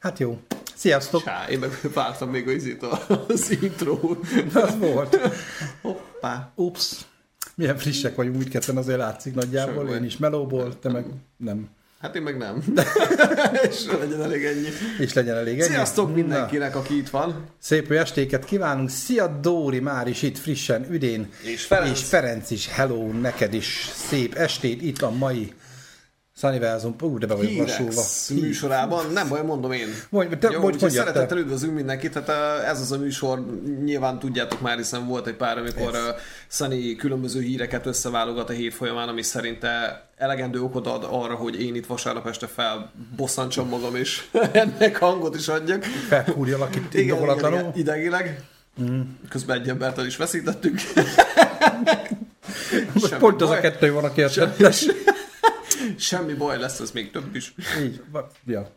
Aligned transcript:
Hát 0.00 0.18
jó. 0.18 0.38
Sziasztok! 0.74 1.22
Sá, 1.22 1.46
én 1.50 1.58
meg 1.58 1.70
vártam 1.94 2.30
még 2.30 2.48
a 2.48 2.50
izét 2.50 2.82
az 3.28 3.56
intrót. 3.60 4.26
Az 4.54 4.78
volt. 4.78 5.18
Hoppá. 5.82 6.52
Ups. 6.54 6.96
Milyen 7.54 7.78
frissek 7.78 8.14
vagyunk, 8.14 8.36
úgy 8.36 8.48
ketten 8.48 8.76
azért 8.76 8.98
látszik 8.98 9.34
nagyjából. 9.34 9.84
Semmi. 9.84 9.96
Én 9.96 10.04
is 10.04 10.16
melóból, 10.16 10.78
te 10.78 10.90
meg 10.90 11.06
nem. 11.36 11.68
Hát 12.00 12.16
én 12.16 12.22
meg 12.22 12.36
nem. 12.36 12.62
És 13.70 13.86
legyen 14.00 14.22
elég 14.22 14.44
ennyi. 14.44 14.68
És 14.98 15.12
legyen 15.12 15.36
elég 15.36 15.60
ennyi. 15.60 15.70
Sziasztok 15.70 16.08
Na, 16.08 16.14
mindenkinek, 16.14 16.76
aki 16.76 16.96
itt 16.96 17.08
van. 17.08 17.44
Szép 17.58 17.90
jó 17.90 17.96
estéket 17.96 18.44
kívánunk. 18.44 18.90
Szia 18.90 19.26
Dóri, 19.26 19.80
már 19.80 20.08
is 20.08 20.22
itt 20.22 20.38
frissen, 20.38 20.86
üdén. 20.90 21.32
És 21.42 21.64
Ferenc. 21.64 21.98
És 21.98 22.04
Ferenc 22.04 22.50
is. 22.50 22.68
Hello, 22.68 23.12
neked 23.12 23.54
is 23.54 23.90
szép 23.94 24.34
estét. 24.34 24.82
Itt 24.82 25.02
a 25.02 25.10
mai 25.10 25.52
Sunnyverzum. 26.40 26.94
Ú, 27.00 27.18
de 27.18 27.26
be 27.26 27.34
vagyok 27.34 27.66
lassulva. 27.66 28.02
Műsorában, 28.40 29.12
nem 29.12 29.28
baj, 29.28 29.42
mondom 29.42 29.72
én. 29.72 29.88
Mondj, 30.08 30.34
te- 30.36 30.50
Jó, 30.50 30.60
mondj, 30.60 30.78
mondjad 30.80 31.04
te. 31.04 31.10
szeretettel 31.10 31.38
üdvözlünk 31.38 31.74
mindenkit, 31.74 32.14
hát 32.14 32.28
uh, 32.28 32.68
ez 32.68 32.80
az 32.80 32.92
a 32.92 32.98
műsor, 32.98 33.44
nyilván 33.84 34.18
tudjátok 34.18 34.60
már, 34.60 34.76
hiszen 34.76 35.06
volt 35.06 35.26
egy 35.26 35.34
pár, 35.34 35.58
amikor 35.58 35.90
uh, 35.90 35.98
Sunny 36.48 36.96
különböző 36.96 37.40
híreket 37.40 37.86
összeválogat 37.86 38.48
a 38.48 38.52
hét 38.52 38.74
folyamán, 38.74 39.08
ami 39.08 39.22
szerinte 39.22 40.02
elegendő 40.16 40.62
okot 40.62 40.86
ad 40.86 41.06
arra, 41.10 41.34
hogy 41.34 41.62
én 41.62 41.74
itt 41.74 41.86
vasárnap 41.86 42.26
este 42.26 42.46
felbosszantsam 42.46 43.68
magam, 43.68 43.96
és 43.96 44.24
ennek 44.52 44.96
hangot 44.96 45.34
is 45.36 45.48
adjak. 45.48 45.84
Felkúrjalak 45.84 46.76
itt 46.76 46.94
Igen, 46.94 47.22
igen, 47.22 47.38
igen, 47.38 47.72
idegileg. 47.74 48.42
Mm. 48.82 49.00
Közben 49.28 49.60
egy 49.60 49.68
embert 49.68 49.98
el 49.98 50.06
is 50.06 50.16
veszítettünk. 50.16 50.80
Most 52.92 53.16
pont 53.16 53.42
az 53.42 53.48
a 53.48 53.52
baj. 53.52 53.60
kettő 53.60 53.92
van, 53.92 54.04
aki 54.04 54.22
ezt 54.22 54.40
Semmi 55.98 56.32
baj, 56.34 56.58
lesz 56.58 56.80
ez 56.80 56.90
még 56.90 57.10
több 57.10 57.34
is. 57.36 57.54
Így, 57.82 58.02
ja. 58.46 58.70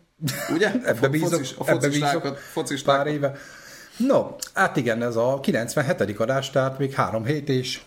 Ugye? 0.54 0.72
Ebbe 0.86 1.08
bízok, 1.08 1.30
Focis, 1.30 1.56
a 1.58 1.70
ebbe 1.70 1.80
focistákat, 1.80 2.22
bízok 2.22 2.38
focistákat. 2.38 3.04
pár 3.04 3.14
éve. 3.14 3.36
No, 3.98 4.36
hát 4.54 4.78
igen, 4.78 5.02
ez 5.04 5.16
a 5.16 5.40
97. 5.42 6.20
adás, 6.20 6.50
tehát 6.50 6.78
még 6.80 6.94
három 6.94 7.26
hét 7.26 7.50
és 7.50 7.82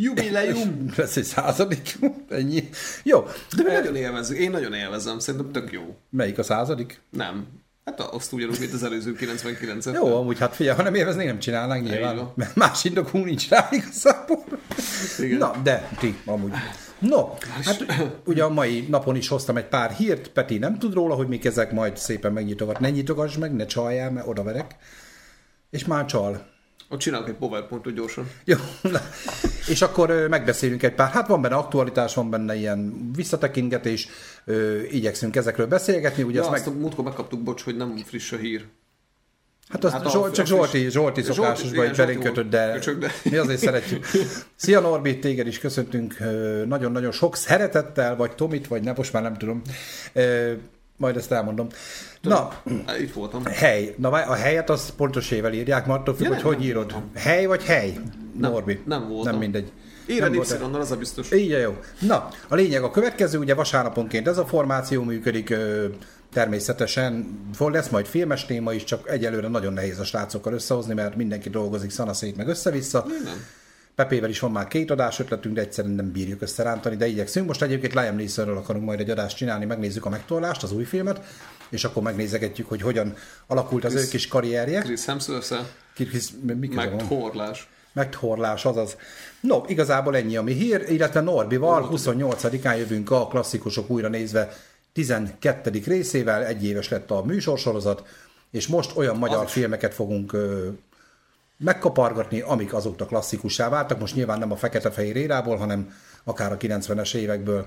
Jubileum! 0.00 0.86
lesz 0.96 1.16
egy 1.16 1.24
századik, 1.24 1.98
ennyi. 2.28 2.68
Jó, 3.02 3.26
De 3.56 3.62
mi 3.62 3.72
nagyon 3.72 3.96
élvezzük. 3.96 4.38
Én 4.38 4.50
nagyon 4.50 4.72
élvezem, 4.74 5.18
szerintem 5.18 5.52
tök 5.52 5.72
jó. 5.72 5.96
melyik 6.10 6.38
a 6.38 6.42
századik? 6.42 7.00
Nem. 7.10 7.46
Hát 7.84 8.00
azt 8.00 8.32
ugyanúgy, 8.32 8.58
mint 8.58 8.72
az 8.72 8.82
előző 8.82 9.16
99-et. 9.20 9.94
Jó, 9.94 10.16
amúgy 10.16 10.38
hát 10.38 10.54
figyelj, 10.54 10.76
ha 10.76 10.82
nem 10.82 10.94
élveznék, 10.94 11.26
nem 11.26 11.38
csinálnánk 11.38 11.88
nyilván, 11.88 12.32
mert 12.34 12.54
más 12.64 12.84
indokunk 12.84 13.24
nincs 13.24 13.48
rá 13.48 13.68
igazából. 13.70 14.44
Igen. 15.18 15.38
Na, 15.38 15.56
de 15.62 15.88
ti, 15.98 16.16
amúgy. 16.24 16.52
No, 16.98 17.28
hát 17.64 17.84
ugye 18.24 18.44
a 18.44 18.48
mai 18.48 18.86
napon 18.88 19.16
is 19.16 19.28
hoztam 19.28 19.56
egy 19.56 19.68
pár 19.68 19.90
hírt, 19.90 20.28
Peti 20.28 20.58
nem 20.58 20.78
tud 20.78 20.94
róla, 20.94 21.14
hogy 21.14 21.28
mik 21.28 21.44
ezek, 21.44 21.72
majd 21.72 21.96
szépen 21.96 22.32
megnyitogat. 22.32 22.80
Ne 22.80 22.90
nyitogass 22.90 23.36
meg, 23.36 23.54
ne 23.54 23.66
csaljál, 23.66 24.10
mert 24.10 24.26
odaverek. 24.26 24.76
És 25.70 25.84
már 25.84 26.04
csal. 26.04 26.46
Ott 26.90 26.98
csinálok 26.98 27.28
egy 27.28 27.34
powerpointot 27.34 27.94
gyorsan. 27.94 28.30
Jó, 28.44 28.56
na. 28.82 29.00
és 29.68 29.82
akkor 29.82 30.26
megbeszélünk 30.28 30.82
egy 30.82 30.94
pár. 30.94 31.10
Hát 31.10 31.26
van 31.26 31.40
benne 31.40 31.54
aktualitás, 31.54 32.14
van 32.14 32.30
benne 32.30 32.54
ilyen 32.54 33.10
visszatekingetés, 33.14 34.08
ö, 34.44 34.82
igyekszünk 34.82 35.36
ezekről 35.36 35.66
beszélgetni. 35.66 36.22
Ugye 36.22 36.38
Ja, 36.38 36.42
azt 36.44 36.52
azt 36.52 36.66
meg, 36.66 36.80
múltkor 36.80 37.04
megkaptuk, 37.04 37.42
bocs, 37.42 37.62
hogy 37.62 37.76
nem 37.76 37.96
friss 37.96 38.32
a 38.32 38.36
hír. 38.36 38.66
Hát 39.68 39.84
azt 39.84 39.92
hát 39.92 40.02
hát 40.02 40.10
a- 40.14 40.18
Zsolt, 40.18 40.34
csak 40.34 40.46
Zsolti, 40.46 40.90
Zsolti 40.90 41.22
szokásosban, 41.22 41.84
Zsolti 41.84 41.96
belénk 42.00 42.22
kötött, 42.22 42.50
de, 42.50 42.78
mi 43.24 43.36
azért 43.36 43.58
szeretjük. 43.60 44.06
Szia 44.56 44.80
Norbi, 44.80 45.18
téged 45.18 45.46
is 45.46 45.58
köszöntünk 45.58 46.16
nagyon-nagyon 46.66 47.12
sok 47.12 47.36
szeretettel, 47.36 48.16
vagy 48.16 48.34
Tomit, 48.34 48.66
vagy 48.66 48.82
nem, 48.82 48.94
most 48.96 49.12
már 49.12 49.22
nem 49.22 49.36
tudom. 49.36 49.62
Majd 50.96 51.16
ezt 51.16 51.32
elmondom. 51.32 51.66
Na, 52.20 52.52
Hát, 52.86 52.98
Itt 53.00 53.12
voltam. 53.12 53.44
hely. 53.44 53.94
Na, 53.98 54.08
a 54.08 54.34
helyet 54.34 54.70
az 54.70 54.90
pontos 54.96 55.30
ével 55.30 55.52
írják, 55.52 55.86
mert 55.86 56.00
attól 56.00 56.14
függ, 56.14 56.22
Ja, 56.24 56.28
hogy 56.28 56.36
nem, 56.38 56.46
hogy 56.46 56.56
nem 56.58 56.66
írod. 56.66 56.82
voltam. 56.92 57.10
Hely 57.14 57.46
vagy 57.46 57.64
hely? 57.64 57.94
Norbi. 58.38 58.80
nem 58.86 59.08
voltam. 59.08 59.30
Nem 59.30 59.40
mindegy. 59.40 59.72
Nem 60.18 60.32
volt- 60.32 60.50
Y-nal, 60.60 60.80
az 60.80 60.90
a 60.90 60.96
biztos. 60.96 61.32
így 61.32 61.48
jó. 61.50 61.76
Na, 62.00 62.28
a 62.48 62.54
lényeg 62.54 62.82
a 62.82 62.90
következő, 62.90 63.38
ugye 63.38 63.54
vasárnaponként 63.54 64.28
ez 64.28 64.38
a 64.38 64.46
formáció 64.46 65.02
működik, 65.02 65.54
természetesen 66.32 67.38
lesz 67.58 67.88
majd 67.88 68.06
filmes 68.06 68.46
téma 68.46 68.72
is, 68.72 68.84
csak 68.84 69.10
egyelőre 69.10 69.48
nagyon 69.48 69.72
nehéz 69.72 69.98
a 69.98 70.04
srácokkal 70.04 70.52
összehozni, 70.52 70.94
mert 70.94 71.16
mindenki 71.16 71.48
dolgozik 71.50 71.90
szanaszét 71.90 72.36
meg 72.36 72.48
össze-vissza. 72.48 73.04
Nem. 73.24 73.44
Pepével 73.94 74.30
is 74.30 74.40
van 74.40 74.50
már 74.50 74.68
két 74.68 74.90
adás 74.90 75.18
ötletünk, 75.18 75.54
de 75.54 75.60
egyszerűen 75.60 75.94
nem 75.94 76.12
bírjuk 76.12 76.42
összerántani, 76.42 76.96
de 76.96 77.06
igyekszünk. 77.06 77.46
Most 77.46 77.62
egyébként 77.62 77.94
Liam 77.94 78.16
Neesonről 78.16 78.56
akarunk 78.56 78.84
majd 78.84 79.00
egy 79.00 79.10
adást 79.10 79.36
csinálni, 79.36 79.64
megnézzük 79.64 80.04
a 80.04 80.08
megtorlást, 80.08 80.62
az 80.62 80.72
új 80.72 80.84
filmet, 80.84 81.20
és 81.70 81.84
akkor 81.84 82.02
megnézegetjük, 82.02 82.68
hogy 82.68 82.82
hogyan 82.82 83.14
alakult 83.46 83.84
az 83.84 83.92
ő 83.92 83.96
Chris- 83.96 84.10
kis 84.10 84.28
karrierje. 84.28 84.80
Chris 84.80 85.04
Hemsworth 85.04 85.54
Kis, 85.94 86.32
mi 86.42 86.68
köze 86.68 86.80
meg 86.80 86.94
van? 86.94 87.08
torlás. 87.08 87.68
Megtorlás, 87.92 88.64
azaz. 88.64 88.96
No, 89.40 89.62
igazából 89.66 90.16
ennyi 90.16 90.36
a 90.36 90.42
mi 90.42 90.52
hír, 90.52 90.84
illetve 90.88 91.20
Norbival 91.20 91.88
28-án 91.92 92.78
jövünk 92.78 93.10
a 93.10 93.26
klasszikusok 93.26 93.90
újra 93.90 94.08
nézve 94.08 94.56
12. 94.92 95.82
részével, 95.84 96.44
egy 96.44 96.64
éves 96.64 96.88
lett 96.88 97.10
a 97.10 97.24
műsorsorozat, 97.24 98.06
és 98.50 98.66
most 98.66 98.96
olyan 98.96 99.16
magyar 99.16 99.44
is. 99.44 99.52
filmeket 99.52 99.94
fogunk 99.94 100.32
ö, 100.32 100.68
megkapargatni, 101.56 102.40
amik 102.40 102.74
azóta 102.74 103.06
klasszikussá 103.06 103.68
váltak. 103.68 103.98
Most 103.98 104.14
nyilván 104.14 104.38
nem 104.38 104.52
a 104.52 104.56
fekete-fehér 104.56 105.16
érából, 105.16 105.56
hanem 105.56 105.94
akár 106.24 106.52
a 106.52 106.56
90-es 106.56 107.14
évekből. 107.14 107.66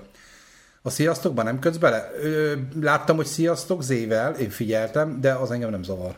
A 0.82 0.90
sziasztokban 0.90 1.44
nem 1.44 1.58
kötsz 1.58 1.76
bele? 1.76 2.10
Ö, 2.20 2.54
láttam, 2.80 3.16
hogy 3.16 3.26
sziasztok 3.26 3.82
zével, 3.82 4.34
én 4.34 4.50
figyeltem, 4.50 5.20
de 5.20 5.32
az 5.32 5.50
engem 5.50 5.70
nem 5.70 5.82
zavar. 5.82 6.16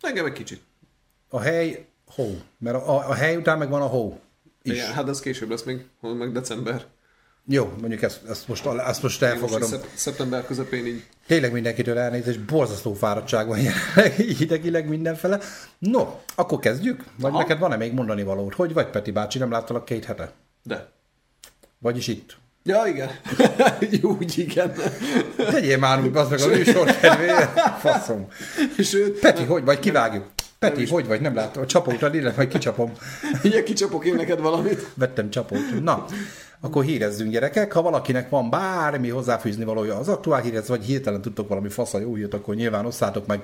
Engem 0.00 0.26
egy 0.26 0.32
kicsit. 0.32 0.62
A 1.28 1.40
hely, 1.40 1.86
hó. 2.06 2.40
Mert 2.58 2.76
a, 2.76 3.08
a, 3.08 3.14
hely 3.14 3.36
után 3.36 3.58
meg 3.58 3.68
van 3.68 3.82
a 3.82 3.86
hó. 3.86 4.20
Is. 4.62 4.72
Igen, 4.72 4.92
hát 4.92 5.08
ez 5.08 5.20
később 5.20 5.50
lesz 5.50 5.62
még, 5.62 5.86
meg 6.00 6.32
december. 6.32 6.84
Jó, 7.46 7.72
mondjuk 7.80 8.02
ezt, 8.02 8.20
ezt, 8.28 8.48
most, 8.48 8.66
ezt 8.66 8.86
most 8.86 9.02
Most 9.02 9.22
elfogadom. 9.22 9.68
szep- 9.68 9.88
szeptember 9.94 10.46
közepén 10.46 10.86
így. 10.86 11.02
Tényleg 11.26 11.52
mindenkitől 11.52 11.98
elnézést, 11.98 12.40
borzasztó 12.40 12.94
fáradtság 12.94 13.46
van 13.46 13.58
jelenleg, 13.68 14.12
hidegileg 14.12 14.88
mindenfele. 14.88 15.40
No, 15.78 16.08
akkor 16.34 16.58
kezdjük? 16.58 17.04
Vagy 17.18 17.30
Aha. 17.30 17.38
neked 17.40 17.58
van-e 17.58 17.76
még 17.76 17.92
mondani 17.92 18.22
valód? 18.22 18.54
Hogy 18.54 18.72
vagy 18.72 18.86
Peti 18.90 19.10
bácsi, 19.10 19.38
nem 19.38 19.50
láttalak 19.50 19.84
két 19.84 20.04
hete? 20.04 20.32
De. 20.62 20.88
Vagyis 21.78 22.06
itt. 22.06 22.36
Ja, 22.62 22.82
igen. 22.86 23.10
Úgy 24.18 24.38
igen. 24.38 24.72
Tegyél 25.36 25.78
már 25.78 26.02
úgy, 26.02 26.16
az 26.16 26.28
meg 26.28 26.40
a 26.40 26.46
műsor 26.46 26.96
kedvéért. 27.00 27.58
Faszom. 27.78 28.28
Sőt, 28.78 29.18
Peti, 29.18 29.44
hogy 29.44 29.64
vagy? 29.64 29.78
Kivágjuk. 29.78 30.24
Peti, 30.68 30.86
hogy 30.86 31.06
vagy? 31.06 31.20
Nem 31.20 31.34
látom. 31.34 31.62
A 31.62 31.66
csapót, 31.66 32.14
ide, 32.14 32.32
majd 32.36 32.48
kicsapom. 32.48 32.92
így 33.44 33.62
kicsapok 33.62 34.04
én 34.04 34.14
neked 34.14 34.40
valamit. 34.40 34.86
Vettem 34.94 35.30
csapót. 35.30 35.82
Na, 35.82 36.04
akkor 36.60 36.84
hírezzünk 36.84 37.30
gyerekek. 37.30 37.72
Ha 37.72 37.82
valakinek 37.82 38.28
van 38.28 38.50
bármi 38.50 39.08
hozzáfűzni 39.08 39.64
valója 39.64 39.96
az 39.96 40.08
aktuál 40.08 40.40
hírhez, 40.40 40.68
vagy 40.68 40.84
hirtelen 40.84 41.20
tudtok 41.20 41.48
valami 41.48 41.68
fasza 41.68 41.98
jó 41.98 42.14
hírt, 42.14 42.34
akkor 42.34 42.54
nyilván 42.54 42.86
osszátok 42.86 43.26
meg 43.26 43.42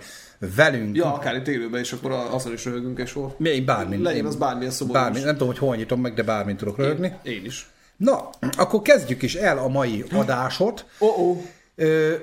velünk. 0.56 0.97
Ja, 0.97 1.14
akár 1.14 1.34
itt 1.34 1.48
élőben, 1.48 1.81
és 1.81 1.92
akkor 1.92 2.10
azon 2.10 2.53
is 2.53 2.64
röhögünk, 2.64 2.98
és 2.98 3.12
hol. 3.12 3.34
Még 3.38 3.64
bármi. 3.64 4.02
Legyen 4.02 4.26
az 4.26 4.37
bármilyen 4.37 4.72
szomorú. 4.72 4.98
Bármi, 4.98 5.20
nem 5.20 5.32
tudom, 5.32 5.48
hogy 5.48 5.58
hol 5.58 5.76
nyitom 5.76 6.00
meg, 6.00 6.14
de 6.14 6.22
bármit 6.22 6.56
tudok 6.56 6.76
röhögni. 6.76 7.12
Én 7.22 7.44
is. 7.44 7.70
Na, 7.97 8.31
akkor 8.56 8.82
kezdjük 8.82 9.22
is 9.22 9.34
el 9.34 9.58
a 9.58 9.69
mai 9.69 10.04
adásot. 10.12 10.84
Oh-oh. 10.98 11.38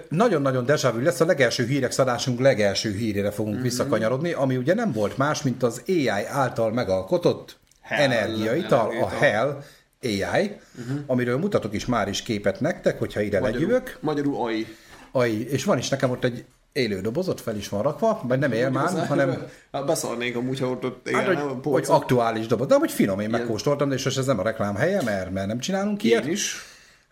Nagyon-nagyon 0.09 0.65
dejavű 0.65 1.01
lesz, 1.01 1.19
a 1.19 1.25
legelső 1.25 1.65
hírek 1.65 1.93
adásunk 1.97 2.39
legelső 2.39 2.91
hírére 2.91 3.31
fogunk 3.31 3.61
visszakanyarodni, 3.61 4.31
ami 4.31 4.57
ugye 4.57 4.73
nem 4.73 4.91
volt 4.91 5.17
más, 5.17 5.41
mint 5.41 5.63
az 5.63 5.81
AI 5.87 6.25
által 6.27 6.71
megalkotott 6.71 7.57
Hell 7.81 8.11
energiaital, 8.11 8.91
a. 9.01 9.07
Hell 9.07 9.63
AI, 10.03 10.59
amiről 11.05 11.37
mutatok 11.37 11.73
is 11.73 11.85
már 11.85 12.07
is 12.07 12.21
képet 12.21 12.59
nektek, 12.59 12.99
hogyha 12.99 13.21
ide 13.21 13.39
legyűvök. 13.39 13.97
Magyarul 13.99 14.35
AI. 14.35 14.65
Ai, 15.11 15.49
és 15.49 15.63
van 15.63 15.77
is 15.77 15.89
nekem 15.89 16.09
ott 16.09 16.23
egy 16.23 16.45
élő 16.71 17.01
doboz, 17.01 17.27
ott 17.27 17.41
fel 17.41 17.55
is 17.55 17.69
van 17.69 17.81
rakva, 17.81 18.21
vagy 18.23 18.39
nem 18.39 18.51
él 18.51 18.69
már, 18.69 19.07
hanem 19.07 19.47
Hát 19.71 19.85
beszarnék 19.85 20.35
amúgy, 20.35 20.59
ha 20.59 20.69
ott, 20.69 20.85
ott 20.85 21.09
Hát, 21.09 21.27
nem, 21.27 21.37
a 21.37 21.49
hogy, 21.49 21.59
hogy 21.63 21.85
aktuális 21.87 22.47
doboz. 22.47 22.67
De 22.67 22.75
hogy 22.75 22.91
finom, 22.91 23.19
én 23.19 23.29
megkóstoltam, 23.29 23.89
de 23.89 23.95
és 23.95 24.05
ez 24.05 24.25
nem 24.25 24.39
a 24.39 24.43
reklám 24.43 24.75
helye, 24.75 25.01
mert, 25.01 25.31
mert 25.31 25.47
nem 25.47 25.59
csinálunk 25.59 26.03
ilyet. 26.03 26.25
Én 26.25 26.31
is. 26.31 26.65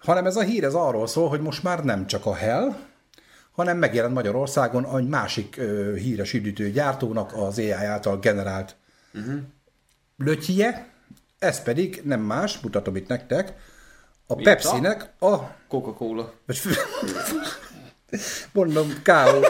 Hanem 0.06 0.26
ez 0.26 0.36
a 0.36 0.42
hír 0.42 0.64
ez 0.64 0.74
arról 0.74 1.08
szól, 1.08 1.30
hogy 1.30 1.42
most 1.42 1.64
már 1.64 1.84
nem 1.84 2.08
csak 2.08 2.26
a 2.26 2.36
Hell, 2.36 2.76
hanem 3.52 3.78
megjelent 3.78 4.14
Magyarországon 4.14 4.98
egy 4.98 5.08
másik 5.08 5.58
ö, 5.58 5.96
híres 5.96 6.34
üdítőgyártónak 6.34 7.34
az 7.34 7.58
AI 7.58 7.72
által 7.72 8.20
generált 8.20 8.76
uh-huh. 9.14 9.40
lötyje, 10.18 10.88
ez 11.40 11.64
pedig 11.64 12.02
nem 12.04 12.22
más, 12.22 12.60
mutatom 12.60 12.96
itt 12.96 13.08
nektek, 13.08 13.54
a 14.28 14.36
Pepsi-nek 14.36 15.10
a... 15.20 15.38
Coca-Cola. 15.68 16.34
Mondom, 18.52 19.02
káót. 19.04 19.48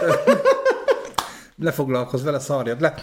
Ne 1.55 1.71
foglalkozz 1.71 2.23
vele, 2.23 2.39
szarjad 2.39 2.81
le. 2.81 2.93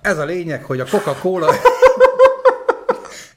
Ez 0.00 0.18
a 0.18 0.24
lényeg, 0.24 0.64
hogy 0.64 0.80
a 0.80 0.84
Coca-Cola... 0.84 1.52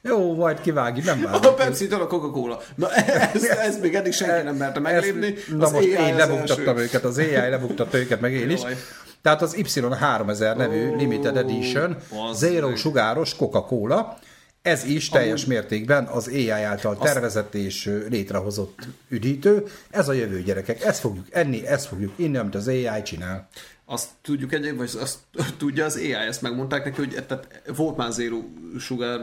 Jó, 0.02 0.34
majd 0.34 0.60
kivágjuk, 0.60 1.04
nem 1.04 1.24
A 1.24 1.28
vágjuk. 1.30 1.56
Pepsi-től 1.56 2.00
a 2.00 2.06
Coca-Cola. 2.06 2.60
Na 2.74 2.90
ez, 2.94 3.44
ez 3.44 3.80
még 3.80 3.94
eddig 3.94 4.12
senki 4.12 4.44
nem 4.44 4.56
merte 4.56 4.80
meglépni. 4.80 5.34
Na 5.56 5.64
Az 5.64 5.72
most 5.72 5.86
AI 5.86 6.06
én 6.06 6.16
lebuktattam 6.16 6.76
őket, 6.76 7.04
az 7.04 7.18
AI 7.18 7.48
lebuktatta 7.50 7.98
őket, 7.98 8.20
meg 8.20 8.32
én 8.32 8.50
is. 8.50 8.60
Jaj. 8.62 8.76
Tehát 9.22 9.42
az 9.42 9.54
Y3000 9.58 10.56
nevű 10.56 10.88
Ó, 10.88 10.96
Limited 10.96 11.36
Edition 11.36 11.96
Zero 12.32 12.76
sugáros 12.76 13.36
Coca-Cola, 13.36 14.18
ez 14.62 14.84
is 14.84 15.08
teljes 15.08 15.44
mértékben 15.44 16.04
az 16.06 16.28
AI 16.28 16.50
által 16.50 16.98
tervezett 16.98 17.54
és 17.54 18.00
létrehozott 18.08 18.78
üdítő. 19.08 19.64
Ez 19.90 20.08
a 20.08 20.12
jövő 20.12 20.42
gyerekek. 20.42 20.84
Ezt 20.84 21.00
fogjuk 21.00 21.26
enni, 21.30 21.66
ezt 21.66 21.86
fogjuk 21.86 22.12
inni, 22.16 22.36
amit 22.36 22.54
az 22.54 22.68
AI 22.68 23.02
csinál. 23.04 23.48
Azt 23.84 24.08
tudjuk 24.22 24.52
egyébként, 24.52 24.76
vagy 24.76 25.02
azt 25.02 25.18
tudja 25.58 25.84
az 25.84 25.96
AI, 25.96 26.12
ezt 26.12 26.42
megmondták 26.42 26.84
neki, 26.84 26.96
hogy 26.96 27.24
tehát 27.26 27.62
volt 27.76 27.96
már 27.96 28.12
zero 28.12 28.38
sugár 28.78 29.20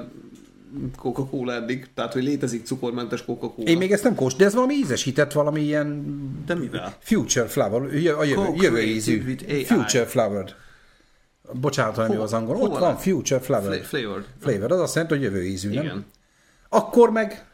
Coca-Cola 0.97 1.53
eddig, 1.53 1.87
tehát 1.93 2.13
hogy 2.13 2.23
létezik 2.23 2.65
cukormentes 2.65 3.25
Coca-Cola. 3.25 3.67
Én 3.67 3.77
még 3.77 3.91
ezt 3.91 4.03
nem 4.03 4.15
kóst, 4.15 4.37
de 4.37 4.45
ez 4.45 4.53
valami 4.53 4.73
ízesített, 4.73 5.31
valami 5.31 5.61
ilyen 5.61 6.05
De 6.45 6.55
mivel? 6.55 6.95
Future 6.99 7.47
Flower, 7.47 7.81
a 8.19 8.23
jövő, 8.55 8.81
ízű. 8.81 9.35
Future 9.65 10.05
Flowered. 10.05 10.55
Bocsánat, 11.51 11.95
hogy 11.95 12.09
mi 12.09 12.15
az 12.15 12.33
angol. 12.33 12.55
Ott 12.55 12.71
van? 12.71 12.79
van 12.79 12.97
Future 12.97 13.39
Flowered. 13.39 13.73
Fla- 13.73 13.85
flavored. 13.85 14.25
Flavor, 14.39 14.71
az 14.71 14.79
azt 14.79 14.95
jelenti, 14.95 15.15
hogy 15.15 15.23
jövő 15.23 15.45
ízű, 15.45 15.73
nem? 15.73 16.05
Akkor 16.69 17.11
meg 17.11 17.45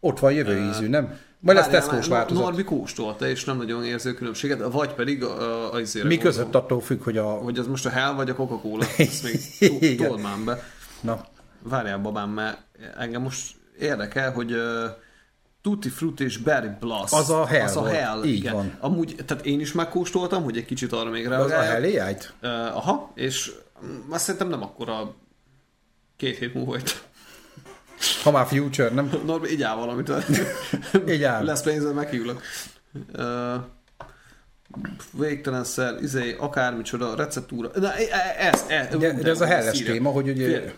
ott 0.00 0.18
van 0.18 0.32
jövő 0.32 0.68
ízű, 0.70 0.88
nem? 0.88 1.18
Majd 1.40 1.58
lesz 1.58 1.68
Tesco-s 1.68 2.08
változat. 2.08 2.42
Norbi 2.42 2.64
kóstolta, 2.64 3.28
és 3.28 3.44
nem 3.44 3.56
nagyon 3.56 3.84
érzi 3.84 4.08
a 4.08 4.14
különbséget, 4.14 4.72
vagy 4.72 4.94
pedig 4.94 5.24
a, 5.24 5.40
a, 5.40 5.72
a 5.72 5.80
izére 5.80 6.06
Mi 6.06 6.18
között 6.18 6.54
attól 6.54 6.80
függ, 6.80 7.02
hogy 7.02 7.18
a... 7.18 7.24
Hogy 7.24 7.58
az 7.58 7.66
most 7.66 7.86
a 7.86 7.90
Hell 7.90 8.12
vagy 8.12 8.30
a 8.30 8.34
Coca-Cola. 8.34 8.86
Ezt 8.98 9.22
még 9.80 10.00
már 10.22 10.38
be. 10.44 10.62
Na, 11.00 11.24
Várjál, 11.68 11.98
babám, 11.98 12.30
mert 12.30 12.58
engem 12.96 13.22
most 13.22 13.54
érdekel, 13.78 14.32
hogy 14.32 14.52
uh, 14.52 14.84
Tutti 15.62 15.88
Frutti 15.88 16.24
és 16.24 16.36
Berry 16.36 16.68
Blast. 16.80 17.12
Az 17.12 17.30
a 17.30 17.46
Hell 17.46 17.66
Az 17.66 17.76
a. 17.76 17.86
Hell, 17.86 18.24
Így 18.24 18.34
igen. 18.34 18.52
van. 18.52 18.76
Amúgy, 18.80 19.14
tehát 19.26 19.46
én 19.46 19.60
is 19.60 19.72
megkóstoltam, 19.72 20.42
hogy 20.42 20.56
egy 20.56 20.64
kicsit 20.64 20.92
arra 20.92 21.10
még 21.10 21.30
az 21.30 21.44
a 21.44 21.48
reagáljak. 21.48 22.34
Hell? 22.42 22.68
Uh, 22.68 22.76
aha, 22.76 23.12
és 23.14 23.52
mm, 23.86 24.12
azt 24.12 24.24
szerintem 24.24 24.48
nem 24.48 24.62
akkora 24.62 25.14
két 26.16 26.38
hét 26.38 26.54
múlva 26.54 26.70
volt. 26.70 27.04
Ha 28.22 28.30
már 28.30 28.46
Future, 28.46 28.88
nem? 28.88 29.10
Norbi, 29.26 29.50
így 29.50 29.62
áll 29.62 29.76
valamit. 29.76 30.12
Így 31.08 31.22
áll. 31.22 31.44
Lesz 31.44 31.62
pénzed, 31.62 31.94
meghívlak. 31.94 32.42
Uh, 33.18 33.54
végtelenszer, 35.12 36.02
izé, 36.02 36.36
akármicsoda, 36.38 37.14
receptúra. 37.14 37.70
Na, 37.74 37.92
e- 37.94 38.08
e- 38.10 38.46
ez, 38.46 38.64
ez, 38.68 38.96
De, 38.96 39.12
de 39.12 39.30
ez 39.30 39.40
a 39.40 39.46
helles 39.46 39.82
téma, 39.82 40.10
hogy 40.10 40.28
ugye... 40.28 40.44
Figyelj, 40.44 40.72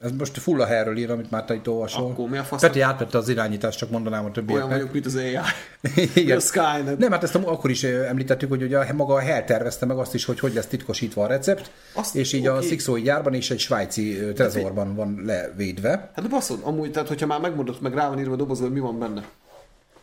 Ez 0.00 0.10
most 0.18 0.38
full 0.38 0.60
a 0.60 0.66
herről 0.66 0.96
ír, 0.96 1.10
amit 1.10 1.30
már 1.30 1.44
te 1.44 1.54
itt 1.54 1.68
olvasol. 1.68 2.10
Akkor 2.10 2.28
mi 2.28 2.36
a 2.38 2.42
fasz? 2.42 2.60
Peti 2.60 2.80
átvette 2.80 3.18
az 3.18 3.28
irányítást, 3.28 3.78
csak 3.78 3.90
mondanám 3.90 4.18
a 4.18 4.22
Olyan 4.22 4.32
többieknek. 4.32 4.70
vagyok, 4.70 4.92
mint 4.92 5.06
az 5.06 5.14
AI. 5.16 5.38
Igen. 6.14 6.36
A 6.36 6.40
Skynet. 6.40 6.98
Nem, 6.98 7.10
hát 7.10 7.22
ezt 7.22 7.34
a- 7.34 7.50
akkor 7.52 7.70
is 7.70 7.82
ö, 7.82 8.02
említettük, 8.04 8.48
hogy 8.48 8.62
ugye 8.62 8.78
a- 8.78 8.92
maga 8.94 9.14
a 9.14 9.18
Hell 9.20 9.42
tervezte 9.44 9.86
meg 9.86 9.96
azt 9.98 10.14
is, 10.14 10.24
hogy 10.24 10.40
hogy 10.40 10.54
lesz 10.54 10.66
titkosítva 10.66 11.24
a 11.24 11.26
recept, 11.26 11.70
Azt- 11.92 12.14
és 12.14 12.32
így 12.32 12.46
a 12.46 12.56
oké. 12.56 12.66
Szikszói 12.66 13.02
gyárban 13.02 13.34
és 13.34 13.50
egy 13.50 13.58
svájci 13.58 14.18
ö, 14.20 14.32
trezorban 14.32 14.94
van 14.94 15.22
levédve. 15.26 15.90
Hát 15.90 16.22
de 16.22 16.28
baszod, 16.28 16.58
amúgy, 16.62 16.90
tehát 16.90 17.08
hogyha 17.08 17.26
már 17.26 17.40
megmondod, 17.40 17.76
meg 17.80 17.94
rá 17.94 18.08
van 18.08 18.18
írva 18.18 18.32
a 18.32 18.36
dobozba, 18.36 18.64
hogy 18.64 18.74
mi 18.74 18.80
van 18.80 18.98
benne, 18.98 19.22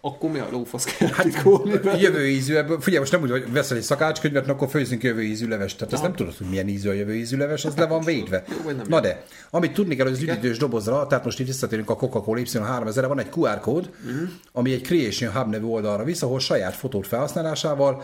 akkor 0.05 0.31
mi 0.31 0.39
a 0.39 0.47
lófasz 0.51 0.83
kell 0.83 1.07
hát, 1.07 1.25
titkolni? 1.25 1.79
Jövő 2.01 2.27
ízű, 2.27 2.55
ebből, 2.55 2.79
figyelj, 2.81 2.99
most 2.99 3.11
nem 3.11 3.21
úgy, 3.21 3.29
hogy 3.29 3.51
veszel 3.51 3.77
egy 3.77 3.83
szakácskönyvet, 3.83 4.47
akkor 4.47 4.69
főzzünk 4.69 5.03
jövő 5.03 5.21
ízű 5.21 5.47
leves. 5.47 5.75
Tehát 5.75 5.93
ezt 5.93 6.01
nem 6.01 6.13
tudod, 6.13 6.37
hogy 6.37 6.47
milyen 6.47 6.67
ízű 6.67 6.89
a 6.89 6.93
jövő 6.93 7.15
ízű 7.15 7.37
leves, 7.37 7.65
az 7.65 7.75
le 7.75 7.85
van 7.85 8.03
védve. 8.03 8.43
Jó, 8.49 8.55
vagy 8.63 8.75
nem 8.75 8.85
Na 8.89 8.99
de, 8.99 9.23
amit 9.49 9.73
tudni 9.73 9.95
kell, 9.95 10.05
hogy 10.05 10.15
az 10.15 10.21
üdítős 10.21 10.57
dobozra, 10.57 11.07
tehát 11.07 11.23
most 11.23 11.39
itt 11.39 11.47
visszatérünk 11.47 11.89
a 11.89 11.95
Coca-Cola 11.95 12.41
Y3000-re, 12.43 13.07
van 13.07 13.19
egy 13.19 13.29
QR 13.35 13.59
kód, 13.59 13.89
Mhm. 14.05 14.23
ami 14.51 14.71
egy 14.73 14.81
Creation 14.81 15.31
Hub 15.31 15.49
nevű 15.51 15.65
oldalra 15.65 16.03
visz, 16.03 16.21
ahol 16.21 16.39
saját 16.39 16.75
fotót 16.75 17.07
felhasználásával 17.07 18.03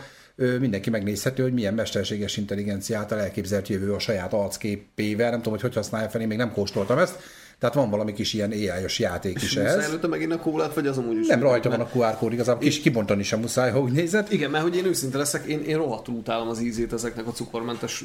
mindenki 0.60 0.90
megnézhető, 0.90 1.42
hogy 1.42 1.52
milyen 1.52 1.74
mesterséges 1.74 2.36
intelligencia 2.36 2.98
által 2.98 3.18
elképzelt 3.20 3.68
jövő 3.68 3.92
a 3.92 3.98
saját 3.98 4.32
arcképével. 4.32 5.30
Nem 5.30 5.38
tudom, 5.38 5.52
hogy 5.52 5.62
hogy 5.62 5.74
használja 5.74 6.08
fel, 6.08 6.20
én 6.20 6.26
még 6.26 6.36
nem 6.36 6.52
kóstoltam 6.52 6.98
ezt. 6.98 7.18
Tehát 7.58 7.74
van 7.74 7.90
valami 7.90 8.12
kis 8.12 8.32
ilyen 8.32 8.50
AI-os 8.50 8.98
játék 8.98 9.36
is 9.36 9.42
Muszáj 9.42 9.64
ehhez. 9.64 9.84
előtte 9.84 10.06
megint 10.06 10.32
a 10.32 10.38
kólát, 10.38 10.74
vagy 10.74 10.86
az 10.86 10.98
amúgy 10.98 11.16
is? 11.18 11.26
Nem 11.26 11.40
rajta 11.40 11.68
van 11.68 11.80
a 11.80 11.88
QR 11.94 12.16
kód, 12.16 12.32
igazából 12.32 12.62
kis 12.62 12.80
kibontani 12.80 13.22
sem 13.22 13.40
muszáj, 13.40 13.70
ha 13.70 13.80
úgy 13.80 13.92
nézed. 13.92 14.26
Igen, 14.32 14.50
mert 14.50 14.64
hogy 14.64 14.76
én 14.76 14.84
őszinte 14.86 15.18
leszek, 15.18 15.44
én, 15.44 15.62
én 15.64 15.76
rohadtul 15.76 16.14
utálom 16.14 16.48
az 16.48 16.60
ízét 16.60 16.92
ezeknek 16.92 17.26
a 17.26 17.30
cukormentes 17.30 18.04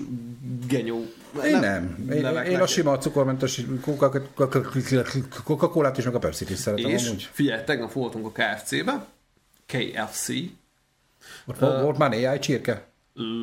genyó 0.68 1.06
Én 1.46 1.60
nem. 1.60 2.08
Én, 2.12 2.60
a 2.60 2.68
sima 2.68 2.98
cukormentes 2.98 3.62
Coca-Colát 5.44 5.98
és 5.98 6.04
meg 6.06 6.16
a 6.16 6.20
Pepsi-t 6.20 6.50
is 6.50 6.58
szeretem 6.58 6.90
És 6.92 7.08
amúgy. 7.08 7.30
figyelj, 7.32 7.64
tegnap 7.64 7.92
voltunk 7.94 8.26
a 8.26 8.32
KFC-be, 8.32 9.06
KFC, 9.66 10.30
Ott 11.46 11.60
volt, 11.60 11.82
volt 11.82 11.98
már 11.98 12.12
AI 12.12 12.40
csirke? 12.40 12.86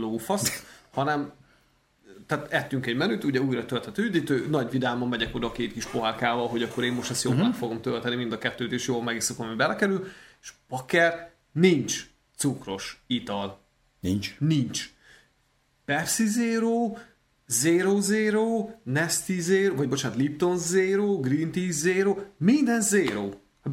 lófasz, 0.01 0.63
hanem 0.93 1.33
tehát 2.27 2.53
ettünk 2.53 2.87
egy 2.87 2.97
menüt, 2.97 3.25
ugye 3.25 3.41
újra 3.41 3.65
töltött 3.65 3.99
üdítő, 3.99 4.47
nagy 4.51 4.71
vidáman 4.71 5.09
megyek 5.09 5.35
oda 5.35 5.53
két 5.53 5.73
kis 5.73 5.87
pohárkával, 5.87 6.49
hogy 6.49 6.63
akkor 6.63 6.85
én 6.85 6.93
most 6.93 7.11
ezt 7.11 7.25
jól 7.25 7.33
uh-huh. 7.33 7.49
meg 7.49 7.59
fogom 7.59 7.81
tölteni, 7.81 8.15
mind 8.15 8.33
a 8.33 8.39
kettőt 8.39 8.73
is 8.73 8.87
jól 8.87 9.03
megiszok, 9.03 9.39
ami 9.39 9.55
belekerül, 9.55 10.07
és 10.43 10.53
bakker, 10.69 11.31
nincs 11.53 12.07
cukros 12.37 13.03
ital. 13.07 13.61
Nincs. 14.01 14.37
Nincs. 14.39 14.93
Pepsi 15.85 16.27
Zero, 16.27 16.97
Zero 17.47 18.01
Zero, 18.01 18.71
Nesty 18.83 19.41
Zero, 19.41 19.75
vagy 19.75 19.89
bocsánat, 19.89 20.17
Lipton 20.17 20.59
Zero, 20.59 21.21
Green 21.21 21.51
Tea 21.51 21.71
Zero, 21.71 22.17
minden 22.39 22.81
Zero. 22.81 23.29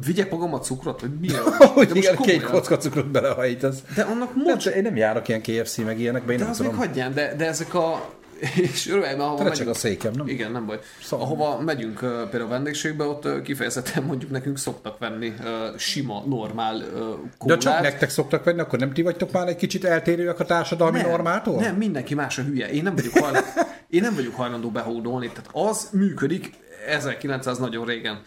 Vigyek 0.06 0.30
magam 0.30 0.54
a 0.54 0.58
cukrot, 0.58 1.00
vagy 1.00 1.20
mi? 1.20 1.28
Hogy 1.74 1.86
De 1.86 1.94
most 1.94 2.12
igen, 2.12 2.16
két 2.16 2.42
kocka 2.42 2.76
cukrot 2.76 3.10
belehajítasz. 3.10 3.82
De 3.94 4.02
annak 4.02 4.34
Nem, 4.34 4.44
mocs, 4.44 4.66
én 4.66 4.82
nem 4.82 4.96
járok 4.96 5.28
ilyen 5.28 5.42
KFC 5.42 5.76
meg 5.76 6.00
ilyenekbe, 6.00 6.32
én 6.32 6.38
de 6.38 6.42
nem 6.42 6.52
az 6.52 6.58
még 6.58 6.68
tudom. 6.68 6.86
hagyján, 6.86 7.14
de, 7.14 7.34
de 7.34 7.46
ezek 7.46 7.74
a... 7.74 8.20
És 8.54 8.88
örülj, 8.88 9.02
mert 9.02 9.18
ahova 9.18 9.42
Recseg 9.42 9.68
a 9.68 9.74
székem, 9.74 10.12
nem? 10.16 10.28
Igen, 10.28 10.52
nem 10.52 10.66
baj. 10.66 10.78
Szóval- 11.02 11.26
Ahova 11.26 11.60
megyünk 11.60 11.98
például 12.30 12.48
vendégségbe, 12.48 13.04
ott 13.04 13.42
kifejezetten 13.42 14.02
mondjuk 14.02 14.30
nekünk 14.30 14.58
szoktak 14.58 14.98
venni 14.98 15.34
sima, 15.76 16.22
normál 16.26 16.76
uh, 16.76 16.82
De 16.82 17.28
kólát. 17.38 17.60
csak 17.60 17.80
nektek 17.80 18.10
szoktak 18.10 18.44
venni, 18.44 18.60
akkor 18.60 18.78
nem 18.78 18.92
ti 18.92 19.02
vagytok 19.02 19.32
már 19.32 19.48
egy 19.48 19.56
kicsit 19.56 19.84
eltérőek 19.84 20.40
a 20.40 20.44
társadalmi 20.44 20.98
nem, 21.00 21.08
normától? 21.08 21.60
Nem, 21.60 21.76
mindenki 21.76 22.14
más 22.14 22.38
a 22.38 22.42
hülye. 22.42 22.70
Én 22.70 22.82
nem 22.82 22.94
vagyok 22.94 23.12
hajlandó, 23.18 23.48
én 23.90 24.00
nem 24.00 24.14
vagyok 24.14 24.34
hajlandó 24.34 24.70
behódolni. 24.70 25.28
Tehát 25.28 25.50
az 25.52 25.88
működik 25.92 26.50
1900 26.88 27.58
nagyon 27.58 27.86
régen. 27.86 28.22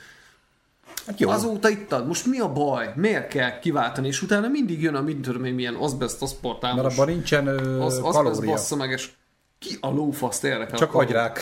Hát 1.08 1.20
jó. 1.20 1.30
Azóta 1.30 1.70
ittad, 1.70 2.08
most 2.08 2.26
mi 2.26 2.40
a 2.40 2.52
baj? 2.52 2.92
Miért 2.96 3.28
kell 3.28 3.60
kiváltani? 3.60 4.08
És 4.08 4.22
utána 4.22 4.48
mindig 4.48 4.82
jön 4.82 4.96
a 4.96 5.02
mit 5.02 5.18
tudom 5.22 5.46
én 5.46 5.54
milyen 5.54 5.76
azbest, 5.76 6.22
aszpartámos. 6.22 6.82
Mert 6.84 6.94
abban 6.98 7.08
nincsen 7.14 7.48
ö, 7.48 7.82
az 7.82 8.00
kalória. 8.02 8.52
bassza 8.52 8.76
meg, 8.76 8.90
és 8.90 9.10
ki 9.60 9.78
a 9.82 9.90
lófaszt 9.90 10.44
érdekel 10.44 10.78
Csak 10.78 10.94
a 10.94 11.00
agyrák. 11.00 11.40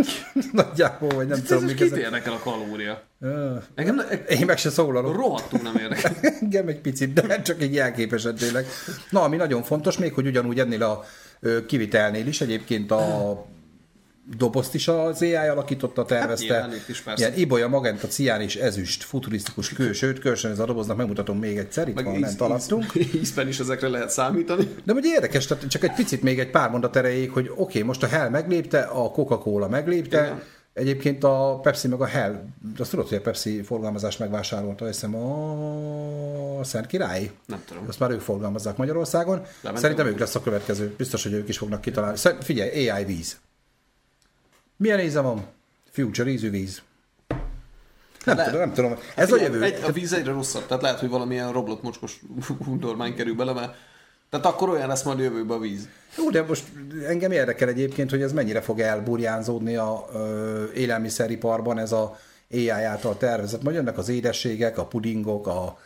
Nagyjából, 0.52 1.08
vagy 1.08 1.26
nem 1.26 1.38
Ez 1.38 1.44
tudom, 1.46 1.64
mik 1.64 1.76
kit 1.76 1.96
érdekel 1.96 2.32
a 2.32 2.38
kalória? 2.38 3.02
Ö, 3.20 3.54
Engem 3.74 4.00
Én 4.28 4.46
meg 4.46 4.58
se 4.58 4.70
szólalok. 4.70 5.16
rohadtul 5.16 5.60
nem 5.62 5.76
érdekel. 5.76 6.12
Engem 6.40 6.68
egy 6.68 6.80
picit, 6.80 7.12
de 7.12 7.42
csak 7.42 7.60
egy 7.60 7.74
jelképesen 7.74 8.34
tényleg. 8.34 8.66
Na, 9.10 9.22
ami 9.22 9.36
nagyon 9.36 9.62
fontos 9.62 9.98
még, 9.98 10.12
hogy 10.12 10.26
ugyanúgy 10.26 10.58
ennél 10.58 10.82
a 10.82 11.04
kivitelnél 11.66 12.26
is 12.26 12.40
egyébként 12.40 12.90
a 12.90 13.46
dobozt 14.36 14.74
is 14.74 14.88
az 14.88 15.22
AI 15.22 15.34
alakította, 15.34 16.04
tervezte. 16.04 16.54
Hát 16.54 16.74
itt 16.74 16.88
is 16.88 17.00
persze. 17.00 17.26
Ilyen 17.26 17.38
ibolya, 17.38 17.68
magenta, 17.68 18.06
cián 18.06 18.40
és 18.40 18.56
ezüst, 18.56 19.02
futurisztikus 19.02 19.72
kő, 19.72 19.92
sőt, 19.92 20.26
ez 20.26 20.58
a 20.58 20.64
doboznak 20.64 20.96
megmutatom 20.96 21.38
még 21.38 21.56
egyszer, 21.56 21.88
itt 21.88 22.00
van, 22.00 22.20
lent 22.20 22.40
alattunk. 22.40 22.92
ízben 23.22 23.48
is 23.48 23.58
ezekre 23.58 23.88
lehet 23.88 24.10
számítani. 24.10 24.68
De 24.84 24.92
ugye 24.92 25.08
érdekes, 25.14 25.46
tehát 25.46 25.68
csak 25.68 25.84
egy 25.84 25.94
picit 25.94 26.22
még 26.22 26.38
egy 26.38 26.50
pár 26.50 26.70
mondat 26.70 26.96
erejéig, 26.96 27.30
hogy 27.30 27.48
oké, 27.48 27.60
okay, 27.60 27.82
most 27.82 28.02
a 28.02 28.06
Hell 28.06 28.28
meglépte, 28.28 28.80
a 28.80 29.10
Coca-Cola 29.10 29.68
meglépte, 29.68 30.22
Igen. 30.22 30.42
Egyébként 30.74 31.24
a 31.24 31.58
Pepsi 31.62 31.88
meg 31.88 32.00
a 32.00 32.06
Hell, 32.06 32.44
azt 32.78 32.90
tudod, 32.90 33.08
hogy 33.08 33.18
a 33.18 33.20
Pepsi 33.20 33.62
forgalmazást 33.62 34.18
megvásárolta, 34.18 34.86
hiszem 34.86 35.14
a 35.14 36.64
Szent 36.64 36.86
Király? 36.86 37.30
Nem 37.46 37.62
tudom. 37.66 37.84
Azt 37.88 37.98
már 37.98 38.10
ők 38.10 38.20
forgalmazzák 38.20 38.76
Magyarországon. 38.76 39.34
Lementem. 39.34 39.82
Szerintem 39.82 40.06
ők 40.06 40.18
lesz 40.18 40.34
a 40.34 40.42
következő. 40.42 40.94
Biztos, 40.96 41.22
hogy 41.22 41.32
ők 41.32 41.48
is 41.48 41.58
fognak 41.58 41.80
kitalálni. 41.80 42.18
Figyelj, 42.40 42.88
AI 42.88 43.04
víz. 43.04 43.36
Milyen 44.82 45.00
íze 45.00 45.20
van? 45.20 45.46
Future 45.90 46.30
ízű 46.30 46.50
víz. 46.50 46.82
Nem 48.24 48.36
Le- 48.36 48.44
tudom, 48.44 48.60
nem 48.60 48.72
tudom. 48.72 48.94
Ez 49.16 49.32
a 49.32 49.40
jövő. 49.40 49.62
Egy, 49.62 49.82
a 49.82 49.92
víz 49.92 50.12
egyre 50.12 50.32
rosszabb, 50.32 50.66
tehát 50.66 50.82
lehet, 50.82 50.98
hogy 50.98 51.08
valamilyen 51.08 51.52
roblott 51.52 51.82
mocskos 51.82 52.20
undormány 52.66 53.14
kerül 53.14 53.34
bele, 53.34 53.52
mert 53.52 53.74
tehát 54.30 54.46
akkor 54.46 54.68
olyan 54.68 54.88
lesz 54.88 55.02
majd 55.02 55.18
jövőben 55.18 55.56
a 55.56 55.60
víz. 55.60 55.88
Jó, 56.16 56.30
de 56.30 56.42
most 56.42 56.64
engem 57.08 57.32
érdekel 57.32 57.68
egyébként, 57.68 58.10
hogy 58.10 58.22
ez 58.22 58.32
mennyire 58.32 58.60
fog 58.60 58.80
elburjánzódni 58.80 59.76
a 59.76 60.06
ö, 60.12 60.64
élelmiszeriparban 60.74 61.78
ez 61.78 61.92
a 61.92 62.18
AI 62.52 62.68
által 62.68 63.16
tervezett. 63.16 63.62
Majd 63.62 63.76
jönnek 63.76 63.98
az 63.98 64.08
édességek, 64.08 64.78
a 64.78 64.86
pudingok, 64.86 65.46
a 65.46 65.78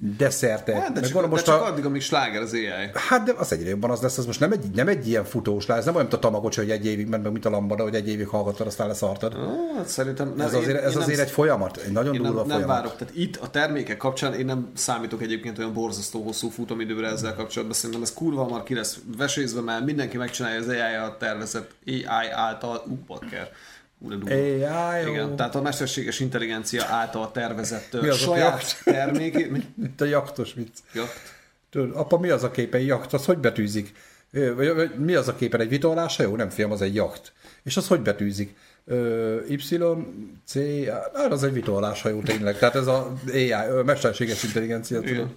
desszerte. 0.00 0.74
Hát, 0.74 0.92
de, 0.92 1.00
csak, 1.00 1.12
gondolom, 1.12 1.30
most 1.30 1.46
de 1.46 1.52
csak 1.52 1.60
a... 1.60 1.66
addig, 1.66 1.84
amíg 1.84 2.00
sláger 2.00 2.42
az 2.42 2.52
AI. 2.52 2.90
Hát 2.94 3.22
de 3.22 3.32
az 3.36 3.52
egyre 3.52 3.68
jobban 3.68 3.90
az 3.90 4.00
lesz, 4.00 4.18
az 4.18 4.26
most 4.26 4.40
nem 4.40 4.52
egy, 4.52 4.64
nem 4.74 4.88
egy 4.88 5.08
ilyen 5.08 5.24
futós 5.24 5.66
lesz, 5.66 5.84
nem 5.84 5.94
olyan, 5.94 6.06
mint 6.06 6.18
a 6.22 6.26
Tamagocsi, 6.26 6.60
hogy 6.60 6.70
egy 6.70 6.86
évig 6.86 7.06
ment 7.08 7.22
meg, 7.22 7.32
mint 7.32 7.44
a 7.44 7.50
lambada, 7.50 7.82
hogy 7.82 7.94
egy 7.94 8.08
évig 8.08 8.28
hallgattad, 8.28 8.66
aztán 8.66 8.86
leszartad. 8.86 9.36
Hát 9.76 9.88
szerintem... 9.88 10.32
Nem, 10.36 10.46
ez 10.46 10.54
azért, 10.54 10.78
én, 10.78 10.84
ez 10.84 10.92
én 10.92 10.98
azért 10.98 11.16
nem, 11.16 11.26
egy 11.26 11.32
folyamat, 11.32 11.76
egy 11.76 11.92
nagyon 11.92 12.16
durva 12.16 12.32
nem, 12.32 12.34
folyamat. 12.34 12.58
Nem 12.58 12.76
várok, 12.76 12.96
tehát 12.96 13.14
itt 13.16 13.36
a 13.36 13.50
termékek 13.50 13.96
kapcsán 13.96 14.34
én 14.34 14.44
nem 14.44 14.70
számítok 14.74 15.22
egyébként 15.22 15.58
olyan 15.58 15.72
borzasztó 15.72 16.22
hosszú 16.22 16.48
futamidőre 16.48 17.08
ezzel 17.08 17.34
kapcsolatban, 17.34 17.76
szerintem 17.76 18.02
ez 18.02 18.12
kurva 18.12 18.48
már 18.48 18.62
ki 18.62 18.74
lesz 18.74 18.98
vesézve, 19.16 19.60
mert 19.60 19.84
mindenki 19.84 20.16
megcsinálja 20.16 20.60
az 20.60 20.68
AI-a 20.68 21.16
tervezett 21.18 21.70
AI 21.86 22.30
által, 22.30 22.82
ú, 22.86 22.98
bakker 23.06 23.50
AI, 24.08 25.08
Igen, 25.08 25.36
tehát 25.36 25.54
a 25.54 25.60
mesterséges 25.60 26.20
intelligencia 26.20 26.84
által 26.84 27.30
tervezett 27.30 28.00
mi 28.00 28.08
az 28.08 28.18
saját 28.18 28.80
termék. 28.84 29.50
Mi? 29.50 29.66
Itt 29.82 30.00
a 30.00 30.04
jaktos 30.04 30.54
vicc. 30.54 30.78
Jakt. 30.92 31.38
Tudod, 31.70 31.90
apa, 31.94 32.18
mi 32.18 32.28
az 32.28 32.42
a 32.42 32.50
képen 32.50 32.80
jakt? 32.80 33.12
Az 33.12 33.24
hogy 33.24 33.38
betűzik? 33.38 33.92
Vagy, 34.32 34.74
vagy, 34.74 34.90
mi 34.98 35.14
az 35.14 35.28
a 35.28 35.34
képen? 35.34 35.60
Egy 35.60 35.68
vitorlása? 35.68 36.22
Jó, 36.22 36.36
nem 36.36 36.50
fiam, 36.50 36.72
az 36.72 36.82
egy 36.82 36.94
jakt. 36.94 37.32
És 37.62 37.76
az 37.76 37.86
hogy 37.86 38.00
betűzik? 38.00 38.56
Y, 39.48 39.76
C, 40.46 40.54
hát 41.14 41.32
az 41.32 41.42
egy 41.42 41.52
vitorláshajó 41.52 42.20
tényleg. 42.20 42.58
Tehát 42.58 42.74
ez 42.74 42.86
a 42.86 43.12
AI, 43.32 43.54
mesterséges 43.84 44.42
intelligencia, 44.42 45.00
tudod. 45.00 45.34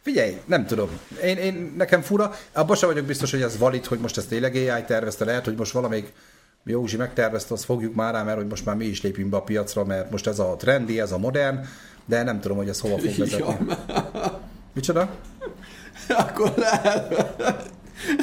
Figyelj, 0.00 0.40
nem 0.44 0.66
tudom. 0.66 1.00
Én, 1.22 1.36
én, 1.36 1.74
nekem 1.76 2.00
fura, 2.00 2.34
abban 2.52 2.76
sem 2.76 2.88
vagyok 2.88 3.04
biztos, 3.04 3.30
hogy 3.30 3.42
ez 3.42 3.58
valid, 3.58 3.84
hogy 3.86 3.98
most 3.98 4.16
ezt 4.16 4.28
tényleg 4.28 4.54
AI 4.54 4.84
tervezte, 4.86 5.24
lehet, 5.24 5.44
hogy 5.44 5.56
most 5.56 5.72
valamelyik 5.72 6.12
Józsi 6.70 6.96
megtervezte, 6.96 7.54
azt 7.54 7.64
fogjuk 7.64 7.94
már 7.94 8.14
rá, 8.14 8.22
mert 8.22 8.36
hogy 8.36 8.46
most 8.46 8.64
már 8.64 8.76
mi 8.76 8.84
is 8.84 9.02
lépjünk 9.02 9.30
be 9.30 9.36
a 9.36 9.42
piacra, 9.42 9.84
mert 9.84 10.10
most 10.10 10.26
ez 10.26 10.38
a 10.38 10.56
trendi, 10.58 11.00
ez 11.00 11.12
a 11.12 11.18
modern, 11.18 11.60
de 12.04 12.22
nem 12.22 12.40
tudom, 12.40 12.56
hogy 12.56 12.68
ez 12.68 12.80
hova 12.80 12.98
fog 12.98 13.16
vezetni. 13.18 13.66
Micsoda? 14.74 15.08
Akkor 16.08 16.52
lehet. 16.56 17.70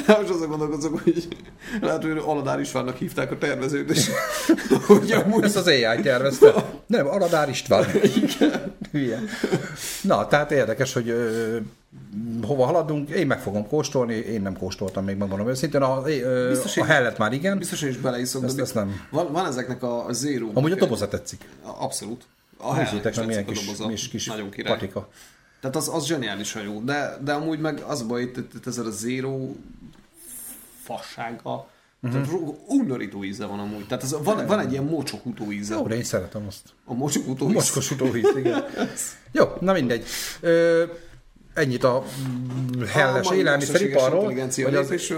Most 0.06 0.30
azon 0.30 0.48
gondolkozok, 0.48 1.00
hogy 1.00 1.28
lehet, 1.80 2.02
hogy 2.02 2.22
Aladár 2.26 2.60
Istvánnak 2.60 2.96
hívták 2.96 3.30
a 3.30 3.38
tervezőt, 3.38 3.90
és 3.90 4.10
hogy 4.86 5.12
amúgy... 5.12 5.44
Ezt 5.44 5.56
az 5.56 5.66
AI 5.66 6.00
tervezte. 6.02 6.54
Nem, 6.86 7.06
Aladár 7.06 7.48
István. 7.48 7.86
Igen. 8.92 9.28
Na, 10.02 10.26
tehát 10.26 10.50
érdekes, 10.50 10.92
hogy 10.92 11.08
ö, 11.08 11.56
hova 12.42 12.64
haladunk. 12.64 13.10
Én 13.10 13.26
meg 13.26 13.40
fogom 13.40 13.68
kóstolni, 13.68 14.14
én 14.14 14.42
nem 14.42 14.58
kóstoltam 14.58 15.04
még, 15.04 15.16
megmondom 15.16 15.48
őszintén. 15.48 15.82
A, 15.82 16.02
ö, 16.06 16.48
biztos, 16.48 16.76
a 16.76 16.84
hellet 16.84 17.18
már 17.18 17.32
igen. 17.32 17.58
Biztos, 17.58 17.80
hogy 17.80 17.90
is 17.90 17.96
beleiszok, 17.96 18.44
ezt, 18.44 18.60
ezt 18.60 18.74
nem. 18.74 19.06
Van, 19.10 19.32
van 19.32 19.46
ezeknek 19.46 19.82
a, 19.82 20.06
a 20.06 20.12
zero. 20.12 20.50
Amúgy 20.54 20.72
a 20.72 20.76
doboza 20.76 21.08
tetszik. 21.08 21.48
Abszolút. 21.62 22.24
A 22.58 22.74
hellet 22.74 23.26
milyen 23.26 23.46
kis, 23.46 23.70
kis, 23.88 24.08
kis 24.08 24.30
patika. 24.64 25.08
Tehát 25.60 25.76
az, 25.76 25.88
az 25.88 26.06
zseniálisan 26.06 26.62
jó, 26.62 26.80
de, 26.80 27.18
de 27.24 27.32
amúgy 27.32 27.58
meg 27.58 27.82
az 27.86 28.02
baj, 28.02 28.22
itt, 28.22 28.36
itt 28.36 28.66
ezzel 28.66 28.86
a 28.86 28.90
zero 28.90 29.54
fassága, 30.82 31.66
Uh-huh. 32.00 32.22
Tehát 32.22 32.42
undorító 32.66 33.24
íze 33.24 33.46
van 33.46 33.58
amúgy. 33.58 33.86
Tehát 33.86 34.04
ez, 34.04 34.16
van, 34.22 34.46
van 34.46 34.58
egy 34.58 34.72
ilyen 34.72 34.84
mocsokutó 34.84 35.52
íze. 35.52 35.74
Jó, 35.74 35.86
de 35.86 35.94
én 35.94 36.04
szeretem 36.04 36.44
azt. 36.46 36.62
A 36.84 36.94
mocsokutó 36.94 37.48
íz. 37.48 37.54
Mocskos 37.54 37.90
íz, 37.90 38.36
igen. 38.36 38.64
Jó, 39.32 39.44
na 39.60 39.72
mindegy. 39.72 40.04
Ö, 40.40 40.84
ennyit 41.54 41.84
a 41.84 42.04
helles 42.86 43.30
élelmiszeriparról, 43.30 44.34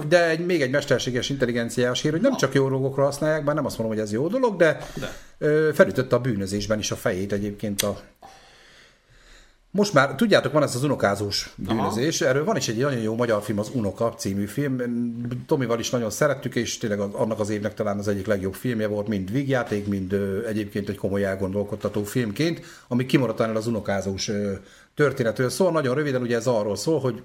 de 0.09 0.29
egy, 0.29 0.47
még 0.47 0.63
egy 0.63 0.71
mesterséges 0.71 1.29
intelligenciás 1.29 2.03
hír, 2.03 2.11
hogy 2.11 2.21
nem 2.21 2.37
csak 2.37 2.55
jó 2.55 2.69
dolgokra 2.69 3.05
használják, 3.05 3.45
bár 3.45 3.55
nem 3.55 3.65
azt 3.65 3.79
mondom, 3.79 3.97
hogy 3.97 4.07
ez 4.07 4.13
jó 4.13 4.29
dolog, 4.29 4.57
de, 4.57 4.79
de. 4.95 5.73
felütötte 5.73 6.17
a 6.17 6.21
bűnözésben 6.21 6.79
is 6.79 6.91
a 6.91 6.97
fejét 6.97 7.33
egyébként 7.33 7.83
a 7.83 8.01
most 9.79 9.93
már, 9.93 10.15
tudjátok, 10.15 10.53
van 10.53 10.63
ez 10.63 10.75
az 10.75 10.85
unokázós 10.85 11.51
bűnözés, 11.57 12.21
Aha. 12.21 12.31
erről 12.31 12.45
van 12.45 12.57
is 12.57 12.69
egy 12.69 12.77
nagyon 12.77 13.01
jó 13.01 13.15
magyar 13.15 13.43
film, 13.43 13.59
az 13.59 13.71
Unoka 13.73 14.15
című 14.15 14.45
film. 14.45 14.77
Tomival 15.47 15.79
is 15.79 15.91
nagyon 15.91 16.11
szerettük, 16.11 16.55
és 16.55 16.79
tényleg 16.79 17.01
annak 17.01 17.41
az 17.41 17.51
évnek 17.51 17.75
talán 17.75 17.99
az 17.99 18.09
egyik 18.09 18.27
legjobb 18.27 18.55
filmje 18.55 18.87
volt, 18.87 19.09
mind 19.09 19.33
vígjáték, 19.33 19.87
mind 19.87 20.13
egyébként 20.47 20.89
egy 20.89 20.97
komoly 20.97 21.25
elgondolkodtató 21.25 22.05
filmként, 22.05 22.61
ami 22.89 23.07
kimaradt 23.07 23.41
az 23.41 23.67
unokázós 23.67 24.31
történetről 24.95 25.49
szól. 25.49 25.73
Nagyon 25.73 25.95
röviden 25.95 26.23
ugye 26.23 26.37
ez 26.37 26.47
arról 26.47 26.77
szól, 26.77 27.01
hogy 27.01 27.23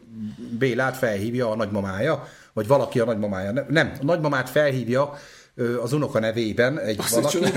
Bélát 0.59 0.97
felhívja 0.97 1.51
a 1.51 1.55
nagymamája, 1.55 2.27
vagy 2.53 2.67
valaki 2.67 2.99
a 2.99 3.05
nagymamája. 3.05 3.65
Nem, 3.69 3.91
a 4.01 4.03
nagymamát 4.03 4.49
felhívja 4.49 5.13
az 5.81 5.93
unoka 5.93 6.19
nevében 6.19 6.79
egy 6.79 6.99
Azt 6.99 7.15
valaki. 7.15 7.39
Nem, 7.39 7.51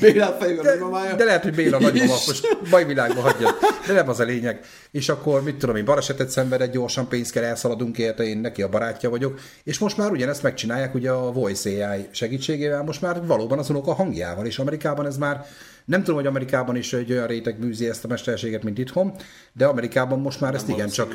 Béla 0.00 0.36
de. 0.38 1.14
De 1.16 1.24
lehet, 1.24 1.42
hogy 1.42 1.54
Béla 1.54 1.78
nagymama, 1.78 2.12
most 2.12 2.58
bajvilágba 2.70 3.20
hagyja. 3.20 3.48
De 3.86 3.92
nem 3.92 4.08
az 4.08 4.20
a 4.20 4.24
lényeg. 4.24 4.60
És 4.90 5.08
akkor 5.08 5.42
mit 5.42 5.56
tudom 5.56 5.76
én, 5.76 5.84
balesetet 5.84 6.30
szenvedett, 6.30 6.72
gyorsan 6.72 7.08
pénzt 7.08 7.32
kell, 7.32 7.44
elszaladunk 7.44 7.98
érte, 7.98 8.24
én 8.24 8.38
neki 8.38 8.62
a 8.62 8.68
barátja 8.68 9.10
vagyok. 9.10 9.40
És 9.64 9.78
most 9.78 9.96
már 9.96 10.10
ugyanezt 10.10 10.42
megcsinálják 10.42 10.94
ugye 10.94 11.10
a 11.10 11.32
Voice 11.32 11.88
AI 11.88 12.08
segítségével, 12.10 12.82
most 12.82 13.00
már 13.00 13.26
valóban 13.26 13.58
az 13.58 13.70
unoka 13.70 13.94
hangjával, 13.94 14.46
és 14.46 14.58
Amerikában 14.58 15.06
ez 15.06 15.16
már 15.16 15.46
nem 15.84 16.00
tudom, 16.00 16.16
hogy 16.16 16.26
Amerikában 16.26 16.76
is 16.76 16.92
egy 16.92 17.12
olyan 17.12 17.26
réteg 17.26 17.58
műzi 17.58 17.88
ezt 17.88 18.04
a 18.04 18.08
mesterséget, 18.08 18.62
mint 18.62 18.78
itthon, 18.78 19.12
de 19.52 19.66
Amerikában 19.66 20.20
most 20.20 20.40
már 20.40 20.52
nem 20.52 20.60
ezt 20.60 20.70
igen 20.70 20.88
csak 20.88 21.12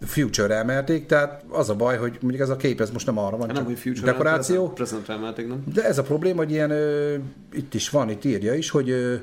Future 0.00 0.54
emelték, 0.54 1.06
tehát 1.06 1.44
az 1.48 1.70
a 1.70 1.74
baj, 1.74 1.96
hogy 1.96 2.18
mondjuk 2.20 2.42
ez 2.42 2.48
a 2.48 2.56
kép, 2.56 2.80
ez 2.80 2.90
most 2.90 3.06
nem 3.06 3.18
arra 3.18 3.36
van, 3.36 3.46
nem, 3.46 3.56
csak 3.56 3.66
hogy 3.66 3.78
Future 3.78 4.12
dekoráció. 4.12 4.68
Present 4.68 5.08
emelték, 5.08 5.48
nem? 5.48 5.64
De 5.74 5.84
ez 5.84 5.98
a 5.98 6.02
probléma, 6.02 6.38
hogy 6.38 6.50
ilyen, 6.50 6.70
ö, 6.70 7.14
itt 7.52 7.74
is 7.74 7.90
van, 7.90 8.10
itt 8.10 8.24
írja 8.24 8.54
is, 8.54 8.70
hogy 8.70 8.90
ö, 8.90 9.14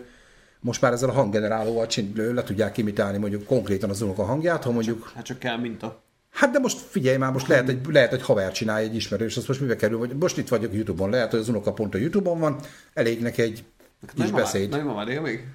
most 0.59 0.81
már 0.81 0.91
ezzel 0.91 1.09
a 1.09 1.13
hanggenerálóval 1.13 1.87
csin, 1.87 2.13
le 2.33 2.43
tudják 2.43 2.77
imitálni 2.77 3.17
mondjuk 3.17 3.45
konkrétan 3.45 3.89
az 3.89 4.01
unok 4.01 4.17
a 4.17 4.23
hangját, 4.23 4.63
ha 4.63 4.71
mondjuk... 4.71 4.97
Hát 4.97 5.05
csak, 5.05 5.15
hát 5.15 5.25
csak 5.25 5.39
kell 5.39 5.57
minta. 5.57 6.03
Hát 6.31 6.51
de 6.51 6.59
most 6.59 6.77
figyelj 6.77 7.17
már, 7.17 7.31
most 7.31 7.47
lehet, 7.47 7.69
egy, 7.69 7.85
lehet 7.89 8.13
egy 8.13 8.21
haver 8.21 8.51
csinálja 8.51 8.87
egy 8.87 8.95
ismerős, 8.95 9.37
azt 9.37 9.47
most 9.47 9.61
mibe 9.61 9.75
kerül, 9.75 9.97
vagy 9.97 10.15
most 10.19 10.37
itt 10.37 10.47
vagyok 10.47 10.73
YouTube-on, 10.73 11.09
lehet, 11.09 11.31
hogy 11.31 11.39
az 11.39 11.49
unoka 11.49 11.73
pont 11.73 11.95
a 11.95 11.97
YouTube-on 11.97 12.39
van, 12.39 12.59
elég 12.93 13.21
neki 13.21 13.41
egy 13.41 13.63
kis 14.15 14.31
beszéd. 14.31 14.69
Nagymamá 14.69 15.03
él 15.03 15.21
még? 15.21 15.47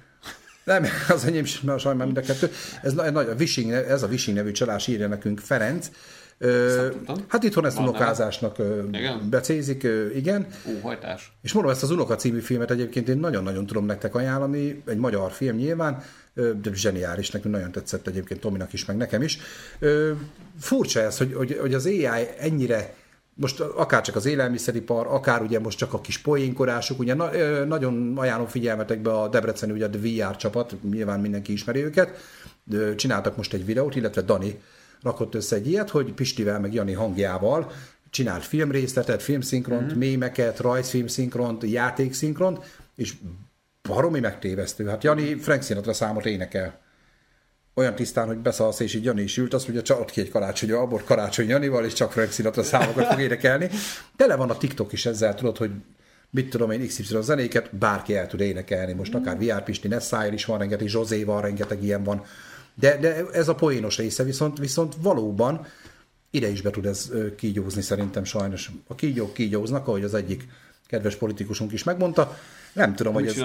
Nem, 0.63 0.85
az 1.09 1.25
enyém 1.25 1.45
sem, 1.45 1.77
sajnálom 1.77 2.13
mind 2.13 2.17
a 2.17 2.33
kettő. 2.33 2.51
Ez, 2.81 2.97
a, 2.97 3.05
a 3.05 3.33
Wishing, 3.39 3.71
ez 3.71 4.03
a 4.03 4.07
Wishing 4.07 4.37
nevű 4.37 4.51
csalás 4.51 4.87
írja 4.87 5.07
nekünk 5.07 5.39
Ferenc. 5.39 5.89
Ö, 6.37 6.87
hát 7.27 7.43
itthon 7.43 7.65
ezt 7.65 7.79
unokázásnak 7.79 8.57
igen? 8.91 9.29
becézik, 9.29 9.87
igen. 10.15 10.47
Óhajtás. 10.77 11.33
És 11.41 11.53
mondom, 11.53 11.71
ezt 11.71 11.83
az 11.83 11.91
Unoka 11.91 12.15
című 12.15 12.39
filmet 12.39 12.71
egyébként 12.71 13.09
én 13.09 13.17
nagyon-nagyon 13.17 13.65
tudom 13.65 13.85
nektek 13.85 14.15
ajánlani, 14.15 14.83
egy 14.87 14.97
magyar 14.97 15.31
film 15.31 15.55
nyilván, 15.55 16.03
de 16.33 16.73
zseniális, 16.73 17.29
nekünk 17.29 17.53
nagyon 17.53 17.71
tetszett 17.71 18.07
egyébként 18.07 18.39
Tominak 18.39 18.73
is, 18.73 18.85
meg 18.85 18.97
nekem 18.97 19.21
is. 19.21 19.39
Furcsa 20.59 20.99
ez, 20.99 21.17
hogy, 21.17 21.33
hogy, 21.33 21.57
hogy 21.61 21.73
az 21.73 21.85
AI 21.85 22.27
ennyire 22.39 22.93
most 23.41 23.59
akár 23.59 24.01
csak 24.01 24.15
az 24.15 24.25
élelmiszeripar, 24.25 25.07
akár 25.07 25.41
ugye 25.41 25.59
most 25.59 25.77
csak 25.77 25.93
a 25.93 26.01
kis 26.01 26.17
poénkorások, 26.17 26.99
ugye 26.99 27.13
na, 27.13 27.29
nagyon 27.65 28.17
ajánlom 28.17 28.47
figyelmetekbe 28.47 29.11
a 29.13 29.27
Debreceni 29.27 29.71
ugye 29.71 29.85
a 29.85 29.89
VR 29.89 30.35
csapat, 30.35 30.75
nyilván 30.91 31.19
mindenki 31.19 31.51
ismeri 31.51 31.83
őket, 31.83 32.17
csináltak 32.95 33.37
most 33.37 33.53
egy 33.53 33.65
videót, 33.65 33.95
illetve 33.95 34.21
Dani 34.21 34.61
rakott 35.01 35.35
össze 35.35 35.55
egy 35.55 35.67
ilyet, 35.67 35.89
hogy 35.89 36.13
Pistivel 36.13 36.59
meg 36.59 36.73
Jani 36.73 36.93
hangjával 36.93 37.71
csinált 38.09 38.43
filmrészletet, 38.43 39.21
filmszinkront, 39.21 39.93
mm. 39.93 39.97
mémeket, 39.97 40.59
rajzfilmszinkront, 40.59 41.63
játékszinkront, 41.63 42.59
és 42.95 43.13
baromi 43.81 44.19
megtévesztő. 44.19 44.85
Hát 44.85 45.03
Jani 45.03 45.35
Frank 45.35 45.63
Sinatra 45.63 45.93
számot 45.93 46.25
énekel 46.25 46.80
olyan 47.73 47.95
tisztán, 47.95 48.27
hogy 48.27 48.37
beszalsz, 48.37 48.79
és 48.79 48.93
így 48.93 49.03
Jani 49.03 49.21
is 49.21 49.37
ült, 49.37 49.53
azt 49.53 49.67
mondja, 49.67 49.83
csalt 49.83 50.11
ki 50.11 50.21
egy 50.21 50.29
karácsony, 50.29 50.71
abból 50.71 51.01
karácsony 51.05 51.47
Janival, 51.47 51.85
és 51.85 51.93
csak 51.93 52.11
Frank 52.11 52.31
Sinatra 52.31 52.63
számokat 52.63 53.05
fog 53.05 53.19
énekelni. 53.19 53.69
Tele 54.15 54.35
van 54.35 54.49
a 54.49 54.57
TikTok 54.57 54.93
is 54.93 55.05
ezzel, 55.05 55.35
tudod, 55.35 55.57
hogy 55.57 55.71
mit 56.29 56.49
tudom 56.49 56.71
én, 56.71 56.87
XY 56.87 57.21
zenéket 57.21 57.75
bárki 57.75 58.15
el 58.15 58.27
tud 58.27 58.39
énekelni. 58.39 58.93
Most 58.93 59.13
akár 59.13 59.37
VR 59.37 59.63
Pisti, 59.63 59.87
Nessail 59.87 60.33
is 60.33 60.45
van, 60.45 60.57
rengeteg 60.57 60.87
Zsozé 60.87 61.23
van, 61.23 61.41
rengeteg 61.41 61.83
ilyen 61.83 62.03
van. 62.03 62.23
De, 62.73 62.97
de 62.97 63.25
ez 63.33 63.47
a 63.47 63.55
poénos 63.55 63.97
része 63.97 64.23
viszont, 64.23 64.57
viszont 64.57 64.95
valóban 65.01 65.67
ide 66.29 66.47
is 66.47 66.61
be 66.61 66.69
tud 66.69 66.85
ez 66.85 67.11
kígyózni 67.37 67.81
szerintem 67.81 68.23
sajnos. 68.23 68.71
A 68.87 68.95
kígyók 68.95 69.33
kígyóznak, 69.33 69.87
ahogy 69.87 70.03
az 70.03 70.13
egyik 70.13 70.47
kedves 70.87 71.15
politikusunk 71.15 71.71
is 71.71 71.83
megmondta. 71.83 72.37
Nem 72.73 72.95
tudom, 72.95 73.13
hogy 73.13 73.27
ez, 73.27 73.43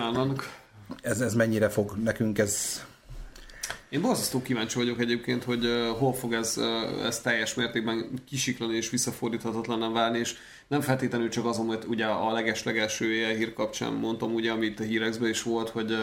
ez, 1.02 1.20
ez 1.20 1.34
mennyire 1.34 1.68
fog 1.68 1.96
nekünk 2.02 2.38
ez 2.38 2.82
én 3.88 4.00
borzasztó 4.00 4.42
kíváncsi 4.42 4.78
vagyok 4.78 5.00
egyébként, 5.00 5.44
hogy 5.44 5.64
uh, 5.64 5.98
hol 5.98 6.14
fog 6.14 6.32
ez, 6.32 6.54
uh, 6.56 7.06
ez 7.06 7.20
teljes 7.20 7.54
mértékben 7.54 8.08
kisiklani 8.28 8.76
és 8.76 8.90
visszafordíthatatlanan 8.90 9.92
válni, 9.92 10.18
és 10.18 10.34
nem 10.68 10.80
feltétlenül 10.80 11.28
csak 11.28 11.46
azon, 11.46 11.66
hogy 11.66 11.84
ugye 11.88 12.04
a 12.04 12.32
legeslegelső 12.32 13.34
hír 13.36 13.52
kapcsán 13.52 13.92
mondtam, 13.92 14.34
ugye, 14.34 14.50
amit 14.50 14.80
a 14.80 14.82
hírekben 14.82 15.28
is 15.28 15.42
volt, 15.42 15.68
hogy 15.68 15.90
uh, 15.90 15.98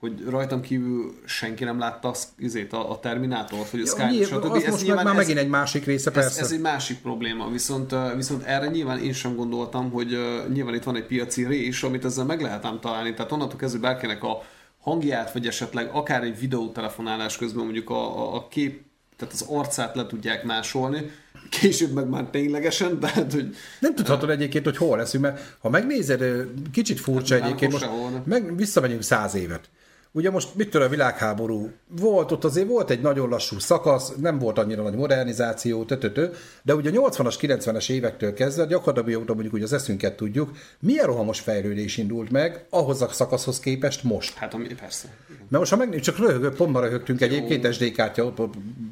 hogy 0.00 0.24
rajtam 0.28 0.60
kívül 0.60 1.14
senki 1.24 1.64
nem 1.64 1.78
látta 1.78 2.08
az, 2.08 2.28
izét, 2.38 2.72
a, 2.72 2.90
a 2.90 3.00
Terminátort, 3.00 3.70
hogy 3.70 3.80
a 3.80 3.86
Skype, 3.86 4.24
stb. 4.24 4.44
Az 4.44 4.62
ez 4.62 4.70
most 4.70 4.94
már 4.94 5.06
ez, 5.06 5.14
megint 5.14 5.38
egy 5.38 5.48
másik 5.48 5.84
része, 5.84 6.10
persze. 6.10 6.28
Ez, 6.28 6.46
ez 6.46 6.52
egy 6.52 6.60
másik 6.60 6.98
probléma, 6.98 7.50
viszont, 7.50 7.94
viszont 8.16 8.42
erre 8.42 8.66
nyilván 8.66 8.98
én 8.98 9.12
sem 9.12 9.36
gondoltam, 9.36 9.90
hogy 9.90 10.14
uh, 10.14 10.52
nyilván 10.52 10.74
itt 10.74 10.82
van 10.82 10.96
egy 10.96 11.06
piaci 11.06 11.44
rés, 11.44 11.82
amit 11.82 12.04
ezzel 12.04 12.24
meg 12.24 12.40
lehet 12.40 12.64
ám 12.64 12.80
találni, 12.80 13.14
tehát 13.14 13.32
onnantól 13.32 13.58
kezdve 13.58 13.80
bárkinek 13.80 14.22
a 14.22 14.42
hangját, 14.86 15.32
vagy 15.32 15.46
esetleg 15.46 15.90
akár 15.92 16.22
egy 16.22 16.38
videótelefonálás 16.38 17.36
közben 17.36 17.64
mondjuk 17.64 17.90
a, 17.90 18.18
a, 18.18 18.34
a 18.34 18.48
kép, 18.48 18.82
tehát 19.16 19.34
az 19.34 19.44
arcát 19.48 19.96
le 19.96 20.06
tudják 20.06 20.44
másolni, 20.44 21.10
később 21.50 21.92
meg 21.92 22.08
már 22.08 22.24
ténylegesen, 22.24 22.98
tehát 23.00 23.32
hogy... 23.32 23.56
Nem 23.80 23.94
tudhatod 23.94 24.30
egyébként, 24.30 24.64
hogy 24.64 24.76
hol 24.76 24.96
leszünk, 24.96 25.22
mert 25.22 25.56
ha 25.60 25.68
megnézed, 25.68 26.48
kicsit 26.72 27.00
furcsa 27.00 27.34
hát, 27.34 27.44
egyébként, 27.44 27.72
most 27.72 27.86
meg, 28.24 28.56
visszamegyünk 28.56 29.02
száz 29.02 29.34
évet. 29.34 29.68
Ugye 30.16 30.30
most 30.30 30.54
mit 30.54 30.74
a 30.74 30.88
világháború 30.88 31.70
volt, 32.00 32.32
ott 32.32 32.44
azért 32.44 32.68
volt 32.68 32.90
egy 32.90 33.00
nagyon 33.00 33.28
lassú 33.28 33.58
szakasz, 33.58 34.12
nem 34.20 34.38
volt 34.38 34.58
annyira 34.58 34.82
nagy 34.82 34.94
modernizáció, 34.94 35.84
tötötö, 35.84 36.28
de 36.62 36.74
ugye 36.74 36.90
a 36.90 36.92
80-as, 36.92 37.34
90-es 37.40 37.90
évektől 37.90 38.34
kezdve, 38.34 38.64
gyakorlatilag 38.64 39.28
mondjuk 39.28 39.54
úgy 39.54 39.62
az 39.62 39.72
eszünket 39.72 40.16
tudjuk, 40.16 40.50
milyen 40.80 41.06
rohamos 41.06 41.40
fejlődés 41.40 41.96
indult 41.96 42.30
meg 42.30 42.66
ahhoz 42.70 43.02
a 43.02 43.08
szakaszhoz 43.08 43.60
képest 43.60 44.02
most. 44.02 44.34
Hát 44.34 44.54
ami 44.54 44.66
persze. 44.66 45.08
Mert 45.28 45.50
most 45.50 45.70
ha 45.70 45.76
megnézzük, 45.76 46.04
csak 46.04 46.18
röhögök, 46.18 46.54
pont 46.54 46.72
ma 46.72 46.80
röhögtünk 46.80 47.20
egyébként 47.20 47.72
SD 47.72 47.92
kártya, 47.92 48.32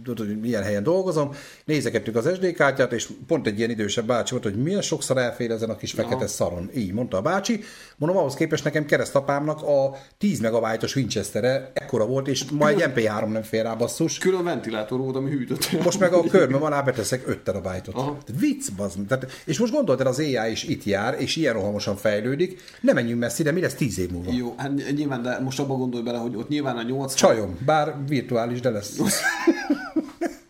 tudod, 0.04 0.26
hogy 0.26 0.40
milyen 0.40 0.62
helyen 0.62 0.82
dolgozom, 0.82 1.30
nézegettük 1.64 2.16
az 2.16 2.30
SD 2.34 2.52
kártyát, 2.52 2.92
és 2.92 3.08
pont 3.26 3.46
egy 3.46 3.58
ilyen 3.58 3.70
idősebb 3.70 4.06
bácsi 4.06 4.30
volt, 4.30 4.44
hogy 4.44 4.62
milyen 4.62 4.82
sokszor 4.82 5.18
elfér 5.18 5.50
ezen 5.50 5.70
a 5.70 5.76
kis 5.76 5.92
fekete 5.92 6.26
szaron. 6.26 6.70
Így 6.74 6.92
mondta 6.92 7.16
a 7.16 7.22
bácsi. 7.22 7.60
Mondom, 7.96 8.18
ahhoz 8.18 8.34
képest 8.34 8.64
nekem 8.64 8.84
keresztapámnak 8.84 9.62
a 9.62 9.96
10 10.18 10.40
megabájtos 10.40 10.94
Winchester-e 11.14 11.70
ekkora 11.72 12.06
volt, 12.06 12.28
és 12.28 12.44
ma 12.44 12.68
egy 12.68 12.84
MP3 12.94 13.32
nem 13.32 13.42
fér 13.42 13.62
rá 13.62 13.74
basszus. 13.74 14.18
Külön 14.18 14.44
ventilátor 14.44 14.98
volt, 14.98 15.16
ami 15.16 15.30
hűtött. 15.30 15.82
Most 15.84 15.98
meg 15.98 16.12
a 16.12 16.22
körben 16.22 16.60
van, 16.60 16.84
beteszek 16.84 17.28
5 17.28 17.38
terabájtot. 17.38 17.96
Vicc, 18.38 18.70
bazd. 18.76 18.98
Tehát, 19.08 19.30
és 19.44 19.58
most 19.58 19.72
gondoltad, 19.72 20.06
az 20.06 20.18
AI 20.18 20.50
is 20.50 20.64
itt 20.64 20.84
jár, 20.84 21.16
és 21.18 21.36
ilyen 21.36 21.52
rohamosan 21.52 21.96
fejlődik. 21.96 22.60
Nem 22.80 22.94
menjünk 22.94 23.20
messzi, 23.20 23.42
de 23.42 23.52
mi 23.52 23.60
lesz 23.60 23.74
10 23.74 23.98
év 23.98 24.10
múlva? 24.10 24.32
Jó, 24.32 24.54
hát 24.56 24.72
nyilván, 24.96 25.22
de 25.22 25.38
most 25.40 25.60
abba 25.60 25.74
gondolj 25.74 26.02
bele, 26.02 26.18
hogy 26.18 26.36
ott 26.36 26.48
nyilván 26.48 26.76
a 26.76 26.82
8 26.82 27.14
Csajom, 27.14 27.58
bár 27.64 27.94
virtuális, 28.08 28.60
de 28.60 28.70
lesz. 28.70 28.98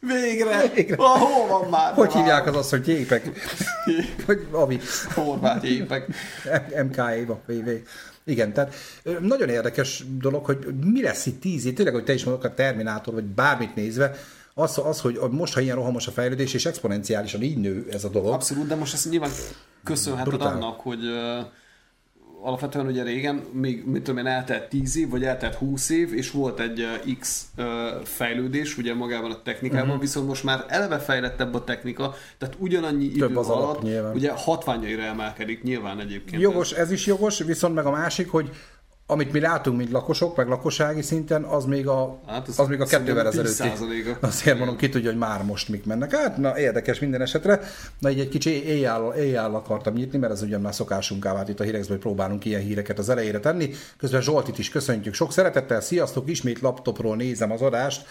Végre! 0.07 0.69
Végre. 0.75 0.97
Ah, 0.97 1.19
hol 1.19 1.47
van 1.47 1.71
már? 1.71 1.95
Hogy 1.95 2.13
hívják 2.13 2.47
az 2.47 2.57
azt, 2.57 2.71
hogy 2.71 2.81
gépek? 2.81 3.31
hogy 4.27 4.47
avi. 4.63 4.81
Horvát 5.15 5.61
gépek. 5.61 6.07
MKE-ba, 6.85 7.41
VV. 7.47 7.69
Igen, 8.25 8.53
tehát 8.53 8.75
nagyon 9.21 9.49
érdekes 9.49 10.05
dolog, 10.19 10.45
hogy 10.45 10.67
mi 10.85 11.03
lesz 11.03 11.27
itt 11.27 11.41
tíz 11.41 11.67
év, 11.67 11.75
tényleg, 11.75 11.95
hogy 11.95 12.05
te 12.05 12.13
is 12.15 12.25
mondod 12.25 12.45
a 12.45 12.55
Terminátor, 12.55 13.15
vagy 13.15 13.25
bármit 13.25 13.75
nézve, 13.75 14.17
az, 14.55 14.79
az, 14.85 15.01
hogy 15.01 15.19
most, 15.31 15.55
ha 15.55 15.61
ilyen 15.61 15.77
rohamos 15.77 16.07
a 16.07 16.11
fejlődés, 16.11 16.55
és 16.55 16.67
exponenciálisan 16.67 17.43
így 17.43 17.59
nő 17.59 17.87
ez 17.91 18.05
a 18.05 18.09
dolog. 18.09 18.33
Abszolút, 18.33 18.67
de 18.67 18.75
most 18.75 18.95
ezt 18.95 19.11
nyilván 19.11 19.31
köszönheted 19.85 20.29
Brutál. 20.29 20.53
annak, 20.53 20.81
hogy 20.81 21.01
alapvetően 22.45 22.87
ugye 22.87 23.03
régen, 23.03 23.43
még 23.53 23.85
mit 23.87 24.03
tudom 24.03 24.27
én, 24.27 24.27
eltelt 24.27 24.69
10 24.69 24.97
év, 24.97 25.09
vagy 25.09 25.25
eltelt 25.25 25.55
20 25.55 25.91
év, 25.91 26.13
és 26.13 26.31
volt 26.31 26.61
egy 26.61 26.87
X 27.21 27.47
fejlődés 28.03 28.79
ugye 28.79 28.95
magában 28.95 29.31
a 29.31 29.43
technikában, 29.43 29.87
uh-huh. 29.87 30.01
viszont 30.01 30.27
most 30.27 30.45
már 30.45 30.65
eleve 30.69 30.99
fejlettebb 30.99 31.55
a 31.55 31.65
technika, 31.65 32.15
tehát 32.39 32.57
ugyanannyi 32.59 33.09
Több 33.09 33.31
idő 33.31 33.39
az 33.39 33.49
alatt 33.49 33.83
alap, 33.83 34.15
ugye 34.15 34.31
hatványaira 34.31 35.03
emelkedik 35.03 35.63
nyilván 35.63 36.01
egyébként. 36.01 36.43
Jogos, 36.43 36.73
ez. 36.73 36.79
ez 36.79 36.93
is 36.93 37.07
jogos, 37.07 37.39
viszont 37.39 37.75
meg 37.75 37.87
a 37.87 37.91
másik, 37.91 38.31
hogy 38.31 38.51
amit 39.07 39.33
mi 39.33 39.41
látunk, 39.41 39.77
mint 39.77 39.91
lakosok, 39.91 40.37
meg 40.37 40.49
lakossági 40.49 41.03
szinten, 41.03 41.43
az 41.43 41.65
még 41.65 41.87
a, 41.87 42.19
hát 42.27 42.49
az, 42.49 42.59
az 42.59 42.69
még 42.69 42.81
a 42.81 42.85
kettővel 42.85 43.27
ezelőtti. 43.27 43.73
Azért 44.21 44.59
mondom, 44.59 44.77
ki 44.77 44.89
tudja, 44.89 45.11
hogy 45.11 45.19
már 45.19 45.43
most 45.43 45.69
mik 45.69 45.85
mennek. 45.85 46.17
Hát, 46.17 46.37
na 46.37 46.59
érdekes 46.59 46.99
minden 46.99 47.21
esetre. 47.21 47.61
Na 47.99 48.11
így 48.11 48.21
egy 48.21 48.29
kicsi 48.29 48.65
éjjel, 48.65 49.15
éjjel 49.17 49.55
akartam 49.55 49.95
nyitni, 49.95 50.19
mert 50.19 50.33
ez 50.33 50.43
ugyan 50.43 50.61
már 50.61 50.75
szokásunk 50.75 51.25
vált 51.25 51.49
itt 51.49 51.61
a 51.61 51.65
hogy 51.65 51.99
próbálunk 51.99 52.45
ilyen 52.45 52.61
híreket 52.61 52.99
az 52.99 53.09
elejére 53.09 53.41
tenni. 53.41 53.71
Közben 53.97 54.23
Zsoltit 54.23 54.59
is 54.59 54.69
köszöntjük 54.69 55.15
sok 55.15 55.33
szeretettel. 55.33 55.81
Sziasztok, 55.81 56.31
ismét 56.31 56.61
laptopról 56.61 57.17
nézem 57.17 57.53
az 57.53 57.63
adást. 57.63 58.07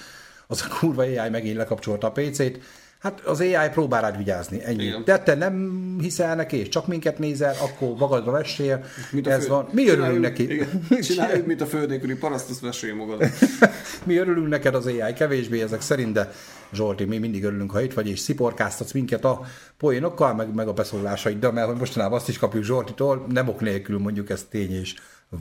Az 0.48 0.66
a 0.70 0.78
kurva 0.80 1.02
AI 1.02 1.30
megint 1.30 1.58
lekapcsolta 1.58 2.08
a 2.08 2.12
PC-t. 2.12 2.60
Hát 3.04 3.20
az 3.20 3.40
AI 3.40 3.70
próbál 3.72 4.02
rád 4.02 4.18
vigyázni, 4.18 4.64
ennyi. 4.64 4.84
Igen. 4.84 5.04
De 5.06 5.20
te 5.20 5.36
nem 5.36 5.82
hiszel 6.02 6.36
neki, 6.36 6.58
és 6.58 6.70
csak 6.70 6.88
minket 6.88 7.20
nézel, 7.20 7.56
akkor 7.62 7.96
magadra 7.98 8.32
vessél. 8.32 8.84
Mint 9.12 9.28
Ez 9.28 9.44
fő... 9.44 9.50
van. 9.50 9.68
Mi 9.72 9.88
örülünk 9.88 10.20
neki. 10.20 10.44
Igen. 10.54 10.88
Csináljuk, 11.02 11.46
mint 11.46 11.62
a 11.62 11.66
földnélküli 11.66 12.16
paraszt, 12.16 12.50
azt 12.50 12.60
vessél 12.60 12.96
magad. 12.96 13.24
mi 14.06 14.18
örülünk 14.18 14.48
neked 14.48 14.76
az 14.76 14.86
AI, 14.86 15.14
kevésbé 15.14 15.62
ezek 15.62 15.82
szerint, 15.82 16.14
de 16.14 16.32
Zsolti, 16.74 17.04
mi 17.04 17.18
mindig 17.18 17.44
örülünk, 17.44 17.72
ha 17.72 17.82
itt 17.82 17.94
vagy, 17.94 18.08
és 18.10 18.20
sziporkáztatsz 18.20 18.92
minket 18.92 19.26
a 19.26 19.42
poénokkal, 19.78 20.34
meg, 20.34 20.54
meg 20.54 20.68
a 20.68 20.74
beszólásaiddal, 20.74 21.52
mert 21.52 21.80
mostanában 21.80 22.18
azt 22.18 22.30
is 22.30 22.38
kapjuk 22.38 22.64
Zsoltitól, 22.64 23.26
nem 23.30 23.48
ok 23.48 23.60
nélkül 23.60 24.00
mondjuk 24.00 24.30
ez 24.30 24.46
tény 24.50 24.72
és 24.72 24.96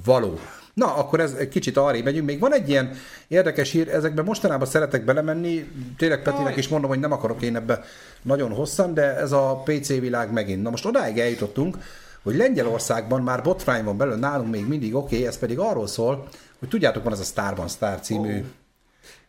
való. 0.05 0.39
Na, 0.75 0.95
akkor 0.95 1.21
ez 1.21 1.33
egy 1.33 1.49
kicsit 1.49 1.77
arra 1.77 2.03
megyünk. 2.03 2.27
Még 2.27 2.41
van 2.41 2.53
egy 2.53 2.69
ilyen 2.69 2.95
érdekes 3.29 3.71
hír, 3.71 3.89
ezekben 3.89 4.25
mostanában 4.25 4.67
szeretek 4.67 5.05
belemenni, 5.05 5.71
tényleg 5.97 6.23
Petinek 6.23 6.57
is 6.57 6.69
mondom, 6.69 6.91
hogy 6.91 6.99
nem 6.99 7.13
akarok 7.13 7.43
én 7.43 7.57
ebbe 7.57 7.85
nagyon 8.23 8.51
hosszan, 8.51 8.95
de 8.95 9.17
ez 9.17 9.33
a 9.33 9.63
PC 9.65 9.89
világ 9.89 10.33
megint. 10.33 10.63
Na 10.63 10.71
most 10.71 10.87
odáig 10.87 11.19
eljutottunk, 11.19 11.79
hogy 12.23 12.37
Lengyelországban 12.37 13.23
már 13.23 13.43
botrány 13.43 13.85
van 13.85 13.97
belőle, 13.97 14.17
nálunk 14.17 14.51
még 14.51 14.67
mindig 14.67 14.95
oké, 14.95 15.15
okay, 15.15 15.27
ez 15.27 15.39
pedig 15.39 15.59
arról 15.59 15.87
szól, 15.87 16.29
hogy 16.59 16.69
tudjátok, 16.69 17.03
van 17.05 17.13
ez 17.13 17.21
a 17.21 17.25
Starban 17.25 17.69
Star 17.69 18.01
című 18.01 18.39
oh. 18.39 18.45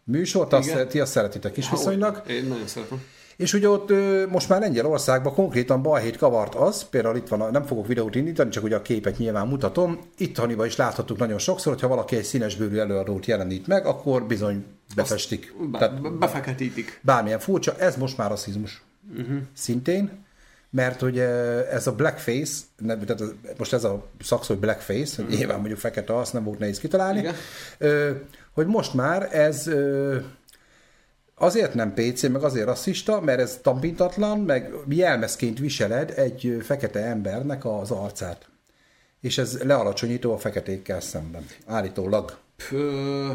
műsort, 0.04 0.54
azt, 0.54 0.88
ti 0.88 0.99
azt 0.99 1.12
szeretitek 1.12 1.58
is 1.58 1.69
viszonylag. 1.69 2.23
Én 2.28 2.45
nagyon 2.45 2.67
szeretem. 2.67 3.04
És 3.38 3.54
ugye 3.54 3.69
ott 3.69 3.91
most 4.30 4.50
már 4.50 4.60
Lengyelországban 4.60 5.34
konkrétan 5.34 5.82
balhét 5.82 6.17
kavart 6.17 6.56
az, 6.56 6.89
például 6.89 7.15
itt 7.15 7.28
van, 7.28 7.52
nem 7.52 7.63
fogok 7.63 7.88
videót 7.88 8.15
indítani, 8.15 8.50
csak 8.50 8.63
ugye 8.63 8.76
a 8.76 8.82
képet 8.82 9.17
nyilván 9.17 9.48
mutatom. 9.48 10.00
Itt 10.17 10.38
Haniba 10.38 10.65
is 10.65 10.76
láthattuk 10.76 11.17
nagyon 11.17 11.38
sokszor, 11.38 11.74
hogyha 11.74 11.88
valaki 11.88 12.15
egy 12.15 12.24
színes 12.24 12.56
bőrű 12.56 12.78
előadót 12.78 13.26
jelenít 13.26 13.67
meg, 13.67 13.86
akkor 13.86 14.24
bizony 14.24 14.65
befestik. 14.96 15.54
Be, 15.72 15.78
Tehát, 15.78 16.17
befeketítik. 16.17 17.00
Bármilyen 17.02 17.39
furcsa, 17.39 17.76
ez 17.78 17.96
most 17.96 18.17
már 18.17 18.30
rasszizmus. 18.30 18.84
Uh-huh. 19.17 19.38
Szintén, 19.54 20.12
mert 20.69 21.00
hogy 21.00 21.19
ez 21.72 21.88
a 21.88 21.96
blackface, 21.96 22.62
nem, 22.78 23.00
tehát 23.00 23.24
most 23.58 23.74
ez 23.74 23.84
a 23.84 24.06
szakszó, 24.22 24.54
hogy 24.54 24.62
blackface, 24.62 25.22
uh-huh. 25.22 25.38
nyilván 25.38 25.58
mondjuk 25.58 25.80
fekete, 25.80 26.17
azt 26.17 26.34
nem 26.34 26.43
volt 26.43 26.60
nehéz 26.60 26.80
kitalálni, 26.80 27.19
Igen. 27.19 27.36
hogy 28.54 28.67
most 28.67 28.93
már 28.93 29.36
ez 29.36 29.69
azért 31.36 31.74
nem 31.74 31.93
PC, 31.93 32.22
meg 32.28 32.43
azért 32.43 32.65
rasszista, 32.65 33.22
mert 33.22 33.39
ez 33.39 33.60
tampintatlan, 33.62 34.39
meg 34.39 34.74
jelmezként 34.88 35.60
viseled 35.60 36.13
egy 36.15 36.58
fekete 36.62 37.00
embernek 37.00 37.65
az 37.65 37.91
arcát. 37.91 38.50
És 39.22 39.38
ez 39.38 39.62
lealacsonyító 39.62 40.34
a 40.34 40.38
feketékkel 40.38 41.02
szemben. 41.02 41.46
Állítólag. 41.65 42.38
Pö... 42.69 43.32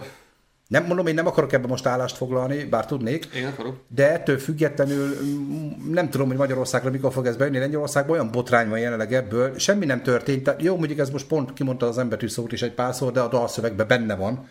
Nem 0.69 0.85
mondom, 0.85 1.07
én 1.07 1.15
nem 1.15 1.27
akarok 1.27 1.53
ebben 1.53 1.69
most 1.69 1.87
állást 1.87 2.17
foglalni, 2.17 2.65
bár 2.65 2.87
tudnék. 2.87 3.25
Én 3.25 3.47
akarok. 3.47 3.77
De 3.89 4.13
ettől 4.13 4.39
függetlenül 4.39 5.17
mm, 5.23 5.93
nem 5.93 6.11
tudom, 6.11 6.29
hogy 6.29 6.37
Magyarországra 6.37 6.91
mikor 6.91 7.13
fog 7.13 7.27
ez 7.27 7.37
bejönni. 7.37 7.59
Lengyelországban 7.59 8.19
olyan 8.19 8.31
botrány 8.31 8.69
van 8.69 8.79
jelenleg 8.79 9.15
ebből, 9.15 9.59
semmi 9.59 9.85
nem 9.85 10.03
történt. 10.03 10.43
Tehát 10.43 10.63
jó, 10.63 10.77
mondjuk 10.77 10.99
ez 10.99 11.11
most 11.11 11.27
pont 11.27 11.53
kimondta 11.53 11.87
az 11.87 11.99
embertű 11.99 12.29
szót 12.29 12.53
is 12.53 12.63
egy 12.63 12.75
párszor, 12.75 13.13
de 13.13 13.21
a 13.21 13.29
dalszövegben 13.29 13.87
benne 13.87 14.17
van 14.17 14.49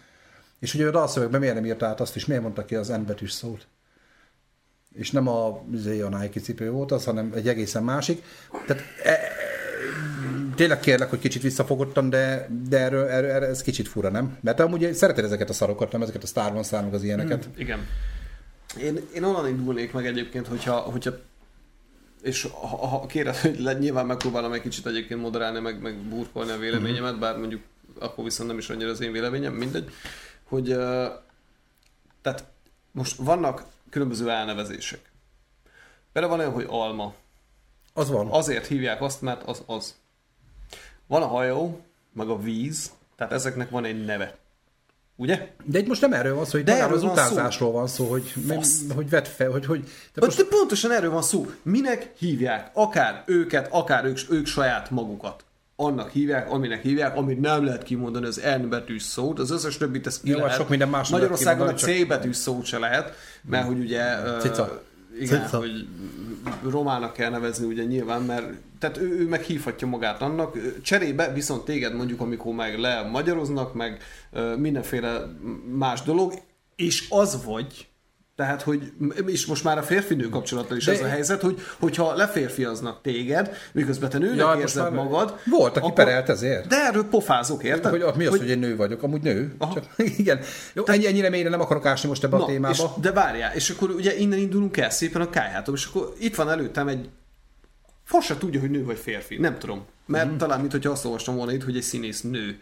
és 0.59 0.73
ugye 0.73 0.87
a 0.87 0.91
dalszövegben 0.91 1.39
miért 1.39 1.55
nem 1.55 1.65
írt 1.65 1.83
át 1.83 1.99
azt 1.99 2.15
is, 2.15 2.25
miért 2.25 2.41
mondta 2.41 2.65
ki 2.65 2.75
az 2.75 2.87
N 2.87 3.25
szót? 3.25 3.67
És 4.93 5.11
nem 5.11 5.27
a, 5.27 5.63
izé, 5.73 6.01
a 6.01 6.09
Nike 6.09 6.39
cipő 6.39 6.71
volt 6.71 6.91
az, 6.91 7.03
hanem 7.03 7.31
egy 7.35 7.47
egészen 7.47 7.83
másik. 7.83 8.23
Tehát 8.65 8.83
e, 9.03 9.09
e, 9.09 9.19
tényleg 10.55 10.79
kérlek, 10.79 11.09
hogy 11.09 11.19
kicsit 11.19 11.41
visszafogottan, 11.41 12.09
de, 12.09 12.49
de 12.69 12.79
erről, 12.79 13.07
erről, 13.07 13.29
erről, 13.29 13.49
ez 13.49 13.61
kicsit 13.61 13.87
fura, 13.87 14.09
nem? 14.09 14.37
Mert 14.41 14.59
amúgy 14.59 14.93
szereted 14.93 15.23
ezeket 15.23 15.49
a 15.49 15.53
szarokat, 15.53 15.91
nem 15.91 16.01
ezeket 16.01 16.23
a 16.23 16.27
Star 16.27 16.53
Wars 16.53 16.71
az 16.71 17.03
ilyeneket. 17.03 17.43
Hmm, 17.43 17.53
igen. 17.57 17.87
Én, 18.81 18.99
én 19.13 19.23
onnan 19.23 19.47
indulnék 19.47 19.93
meg 19.93 20.05
egyébként, 20.05 20.47
hogyha, 20.47 20.75
hogyha 20.75 21.11
és 22.21 22.47
ha, 22.51 22.87
ha 22.87 23.05
kéred, 23.05 23.35
hogy 23.35 23.77
nyilván 23.79 24.05
megpróbálom 24.05 24.51
egy 24.51 24.61
kicsit 24.61 24.85
egyébként 24.85 25.21
moderálni, 25.21 25.59
meg, 25.59 25.81
meg 25.81 25.95
burkolni 25.95 26.51
a 26.51 26.57
véleményemet, 26.57 27.11
mm-hmm. 27.11 27.19
bár 27.19 27.37
mondjuk 27.37 27.61
akkor 27.99 28.23
viszont 28.23 28.49
nem 28.49 28.57
is 28.57 28.69
annyira 28.69 28.89
az 28.89 29.01
én 29.01 29.11
véleményem, 29.11 29.53
mindegy 29.53 29.89
hogy 30.47 30.65
tehát 32.21 32.45
most 32.91 33.15
vannak 33.15 33.65
különböző 33.89 34.29
elnevezések. 34.29 35.11
Például 36.11 36.37
van 36.37 36.45
olyan, 36.45 36.53
hogy 36.53 36.65
alma. 36.69 37.13
Az 37.93 38.09
van. 38.09 38.27
Azért 38.29 38.65
hívják 38.65 39.01
azt, 39.01 39.21
mert 39.21 39.43
az 39.43 39.63
az. 39.65 39.95
Van 41.07 41.21
a 41.21 41.27
hajó, 41.27 41.81
meg 42.13 42.29
a 42.29 42.39
víz, 42.39 42.91
tehát 43.15 43.33
ezeknek 43.33 43.69
van 43.69 43.85
egy 43.85 44.05
neve. 44.05 44.37
Ugye? 45.15 45.51
De 45.63 45.79
itt 45.79 45.87
most 45.87 46.01
nem 46.01 46.13
erről 46.13 46.35
van 46.35 46.45
szó, 46.45 46.51
hogy 46.51 46.63
de 46.63 46.83
az 46.83 47.03
utázásról 47.03 47.71
van 47.71 47.87
szó, 47.87 48.09
hogy, 48.09 48.33
hogy 48.95 49.09
vett 49.09 49.27
fel, 49.27 49.51
hogy... 49.51 49.65
hogy 49.65 49.83
de, 50.13 50.25
most... 50.25 50.37
de 50.37 50.43
pontosan 50.43 50.91
erről 50.91 51.11
van 51.11 51.21
szó. 51.21 51.51
Minek 51.61 52.13
hívják 52.17 52.69
akár 52.73 53.23
őket, 53.25 53.67
akár 53.71 54.05
ők, 54.05 54.17
ők 54.29 54.45
saját 54.45 54.89
magukat 54.89 55.45
annak 55.79 56.09
hívják, 56.09 56.51
aminek 56.51 56.81
hívják, 56.81 57.15
amit 57.15 57.39
nem 57.39 57.65
lehet 57.65 57.83
kimondani 57.83 58.25
az 58.25 58.41
N 58.61 58.69
betűs 58.69 59.01
szót, 59.01 59.39
az 59.39 59.51
összes 59.51 59.77
többit 59.77 60.07
ezt 60.07 60.21
ki 60.21 60.29
Jó, 60.29 60.37
lehet. 60.37 60.55
Sok 60.55 60.69
minden 60.69 60.89
más 60.89 61.09
Magyarországon 61.09 61.67
a 61.67 61.73
C 61.73 62.07
betűs 62.07 62.35
szót 62.35 62.65
se 62.65 62.77
lehet, 62.77 63.15
mert 63.41 63.65
hogy 63.65 63.79
ugye... 63.79 64.03
Cica. 64.39 64.81
Igen, 65.19 65.43
Cica. 65.43 65.57
hogy 65.57 65.87
romának 66.63 67.13
kell 67.13 67.29
nevezni 67.29 67.65
ugye 67.65 67.83
nyilván, 67.83 68.21
mert 68.21 68.45
tehát 68.79 68.97
ő, 68.97 69.19
ő 69.19 69.27
meghívhatja 69.27 69.87
magát 69.87 70.21
annak, 70.21 70.57
cserébe 70.81 71.33
viszont 71.33 71.65
téged 71.65 71.95
mondjuk, 71.95 72.21
amikor 72.21 72.53
meg 72.53 72.79
lemagyaroznak, 72.79 73.73
meg 73.73 74.01
mindenféle 74.57 75.25
más 75.77 76.01
dolog, 76.01 76.33
és 76.75 77.05
az 77.09 77.43
vagy, 77.45 77.87
tehát, 78.37 78.61
hogy, 78.61 78.91
és 79.25 79.45
most 79.45 79.63
már 79.63 79.77
a 79.77 79.83
férfi-nő 79.83 80.29
kapcsolattal 80.29 80.77
is 80.77 80.85
De 80.85 80.91
ez 80.91 81.01
a 81.01 81.07
helyzet, 81.07 81.41
hogy, 81.41 81.59
hogyha 81.79 82.15
leférfiaznak 82.15 83.01
téged, 83.01 83.55
miközben 83.71 84.09
te 84.09 84.17
nőnek 84.17 84.37
ja, 84.37 84.55
érzed 84.59 84.93
magad. 84.93 85.39
Volt, 85.45 85.77
aki 85.77 85.79
akkor, 85.79 85.93
perelt 85.93 86.29
ezért. 86.29 86.67
De 86.67 86.75
erről 86.75 87.03
pofázok, 87.03 87.63
érted? 87.63 87.91
Hogy, 87.91 88.15
mi 88.15 88.25
az, 88.25 88.29
hogy, 88.29 88.39
hogy 88.39 88.49
én 88.49 88.59
nő 88.59 88.75
vagyok? 88.75 89.03
Amúgy 89.03 89.21
nő. 89.21 89.55
Csak, 89.59 89.85
igen. 90.17 90.39
Jó, 90.73 90.83
Te, 90.83 90.93
ennyi, 90.93 91.07
ennyire 91.07 91.29
mélyre 91.29 91.49
nem 91.49 91.61
akarok 91.61 91.85
ásni 91.85 92.09
most 92.09 92.23
ebbe 92.23 92.37
na, 92.37 92.43
a 92.43 92.47
témába. 92.47 92.73
És, 92.73 93.01
de 93.01 93.11
várjál, 93.11 93.55
és 93.55 93.69
akkor 93.69 93.89
ugye 93.89 94.17
innen 94.17 94.39
indulunk 94.39 94.77
el 94.77 94.89
szépen 94.89 95.21
a 95.21 95.29
kájhától, 95.29 95.75
és 95.75 95.85
akkor 95.85 96.13
itt 96.19 96.35
van 96.35 96.49
előttem 96.49 96.87
egy 96.87 97.09
Fossa 98.03 98.37
tudja, 98.37 98.59
hogy 98.59 98.71
nő 98.71 98.85
vagy 98.85 98.97
férfi. 98.97 99.37
Nem 99.37 99.59
tudom. 99.59 99.85
Mert 100.05 100.31
mm. 100.31 100.37
talán, 100.37 100.59
mint 100.59 100.71
hogyha 100.71 100.91
azt 100.91 101.05
olvastam 101.05 101.35
volna 101.35 101.51
itt, 101.51 101.63
hogy 101.63 101.75
egy 101.75 101.81
színész 101.81 102.21
nő. 102.21 102.59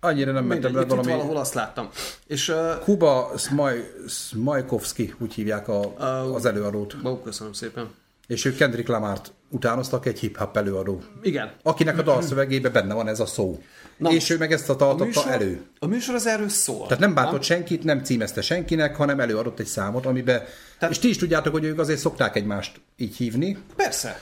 Annyira 0.00 0.32
nem 0.32 0.44
mentem 0.44 0.74
le 0.74 0.84
valami... 0.84 1.10
valahol 1.10 1.36
azt 1.36 1.54
láttam. 1.54 1.88
És, 2.26 2.48
uh, 2.48 2.78
Kuba 2.84 3.32
Smaj, 3.36 3.90
Smajkovski, 4.08 5.14
úgy 5.18 5.34
hívják 5.34 5.68
a, 5.68 5.94
uh, 5.98 6.34
az 6.34 6.44
előadót. 6.44 6.96
Ó, 7.04 7.20
köszönöm 7.20 7.52
szépen. 7.52 7.90
És 8.26 8.44
ő 8.44 8.54
Kendrick 8.54 8.88
Lamart 8.88 9.32
utánoztak 9.48 10.06
egy 10.06 10.18
hip-hop 10.18 10.56
előadó. 10.56 11.02
Igen. 11.22 11.52
Akinek 11.62 11.98
a 11.98 12.02
dalszövegében 12.02 12.72
benne 12.72 12.94
van 12.94 13.08
ez 13.08 13.20
a 13.20 13.26
szó. 13.26 13.62
Na, 13.96 14.10
és 14.10 14.30
ő 14.30 14.36
meg 14.36 14.52
ezt 14.52 14.68
a 14.68 14.76
tartotta 14.76 15.04
műsor, 15.04 15.30
elő. 15.30 15.62
A 15.78 15.86
műsor 15.86 16.14
az 16.14 16.26
erről 16.26 16.48
szól. 16.48 16.86
Tehát 16.86 16.98
nem 16.98 17.14
bántott 17.14 17.32
nem? 17.32 17.42
senkit, 17.42 17.84
nem 17.84 18.04
címezte 18.04 18.40
senkinek, 18.40 18.96
hanem 18.96 19.20
előadott 19.20 19.58
egy 19.58 19.66
számot, 19.66 20.06
amiben... 20.06 20.42
Tehát, 20.78 20.94
és 20.94 21.00
ti 21.00 21.08
is 21.08 21.16
tudjátok, 21.16 21.52
hogy 21.52 21.64
ők 21.64 21.78
azért 21.78 21.98
szokták 21.98 22.36
egymást 22.36 22.80
így 22.96 23.16
hívni. 23.16 23.58
Persze 23.76 24.20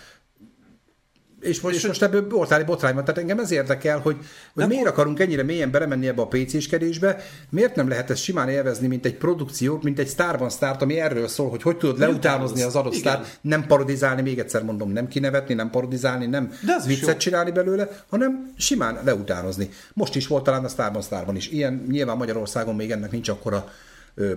és 1.46 1.60
most, 1.60 1.76
és 1.76 1.86
most 1.86 2.02
ebből 2.02 2.26
orszáli 2.30 2.64
botrány 2.64 2.94
van. 2.94 3.04
Tehát 3.04 3.20
engem 3.20 3.38
ez 3.38 3.50
érdekel, 3.50 3.98
hogy, 3.98 4.16
hogy 4.54 4.66
miért 4.66 4.86
akarunk 4.86 5.20
ennyire 5.20 5.42
mélyen 5.42 5.70
belemenni 5.70 6.06
ebbe 6.06 6.22
a 6.22 6.26
PC-skedésbe, 6.26 7.16
miért 7.48 7.76
nem 7.76 7.88
lehet 7.88 8.10
ezt 8.10 8.22
simán 8.22 8.48
élvezni, 8.48 8.86
mint 8.86 9.06
egy 9.06 9.14
produkció, 9.14 9.78
mint 9.82 9.98
egy 9.98 10.06
sztárban 10.06 10.50
sztárt, 10.50 10.82
ami 10.82 11.00
erről 11.00 11.28
szól, 11.28 11.48
hogy 11.48 11.62
hogy 11.62 11.76
tudod 11.76 11.98
leutánozni 11.98 12.62
az 12.62 12.74
adott 12.74 12.94
sztárt, 12.94 13.38
nem 13.40 13.66
parodizálni, 13.66 14.22
még 14.22 14.38
egyszer 14.38 14.62
mondom, 14.62 14.90
nem 14.90 15.08
kinevetni, 15.08 15.54
nem 15.54 15.70
parodizálni, 15.70 16.26
nem 16.26 16.52
viccet 16.86 17.18
csinálni 17.18 17.50
belőle, 17.50 18.04
hanem 18.08 18.52
simán 18.56 18.98
leutánozni. 19.04 19.68
Most 19.92 20.14
is 20.14 20.26
volt 20.26 20.44
talán 20.44 20.64
a 20.64 20.68
sztárban 20.68 21.02
sztárban 21.02 21.36
is. 21.36 21.50
Ilyen 21.50 21.86
nyilván 21.90 22.16
Magyarországon 22.16 22.74
még 22.74 22.90
ennek 22.90 23.10
nincs 23.10 23.28
akkora 23.28 23.68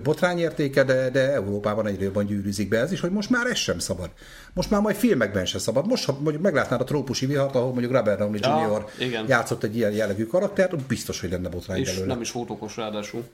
botrányértéke, 0.02 0.84
de, 0.84 1.10
de 1.10 1.32
Európában 1.32 1.86
egyre 1.86 2.04
jobban 2.04 2.26
gyűrűzik 2.26 2.68
be 2.68 2.78
ez 2.78 2.92
is, 2.92 3.00
hogy 3.00 3.10
most 3.10 3.30
már 3.30 3.46
ez 3.46 3.56
sem 3.56 3.78
szabad. 3.78 4.10
Most 4.52 4.70
már 4.70 4.80
majd 4.80 4.96
filmekben 4.96 5.46
sem 5.46 5.60
szabad. 5.60 5.86
Most, 5.86 6.04
ha 6.04 6.12
mondjuk 6.20 6.42
meglátnád 6.42 6.80
a 6.80 6.84
trópusi 6.84 7.26
vihart, 7.26 7.54
ahol 7.54 7.70
mondjuk 7.70 7.92
Robert 7.92 8.18
Downey 8.18 8.40
ja, 8.42 8.66
Jr. 8.66 9.04
Igen. 9.06 9.24
játszott 9.28 9.62
egy 9.62 9.76
ilyen 9.76 9.92
jellegű 9.92 10.26
karaktert, 10.26 10.86
biztos, 10.86 11.20
hogy 11.20 11.30
lenne 11.30 11.48
botrány 11.48 11.80
És 11.80 11.92
belőle. 11.92 12.06
nem 12.06 12.20
is 12.20 12.32
volt 12.32 12.50
okos 12.50 12.76
ráadásul. 12.76 13.24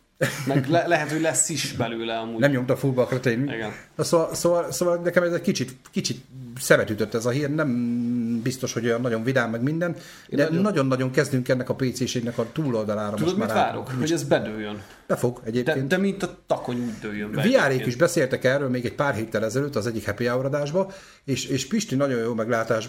Meg 0.46 0.68
le, 0.68 0.86
lehet, 0.86 1.10
hogy 1.10 1.20
lesz 1.20 1.48
is 1.48 1.72
belőle 1.72 2.18
amúgy. 2.18 2.40
Nem 2.40 2.50
nyomta 2.50 2.76
fullba 2.76 3.02
a 3.02 3.06
kretén. 3.06 3.42
Igen. 3.42 3.72
Szóval, 3.98 4.34
szóval, 4.34 4.72
szóval, 4.72 4.96
nekem 4.96 5.22
ez 5.22 5.32
egy 5.32 5.40
kicsit, 5.40 5.76
kicsit 5.90 6.24
szemet 6.58 6.90
ütött 6.90 7.14
ez 7.14 7.26
a 7.26 7.30
hír, 7.30 7.50
nem 7.50 8.40
biztos, 8.42 8.72
hogy 8.72 8.84
olyan 8.84 9.00
nagyon 9.00 9.22
vidám 9.22 9.50
meg 9.50 9.62
minden, 9.62 9.96
de 10.28 10.42
nagyon... 10.44 10.62
nagyon-nagyon 10.62 11.10
kezdünk 11.10 11.48
ennek 11.48 11.68
a 11.68 11.74
PC-ségnek 11.74 12.38
a 12.38 12.46
túloldalára 12.52 13.16
Tudod, 13.16 13.24
most 13.24 13.36
mit 13.36 13.46
már 13.46 13.56
várok? 13.56 13.88
Át. 13.90 13.98
Hogy 13.98 14.12
ez 14.12 14.22
bedőjön. 14.22 14.82
Be 15.06 15.16
fog 15.16 15.40
egyébként. 15.44 15.86
De, 15.86 15.96
de 15.96 16.02
mint 16.02 16.22
a 16.22 16.38
takony 16.46 16.76
úgy 16.76 16.98
dőljön 17.00 17.32
be. 17.32 17.42
Viárék 17.42 17.86
is 17.86 17.96
beszéltek 17.96 18.44
erről 18.44 18.68
még 18.68 18.84
egy 18.84 18.94
pár 18.94 19.14
héttel 19.14 19.44
ezelőtt 19.44 19.76
az 19.76 19.86
egyik 19.86 20.06
happy 20.06 20.26
hour 20.26 20.44
adásba, 20.44 20.92
és, 21.24 21.46
és 21.46 21.66
Pisti 21.66 21.94
nagyon 21.94 22.18
jó 22.18 22.34
meglátás 22.34 22.88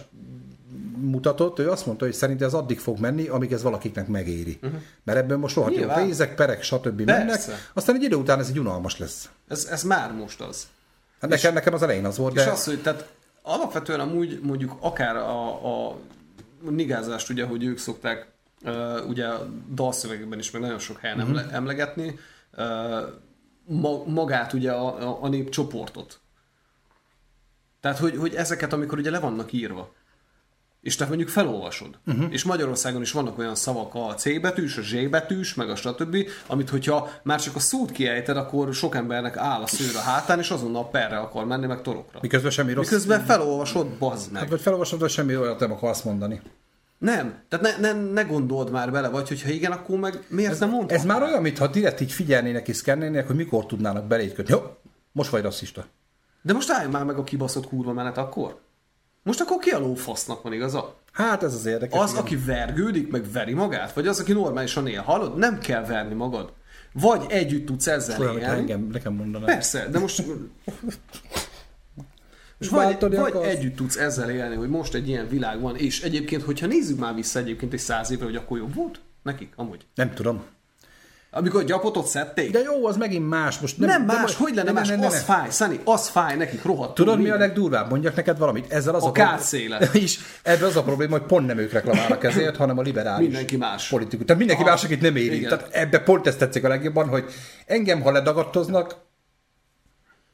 mutatott, 1.02 1.60
ő 1.60 1.70
azt 1.70 1.86
mondta, 1.86 2.06
hogy 2.06 2.14
szerint 2.14 2.42
ez 2.42 2.54
addig 2.54 2.80
fog 2.80 3.00
menni, 3.00 3.28
amíg 3.28 3.52
ez 3.52 3.64
valakiknek 3.64 4.08
megéri. 4.08 4.60
Uh-huh. 4.62 4.80
Mert 5.04 5.18
ebből 5.18 5.38
most 5.38 5.56
rohadt 5.56 5.76
jó 5.76 5.88
pénzek, 5.88 6.36
perek, 6.36 6.64
stb. 6.64 7.04
Persze. 7.04 7.24
mennek, 7.24 7.42
aztán 7.74 7.96
egy 7.96 8.04
idő 8.04 8.16
után 8.16 8.40
ez 8.40 8.48
egy 8.50 8.60
unalmas 8.60 8.98
lesz. 8.98 9.30
Ez, 9.48 9.68
ez 9.72 9.84
már 9.84 10.12
most 10.14 10.42
az. 10.42 10.68
Hát 11.22 11.30
nekem, 11.30 11.54
nekem 11.54 11.74
az 11.74 11.84
elején 11.84 12.06
az 12.06 12.18
volt, 12.18 12.36
és 12.36 12.44
de... 12.44 12.52
az, 12.52 12.66
hogy 12.66 12.82
tehát 12.82 13.08
alapvetően 13.48 14.00
amúgy 14.00 14.40
mondjuk 14.44 14.78
akár 14.80 15.16
a, 15.16 15.90
a 15.90 16.00
nigázást, 16.70 17.30
ugye, 17.30 17.46
hogy 17.46 17.64
ők 17.64 17.78
szokták 17.78 18.32
uh, 18.64 19.08
ugye 19.08 19.28
dalszövegekben 19.70 20.40
is 20.40 20.52
meg 20.52 20.62
nagyon 20.62 20.80
sok 20.80 21.00
helyen 21.00 21.20
uh-huh. 21.20 21.54
emlegetni, 21.54 22.20
uh, 22.58 22.66
ma, 23.66 24.04
magát 24.06 24.54
ugye 24.54 24.72
a, 24.72 25.10
a, 25.10 25.24
a 25.24 25.28
népcsoportot. 25.28 26.20
Tehát, 27.80 27.98
hogy, 27.98 28.18
hogy 28.18 28.36
ezeket, 28.36 28.74
amikor 28.74 28.98
ugye 28.98 29.10
le 29.10 29.20
vannak 29.20 29.52
írva, 29.52 29.94
és 30.82 30.96
te 30.96 31.06
mondjuk 31.06 31.30
felolvasod. 31.30 32.00
Uh-huh. 32.08 32.26
És 32.30 32.44
Magyarországon 32.44 33.02
is 33.02 33.12
vannak 33.12 33.38
olyan 33.38 33.56
szavak, 33.56 33.96
a 33.96 34.14
C 34.14 34.42
betűs, 34.42 34.78
a 34.78 34.82
Z 34.82 35.10
betűs, 35.10 35.54
meg 35.54 35.70
a 35.70 35.76
stb., 35.76 36.18
amit 36.48 36.70
hogyha 36.70 37.10
már 37.24 37.42
csak 37.42 37.56
a 37.56 37.60
szót 37.60 37.92
kiejted, 37.92 38.38
akkor 38.38 38.74
sok 38.74 38.96
embernek 38.96 39.38
áll 39.38 39.62
a 39.62 39.68
szőr 39.68 39.96
a 39.96 40.00
hátán, 40.00 40.40
és 40.40 40.50
azonnal 40.50 40.90
perre 40.90 41.18
akar 41.18 41.46
menni, 41.46 41.66
meg 41.66 41.82
torokra. 41.82 42.20
Miközben 42.22 42.52
semmi 42.52 42.74
rossz. 42.74 42.90
Miközben 42.90 43.26
felolvasod, 43.26 43.88
bazd 43.88 44.32
meg. 44.32 44.42
Hát, 44.42 44.50
vagy 44.50 44.62
felolvasod, 44.62 45.00
hogy 45.00 45.10
semmi 45.10 45.38
olyat 45.38 45.60
nem 45.60 45.72
akarsz 45.72 46.02
mondani. 46.02 46.42
Nem, 46.98 47.40
tehát 47.50 47.80
ne, 47.80 47.94
ne, 47.94 48.12
ne 48.12 48.22
gondold 48.22 48.72
már 48.72 48.92
bele, 48.92 49.10
vagy 49.10 49.28
hogyha 49.28 49.50
igen, 49.50 49.72
akkor 49.72 50.00
meg 50.00 50.24
miért 50.28 50.52
ez, 50.52 50.60
nem 50.60 50.70
mondod? 50.70 50.92
Ez 50.92 51.06
már 51.06 51.22
olyan, 51.22 51.42
mintha 51.42 51.68
direkt 51.68 52.02
így 52.02 52.12
figyelnének 52.12 52.68
és 52.68 52.76
szkennének, 52.76 53.28
hogy 53.28 53.36
mikor 53.36 53.66
tudnának 53.66 54.06
beléd 54.06 54.34
kötni. 54.34 54.54
Jó, 54.54 54.78
most 55.12 55.30
vagy 55.30 55.42
rasszista. 55.42 55.86
De 56.42 56.54
most 56.54 56.72
állj 56.72 56.88
már 56.88 57.04
meg 57.04 57.18
a 57.18 57.24
kibaszott 57.24 57.68
kurva 57.68 57.94
menet 57.94 58.18
akkor. 58.18 58.60
Most 59.28 59.42
akkor 59.42 59.58
ki 59.58 59.70
a 59.70 59.80
lófasznak 59.80 60.42
van 60.42 60.54
igaza? 60.54 60.96
Hát 61.12 61.44
ez 61.44 61.54
az 61.54 61.66
érdekes. 61.66 62.00
Az, 62.00 62.12
igen. 62.12 62.22
aki 62.22 62.36
vergődik, 62.36 63.12
meg 63.12 63.32
veri 63.32 63.54
magát? 63.54 63.94
Vagy 63.94 64.08
az, 64.08 64.20
aki 64.20 64.34
normálisan 64.34 64.88
él? 64.88 65.02
Hallod? 65.02 65.38
Nem 65.38 65.60
kell 65.60 65.86
verni 65.86 66.14
magad. 66.14 66.54
Vagy 66.94 67.26
együtt 67.30 67.66
tudsz 67.66 67.88
ezzel 67.88 68.22
élni. 68.22 68.44
Engem, 68.44 68.88
nekem 68.92 69.14
mondanak. 69.14 69.48
Persze, 69.50 69.88
de 69.92 70.00
most... 70.00 70.24
És 72.60 72.70
vagy, 72.70 72.98
vagy 73.00 73.36
együtt 73.36 73.76
tudsz 73.76 73.96
ezzel 73.96 74.30
élni, 74.30 74.56
hogy 74.56 74.70
most 74.70 74.94
egy 74.94 75.08
ilyen 75.08 75.28
világ 75.28 75.62
van, 75.62 75.76
és 75.76 76.02
egyébként, 76.02 76.44
hogyha 76.44 76.68
nézzük 76.68 77.00
már 77.00 77.16
vissza 77.16 77.40
egyébként 77.40 77.74
egy 77.74 77.80
száz 77.80 78.12
évre, 78.12 78.26
hogy 78.26 78.36
akkor 78.36 78.58
jobb 78.58 78.76
volt 78.76 79.00
nekik, 79.24 79.54
amúgy. 79.56 79.86
Nem 79.96 80.14
tudom. 80.14 80.44
Amikor 81.32 81.64
gyapotot 81.64 82.08
szedték. 82.08 82.52
De 82.52 82.60
jó, 82.60 82.86
az 82.86 82.98
megint 82.98 83.30
más. 83.30 83.60
Most 83.60 83.78
nem, 83.78 83.90
nem 83.90 84.04
más, 84.04 84.32
de, 84.32 84.38
hogy 84.38 84.56
lenne 84.56 84.64
nem, 84.64 84.74
más? 84.74 84.88
Nem, 84.88 85.00
nem, 85.00 85.08
az 85.08 85.14
nem. 85.14 85.24
fáj, 85.24 85.50
Szani, 85.50 85.80
az 85.84 86.08
fáj 86.08 86.36
nekik 86.36 86.64
rohadt. 86.64 86.94
Tudod, 86.94 87.20
mi 87.20 87.30
a 87.30 87.38
legdurvább? 87.38 87.90
Mondjak 87.90 88.16
neked 88.16 88.38
valamit. 88.38 88.72
Ezzel 88.72 88.96
az 88.96 89.04
a, 89.04 89.08
a 89.08 89.12
kárszéle. 89.12 89.78
És 89.94 90.20
ebben 90.44 90.68
az 90.68 90.76
a 90.76 90.84
probléma, 90.84 91.18
hogy 91.18 91.28
pont 91.28 91.48
nem 91.48 91.58
ők 91.58 91.72
reklamálnak 91.72 92.24
ezért, 92.24 92.56
hanem 92.56 92.78
a 92.78 92.82
liberális 92.82 93.28
mindenki 93.28 93.58
más. 93.58 93.88
politikus. 93.88 94.26
Tehát 94.26 94.40
mindenki 94.40 94.64
Aha. 94.64 94.72
más, 94.72 94.84
akit 94.84 95.02
nem 95.02 95.16
érint. 95.16 95.48
Tehát 95.48 95.68
ebbe 95.72 96.00
pont 96.00 96.28
ezt 96.28 96.38
tetszik 96.38 96.64
a 96.64 96.68
legjobban, 96.68 97.08
hogy 97.08 97.26
engem, 97.66 98.02
ha 98.02 98.12
ledagadtoznak, 98.12 98.96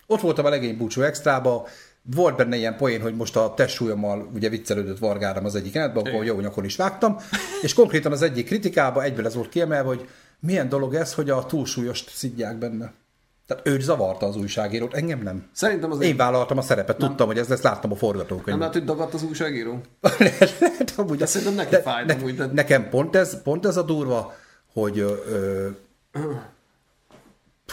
ott 0.08 0.22
voltam 0.22 0.46
a 0.46 0.50
legény 0.50 0.78
búcsú 0.78 1.02
extrába, 1.02 1.68
volt 2.16 2.36
benne 2.36 2.56
ilyen 2.56 2.78
poén, 2.78 3.02
hogy 3.02 3.16
most 3.16 3.36
a 3.36 3.54
testsúlyommal 3.56 4.30
ugye 4.34 4.50
viccelődött 4.50 5.00
Vargáram 5.00 5.46
az 5.46 5.56
egyik 5.56 5.74
jelentben, 5.74 6.06
akkor 6.06 6.26
jó 6.26 6.40
nyakon 6.40 6.66
is 6.66 6.76
vágtam, 6.76 7.18
és 7.62 7.74
konkrétan 7.74 8.12
az 8.12 8.22
egyik 8.22 8.46
kritikába 8.46 9.04
egyből 9.04 9.26
ez 9.26 9.36
volt 9.36 9.50
kiemelve, 9.50 9.88
hogy 9.88 10.08
milyen 10.46 10.70
dolog 10.70 10.96
ez, 10.96 11.14
hogy 11.14 11.30
a 11.30 11.46
túlsúlyost 11.46 12.10
szidják 12.10 12.58
benne. 12.58 12.94
Tehát 13.48 13.68
őt 13.68 13.82
zavarta 13.82 14.26
az 14.26 14.36
újságírót, 14.36 14.94
engem 14.94 15.20
nem. 15.20 15.50
Szerintem 15.52 15.92
az 15.92 16.02
Én 16.02 16.16
vállaltam 16.16 16.58
a 16.58 16.62
szerepet, 16.62 16.98
nem. 16.98 17.08
tudtam, 17.08 17.28
hogy 17.28 17.38
ez 17.38 17.48
lesz, 17.48 17.62
láttam 17.62 17.92
a 17.92 17.96
forgatókönyvet. 17.96 18.46
Nem 18.46 18.60
lehet, 18.60 18.74
hogy 18.74 18.84
dagadt 18.84 19.14
az 19.14 19.24
újságíró? 19.24 19.82
lehet, 20.18 20.60
lehet, 20.60 20.94
amúgy. 20.96 21.18
De 21.18 21.26
szerintem 21.26 21.56
neki 21.56 21.70
de, 21.70 21.82
fáj, 21.82 22.06
ne, 22.06 22.14
amúgy, 22.14 22.36
de... 22.36 22.46
Nekem 22.46 22.90
pont 22.90 23.16
ez, 23.16 23.42
pont 23.42 23.66
ez 23.66 23.78
a 23.78 23.82
durva, 23.82 24.34
hogy 24.74 25.00
ö, 25.00 25.68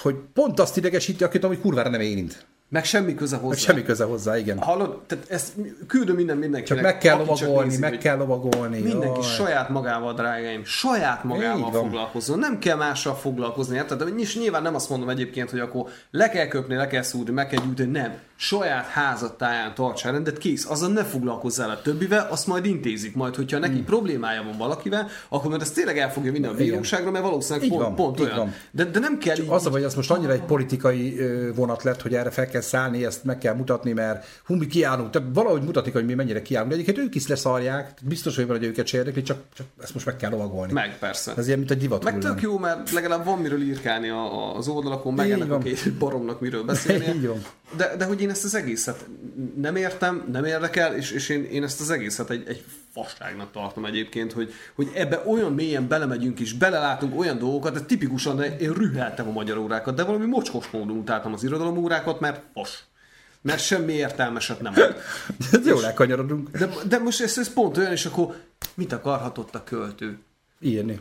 hogy 0.02 0.14
pont 0.34 0.60
azt 0.60 0.76
idegesíti, 0.76 1.24
akit 1.24 1.44
amúgy 1.44 1.60
kurvára 1.60 1.88
nem 1.88 2.00
érint. 2.00 2.46
Meg 2.70 2.84
semmi 2.84 3.14
köze 3.14 3.36
hozzá. 3.36 3.48
Meg 3.48 3.58
semmi 3.58 3.82
köze 3.82 4.04
hozzá, 4.04 4.38
igen. 4.38 4.58
Hallod? 4.58 5.00
Tehát 5.06 5.30
ezt 5.30 5.52
küldöm 5.86 6.16
minden 6.16 6.36
mindenkinek. 6.36 6.82
Csak 6.82 6.92
meg 6.92 6.98
kell 6.98 7.16
lovagolni, 7.16 7.68
nézi, 7.68 7.80
meg 7.80 7.98
kell 7.98 8.16
lovagolni. 8.16 8.78
Mindenki 8.80 9.20
jaj. 9.20 9.30
saját 9.30 9.68
magával, 9.68 10.14
drágáim, 10.14 10.64
saját 10.64 11.24
magával 11.24 11.72
foglalkozzon. 11.72 12.38
Nem 12.38 12.58
kell 12.58 12.76
mással 12.76 13.14
foglalkozni, 13.14 13.76
érted? 13.76 14.02
De 14.02 14.10
nyilván 14.34 14.62
nem 14.62 14.74
azt 14.74 14.88
mondom 14.88 15.08
egyébként, 15.08 15.50
hogy 15.50 15.60
akkor 15.60 15.88
le 16.10 16.28
kell 16.28 16.46
köpni, 16.46 16.74
le 16.74 16.86
kell 16.86 17.02
szúrni, 17.02 17.32
meg 17.32 17.48
kell 17.48 17.64
gyűjteni. 17.64 17.90
Nem. 17.90 18.18
Saját 18.42 18.86
házat 18.86 19.38
táján 19.38 19.74
tartsál 19.74 20.12
rendet, 20.12 20.38
kész. 20.38 20.70
Azzal 20.70 20.92
ne 20.92 21.04
foglalkozzál 21.04 21.70
a 21.70 21.82
többivel, 21.82 22.26
azt 22.30 22.46
majd 22.46 22.64
intézik. 22.64 23.14
Majd, 23.14 23.34
hogyha 23.34 23.58
neki 23.58 23.74
hmm. 23.74 23.84
problémája 23.84 24.42
van 24.42 24.56
valakivel, 24.58 25.08
akkor 25.28 25.50
mert 25.50 25.62
ezt 25.62 25.74
tényleg 25.74 25.98
el 25.98 26.12
fogja 26.12 26.32
vinni 26.32 26.46
a 26.46 26.54
bíróságra, 26.54 27.10
mert 27.10 27.24
valószínűleg 27.24 27.64
így 27.64 27.70
pont, 27.70 27.82
van, 27.82 27.94
pont 27.94 28.20
olyan. 28.20 28.36
Van. 28.36 28.54
De, 28.70 28.84
de 28.84 28.98
nem 28.98 29.18
kell. 29.18 29.36
Így, 29.36 29.46
az, 29.48 29.66
hogy 29.66 29.82
ez 29.82 29.94
most 29.94 30.10
annyira 30.10 30.32
egy 30.32 30.42
politikai 30.42 31.20
vonat 31.54 31.82
lett, 31.82 32.02
hogy 32.02 32.14
erre 32.14 32.30
fel 32.30 32.48
kell 32.48 32.60
szállni, 32.60 33.04
ezt 33.04 33.24
meg 33.24 33.38
kell 33.38 33.54
mutatni, 33.54 33.92
mert 33.92 34.26
hú, 34.46 34.54
mi 34.54 34.66
kiállunk. 34.66 35.10
Tehát 35.10 35.28
valahogy 35.32 35.62
mutatik, 35.62 35.92
hogy 35.92 36.04
mi 36.04 36.14
mennyire 36.14 36.42
kiállunk. 36.42 36.72
De 36.72 36.78
egyébként 36.78 37.06
ők 37.06 37.14
is 37.14 37.26
leszarják, 37.26 37.94
biztos, 38.02 38.36
hogy 38.36 38.46
van, 38.46 38.56
hogy 38.56 38.66
őket 38.66 38.86
sérdekli, 38.86 39.22
csak, 39.22 39.38
csak 39.54 39.66
ezt 39.82 39.94
most 39.94 40.06
meg 40.06 40.16
kell 40.16 40.30
lovagolni. 40.30 40.72
Meg, 40.72 40.98
persze. 40.98 41.32
Ez 41.36 41.46
ilyen, 41.46 41.58
mint 41.58 41.70
egy 41.70 41.78
divat. 41.78 42.04
Meg 42.04 42.18
tök 42.18 42.40
jó, 42.40 42.58
mert 42.58 42.90
legalább 42.90 43.24
van 43.24 43.38
miről 43.38 43.62
írkálni 43.62 44.08
az 44.56 44.68
oldalakon, 44.68 45.14
meg 45.14 45.30
ennek 45.30 45.50
a 45.50 45.58
két 45.58 45.92
baromnak 45.92 46.40
miről 46.40 46.62
beszélni. 46.64 47.28
De, 47.76 47.96
de 47.96 48.04
hogy 48.04 48.22
én 48.22 48.30
ezt 48.30 48.44
az 48.44 48.54
egészet 48.54 49.06
nem 49.56 49.76
értem, 49.76 50.28
nem 50.32 50.44
érdekel, 50.44 50.94
és, 50.94 51.10
és 51.10 51.28
én, 51.28 51.44
én 51.44 51.62
ezt 51.62 51.80
az 51.80 51.90
egészet 51.90 52.30
egy, 52.30 52.48
egy 52.48 52.64
fasságnak 52.92 53.52
tartom 53.52 53.84
egyébként, 53.84 54.32
hogy, 54.32 54.52
hogy 54.74 54.90
ebbe 54.94 55.22
olyan 55.26 55.52
mélyen 55.52 55.88
belemegyünk 55.88 56.40
és 56.40 56.52
belelátunk 56.52 57.18
olyan 57.18 57.38
dolgokat, 57.38 57.72
de 57.72 57.80
tipikusan 57.80 58.36
de 58.36 58.56
én 58.56 58.72
rüheltem 58.72 59.28
a 59.28 59.32
magyar 59.32 59.56
órákat, 59.56 59.94
de 59.94 60.04
valami 60.04 60.26
mocskos 60.26 60.70
módon 60.70 60.96
utáltam 60.96 61.32
az 61.32 61.44
irodalom 61.44 61.76
órákat, 61.76 62.20
mert 62.20 62.42
fas. 62.54 62.84
Mert 63.42 63.60
semmi 63.62 63.92
értelmeset 63.92 64.60
nem 64.60 64.72
volt. 64.74 65.00
Jó, 65.66 65.80
lekanyarodunk. 65.80 66.50
De, 66.50 66.68
de 66.88 66.98
most 66.98 67.20
ez, 67.20 67.38
ez 67.38 67.52
pont 67.52 67.76
olyan, 67.76 67.92
és 67.92 68.06
akkor 68.06 68.36
mit 68.74 68.92
akarhatott 68.92 69.54
a 69.54 69.64
költő? 69.64 70.18
Írni. 70.60 71.00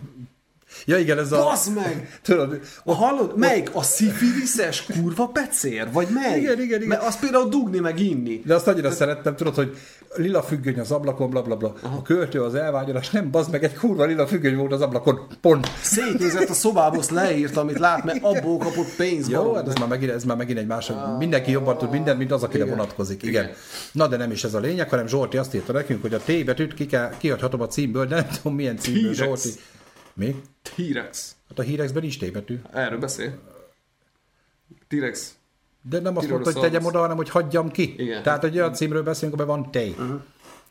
Ja 0.85 0.97
igen, 0.97 1.17
ez 1.17 1.31
a... 1.31 1.43
Bazd 1.43 1.73
meg! 1.73 2.19
Tudod, 2.21 2.59
A 2.83 2.93
hallod? 2.93 3.37
Melyik? 3.37 3.69
A 3.73 3.81
szifiliszes 3.81 4.85
kurva 4.85 5.27
pecér? 5.27 5.87
Vagy 5.91 6.07
melyik? 6.13 6.41
Igen, 6.43 6.61
igen, 6.61 6.77
igen. 6.77 6.87
Mert 6.87 7.03
azt 7.03 7.19
például 7.19 7.49
dugni 7.49 7.79
meg 7.79 7.99
inni. 7.99 8.41
de 8.45 8.55
azt 8.55 8.67
annyira 8.67 8.91
szerettem, 8.91 9.35
tudod, 9.35 9.55
hogy 9.55 9.77
lila 10.15 10.43
függöny 10.43 10.79
az 10.79 10.91
ablakon, 10.91 11.29
bla, 11.29 11.41
bla, 11.41 11.55
bla. 11.55 11.73
A 11.81 12.01
költő 12.01 12.43
az 12.43 12.55
elvágyalás, 12.55 13.09
nem, 13.09 13.31
bazd 13.31 13.51
meg, 13.51 13.63
egy 13.63 13.73
kurva 13.73 14.05
lila 14.05 14.27
függöny 14.27 14.55
volt 14.55 14.71
az 14.71 14.81
ablakon, 14.81 15.27
pont. 15.41 15.67
Szétnézett 15.81 16.49
a 16.49 16.53
szobába, 16.53 16.97
azt 16.97 17.11
leírt, 17.11 17.57
amit 17.57 17.79
lát, 17.79 18.03
mert 18.03 18.23
abból 18.23 18.57
kapott 18.57 18.95
pénzt. 18.97 19.29
Jó, 19.29 19.53
hát 19.53 19.67
ez 19.67 19.73
már 19.75 19.87
megint, 19.87 20.11
ez 20.11 20.23
már 20.23 20.37
megint 20.37 20.59
egy 20.59 20.67
másik. 20.67 20.95
Mindenki 21.17 21.51
jobban 21.51 21.77
tud 21.77 21.91
mindent, 21.91 22.17
mint 22.17 22.31
az, 22.31 22.43
akire 22.43 22.63
Igen. 22.63 22.77
vonatkozik. 22.77 23.23
Igen. 23.23 23.49
Na, 23.91 24.07
de 24.07 24.17
nem 24.17 24.31
is 24.31 24.43
ez 24.43 24.53
a 24.53 24.59
lényeg, 24.59 24.89
hanem 24.89 25.07
Zsolti 25.07 25.37
azt 25.37 25.55
írta 25.55 25.71
nekünk, 25.73 26.01
hogy 26.01 26.13
a 26.13 26.19
T 26.19 26.45
betűt 26.45 26.73
ki 26.73 26.85
kell, 26.85 27.13
kihagyhatom 27.17 27.61
a 27.61 27.67
címből, 27.67 28.05
de 28.05 28.15
nem 28.15 28.27
tudom 28.41 28.55
milyen 28.55 28.77
címből. 28.77 29.13
Zsolti. 29.13 29.49
Mi? 30.19 30.41
T-rex. 30.61 31.35
Hát 31.49 31.59
a 31.59 31.61
hírexben 31.61 32.03
is 32.03 32.17
T 32.17 32.31
betű. 32.31 32.61
Erről 32.71 32.99
beszél. 32.99 33.39
T-rex. 34.87 35.33
De 35.89 35.99
nem 35.99 36.17
azt 36.17 36.29
mondta, 36.29 36.51
hogy 36.51 36.61
tegyem 36.61 36.85
oda, 36.85 36.99
hanem 36.99 37.15
hogy 37.15 37.29
hagyjam 37.29 37.71
ki. 37.71 37.93
Igen. 37.97 38.23
Tehát 38.23 38.43
egy 38.43 38.55
olyan 38.55 38.73
címről 38.73 39.03
beszélünk, 39.03 39.39
amiben 39.39 39.61
van 39.61 39.71
T. 39.71 39.75
Uh-huh. 39.75 40.21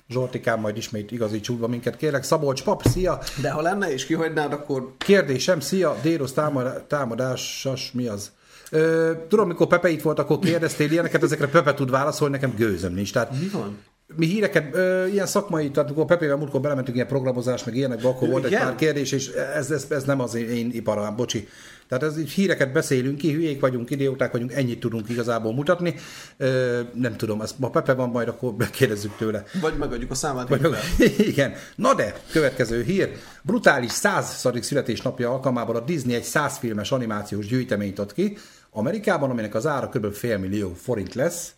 Zsoltikám 0.09 0.61
majd 0.61 0.77
ismét 0.77 1.11
igazíts 1.11 1.49
útba 1.49 1.69
minket, 1.69 1.97
kérlek. 1.97 2.23
Szabolcs 2.23 2.63
pap, 2.63 2.83
szia! 2.83 3.19
De 3.41 3.51
ha 3.51 3.61
lenne 3.61 3.93
és 3.93 4.07
kihagynád, 4.07 4.53
akkor 4.53 4.95
Kérdésem, 4.99 5.61
szia, 5.61 5.97
Dérosz 6.03 6.33
támad, 6.33 6.83
támadásas, 6.83 7.93
mi 7.93 8.07
az? 8.07 8.33
Ö, 8.71 9.13
tudom, 9.29 9.49
mikor 9.49 9.67
Pepe 9.67 9.89
itt 9.89 10.03
volt, 10.03 10.19
akkor 10.19 10.39
kérdeztél 10.39 10.91
ilyeneket, 10.91 11.23
ezekre 11.23 11.47
Pepe 11.47 11.75
tud 11.75 11.91
válaszolni, 11.91 12.35
nekem 12.35 12.55
gőzöm 12.57 12.95
nincs. 12.95 13.13
Tehát 13.13 13.31
mi 13.41 13.49
van? 13.49 13.79
Mi 14.17 14.27
híreket, 14.27 14.75
ö, 14.75 15.07
ilyen 15.07 15.27
szakmai, 15.27 15.71
tehát 15.71 15.89
amikor 15.89 16.07
Pepével 16.07 16.37
múltkor 16.37 16.61
belementünk 16.61 16.97
ilyen 16.97 17.09
programozás, 17.09 17.65
meg 17.65 17.77
ilyenekbe, 17.77 18.09
akkor 18.09 18.29
volt 18.29 18.45
egy 18.45 18.59
pár 18.59 18.75
kérdés, 18.75 19.13
és 19.13 19.29
ez, 19.29 19.71
ez, 19.71 19.87
ez 19.89 20.05
nem 20.05 20.21
az 20.21 20.35
én, 20.35 20.49
én 20.49 20.71
iparam, 20.73 21.17
bocsi. 21.17 21.49
Tehát 21.89 22.05
ez 22.05 22.19
így 22.19 22.31
híreket 22.31 22.73
beszélünk 22.73 23.19
ki, 23.19 23.33
hülyék 23.33 23.61
vagyunk, 23.61 23.91
idióták 23.91 24.33
vagyunk, 24.33 24.53
ennyit 24.53 24.81
tudunk 24.81 25.09
igazából 25.09 25.53
mutatni. 25.55 25.95
Ö, 26.37 26.81
nem 26.95 27.17
tudom, 27.17 27.41
ezt, 27.41 27.55
ha 27.61 27.71
Pepe 27.71 27.93
van 27.93 28.09
majd, 28.09 28.29
akkor 28.29 28.55
megkérdezzük 28.57 29.17
tőle. 29.17 29.45
Vagy 29.61 29.77
megadjuk 29.77 30.11
a 30.11 30.15
számát. 30.15 30.49
Vagy 30.49 30.61
meg, 30.61 30.73
igen. 31.33 31.53
Na 31.77 31.95
de, 31.95 32.15
következő 32.33 32.83
hír. 32.83 33.13
Brutális 33.43 33.93
100. 33.93 34.47
születésnapja 34.61 35.31
alkalmával 35.31 35.77
a 35.77 35.81
Disney 35.81 36.15
egy 36.15 36.23
100 36.23 36.59
filmes 36.59 36.93
animációs 36.93 37.47
gyűjteményt 37.47 37.99
ad 37.99 38.13
ki. 38.13 38.37
Amerikában, 38.71 39.31
aminek 39.31 39.55
az 39.55 39.67
ára 39.67 39.89
kb. 39.89 40.13
fél 40.13 40.39
millió 40.39 40.75
forint 40.83 41.15
lesz. 41.15 41.53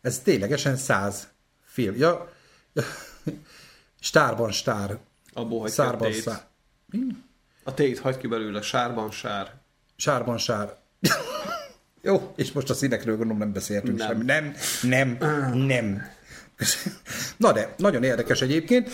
Ez 0.00 0.18
ténylegesen 0.18 0.76
100 0.76 1.31
film. 1.72 1.96
Ja, 1.96 2.32
ja. 2.72 2.82
Stárban 4.00 4.50
stár. 4.52 4.98
Abból 5.32 5.60
hagy 5.60 5.74
ki 5.74 5.80
a 5.80 5.84
Szárban 5.84 6.10
tét. 6.10 6.22
szár. 6.22 6.40
Mi? 6.86 6.98
A 7.64 7.74
tét 7.74 7.98
hagy 7.98 8.16
ki 8.16 8.26
belőle, 8.26 8.62
sárban 8.62 9.10
sár. 9.10 9.52
Sárban 9.96 10.38
sár. 10.38 10.76
Jó, 12.02 12.32
és 12.36 12.52
most 12.52 12.70
a 12.70 12.74
színekről 12.74 13.16
gondolom 13.16 13.38
nem 13.38 13.52
beszéltünk 13.52 13.98
Nem. 13.98 14.08
semmi. 14.08 14.24
Nem, 14.24 14.54
nem, 14.82 15.16
nem. 15.66 16.02
Na 17.36 17.52
de, 17.52 17.74
nagyon 17.76 18.02
érdekes 18.02 18.40
egyébként. 18.40 18.90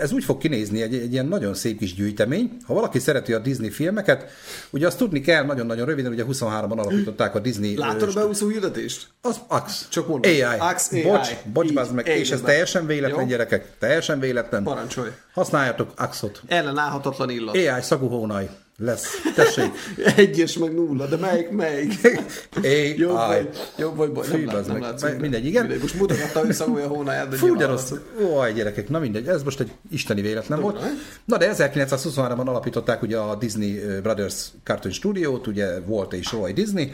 Ez 0.00 0.12
úgy 0.12 0.24
fog 0.24 0.38
kinézni, 0.38 0.82
egy, 0.82 0.94
egy 0.94 1.12
ilyen 1.12 1.26
nagyon 1.26 1.54
szép 1.54 1.78
kis 1.78 1.94
gyűjtemény. 1.94 2.56
Ha 2.66 2.74
valaki 2.74 2.98
szereti 2.98 3.32
a 3.32 3.38
Disney 3.38 3.70
filmeket, 3.70 4.30
ugye 4.70 4.86
azt 4.86 4.98
tudni 4.98 5.20
kell, 5.20 5.44
nagyon-nagyon 5.44 5.86
röviden, 5.86 6.12
ugye 6.12 6.24
23-ban 6.28 6.78
alapították 6.78 7.34
a 7.34 7.38
Disney... 7.38 7.76
Látod 7.76 8.08
a 8.08 8.12
beúszó 8.12 8.48
hirdetést? 8.48 9.08
Az 9.20 9.36
AX. 9.48 9.88
Csak 9.88 10.08
mondom. 10.08 10.32
AI. 10.32 10.58
Ax 10.58 10.92
AI. 10.92 11.02
Bocs, 11.02 11.28
bocs, 11.52 11.70
Így, 11.70 11.94
meg. 11.94 12.06
És 12.06 12.30
ez 12.30 12.40
teljesen 12.40 12.86
véletlen, 12.86 13.20
Jó. 13.20 13.26
gyerekek. 13.26 13.78
Teljesen 13.78 14.20
véletlen. 14.20 14.62
Parancsolj. 14.62 15.10
Használjatok 15.32 15.92
Axot. 15.96 16.42
Ellenállhatatlan 16.46 17.30
illat. 17.30 17.54
AI 17.54 17.82
szagú 17.82 18.08
hónaj 18.08 18.48
lesz. 18.78 19.06
Tessék. 19.34 19.70
Egyes 20.16 20.58
meg 20.58 20.74
nulla, 20.74 21.06
de 21.06 21.16
melyik, 21.16 21.50
melyik? 21.50 21.92
AI. 22.62 22.98
Jobb 22.98 23.16
vagy, 23.16 23.48
jobb 23.78 23.96
vagy, 23.96 24.12
baj. 24.12 24.26
Fű, 24.26 24.44
Nem, 24.44 24.54
lát, 24.54 24.64
nem 24.66 24.72
meg. 24.72 24.82
látszunk. 24.82 25.20
Mindegy, 25.20 25.46
igen. 25.46 25.62
Mindegy. 25.62 25.80
Most 25.80 25.94
mutogatta, 25.98 26.40
hogy 26.40 26.52
szagolja 26.52 26.86
hónáját, 26.86 27.28
de 27.28 27.36
Fú, 27.36 27.56
de 27.56 27.66
rossz. 27.66 27.92
Ó, 28.22 28.46
gyerekek, 28.54 28.88
na 28.88 28.98
mindegy, 28.98 29.26
ez 29.28 29.42
most 29.42 29.60
egy 29.60 29.72
isteni 29.90 30.20
véletlen 30.20 30.60
volt. 30.60 30.80
Na 31.24 31.36
de 31.36 31.52
1923-ban 31.56 32.46
alapították 32.46 33.02
ugye 33.02 33.18
a 33.18 33.34
Disney 33.34 33.80
Brothers 34.02 34.46
Cartoon 34.64 34.94
Studiót, 34.94 35.46
ugye 35.46 35.80
volt 35.80 36.12
és 36.12 36.32
Roy 36.32 36.52
Disney, 36.52 36.92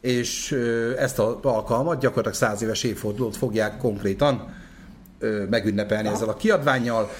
és 0.00 0.52
ezt 0.98 1.18
az 1.18 1.34
alkalmat 1.42 2.00
gyakorlatilag 2.00 2.36
száz 2.36 2.62
éves 2.62 2.82
évfordulót 2.82 3.36
fogják 3.36 3.76
konkrétan 3.78 4.54
megünnepelni 5.50 6.08
ezzel 6.08 6.28
a 6.28 6.36
kiadványjal. 6.36 7.10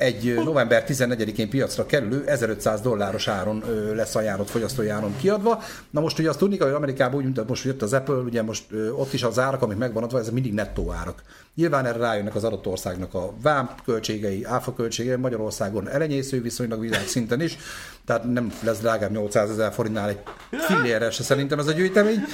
Egy 0.00 0.34
november 0.44 0.84
14-én 0.88 1.48
piacra 1.48 1.86
kerülő 1.86 2.24
1500 2.26 2.80
dolláros 2.80 3.28
áron 3.28 3.64
lesz 3.94 4.14
ajánlott 4.14 4.50
fogyasztói 4.50 4.88
áron 4.88 5.16
kiadva. 5.16 5.62
Na 5.90 6.00
most 6.00 6.18
ugye 6.18 6.28
azt 6.28 6.38
tudni 6.38 6.58
hogy 6.58 6.72
Amerikában 6.72 7.16
úgy, 7.16 7.24
mint 7.24 7.48
most 7.48 7.64
jött 7.64 7.82
az 7.82 7.92
Apple, 7.92 8.14
ugye 8.14 8.42
most 8.42 8.64
ott 8.96 9.12
is 9.12 9.22
az 9.22 9.38
árak, 9.38 9.62
amik 9.62 9.76
megvan 9.76 10.02
adva, 10.02 10.18
ez 10.18 10.30
mindig 10.30 10.52
nettó 10.52 10.92
árak. 10.92 11.22
Nyilván 11.54 11.86
erre 11.86 11.98
rájönnek 11.98 12.34
az 12.34 12.44
adott 12.44 12.66
országnak 12.66 13.14
a 13.14 13.32
vám 13.42 13.70
költségei, 13.84 14.44
áfa 14.44 14.74
költségei, 14.74 15.16
Magyarországon 15.16 15.88
elenyésző 15.88 16.42
viszonylag 16.42 16.80
világszinten 16.80 17.40
is, 17.40 17.56
tehát 18.04 18.32
nem 18.32 18.52
lesz 18.62 18.78
drágább 18.78 19.10
800 19.10 19.50
ezer 19.50 19.72
forintnál 19.72 20.08
egy 20.08 20.18
fillérre 20.50 21.10
se 21.10 21.22
szerintem 21.22 21.58
ez 21.58 21.66
a 21.66 21.72
gyűjtemény. 21.72 22.24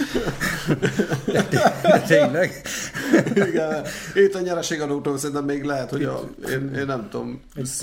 De, 1.25 1.49
de 1.83 2.01
tényleg. 2.07 2.63
Igen, 3.35 3.85
itt 4.15 4.35
a 4.35 4.41
nyereségadótól 4.41 5.19
szerintem 5.19 5.45
még 5.45 5.65
lehet, 5.65 5.91
hogy 5.91 6.05
a, 6.05 6.31
én, 6.49 6.75
én 6.75 6.87
nem 6.87 7.09
tudom, 7.11 7.43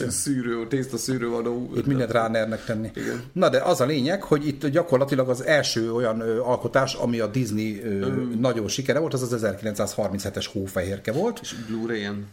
szűrő, 0.10 0.68
tészta 0.68 0.98
szűrő 0.98 1.34
adó. 1.34 1.72
Itt 1.76 1.86
mindent 1.86 2.12
ránernek 2.12 2.66
tenni. 2.66 2.92
Igen. 2.96 3.24
Na 3.34 3.50
de 3.50 3.62
az 3.62 3.82
a 3.82 3.86
lényeg, 3.86 4.24
hogy 4.24 4.48
itt 4.48 4.68
gyakorlatilag 4.68 5.30
az 5.30 5.44
első 5.44 5.94
olyan 5.94 6.20
ö, 6.20 6.40
alkotás, 6.40 6.94
ami 6.94 7.20
a 7.20 7.28
Disney 7.28 7.82
ö, 7.84 8.08
nagyon 8.40 8.68
sikere 8.68 9.00
volt, 9.00 9.14
az 9.14 9.34
az 9.34 9.46
1937-es 9.46 10.46
hófehérke 10.52 11.12
volt. 11.12 11.40
És 11.42 11.56
Blu-ray-en. 11.68 12.28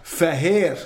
Fehér? 0.00 0.78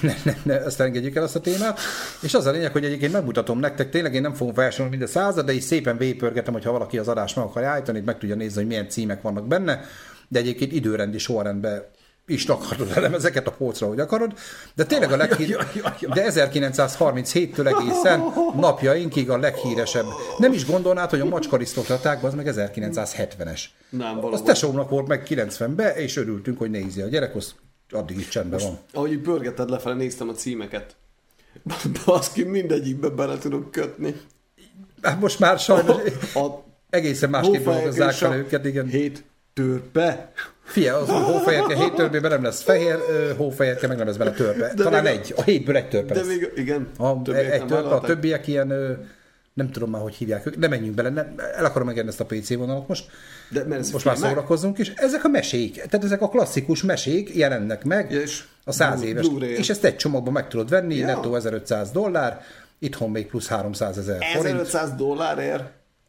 ne, 0.00 0.14
ne, 0.24 0.34
ne, 0.42 0.64
ezt 0.64 0.80
engedjük 0.80 1.16
el 1.16 1.22
azt 1.22 1.36
a 1.36 1.40
témát. 1.40 1.80
És 2.22 2.34
az 2.34 2.46
a 2.46 2.50
lényeg, 2.50 2.72
hogy 2.72 2.84
egyébként 2.84 3.12
megmutatom 3.12 3.58
nektek, 3.58 3.90
tényleg 3.90 4.14
én 4.14 4.20
nem 4.20 4.34
fogom 4.34 4.54
felsorolni 4.54 4.96
minden 4.96 5.14
század, 5.14 5.46
de 5.46 5.52
így 5.52 5.60
szépen 5.60 5.96
végigpörgetem, 5.96 6.52
hogyha 6.52 6.72
valaki 6.72 6.98
az 6.98 7.08
adást 7.08 7.36
meg 7.36 7.44
akarja 7.44 7.68
állítani, 7.68 8.00
meg 8.00 8.18
tudja 8.18 8.34
nézni, 8.34 8.56
hogy 8.56 8.66
milyen 8.66 8.88
címek 8.88 9.22
vannak 9.22 9.46
benne, 9.46 9.84
de 10.28 10.38
egyébként 10.38 10.72
időrendi 10.72 11.18
sorrendben 11.18 11.84
is 12.28 12.46
rakhatod 12.46 12.90
el 12.94 13.14
ezeket 13.14 13.46
a 13.46 13.50
polcra, 13.50 13.86
hogy 13.86 14.00
akarod, 14.00 14.32
de 14.74 14.84
tényleg 14.84 15.12
a 15.12 15.16
leghír... 15.16 15.56
De 16.12 16.24
1937-től 16.30 17.78
egészen 17.78 18.22
napjainkig 18.60 19.30
a 19.30 19.38
leghíresebb. 19.38 20.06
Nem 20.38 20.52
is 20.52 20.66
gondolnád, 20.66 21.10
hogy 21.10 21.20
a 21.20 21.24
macskarisztokratákban 21.24 22.30
az 22.30 22.36
meg 22.36 22.48
1970-es. 22.50 23.60
Nem, 23.90 24.16
Az 24.16 24.22
valóban. 24.22 24.44
tesómnak 24.44 24.90
volt 24.90 25.06
meg 25.06 25.26
90-be, 25.28 25.94
és 25.94 26.16
örültünk, 26.16 26.58
hogy 26.58 26.70
nézi 26.70 27.00
a 27.00 27.06
gyerek, 27.06 27.34
az 27.36 27.54
addig 27.90 28.18
is 28.18 28.28
csendben 28.28 28.60
van. 28.62 28.78
Ahogy 28.92 29.12
így 29.12 29.20
pörgetted 29.20 29.70
lefele, 29.70 29.94
néztem 29.94 30.28
a 30.28 30.32
címeket. 30.32 30.96
Baszki, 32.04 32.42
mindegyikbe 32.42 33.08
bele 33.08 33.38
tudok 33.38 33.70
kötni. 33.70 34.14
Hát 35.02 35.20
most 35.20 35.38
már 35.38 35.58
sajnos 35.58 35.96
A 36.34 36.46
egészen 36.90 37.30
másképp 37.30 37.64
dolgozzák 37.64 38.08
a 38.08 38.12
fel 38.12 38.36
őket, 38.36 38.64
igen. 38.64 38.86
Hét 38.86 39.24
törpe. 39.52 40.32
Fia, 40.68 40.96
az 40.96 41.08
hófehérke 41.08 41.76
hét 41.76 41.94
törpében 41.94 42.30
nem 42.30 42.42
lesz 42.42 42.62
fehér, 42.62 42.98
hófehérke 43.36 43.86
meg 43.86 43.96
nem 43.96 44.06
lesz 44.06 44.16
benne 44.16 44.30
törpe. 44.30 44.72
De 44.74 44.82
Talán 44.82 45.06
egy, 45.06 45.34
a 45.36 45.42
hétből 45.42 45.76
egy 45.76 45.88
törpe 45.88 46.14
De 46.14 46.20
lesz. 46.20 46.28
még, 46.28 46.52
igen, 46.56 46.88
A, 46.98 47.22
többiek 47.22 47.52
egy 47.52 47.66
törpe, 47.66 47.88
a 47.88 48.00
többiek 48.00 48.46
ilyen, 48.46 48.68
nem 49.54 49.70
tudom 49.70 49.90
már, 49.90 50.02
hogy 50.02 50.14
hívják 50.14 50.46
őket, 50.46 50.58
nem 50.58 50.70
menjünk 50.70 50.94
bele, 50.94 51.08
nem, 51.08 51.34
el 51.56 51.64
akarom 51.64 51.86
megérni 51.86 52.08
ezt 52.08 52.20
a 52.20 52.24
PC 52.24 52.54
vonalat 52.54 52.88
most. 52.88 53.04
De 53.48 53.64
mert 53.64 53.92
most 53.92 54.04
már 54.04 54.16
szórakozzunk, 54.16 54.78
és 54.78 54.92
ezek 54.96 55.24
a 55.24 55.28
mesék, 55.28 55.74
tehát 55.74 56.04
ezek 56.04 56.22
a 56.22 56.28
klasszikus 56.28 56.82
mesék 56.82 57.34
jelennek 57.34 57.84
meg, 57.84 58.10
és 58.10 58.42
a 58.64 58.72
száz 58.72 59.02
éves, 59.02 59.26
és 59.40 59.68
ezt 59.70 59.84
egy 59.84 59.96
csomagban 59.96 60.32
meg 60.32 60.48
tudod 60.48 60.68
venni, 60.68 60.94
Ja. 60.96 61.06
nettó 61.06 61.34
1500 61.34 61.90
dollár, 61.90 62.40
itthon 62.78 63.10
még 63.10 63.26
plusz 63.26 63.48
300 63.48 63.98
ezer 63.98 64.24
forint. 64.24 64.44
1500 64.60 64.90
dollárért. 64.96 65.62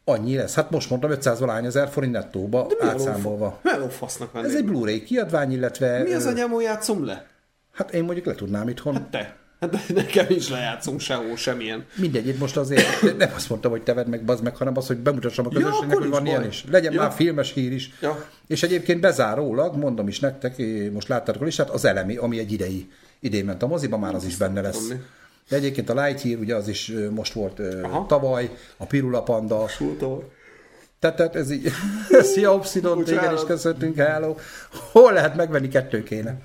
Annyi 0.10 0.36
lesz. 0.36 0.54
Hát 0.54 0.70
most 0.70 0.90
mondtam 0.90 1.12
500 1.12 1.40
valány 1.40 1.66
ezer 1.66 1.90
forint 1.90 2.12
nettóba 2.14 2.68
átszámolva. 2.80 3.60
Meló 3.64 3.88
fasznak 3.90 4.32
venni. 4.32 4.48
Ez 4.48 4.56
egy 4.56 4.66
Blu-ray 4.66 5.04
kiadvány, 5.04 5.52
illetve... 5.52 6.04
Mi 6.04 6.14
az 6.14 6.26
anyámon 6.26 6.62
játszom 6.62 7.06
le? 7.06 7.26
Hát 7.74 7.94
én 7.94 8.04
mondjuk 8.04 8.26
le 8.26 8.36
tudnám 8.36 8.68
itthon. 8.68 9.08
Te. 9.12 9.36
Hát 9.60 9.70
de 9.70 9.80
nekem 9.94 10.26
is 10.30 10.50
lejátszunk 10.50 11.00
sehol, 11.00 11.36
semmilyen. 11.36 11.86
Mindegy, 11.96 12.28
itt 12.28 12.40
most 12.40 12.58
azért 12.58 13.02
nem 13.18 13.32
azt 13.36 13.50
mondtam, 13.50 13.72
hogy 13.72 13.84
teved 13.84 14.08
meg, 14.08 14.24
bazd 14.26 14.44
meg, 14.44 14.56
hanem 14.56 14.78
az, 14.78 14.88
hogy 14.88 14.98
bemutassam 14.98 15.46
a 15.46 15.50
közönségnek, 15.50 15.90
akkor 15.90 16.02
hogy 16.02 16.10
van 16.10 16.26
ilyen 16.26 16.40
baj. 16.40 16.48
is. 16.50 16.66
Legyen 16.72 16.94
Ja. 16.94 17.02
már 17.02 17.12
filmes 17.12 17.54
hír 17.54 17.72
is. 17.72 17.92
Ja. 18.02 18.26
És 18.48 18.64
egyébként 18.64 19.02
bezárólag, 19.02 19.76
mondom 19.76 20.08
is 20.08 20.20
nektek, 20.20 20.62
most 20.94 21.08
láttátok 21.08 21.42
a 21.42 21.46
listát, 21.46 21.70
az 21.70 21.86
elemi, 21.86 22.16
ami 22.16 22.40
egy 22.40 22.52
idei, 22.52 22.88
idén 23.20 23.46
ment 23.46 23.64
a 23.64 23.68
moziba, 23.68 23.98
már 23.98 24.16
az 24.16 24.26
is 24.26 24.36
benne 24.38 24.62
lesz. 24.62 24.78
tudom 24.82 24.98
mi. 24.98 25.04
De 25.50 25.56
egyébként 25.56 25.90
a 25.90 26.04
Lightyear, 26.04 26.40
ugye 26.40 26.56
az 26.56 26.68
is 26.68 26.92
most 27.10 27.34
volt 27.34 27.60
Aha. 27.84 28.06
tavaly, 28.06 28.50
a 28.78 28.86
Pirula 28.86 29.24
Panda, 29.24 29.66
Túltól. 29.78 30.32
tehát, 31.00 31.16
tehát 31.16 31.36
ez 31.36 31.52
így, 31.52 31.72
szia 32.34 32.54
Obsidon, 32.54 33.04
téged 33.04 33.34
is 33.34 33.44
köszöntünk, 33.44 33.96
hello. 33.96 34.36
Hol 34.92 35.14
lehet 35.14 35.36
megvenni, 35.36 35.68
kettő 35.68 36.04
kéne. 36.04 36.42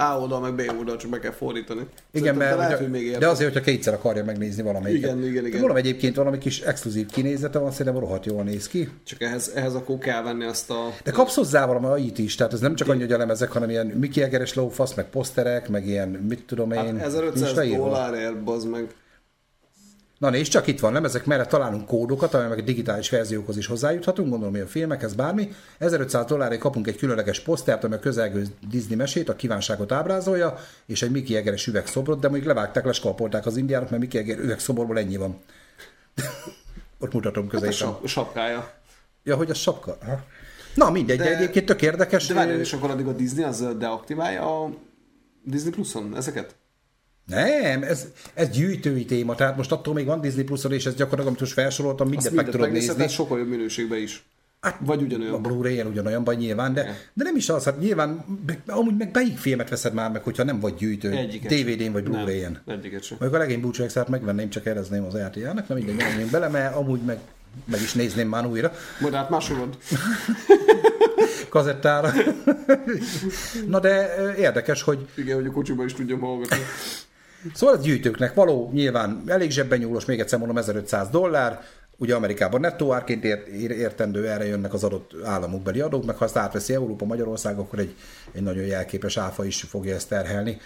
A 0.00 0.18
oldal, 0.20 0.40
meg 0.40 0.54
B 0.54 0.72
oldal, 0.78 0.96
csak 0.96 1.10
be 1.10 1.18
kell 1.18 1.30
fordítani. 1.30 1.80
Igen, 1.80 1.90
Szerintem 2.12 2.36
mert 2.36 2.56
lehet, 2.56 2.88
még 2.88 3.16
de 3.18 3.28
azért, 3.28 3.52
hogyha 3.52 3.70
kétszer 3.70 3.94
akarja 3.94 4.24
megnézni 4.24 4.62
valamelyiket. 4.62 5.10
Igen, 5.10 5.28
igen, 5.28 5.46
igen. 5.46 5.58
Mondom, 5.58 5.76
egyébként 5.76 6.16
valami 6.16 6.38
kis 6.38 6.60
exkluzív 6.60 7.06
kinézete 7.06 7.58
van, 7.58 7.70
szerintem 7.70 8.02
rohadt 8.02 8.26
jól 8.26 8.42
néz 8.42 8.68
ki. 8.68 8.88
Csak 9.04 9.22
ehhez, 9.22 9.52
ehhez 9.54 9.74
akkor 9.74 9.98
kell 9.98 10.22
venni 10.22 10.44
azt 10.44 10.70
a... 10.70 10.92
De 11.04 11.10
kapsz 11.10 11.34
hozzá 11.34 11.66
valami 11.66 12.02
IT 12.02 12.18
is, 12.18 12.34
tehát 12.34 12.52
ez 12.52 12.60
nem 12.60 12.74
csak 12.74 12.88
annyi, 12.88 13.00
hogy 13.00 13.12
a 13.12 13.18
lemezek, 13.18 13.52
hanem 13.52 13.70
ilyen 13.70 13.86
Mickey 13.86 14.22
Egeres 14.22 14.54
lófasz, 14.54 14.94
meg 14.94 15.04
poszterek, 15.10 15.68
meg 15.68 15.86
ilyen, 15.86 16.08
mit 16.08 16.44
tudom 16.46 16.72
én. 16.72 16.78
Hát 16.78 17.06
1500 17.06 17.42
nincs 17.42 17.54
leírva. 17.54 17.84
dollárért, 17.84 18.42
bazd 18.42 18.68
meg. 18.68 18.86
Na 20.20 20.30
nézd, 20.30 20.50
csak 20.50 20.66
itt 20.66 20.80
van 20.80 20.92
lemezek 20.92 21.24
mellett 21.24 21.48
találunk 21.48 21.86
kódokat, 21.86 22.34
amelyek 22.34 22.64
digitális 22.64 23.10
verziókhoz 23.10 23.56
is 23.56 23.66
hozzájuthatunk, 23.66 24.28
gondolom, 24.28 24.52
hogy 24.54 24.62
a 24.62 24.66
filmekhez 24.66 25.14
bármi. 25.14 25.52
1500 25.78 26.24
dollárért 26.26 26.60
kapunk 26.60 26.86
egy 26.86 26.96
különleges 26.96 27.40
posztert, 27.40 27.84
amely 27.84 27.98
a 27.98 28.00
közelgő 28.00 28.46
Disney 28.70 28.96
mesét, 28.96 29.28
a 29.28 29.36
kívánságot 29.36 29.92
ábrázolja, 29.92 30.58
és 30.86 31.02
egy 31.02 31.10
Mickey 31.10 31.36
Egeres 31.36 31.66
üvegszobrot, 31.66 32.20
de 32.20 32.28
mondjuk 32.28 32.48
levágták, 32.48 32.84
leskalpolták 32.84 33.46
az 33.46 33.56
indiánok, 33.56 33.90
mert 33.90 34.02
Mickey 34.02 34.20
Eger 34.20 34.38
üvegszoborból 34.38 34.98
ennyi 34.98 35.16
van. 35.16 35.38
Ott 37.00 37.12
mutatom 37.12 37.42
Hát 37.44 37.52
a 37.52 37.54
középen. 37.54 37.76
sap, 37.76 38.06
sapkája. 38.06 38.70
Ja, 39.22 39.36
hogy 39.36 39.50
a 39.50 39.54
sapka. 39.54 39.96
Aha. 40.02 40.20
Na 40.74 40.90
mindegy, 40.90 41.18
de, 41.18 41.24
De- 41.24 41.36
egyébként 41.36 41.66
tök 41.66 41.82
érdekes. 41.82 42.26
De 42.26 42.34
várjál, 42.34 42.60
és 42.60 42.72
akkor 42.72 42.90
addig 42.90 43.06
a 43.06 43.12
Disney 43.12 43.44
az 43.44 43.66
deaktiválja 43.78 44.62
a 44.64 44.70
Disney 45.44 45.70
Pluson 45.70 46.16
ezeket? 46.16 46.54
Nem, 47.26 47.82
ez, 47.82 48.06
ez 48.34 48.48
gyűjtői 48.48 49.04
téma, 49.04 49.34
tehát 49.34 49.56
most 49.56 49.72
attól 49.72 49.94
még 49.94 50.06
van 50.06 50.20
Disney 50.20 50.44
Pluszon, 50.44 50.72
és 50.72 50.86
ez 50.86 50.92
gyakorlatilag, 50.94 51.26
amit 51.26 51.40
most 51.40 51.52
felsoroltam, 51.52 52.08
mindent 52.08 52.34
meg 52.34 52.48
tudod 52.48 52.70
nézni. 52.72 53.08
sokkal 53.08 53.38
jobb 53.38 53.48
minőségben 53.48 53.98
is. 53.98 54.24
Hát, 54.60 54.76
Vagy 54.80 54.98
A 54.98 55.02
ugyanolyan. 55.02 55.42
Blu-ray-en 55.42 55.86
ugyanolyanban 55.86 56.34
nyilván, 56.34 56.74
de, 56.74 56.82
de 57.12 57.24
nem 57.24 57.36
is 57.36 57.48
az, 57.48 57.64
hát 57.64 57.80
nyilván, 57.80 58.24
amúgy 58.66 58.96
meg 58.96 59.10
melyik 59.12 59.38
filmet 59.38 59.68
veszed 59.68 59.92
már 59.94 60.10
meg, 60.10 60.22
hogyha 60.22 60.44
nem 60.44 60.60
vagy 60.60 60.74
gyűjtő, 60.74 61.10
Egyiket 61.10 61.52
DVD-n 61.52 61.92
vagy. 61.92 62.02
Blu-ray-en. 62.02 62.62
Egyiket 62.66 63.02
sem. 63.02 63.16
Mondjuk 63.20 63.40
a 63.40 63.44
legény 63.44 63.60
búcsúexát 63.60 64.08
megvenném, 64.08 64.50
csak 64.50 64.66
erezném 64.66 65.04
az 65.04 65.16
RTL-nek, 65.16 65.68
nem 65.68 65.78
mindegy, 65.78 65.96
nem 65.96 66.28
bele, 66.30 66.48
mert 66.48 66.74
amúgy 66.74 67.00
meg, 67.00 67.18
meg 67.64 67.80
is 67.80 67.92
nézném 67.92 68.28
már 68.28 68.46
újra 68.46 68.72
Majd 69.00 69.14
hát 69.14 69.30
másolod. 69.30 69.78
kazettára. 71.48 72.12
Na 73.66 73.80
de 73.80 74.14
érdekes, 74.36 74.82
hogy 74.82 75.08
Igen, 75.14 75.34
hogy 75.36 75.46
a 75.46 75.50
kocsiba 75.50 75.84
is 75.84 75.92
tudjam 75.94 76.20
hallgatni. 76.20 76.56
Szóval 77.54 77.76
ez 77.76 77.82
gyűjtőknek 77.82 78.34
való, 78.34 78.70
nyilván 78.72 79.22
elég 79.26 79.50
zsebben 79.50 79.78
nyúlos, 79.78 80.04
még 80.04 80.20
egyszer 80.20 80.38
mondom, 80.38 80.56
1500 80.56 81.08
dollár, 81.08 81.62
ugye 81.96 82.14
Amerikában 82.14 82.60
nettó 82.60 82.92
árként 82.92 83.24
ért, 83.24 83.46
ér- 83.46 83.70
értendő, 83.70 84.28
erre 84.28 84.46
jönnek 84.46 84.72
az 84.72 84.84
adott 84.84 85.10
államokbeli 85.24 85.80
adók, 85.80 86.04
meg 86.04 86.16
ha 86.16 86.24
azt 86.24 86.36
átveszi 86.36 86.74
Európa, 86.74 87.04
Magyarország, 87.04 87.58
akkor 87.58 87.78
egy, 87.78 87.94
egy 88.32 88.42
nagyon 88.42 88.64
jelképes 88.64 89.16
áfa 89.16 89.44
is 89.44 89.60
fogja 89.60 89.94
ezt 89.94 90.08
terhelni. 90.08 90.60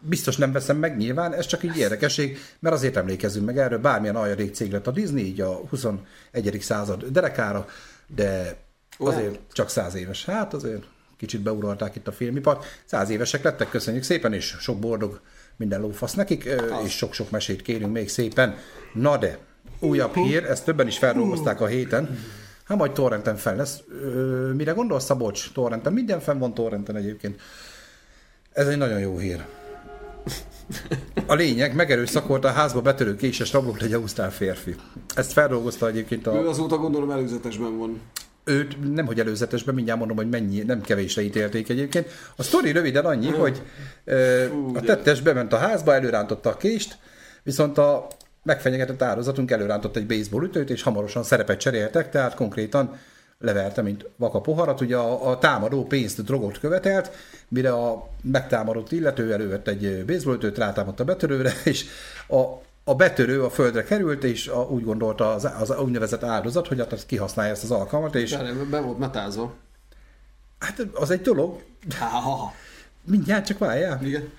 Biztos 0.00 0.36
nem 0.36 0.52
veszem 0.52 0.76
meg 0.76 0.96
nyilván, 0.96 1.34
ez 1.34 1.46
csak 1.46 1.62
egy 1.62 1.76
érdekesség, 1.76 2.38
mert 2.58 2.74
azért 2.74 2.96
emlékezünk 2.96 3.46
meg 3.46 3.58
erről, 3.58 3.78
bármilyen 3.78 4.16
aljadék 4.16 4.54
cég 4.54 4.72
lett 4.72 4.86
a 4.86 4.90
Disney, 4.90 5.24
így 5.24 5.40
a 5.40 5.54
21. 5.70 6.58
század 6.60 7.04
derekára, 7.04 7.66
de 8.14 8.56
azért 8.98 9.20
Olyan? 9.20 9.38
csak 9.52 9.70
száz 9.70 9.94
éves. 9.94 10.24
Hát 10.24 10.54
azért 10.54 10.84
kicsit 11.18 11.40
beuralták 11.40 11.96
itt 11.96 12.08
a 12.08 12.12
filmipart. 12.12 12.64
Száz 12.84 13.10
évesek 13.10 13.42
lettek, 13.42 13.70
köszönjük 13.70 14.02
szépen, 14.02 14.32
és 14.32 14.56
sok 14.60 14.78
boldog 14.78 15.20
minden 15.56 15.80
lófasz 15.80 16.14
nekik, 16.14 16.44
ö, 16.44 16.82
és 16.84 16.96
sok-sok 16.96 17.30
mesét 17.30 17.62
kérünk 17.62 17.92
még 17.92 18.08
szépen. 18.08 18.56
Na 18.94 19.16
de, 19.16 19.38
újabb 19.80 20.14
hír, 20.14 20.44
ezt 20.44 20.64
többen 20.64 20.86
is 20.86 20.98
feldolgozták 20.98 21.60
a 21.60 21.66
héten. 21.66 22.18
Hát 22.64 22.78
majd 22.78 22.92
torrenten 22.92 23.36
fel 23.36 23.56
lesz. 23.56 23.80
Ö, 24.02 24.52
mire 24.56 24.72
gondolsz, 24.72 25.04
Szabolcs? 25.04 25.52
Torrenten? 25.52 25.92
Minden 25.92 26.20
fenn 26.20 26.38
van 26.38 26.54
torrenten 26.54 26.96
egyébként. 26.96 27.40
Ez 28.52 28.66
egy 28.66 28.78
nagyon 28.78 28.98
jó 28.98 29.18
hír. 29.18 29.44
A 31.26 31.34
lényeg, 31.34 31.74
megerőszakolta 31.74 32.48
a 32.48 32.52
házba 32.52 32.80
betörő 32.80 33.16
késes 33.16 33.52
rablót 33.52 33.82
egy 33.82 33.92
ausztrál 33.92 34.30
férfi. 34.30 34.74
Ezt 35.14 35.32
feldolgozta 35.32 35.88
egyébként 35.88 36.26
a... 36.26 36.34
Ő 36.34 36.48
azóta 36.48 36.76
gondolom 36.76 37.10
előzetesben 37.10 37.78
van. 37.78 38.00
Őt 38.48 38.94
nem 38.94 39.06
hogy 39.06 39.20
előzetesben, 39.20 39.74
mindjárt 39.74 39.98
mondom, 39.98 40.16
hogy 40.16 40.28
mennyi, 40.28 40.62
nem 40.62 40.80
kevésre 40.80 41.22
ítélték 41.22 41.68
egyébként. 41.68 42.08
A 42.36 42.42
sztori 42.42 42.72
röviden 42.72 43.04
annyi, 43.04 43.30
hogy 43.30 43.62
ö, 44.04 44.44
a 44.74 44.80
tettes 44.80 45.20
bement 45.20 45.52
a 45.52 45.56
házba, 45.56 45.94
előrántotta 45.94 46.50
a 46.50 46.56
kést, 46.56 46.98
viszont 47.42 47.78
a 47.78 48.06
megfenyegetett 48.42 49.02
áldozatunk 49.02 49.50
előrántott 49.50 49.96
egy 49.96 50.06
baseball 50.06 50.44
ütőt, 50.44 50.70
és 50.70 50.82
hamarosan 50.82 51.22
szerepet 51.22 51.60
cseréltek, 51.60 52.10
tehát 52.10 52.34
konkrétan 52.34 52.98
leverte, 53.38 53.82
mint 53.82 54.08
vaka 54.16 54.40
poharat. 54.40 54.80
Ugye 54.80 54.96
a, 54.96 55.30
a 55.30 55.38
támadó 55.38 55.84
pénzt, 55.84 56.24
drogot 56.24 56.58
követelt, 56.58 57.10
mire 57.48 57.72
a 57.72 58.08
megtámadott 58.22 58.92
illető 58.92 59.32
elővett 59.32 59.68
egy 59.68 60.04
baseballütőt, 60.04 60.58
rátámadt 60.58 61.00
a 61.00 61.04
betörőre, 61.04 61.52
és 61.64 61.84
a, 62.28 62.42
a 62.88 62.94
betörő 62.94 63.44
a 63.44 63.50
földre 63.50 63.84
került, 63.84 64.24
és 64.24 64.46
a, 64.48 64.60
úgy 64.60 64.84
gondolta 64.84 65.32
az, 65.34 65.48
az 65.58 65.78
úgynevezett 65.78 66.22
áldozat, 66.22 66.68
hogy 66.68 66.78
hát 66.78 67.06
kihasználja 67.06 67.52
ezt 67.52 67.62
az 67.62 67.70
alkalmat, 67.70 68.14
és 68.14 68.36
Be, 68.36 68.52
be 68.70 68.80
volt 68.80 68.98
metázva. 68.98 69.54
hát 70.58 70.86
az 70.92 71.10
egy 71.10 71.20
dolog, 71.20 71.62
Ha, 71.98 72.52
mindjárt 73.04 73.46
csak 73.46 73.58
várjál. 73.58 74.04
Igen. 74.04 74.32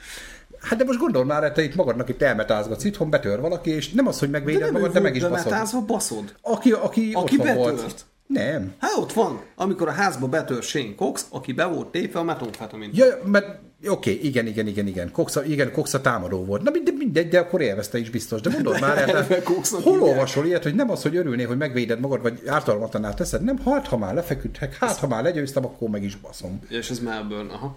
Hát 0.60 0.80
de 0.80 0.84
most 0.84 1.00
gondol 1.00 1.26
már, 1.26 1.52
te 1.52 1.64
itt 1.64 1.76
magadnak 1.76 2.10
itt 2.10 2.22
elmetázgatsz 2.22 2.84
itthon, 2.84 3.10
betör 3.10 3.40
valaki, 3.40 3.70
és 3.70 3.92
nem 3.92 4.08
az, 4.08 4.20
hogy 4.20 4.30
megvéded 4.30 4.72
magad, 4.72 4.92
de 4.92 5.00
meg 5.00 5.16
is 5.16 5.28
baszod. 5.28 5.86
baszod. 5.86 6.36
Aki, 6.42 6.72
aki, 6.72 7.12
Aki 7.14 7.40
otthon 7.40 7.56
volt. 7.56 8.06
Nem. 8.34 8.74
Hát 8.80 8.98
ott 8.98 9.14
van, 9.14 9.42
amikor 9.56 9.88
a 9.88 9.92
házba 9.92 10.28
betör 10.28 10.64
Shane 10.64 10.96
Cox, 10.96 11.26
aki 11.30 11.54
be 11.54 11.66
volt 11.66 11.88
tépve 11.88 12.20
a 12.20 12.24
metonfetamin. 12.24 12.90
Ja, 12.94 13.06
mert 13.26 13.60
oké, 13.88 14.12
igen, 14.12 14.48
igen, 14.48 14.68
igen, 14.68 14.88
igen. 14.88 15.12
Coxa, 15.12 15.46
igen, 15.46 15.72
Coxa 15.72 16.02
támadó 16.02 16.46
volt. 16.46 16.62
Na 16.62 16.72
mindegy, 16.72 16.96
mindegy, 16.98 17.28
de 17.28 17.40
akkor 17.40 17.62
élvezte 17.62 17.98
is 17.98 18.10
biztos. 18.10 18.42
De 18.42 18.50
mondod 18.50 18.80
már, 18.80 18.98
hát, 19.10 19.44
hol 19.84 20.02
olvasol 20.02 20.46
ilyet, 20.46 20.64
hogy 20.64 20.76
nem 20.76 20.90
az, 20.90 21.02
hogy 21.02 21.16
örülnél, 21.16 21.48
hogy 21.48 21.58
megvéded 21.58 22.00
magad, 22.00 22.22
vagy 22.22 22.42
ártalmatlanál 22.48 23.14
teszed, 23.14 23.44
nem, 23.44 23.60
hát 23.66 23.88
ha 23.88 23.98
már 23.98 24.14
lefeküdtek, 24.14 24.78
hát 24.78 24.98
ha 24.98 25.08
már 25.08 25.24
legyőztem, 25.24 25.66
akkor 25.66 25.90
meg 25.90 26.04
is 26.04 26.16
baszom. 26.16 26.60
És 26.68 26.90
ez 26.90 27.00
Melbourne, 27.00 27.54
aha. 27.54 27.76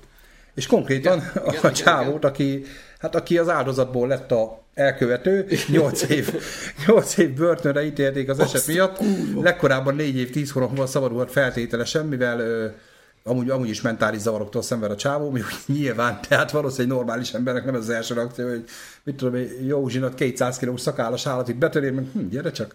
És 0.54 0.66
konkrétan 0.66 1.18
Igen, 1.18 1.44
a 1.46 1.52
igen, 1.52 1.72
csávót, 1.72 2.24
aki, 2.24 2.64
hát 2.98 3.14
aki 3.14 3.38
az 3.38 3.48
áldozatból 3.48 4.08
lett 4.08 4.32
a 4.32 4.62
elkövető, 4.74 5.46
8 5.68 6.02
év, 6.11 6.35
8 6.87 7.16
év 7.16 7.35
börtönre 7.35 7.85
ítélték 7.85 8.28
az 8.28 8.38
eset 8.38 8.66
miatt. 8.66 8.98
Legkorábban 9.35 9.94
4 9.94 10.16
év, 10.16 10.30
10 10.30 10.50
hónapban 10.50 10.87
szabadult 10.87 11.30
feltételesen, 11.30 12.06
mivel 12.06 12.40
ö, 12.40 12.66
amúgy, 13.24 13.50
amúgy 13.50 13.68
is 13.68 13.80
mentális 13.80 14.20
zavaroktól 14.20 14.62
szenved 14.62 14.90
a 14.90 14.96
csávó, 14.96 15.24
mondjuk 15.24 15.48
nyilván, 15.66 16.20
tehát 16.28 16.50
valószínűleg 16.50 16.96
normális 16.96 17.32
embernek 17.32 17.64
nem 17.64 17.74
ez 17.74 17.80
az 17.80 17.90
első 17.90 18.14
reakció, 18.14 18.48
hogy 18.48 18.64
mit 19.04 19.16
tudom 19.16 19.35
én, 19.35 19.66
jó 19.66 19.88
zsinat 19.88 20.14
200 20.14 20.58
kilós 20.58 20.80
szakállas 20.80 21.26
állat 21.26 21.48
itt 21.48 21.56
betörél, 21.56 21.92
meg 21.92 22.04
hm, 22.12 22.28
gyere 22.28 22.50
csak. 22.50 22.74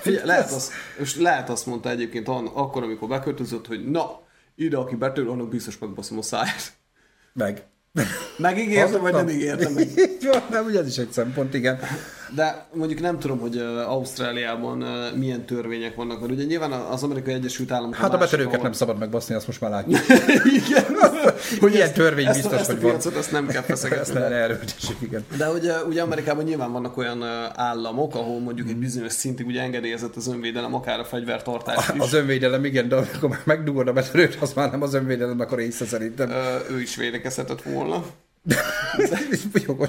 Figyelj, 0.00 0.26
lehet 0.26 0.50
azt, 0.50 0.72
és 0.98 1.16
lehet 1.16 1.48
azt 1.48 1.66
mondta 1.66 1.90
egyébként 1.90 2.28
an, 2.28 2.46
akkor, 2.46 2.82
amikor 2.82 3.08
beköltözött, 3.08 3.66
hogy 3.66 3.90
na, 3.90 4.20
ide, 4.54 4.76
aki 4.76 4.94
betör, 4.94 5.28
annak 5.28 5.48
biztos 5.48 5.78
megbaszom 5.78 6.18
a 6.18 6.22
száját. 6.22 6.72
Meg. 7.32 7.62
Megígérte, 8.36 8.98
vagy 8.98 9.12
nem 9.12 9.28
ígérte 9.28 9.68
meg? 9.74 9.88
Így 9.98 10.28
van, 10.32 10.42
nem, 10.50 10.64
ugye 10.64 10.80
ez 10.80 10.86
is 10.86 10.96
egy 10.96 11.10
szempont, 11.12 11.54
igen. 11.54 11.78
De 12.34 12.66
mondjuk 12.74 13.00
nem 13.00 13.18
tudom, 13.18 13.38
hogy 13.38 13.56
Ausztráliában 13.86 14.78
milyen 15.16 15.44
törvények 15.44 15.94
vannak, 15.94 16.20
mert 16.20 16.32
ugye 16.32 16.44
nyilván 16.44 16.72
az 16.72 17.02
Amerikai 17.02 17.34
Egyesült 17.34 17.70
Államok 17.70 17.94
Hát 17.94 18.04
a 18.04 18.06
másik, 18.06 18.20
betörőket 18.20 18.48
ahol- 18.52 18.62
nem 18.62 18.72
szabad 18.72 18.98
megbaszni, 18.98 19.34
azt 19.34 19.46
most 19.46 19.60
már 19.60 19.70
látjuk. 19.70 20.00
Igen. 20.66 20.84
Hogy 21.60 21.72
ilyen 21.74 21.86
ezt- 21.86 21.94
törvény 21.94 22.26
ezt, 22.26 22.40
biztos, 22.40 22.58
ezt 22.60 22.66
hogy 22.66 22.76
a 22.78 22.80
van. 22.80 22.90
piacot, 22.90 23.16
ezt 23.16 23.32
nem 23.32 23.46
kell 23.46 23.56
Ezt 23.68 23.68
feszegetni. 23.86 24.20
erőltessük, 24.22 24.96
igen. 25.00 25.24
De 25.36 25.50
ugye, 25.50 25.82
ugye 25.82 26.02
Amerikában 26.02 26.44
nyilván 26.44 26.72
vannak 26.72 26.96
olyan 26.96 27.22
államok, 27.54 28.14
ahol 28.14 28.40
mondjuk 28.40 28.68
egy 28.68 28.76
bizonyos 28.76 29.12
szintig 29.12 29.46
ugye 29.46 29.60
engedélyezett 29.60 30.16
az 30.16 30.28
önvédelem, 30.28 30.74
akár 30.74 30.98
a 31.00 31.04
fegyvertartás 31.04 31.88
is. 31.94 32.00
Az 32.00 32.12
önvédelem, 32.12 32.64
igen, 32.64 32.88
de 32.88 32.96
amikor 32.96 33.28
már 33.28 33.40
megdugod 33.44 33.88
a 33.88 33.92
betörőt, 33.92 34.36
az 34.40 34.52
már 34.52 34.70
nem 34.70 34.82
az 34.82 34.94
önvédelem, 34.94 35.40
akkor 35.40 35.60
észre 35.60 35.84
szerintem. 35.86 36.30
Ö, 36.30 36.56
ő 36.70 36.80
is 36.80 36.96
védekezhetett 36.96 37.62
volna. 37.62 38.04
Jogos. 39.66 39.88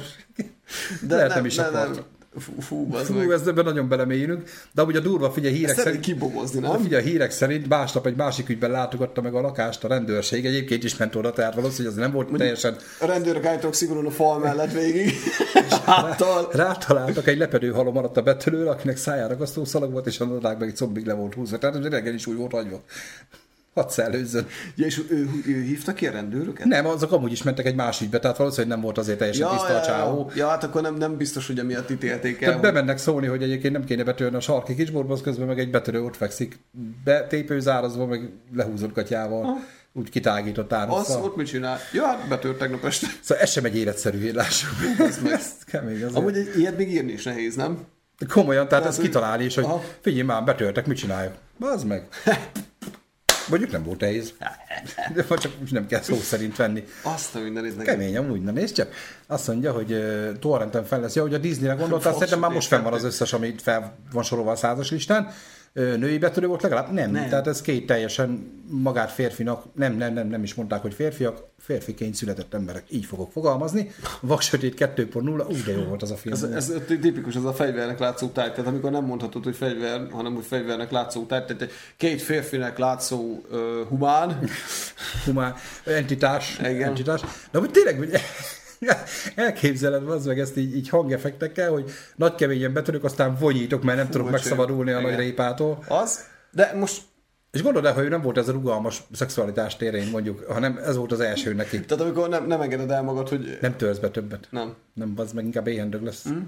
De 1.07 1.15
Lehet 1.15 1.33
nem 1.35 1.45
is 1.45 1.57
akart. 1.57 2.01
Fú, 2.37 2.51
fú, 2.59 2.91
Fú, 2.91 3.31
ez 3.31 3.47
ebben 3.47 3.63
nagyon 3.63 3.87
belemélyülünk. 3.87 4.49
De 4.71 4.81
amúgy 4.81 4.95
a 4.95 4.99
durva, 4.99 5.31
figyelj, 5.31 5.53
hírek 5.53 5.75
szerint... 5.75 5.99
kibogozni, 5.99 6.59
nem? 6.59 6.81
figyelj, 6.81 7.03
a 7.03 7.05
hírek 7.05 7.31
szerint 7.31 7.67
másnap 7.67 8.05
egy 8.05 8.15
másik 8.15 8.49
ügyben 8.49 8.71
látogatta 8.71 9.21
meg 9.21 9.33
a 9.33 9.41
lakást 9.41 9.83
a 9.83 9.87
rendőrség. 9.87 10.45
Egyébként 10.45 10.83
is 10.83 10.97
ment 10.97 11.15
oda, 11.15 11.31
tehát 11.31 11.55
valószínűleg 11.55 11.97
az 11.97 12.03
nem 12.03 12.11
volt 12.11 12.31
teljesen... 12.37 12.75
A 12.99 13.05
rendőrök 13.05 13.45
állítólag 13.45 13.73
szigorúan 13.73 14.05
a 14.05 14.11
fal 14.11 14.39
mellett 14.39 14.71
végig. 14.71 15.13
Háttal. 15.85 16.49
Rátaláltak 16.51 17.27
egy 17.27 17.37
lepedő 17.37 17.71
halom 17.71 17.93
maradt 17.93 18.17
a 18.17 18.21
betörőre, 18.21 18.69
akinek 18.69 18.97
szájára 18.97 19.37
gasztó 19.37 19.65
szalag 19.65 19.91
volt, 19.91 20.07
és 20.07 20.19
a 20.19 20.25
nadrág 20.25 20.59
meg 20.59 20.67
egy 20.67 20.75
combig 20.75 21.05
le 21.05 21.13
volt 21.13 21.33
húzva. 21.33 21.57
Tehát 21.57 21.85
reggel 21.85 22.13
is 22.13 22.27
úgy 22.27 22.37
volt 22.37 22.51
hagyva. 22.51 22.81
Hadd 23.73 23.89
szellőzzön. 23.89 24.47
Ja, 24.75 24.85
és 24.85 25.01
ő, 25.09 25.29
ő, 25.47 25.61
hívta 25.61 25.93
ki 25.93 26.07
a 26.07 26.11
rendőröket? 26.11 26.65
Nem, 26.65 26.85
azok 26.85 27.11
amúgy 27.11 27.31
is 27.31 27.43
mentek 27.43 27.65
egy 27.65 27.75
más 27.75 28.01
ügybe, 28.01 28.19
tehát 28.19 28.37
valószínűleg 28.37 28.71
nem 28.75 28.83
volt 28.83 28.97
azért 28.97 29.17
teljesen 29.17 29.49
tiszta 29.49 29.77
a 29.77 29.81
csávó. 29.81 30.31
ja, 30.35 30.47
hát 30.47 30.63
akkor 30.63 30.81
nem, 30.81 30.95
nem 30.95 31.17
biztos, 31.17 31.47
hogy 31.47 31.59
emiatt 31.59 31.89
ítélték 31.89 32.41
el. 32.41 32.47
Tehát 32.47 32.61
bemennek 32.61 32.97
szólni, 32.97 33.27
hogy 33.27 33.43
egyébként 33.43 33.73
nem 33.73 33.83
kéne 33.83 34.03
betörni 34.03 34.35
a 34.35 34.39
sarki 34.39 34.75
kisborba, 34.75 35.13
az 35.13 35.21
közben 35.21 35.47
meg 35.47 35.59
egy 35.59 35.69
betörő 35.69 36.03
ott 36.03 36.15
fekszik, 36.15 36.59
betépőzárazva, 37.03 38.05
meg 38.05 38.29
lehúzott 38.55 38.93
gatyával, 38.93 39.57
úgy 39.93 40.09
kitágított 40.09 40.71
Az 40.71 40.77
árasszal. 40.77 41.23
ott 41.23 41.35
mit 41.35 41.47
csinál? 41.47 41.77
Ja, 41.93 42.05
hát 42.05 42.27
betört 42.27 42.57
tegnap 42.57 42.85
este. 42.85 43.07
Szóval 43.21 43.43
ez 43.43 43.51
sem 43.51 43.65
egy 43.65 43.77
életszerű 43.77 44.31
lássuk. 44.31 44.69
Ez 45.33 45.51
kemény 45.65 45.95
azért. 45.95 46.15
Amúgy 46.15 46.35
egy 46.37 46.51
ilyet 46.57 46.77
még 46.77 46.91
írni 46.91 47.11
is 47.11 47.23
nehéz, 47.23 47.55
nem? 47.55 47.77
Komolyan, 48.29 48.67
tehát 48.67 48.85
ezt 48.85 48.95
hogy- 48.95 49.05
kitalálni 49.05 49.43
is, 49.43 49.55
hogy 49.55 49.63
Aha. 49.63 49.83
figyelj 50.01 50.23
már, 50.25 50.43
betörtek, 50.43 50.85
mit 50.87 50.97
csináljuk? 50.97 51.33
Az 51.59 51.83
meg. 51.83 52.07
Mondjuk 53.49 53.71
nem 53.71 53.83
volt 53.83 53.99
nehéz. 53.99 54.33
De 55.13 55.25
vagy 55.27 55.39
csak 55.39 55.51
nem 55.69 55.87
kell 55.87 56.01
szó 56.01 56.15
szerint 56.15 56.55
venni. 56.55 56.83
Azt 57.01 57.35
a 57.35 57.39
mindenit 57.39 57.75
neki. 57.77 57.89
Kemény, 57.89 58.17
amúgy, 58.17 58.41
na 58.41 58.51
nézd 58.51 58.75
csak. 58.75 58.93
Azt 59.27 59.47
mondja, 59.47 59.71
hogy 59.71 59.91
uh, 59.91 60.39
torrenten 60.39 60.85
fel 60.85 60.99
lesz. 60.99 61.15
Ja, 61.15 61.21
hogy 61.21 61.33
a 61.33 61.37
Disneyre 61.37 61.73
gondoltál, 61.73 62.13
szerintem 62.13 62.39
már 62.39 62.51
most 62.51 62.67
fenn 62.67 62.83
van 62.83 62.93
az 62.93 63.03
összes, 63.03 63.33
ami 63.33 63.55
fel 63.61 63.95
van 64.11 64.23
sorolva 64.23 64.51
a 64.51 64.55
százas 64.55 64.91
listán. 64.91 65.33
Női 65.73 66.17
betörő 66.17 66.47
volt 66.47 66.61
legalább? 66.61 66.91
Nem. 66.91 67.11
nem. 67.11 67.29
Tehát 67.29 67.47
ez 67.47 67.61
két 67.61 67.85
teljesen 67.85 68.61
magát 68.67 69.11
férfinak, 69.11 69.63
nem, 69.75 69.93
nem, 69.97 70.13
nem, 70.13 70.27
nem 70.27 70.43
is 70.43 70.53
mondták, 70.53 70.81
hogy 70.81 70.93
férfiak, 70.93 71.43
férfiként 71.59 72.15
született 72.15 72.53
emberek. 72.53 72.83
Így 72.89 73.05
fogok 73.05 73.31
fogalmazni. 73.31 73.91
Vaksötét 74.21 74.75
2.0, 74.95 75.49
úgy 75.49 75.63
de 75.63 75.71
jó 75.71 75.83
volt 75.83 76.01
az 76.01 76.11
a 76.11 76.15
film. 76.15 76.33
Ez, 76.33 76.43
ez 76.43 76.73
tipikus, 76.87 77.35
ez 77.35 77.43
a 77.43 77.53
fegyvernek 77.53 77.99
látszó 77.99 78.27
táj, 78.27 78.49
tehát 78.49 78.67
amikor 78.67 78.91
nem 78.91 79.05
mondhatod, 79.05 79.43
hogy 79.43 79.55
fegyver, 79.55 80.07
hanem 80.11 80.33
hogy 80.33 80.45
fegyvernek 80.45 80.91
látszó 80.91 81.25
táj, 81.25 81.45
tehát 81.45 81.71
két 81.97 82.21
férfinek 82.21 82.77
látszó 82.77 83.41
uh, 83.51 83.59
humán, 83.87 84.39
humán 85.25 85.55
entitás. 85.85 86.59
Igen. 86.59 86.81
entitás. 86.81 87.21
De 87.51 87.59
hogy 87.59 87.71
tényleg, 87.71 87.97
hogy 87.97 88.09
elképzeled 89.35 90.09
az 90.09 90.25
meg 90.25 90.39
ezt 90.39 90.57
így, 90.57 90.75
így 90.75 90.89
hangeffektekkel, 90.89 91.71
hogy 91.71 91.91
nagy 92.15 92.35
keményen 92.35 92.73
betörök, 92.73 93.03
aztán 93.03 93.35
vonyítok, 93.39 93.83
mert 93.83 93.97
nem 93.97 94.09
tudok 94.09 94.29
bocsánat. 94.29 94.45
megszabadulni 94.45 94.91
a 94.91 94.99
nagy 95.01 95.15
répától. 95.15 95.83
az, 95.87 96.19
de 96.51 96.73
most, 96.79 97.01
És 97.51 97.61
gondolod 97.61 97.87
el, 97.87 97.93
hogy 97.93 98.03
ő 98.03 98.07
nem 98.09 98.21
volt 98.21 98.37
ez 98.37 98.47
a 98.47 98.51
rugalmas 98.51 99.03
szexualitás 99.11 99.75
térén 99.77 100.07
mondjuk, 100.09 100.43
hanem 100.49 100.79
ez 100.85 100.95
volt 100.95 101.11
az 101.11 101.19
első 101.19 101.53
neki. 101.53 101.79
tehát 101.85 102.03
amikor 102.03 102.29
nem, 102.29 102.47
nem 102.47 102.61
engeded 102.61 102.91
el 102.91 103.01
magad, 103.03 103.29
hogy 103.29 103.57
Nem 103.61 103.77
törsz 103.77 103.97
be 103.97 104.09
többet. 104.09 104.47
nem. 104.49 104.75
Nem, 104.93 105.13
az 105.15 105.31
meg 105.31 105.45
inkább 105.45 105.67
éhendög 105.67 106.03
lesz. 106.03 106.27
Mm. 106.29 106.41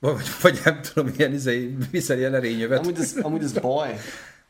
Vagy, 0.00 0.26
vagy 0.42 0.60
nem 0.64 0.80
tudom, 0.82 1.12
ilyen 1.16 1.32
izé, 1.32 1.76
viszel 1.90 2.18
ilyen 2.18 2.34
erényövet. 2.34 2.78
Amúgy 2.78 2.98
ez, 2.98 3.14
amúgy 3.22 3.42
ez 3.42 3.52
baj. 3.52 3.96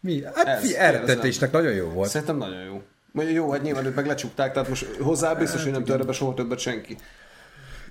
Mi? 0.01 0.23
Hát 0.35 0.47
Ez, 0.47 0.67
fi, 0.67 0.77
elrettetésnek 0.77 1.53
nagyon 1.53 1.73
jó 1.73 1.89
volt. 1.89 2.09
Szerintem 2.11 2.37
nagyon 2.37 2.63
jó. 2.65 2.83
Mondja, 3.13 3.35
jó, 3.35 3.51
hát 3.51 3.63
nyilván 3.63 3.87
őt 3.87 3.95
meg 3.95 4.07
lecsukták, 4.07 4.53
tehát 4.53 4.69
most 4.69 4.87
hozzá 5.01 5.35
biztos, 5.35 5.63
hogy 5.63 5.73
nem 5.73 5.85
törne 5.85 6.05
be 6.05 6.13
soha 6.13 6.35
többet 6.35 6.59
senki. 6.59 6.97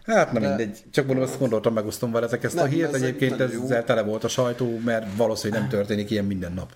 Hát 0.06 0.32
nem 0.32 0.42
mindegy. 0.42 0.84
Csak 0.92 1.06
mondom, 1.06 1.24
azt 1.24 1.40
gondoltam, 1.40 1.74
megosztom 1.74 2.12
veletek 2.12 2.44
ezt 2.44 2.58
a 2.58 2.62
Nem, 2.62 2.70
hírt. 2.70 2.94
ez 2.94 3.02
Egyébként 3.02 3.40
ezzel 3.40 3.84
tele 3.84 4.02
volt 4.02 4.24
a 4.24 4.28
sajtó, 4.28 4.80
mert 4.86 5.16
valószínűleg 5.16 5.62
nem 5.62 5.70
történik 5.70 6.10
ilyen 6.12 6.26
minden 6.26 6.54
nap. 6.54 6.72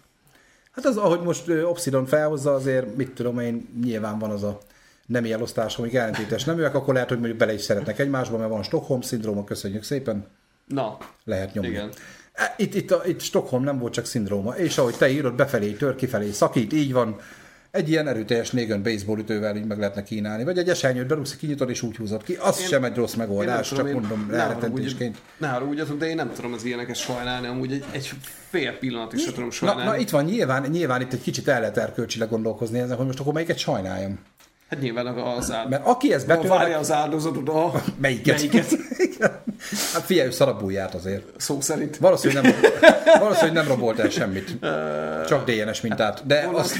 Hát 0.71 0.85
az, 0.85 0.97
ahogy 0.97 1.21
most 1.21 1.49
Obsidon 1.49 2.05
felhozza, 2.05 2.53
azért 2.53 2.95
mit 2.95 3.11
tudom 3.11 3.39
én, 3.39 3.69
nyilván 3.83 4.19
van 4.19 4.29
az 4.29 4.43
a 4.43 4.59
nemi 5.05 5.31
elosztás, 5.31 5.77
amik 5.77 5.93
ellentétes 5.93 6.43
neműek, 6.43 6.75
akkor 6.75 6.93
lehet, 6.93 7.09
hogy 7.09 7.17
mondjuk 7.17 7.37
bele 7.37 7.53
is 7.53 7.61
szeretnek 7.61 7.99
egymásba, 7.99 8.37
mert 8.37 8.49
van 8.49 8.63
Stockholm-szindróma, 8.63 9.43
köszönjük 9.43 9.83
szépen, 9.83 10.27
Na, 10.67 10.97
lehet 11.23 11.53
nyomni. 11.53 11.69
Igen. 11.69 11.89
Itt, 12.57 12.73
itt, 12.73 12.91
a, 12.91 13.01
itt 13.05 13.21
Stockholm 13.21 13.63
nem 13.63 13.79
volt 13.79 13.93
csak 13.93 14.05
szindróma, 14.05 14.55
és 14.55 14.77
ahogy 14.77 14.95
te 14.95 15.09
írod, 15.09 15.33
befelé 15.33 15.71
tör, 15.71 15.95
kifelé 15.95 16.31
szakít, 16.31 16.73
így 16.73 16.93
van. 16.93 17.19
Egy 17.73 17.89
ilyen 17.89 18.07
erőteljes 18.07 18.51
négön 18.51 18.83
baseballütővel 18.83 19.55
így 19.55 19.65
meg 19.65 19.77
lehetne 19.77 20.03
kínálni. 20.03 20.43
Vagy 20.43 20.57
egy 20.57 20.69
esernyőt 20.69 21.07
berúgsz, 21.07 21.35
kinyitod 21.35 21.69
és 21.69 21.81
úgy 21.81 21.95
húzod 21.95 22.23
ki. 22.23 22.37
Az 22.41 22.59
Én- 22.61 22.67
sem 22.67 22.83
egy 22.83 22.95
rossz 22.95 23.13
megoldás, 23.13 23.67
tudom, 23.67 23.85
csak 23.85 23.93
mondom, 23.93 24.27
haragudj- 24.37 25.11
Ne 25.37 25.47
haragudjatok, 25.47 25.97
de 25.97 26.05
én 26.09 26.15
nem 26.15 26.31
tudom 26.35 26.53
az 26.53 26.63
ilyeneket 26.63 26.95
sajnálni, 26.95 27.47
amúgy 27.47 27.71
egy, 27.71 27.83
egy 27.91 28.11
fél 28.49 28.71
pillanat 28.77 29.13
is 29.13 29.21
sem 29.21 29.31
tudom 29.33 29.45
Na, 29.47 29.51
sajnálni. 29.53 29.83
na, 29.83 29.97
itt 29.97 30.09
van, 30.09 30.23
nyilván, 30.23 30.63
nyilván 30.71 31.01
itt 31.01 31.13
egy 31.13 31.21
kicsit 31.21 31.47
el 31.47 31.59
lehet 31.59 31.77
erkölcsileg 31.77 32.29
gondolkozni 32.29 32.79
ezen, 32.79 32.97
hogy 32.97 33.05
most 33.05 33.19
akkor 33.19 33.33
melyiket 33.33 33.57
sajnáljam. 33.57 34.19
Hát 34.69 34.81
nyilván 34.81 35.05
az 35.07 35.51
áld... 35.51 35.69
Mert 35.69 35.85
aki 35.85 36.13
ezt 36.13 36.27
betör, 36.27 36.47
várja 36.47 36.77
az 36.77 36.91
áldozatot, 36.91 37.49
a... 37.49 37.71
melyiket? 38.01 38.35
Melyiket? 38.35 38.71
Igen. 39.15 39.31
hát 39.93 40.03
figyelj, 40.03 40.27
ő 40.27 40.31
szarabul 40.31 40.71
járt 40.71 40.93
azért. 40.93 41.23
Szó 41.37 41.61
szerint. 41.61 41.97
Valószínűleg 41.97 42.43
nem, 42.43 42.55
valószínűleg 43.19 43.55
nem 43.55 43.67
rabolt 43.67 43.99
el 43.99 44.09
semmit. 44.09 44.57
Csak 45.27 45.49
DNS 45.49 45.81
mintát. 45.81 46.25
De 46.27 46.49
azt, 46.53 46.75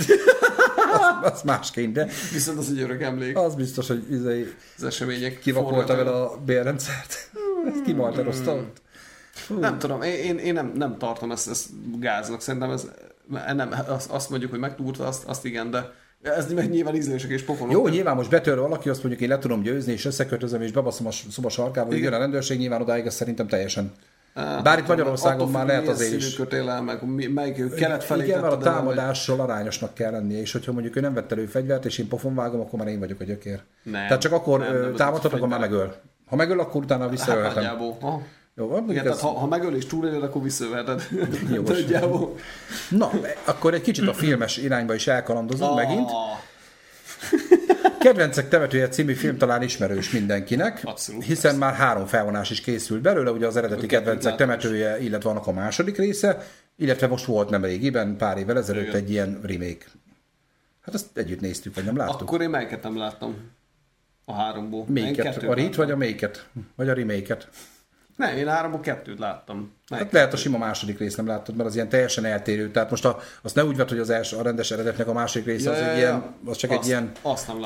azt, 0.93 1.33
azt 1.33 1.43
másként, 1.43 1.93
de 1.93 2.07
Viszont 2.33 2.57
az 2.57 2.69
egy 2.69 2.81
örök 2.81 3.01
emlék. 3.01 3.37
az 3.37 3.55
biztos, 3.55 3.87
hogy 3.87 4.11
izé, 4.11 4.53
Az 4.77 4.83
események. 4.83 5.39
kivakolta 5.39 5.95
vele 5.95 6.11
a 6.11 6.37
bérrendszert. 6.45 7.29
Ezt 7.67 7.81
kimalterozta 7.85 8.53
ott. 8.53 8.81
Nem 9.59 9.79
tudom, 9.79 10.01
én, 10.01 10.37
én, 10.37 10.53
nem, 10.53 10.71
nem 10.75 10.97
tartom 10.97 11.31
ezt, 11.31 11.49
ezt 11.49 11.69
gáznak. 11.99 12.41
Szerintem 12.41 12.71
ez, 12.71 12.87
nem, 13.53 13.73
azt, 14.09 14.29
mondjuk, 14.29 14.51
hogy 14.51 14.59
megtúrta, 14.59 15.07
azt, 15.07 15.23
azt 15.23 15.45
igen, 15.45 15.71
de 15.71 15.91
ez 16.21 16.53
meg 16.53 16.69
nyilván 16.69 16.95
ízlések 16.95 17.29
és 17.29 17.43
pofonok. 17.43 17.73
Jó, 17.73 17.87
nyilván 17.87 18.15
most 18.15 18.29
betör 18.29 18.57
valaki, 18.57 18.89
azt 18.89 18.99
mondjuk 19.03 19.23
én 19.23 19.29
le 19.29 19.37
tudom 19.37 19.61
győzni, 19.61 19.91
és 19.91 20.05
összekötözöm, 20.05 20.61
és 20.61 20.71
bebaszom 20.71 21.07
a 21.07 21.11
szoba 21.11 21.49
sarkába, 21.49 21.87
hogy 21.87 21.99
jön 21.99 22.13
a 22.13 22.17
rendőrség, 22.17 22.59
nyilván 22.59 22.81
odáig 22.81 23.05
ez 23.05 23.15
szerintem 23.15 23.47
teljesen. 23.47 23.91
Bár 24.63 24.79
itt 24.79 24.87
Magyarországon 24.87 25.51
már 25.51 25.65
lehet 25.65 25.95
színű 25.95 26.15
is. 26.15 26.35
kötéllel, 26.35 26.81
meg 26.81 26.99
melyik 27.33 27.75
kelet 27.75 28.03
felé 28.03 28.23
Igen, 28.23 28.39
mert 28.39 28.51
a 28.53 28.55
el, 28.55 28.61
vagy- 28.61 28.73
támadással 28.73 29.39
arányosnak 29.39 29.93
kell 29.93 30.11
lennie, 30.11 30.39
és 30.39 30.51
hogyha 30.51 30.71
mondjuk 30.71 30.95
ő 30.95 30.99
nem 30.99 31.13
vett 31.13 31.31
elő 31.31 31.45
fegyvert, 31.45 31.85
és 31.85 31.97
én 31.97 32.07
pofon 32.07 32.35
vágom, 32.35 32.59
akkor 32.59 32.79
már 32.79 32.87
én 32.87 32.99
vagyok 32.99 33.19
a 33.19 33.23
gyökér. 33.23 33.59
Nem, 33.83 33.93
Tehát 34.07 34.21
csak 34.21 34.31
akkor 34.31 34.59
nem, 34.59 34.93
támadhat, 34.95 35.33
akkor 35.33 35.47
már 35.47 35.59
megöl. 35.59 35.95
Ha 36.27 36.35
megöl, 36.35 36.59
akkor 36.59 36.83
utána 36.83 37.01
Hát 37.01 37.11
visszaölhetem. 37.11 37.63
Aha. 38.01 38.21
Jó, 38.55 38.67
mondjuk 38.67 38.91
Igen, 38.91 39.07
ez... 39.07 39.17
tehát 39.17 39.33
ha, 39.33 39.39
ha 39.39 39.47
megöl 39.47 39.75
és 39.75 39.85
túléled, 39.85 40.23
akkor. 40.23 40.41
Jogos. 41.53 41.77
Nagyjából. 41.81 42.35
Na, 42.89 43.09
akkor 43.45 43.73
egy 43.73 43.81
kicsit 43.81 44.07
a 44.07 44.13
filmes 44.13 44.57
irányba 44.57 44.93
is 44.93 45.07
elkalandozunk 45.07 45.75
megint. 45.75 46.09
Kedvencek 47.99 48.49
temetője 48.49 48.87
című 48.87 49.13
film 49.13 49.37
talán 49.37 49.61
ismerős 49.61 50.11
mindenkinek, 50.11 50.81
Abszolút, 50.83 51.23
hiszen 51.23 51.55
már 51.55 51.73
három 51.73 52.05
felvonás 52.05 52.49
is 52.49 52.61
készült 52.61 53.01
belőle, 53.01 53.31
ugye 53.31 53.47
az 53.47 53.55
eredeti 53.55 53.85
Kedvencek 53.85 54.35
temetője, 54.35 55.01
illetve 55.01 55.29
annak 55.29 55.47
a 55.47 55.51
második 55.51 55.97
része, 55.97 56.43
illetve 56.75 57.07
most 57.07 57.25
volt 57.25 57.49
nem 57.49 57.63
régiben, 57.63 58.17
pár 58.17 58.37
évvel 58.37 58.57
ezelőtt 58.57 58.87
Igen. 58.87 58.95
egy 58.95 59.09
ilyen 59.09 59.39
remake. 59.43 59.85
Hát 60.81 60.93
azt 60.93 61.17
együtt 61.17 61.39
néztük, 61.39 61.75
vagy 61.75 61.83
nem 61.83 61.97
láttuk? 61.97 62.21
Akkor 62.21 62.41
én 62.41 62.49
melyiket 62.49 62.83
nem 62.83 62.97
láttam. 62.97 63.35
A 64.25 64.33
háromból. 64.33 64.85
Melyiket? 64.87 65.25
A 65.25 65.29
láttam. 65.29 65.71
vagy 65.75 65.91
a 65.91 65.97
Make-et? 65.97 66.47
Vagy 66.75 66.89
a 66.89 66.93
remake-et? 66.93 67.47
Nem, 68.15 68.37
én 68.37 68.47
háromból 68.47 68.79
kettőt 68.79 69.19
láttam. 69.19 69.73
Hát 69.89 70.11
lehet 70.11 70.33
a 70.33 70.37
sima 70.37 70.57
második 70.57 70.99
részt 70.99 71.17
nem 71.17 71.27
láttad, 71.27 71.55
mert 71.55 71.69
az 71.69 71.75
ilyen 71.75 71.89
teljesen 71.89 72.25
eltérő. 72.25 72.71
Tehát 72.71 72.89
most 72.89 73.05
a, 73.05 73.19
azt 73.41 73.55
ne 73.55 73.65
úgy 73.65 73.75
vett, 73.75 73.89
hogy 73.89 73.99
az 73.99 74.09
első, 74.09 74.37
a 74.37 74.41
rendes 74.41 74.71
eredetnek 74.71 75.07
a 75.07 75.13
második 75.13 75.45
része 75.45 75.69
Ja, 75.69 75.75
az, 75.75 75.81
egy 75.81 75.87
ja. 75.87 75.97
ilyen, 75.97 76.23
az 76.45 76.57
csak 76.57 76.71
Azt- 76.71 76.79
egy 76.79 76.87
ilyen 76.87 77.11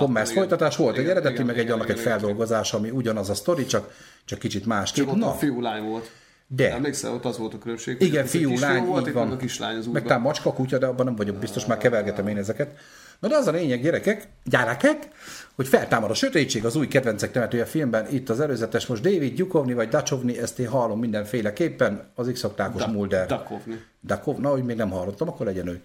igen. 0.09 0.25
folytatás 0.25 0.75
volt, 0.75 0.95
egy 0.95 1.01
Igen, 1.01 1.11
eredeti, 1.11 1.33
igen, 1.33 1.45
meg 1.45 1.55
egy 1.57 1.61
igen, 1.61 1.73
annak 1.73 1.89
egy 1.89 1.91
igen, 1.97 2.05
igen. 2.05 2.19
feldolgozás, 2.19 2.73
ami 2.73 2.89
ugyanaz 2.89 3.29
a 3.29 3.33
sztori, 3.33 3.65
csak, 3.65 3.93
csak 4.25 4.39
kicsit 4.39 4.65
másképp. 4.65 5.03
Csak 5.03 5.13
ott 5.13 5.19
Na, 5.19 5.29
a 5.29 5.33
fiú 5.33 5.61
lány 5.61 5.83
volt. 5.83 6.11
De. 6.47 6.71
Emlékszel, 6.73 7.13
ott 7.13 7.25
az 7.25 7.37
volt 7.37 7.53
a 7.53 7.57
különbség. 7.57 8.01
Igen, 8.01 8.23
egy 8.23 8.29
fiú, 8.29 8.59
lány, 8.59 8.85
volt, 8.85 9.07
így 9.07 9.13
van. 9.13 9.27
meg 9.27 9.37
kislány 9.37 9.77
az 9.77 9.87
Meg 9.87 10.03
talán 10.03 10.21
macska, 10.21 10.53
kutya, 10.53 10.77
de 10.77 10.85
abban 10.85 11.05
nem 11.05 11.15
vagyok 11.15 11.35
biztos, 11.35 11.65
már 11.65 11.77
kevergetem 11.77 12.27
én 12.27 12.37
ezeket. 12.37 12.79
Na 13.19 13.27
de 13.27 13.35
az 13.35 13.47
a 13.47 13.51
lényeg, 13.51 13.81
gyerekek, 13.81 14.27
gyerekek, 14.43 15.07
hogy 15.55 15.67
feltámad 15.67 16.09
a 16.09 16.13
sötétség 16.13 16.65
az 16.65 16.75
új 16.75 16.87
kedvencek 16.87 17.31
temetője 17.31 17.65
filmben, 17.65 18.07
itt 18.11 18.29
az 18.29 18.39
előzetes 18.39 18.85
most 18.85 19.01
David 19.01 19.35
Gyukovni 19.35 19.73
vagy 19.73 19.89
Dacsovni, 19.89 20.39
ezt 20.39 20.59
én 20.59 20.67
hallom 20.67 20.99
mindenféleképpen, 20.99 22.11
az 22.15 22.29
x 22.33 22.45
Da- 22.55 22.87
Mulder. 22.87 23.27
Dakovni. 23.27 23.83
Dakov, 24.03 24.37
na, 24.37 24.49
hogy 24.49 24.63
még 24.63 24.75
nem 24.75 24.89
hallottam, 24.89 25.27
akkor 25.27 25.45
legyen 25.45 25.67
ő. 25.67 25.81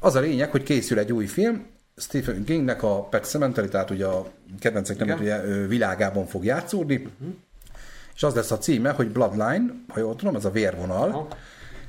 Az 0.00 0.14
a 0.14 0.20
lényeg, 0.20 0.50
hogy 0.50 0.62
készül 0.62 0.98
egy 0.98 1.12
új 1.12 1.26
film, 1.26 1.66
Stephen 1.96 2.44
Kingnek 2.44 2.82
a 2.82 3.02
Pet 3.02 3.24
Cemetery, 3.24 3.68
tehát 3.68 3.90
ugye 3.90 4.06
a 4.06 4.30
kedvencek 4.58 4.96
temetője 4.96 5.66
világában 5.66 6.26
fog 6.26 6.44
játszódni, 6.44 6.94
uh-huh. 6.96 7.34
és 8.14 8.22
az 8.22 8.34
lesz 8.34 8.50
a 8.50 8.58
címe, 8.58 8.90
hogy 8.90 9.08
Bloodline, 9.08 9.64
ha 9.88 10.00
jól 10.00 10.16
tudom, 10.16 10.36
ez 10.36 10.44
a 10.44 10.50
vérvonal, 10.50 11.08
Aha. 11.08 11.28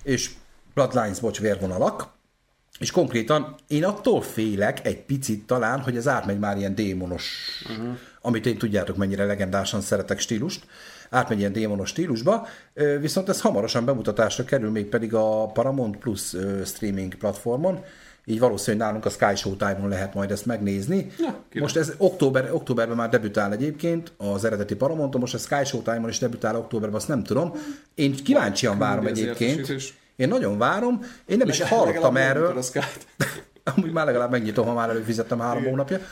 és 0.03 0.31
Bloodlines, 0.73 1.19
bocs, 1.19 1.39
vérvonalak, 1.39 2.12
És 2.83 2.91
konkrétan 2.91 3.55
én 3.67 3.83
attól 3.83 4.21
félek 4.21 4.85
egy 4.85 5.01
picit 5.01 5.45
talán, 5.45 5.79
hogy 5.79 5.97
ez 5.97 6.07
átmegy 6.07 6.39
már 6.39 6.57
ilyen 6.57 6.75
démonos, 6.75 7.31
uh-huh. 7.69 7.97
amit 8.21 8.45
én 8.45 8.57
tudjátok 8.57 8.97
mennyire 8.97 9.25
legendásan 9.25 9.81
szeretek 9.81 10.19
stílust, 10.19 10.65
átmegy 11.09 11.39
ilyen 11.39 11.51
démonos 11.51 11.89
stílusba, 11.89 12.47
viszont 12.99 13.29
ez 13.29 13.41
hamarosan 13.41 13.85
bemutatásra 13.85 14.43
kerül, 14.43 14.71
még 14.71 14.85
pedig 14.85 15.13
a 15.13 15.45
Paramount 15.45 15.97
Plus 15.97 16.35
streaming 16.65 17.15
platformon, 17.15 17.83
így 18.25 18.39
valószínűleg 18.39 18.87
nálunk 18.87 19.05
a 19.05 19.09
Sky 19.09 19.35
Showtime-on 19.35 19.89
lehet 19.89 20.13
majd 20.13 20.31
ezt 20.31 20.45
megnézni. 20.45 21.11
Ja, 21.19 21.43
most 21.53 21.77
ez 21.77 21.93
október, 21.97 22.53
októberben 22.53 22.95
már 22.95 23.09
debütál 23.09 23.51
egyébként 23.51 24.13
az 24.17 24.45
eredeti 24.45 24.75
Paramonton, 24.75 25.21
most 25.21 25.33
a 25.33 25.37
Sky 25.37 25.65
Showtime-on 25.65 26.09
is 26.09 26.19
debütál 26.19 26.55
októberben, 26.55 26.97
azt 26.97 27.07
nem 27.07 27.23
tudom. 27.23 27.53
Én 27.95 28.15
kíváncsian 28.15 28.77
várom 28.77 29.05
egyébként. 29.05 29.73
Én 30.15 30.27
nagyon 30.27 30.57
várom, 30.57 30.99
én 31.25 31.37
nem 31.37 31.47
is 31.47 31.61
hallottam 31.61 32.17
erről. 32.17 32.63
Amúgy 33.75 33.91
már 33.91 34.05
legalább 34.05 34.31
megnyitom, 34.31 34.65
ha 34.65 34.73
már 34.73 34.89
előfizettem 34.89 35.39
három 35.39 35.63
hónapja. 35.63 35.99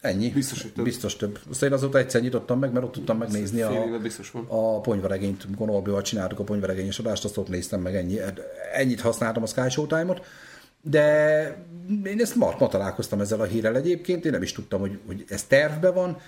Ennyi. 0.00 0.30
Biztos, 0.30 0.62
hogy 0.62 0.72
több. 0.72 0.84
Biztos 0.84 1.16
több. 1.16 1.38
Azt 1.50 1.62
én 1.62 1.72
azóta 1.72 1.98
egyszer 1.98 2.20
nyitottam 2.20 2.58
meg, 2.58 2.72
mert 2.72 2.84
ott 2.84 2.92
tudtam 2.92 3.18
megnézni 3.18 3.62
a, 3.62 3.84
a 4.48 4.80
ponyvaregényt, 4.80 5.44
amikor 5.44 5.66
Norbival 5.66 6.02
csináltuk 6.02 6.38
a 6.38 6.44
ponyvaregényes 6.44 6.98
adást, 6.98 7.24
azt 7.24 7.36
ott 7.36 7.48
néztem 7.48 7.80
meg 7.80 7.96
ennyi. 7.96 8.18
Ennyit 8.72 9.00
használtam 9.00 9.42
a 9.42 9.46
Sky 9.46 9.68
Showtime-ot, 9.68 10.24
de 10.82 11.42
én 12.04 12.20
ezt 12.20 12.34
ma, 12.34 12.54
ma 12.58 12.68
találkoztam 12.68 13.20
ezzel 13.20 13.40
a 13.40 13.44
hírrel 13.44 13.76
egyébként, 13.76 14.24
én 14.24 14.32
nem 14.32 14.42
is 14.42 14.52
tudtam, 14.52 14.80
hogy, 14.80 14.98
hogy 15.06 15.24
ez 15.28 15.42
tervben 15.42 15.94
van, 15.94 16.18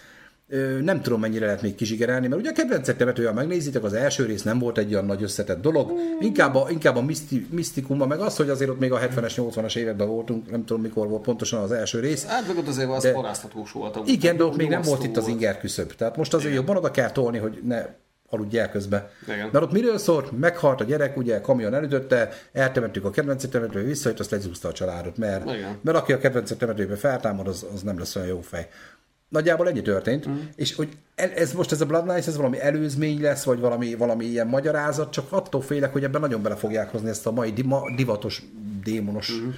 nem 0.81 1.03
tudom, 1.03 1.21
mennyire 1.21 1.45
lehet 1.45 1.63
még 1.63 1.75
kizsigerelni, 1.75 2.27
mert 2.27 2.41
ugye 2.41 2.51
a 2.51 2.53
kedvencek 2.53 2.97
temetővel 2.97 3.33
megnézitek, 3.33 3.85
az 3.85 3.93
első 3.93 4.25
rész 4.25 4.43
nem 4.43 4.59
volt 4.59 4.79
egy 4.79 4.93
olyan 4.93 5.05
nagy 5.05 5.23
összetett 5.23 5.61
dolog, 5.61 5.93
inkább 6.21 6.55
a, 6.55 6.67
inkább 6.71 6.97
a 6.97 7.03
miszti, 7.03 7.47
misztikuma, 7.51 8.07
meg 8.07 8.21
az, 8.21 8.37
hogy 8.37 8.51
azért 8.51 8.71
ott 8.71 8.79
még 8.79 8.93
a 8.93 8.99
70-es, 8.99 9.33
80-as 9.37 9.77
években 9.77 10.09
voltunk, 10.09 10.51
nem 10.51 10.65
tudom 10.65 10.83
mikor 10.83 11.09
volt 11.09 11.23
pontosan 11.23 11.63
az 11.63 11.73
első 11.73 12.01
rész. 12.01 12.27
Hát 12.27 12.47
meg 12.47 12.57
ott 12.57 12.69
azért 12.69 12.91
az 12.91 13.11
paráztatós 13.13 13.73
volt. 13.73 13.99
Igen, 14.05 14.37
de 14.37 14.45
ott 14.45 14.57
még 14.57 14.69
nem 14.69 14.83
volt 14.83 15.05
itt 15.05 15.17
az 15.17 15.29
inger 15.29 15.59
küszöb. 15.59 15.95
Tehát 15.95 16.17
most 16.17 16.35
azért 16.35 16.53
igen. 16.53 16.65
jobban 16.65 16.77
oda 16.77 16.91
kell 16.91 17.11
tolni, 17.11 17.39
hogy 17.39 17.61
ne 17.65 17.87
aludj 18.31 18.59
el 18.59 18.71
közben. 18.71 19.09
Igen. 19.25 19.49
Mert 19.53 19.65
ott 19.65 19.73
miről 19.73 19.99
szólt? 19.99 20.39
Meghalt 20.39 20.81
a 20.81 20.85
gyerek, 20.85 21.17
ugye 21.17 21.41
kamion 21.41 21.75
elütötte, 21.75 22.29
eltemettük 22.53 23.05
a 23.05 23.11
kedvenc 23.11 23.49
temetőbe, 23.49 23.85
visszajött, 23.85 24.21
azt 24.21 24.31
legyúzta 24.31 24.69
a 24.69 24.73
családot, 24.73 25.17
mert, 25.17 25.45
mert 25.83 25.97
aki 25.97 26.13
a 26.13 26.19
kedvenc 26.19 26.57
temetőbe 26.57 26.97
feltámad, 26.97 27.49
az, 27.49 27.67
az 27.75 27.83
nem 27.83 27.99
lesz 27.99 28.17
olyan 28.17 28.29
jó 28.29 28.41
fej. 28.41 28.69
Nagyjából 29.29 29.69
ennyi 29.69 29.83
történt, 29.83 30.29
mm. 30.29 30.39
és 30.57 30.75
hogy 30.75 30.89
ez 31.15 31.53
most 31.53 31.73
ez 31.73 31.81
a 31.81 31.87
Bloodlines, 31.87 32.27
ez 32.27 32.37
valami 32.37 32.61
előzmény 32.61 33.21
lesz, 33.21 33.45
vagy 33.45 33.61
valami, 33.61 33.95
valami 33.95 34.25
ilyen 34.25 34.47
magyarázat, 34.47 35.13
csak 35.13 35.33
attól 35.33 35.61
félek, 35.61 35.93
hogy 35.93 36.05
ebben 36.05 36.21
nagyon 36.21 36.43
bele 36.43 36.57
fogják 36.57 36.91
hozni 36.91 37.09
ezt 37.09 37.27
a 37.27 37.33
mai 37.33 37.53
divatos, 37.97 38.43
démonos 38.83 39.33
mm 39.33 39.49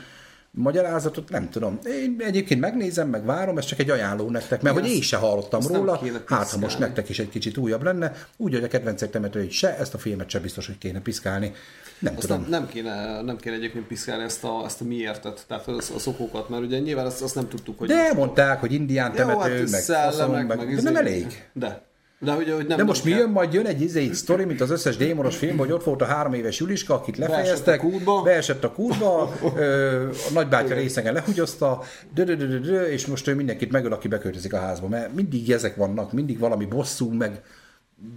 magyarázatot, 0.51 1.31
nem 1.31 1.51
tudom. 1.51 1.79
Én 1.85 2.17
egyébként 2.19 2.61
megnézem, 2.61 3.09
meg 3.09 3.25
várom, 3.25 3.59
ez 3.59 3.65
csak 3.65 3.79
egy 3.79 3.91
ajánló 3.91 4.31
nektek, 4.31 4.63
mert 4.63 4.79
hogy 4.79 4.89
én 4.89 5.01
se 5.01 5.17
hallottam 5.17 5.61
róla, 5.67 6.01
hát 6.27 6.51
ha 6.51 6.59
most 6.59 6.79
nektek 6.79 7.09
is 7.09 7.19
egy 7.19 7.29
kicsit 7.29 7.57
újabb 7.57 7.83
lenne, 7.83 8.13
úgy, 8.37 8.53
hogy 8.53 8.65
a 8.65 8.69
kedvencek 8.69 9.11
temetőit 9.11 9.51
se, 9.51 9.77
ezt 9.79 9.95
a 9.95 9.99
filmet 9.99 10.31
se 10.31 10.41
biztos, 10.41 10.67
hogy 10.67 10.79
kéne 10.79 11.01
piszkálni. 11.01 11.53
Nem 11.99 12.13
azt 12.17 12.27
tudom. 12.27 12.41
Nem, 12.41 12.51
nem, 12.51 12.69
kéne, 12.69 13.23
nem 13.23 13.37
kéne 13.37 13.57
egyébként 13.57 13.87
piszkálni 13.87 14.25
ezt 14.25 14.45
a, 14.45 14.63
ezt 14.65 14.81
a 14.81 14.85
miértet, 14.85 15.45
tehát 15.49 15.67
az, 15.67 15.93
az 15.95 16.07
okokat, 16.07 16.49
mert 16.49 16.63
ugye 16.63 16.79
nyilván 16.79 17.07
azt, 17.07 17.23
azt 17.23 17.35
nem 17.35 17.49
tudtuk, 17.49 17.79
hogy... 17.79 17.89
De 17.89 18.13
mondták, 18.15 18.61
hogy 18.61 18.73
indián 18.73 19.13
temető, 19.13 19.33
Jó, 19.33 19.41
hát 19.41 19.71
meg, 19.71 19.83
faszom, 19.83 20.31
meg, 20.31 20.47
meg, 20.47 20.57
meg, 20.57 20.75
de 20.75 20.83
nem 20.83 20.93
izé- 20.93 21.07
elég. 21.07 21.49
De. 21.53 21.83
De, 22.21 22.33
hogy, 22.33 22.51
hogy 22.51 22.67
nem 22.67 22.77
De 22.77 22.85
most 22.85 23.05
mi 23.05 23.11
jön, 23.11 23.31
majd 23.31 23.53
jön 23.53 23.67
egy 23.67 23.81
izé, 23.81 24.13
sztori, 24.13 24.45
mint 24.45 24.61
az 24.61 24.71
összes 24.71 24.97
démonos 24.97 25.37
film, 25.37 25.57
hogy 25.57 25.73
ott 25.73 25.85
volt 25.85 26.03
a 26.03 26.05
három 26.05 26.35
éves 26.35 26.59
Juliska, 26.59 26.95
akit 26.95 27.17
lefejeztek, 27.17 27.65
beesett 27.65 27.81
a 27.81 27.89
kútba, 27.91 28.23
beesett 28.23 28.65
a, 28.65 28.73
kútba 28.73 29.23
a 30.29 30.33
nagybátyja 30.33 30.75
részegen 30.75 31.13
lehugyozta, 31.13 31.83
és 32.91 33.07
most 33.07 33.29
ő 33.29 33.35
mindenkit 33.35 33.71
megöl, 33.71 33.93
aki 33.93 34.09
beköltözik 34.09 34.53
a 34.53 34.59
házba, 34.59 34.89
mert 34.89 35.15
mindig 35.15 35.51
ezek 35.51 35.77
vannak, 35.77 36.13
mindig 36.13 36.39
valami 36.39 36.65
bosszú, 36.65 37.13
meg 37.13 37.41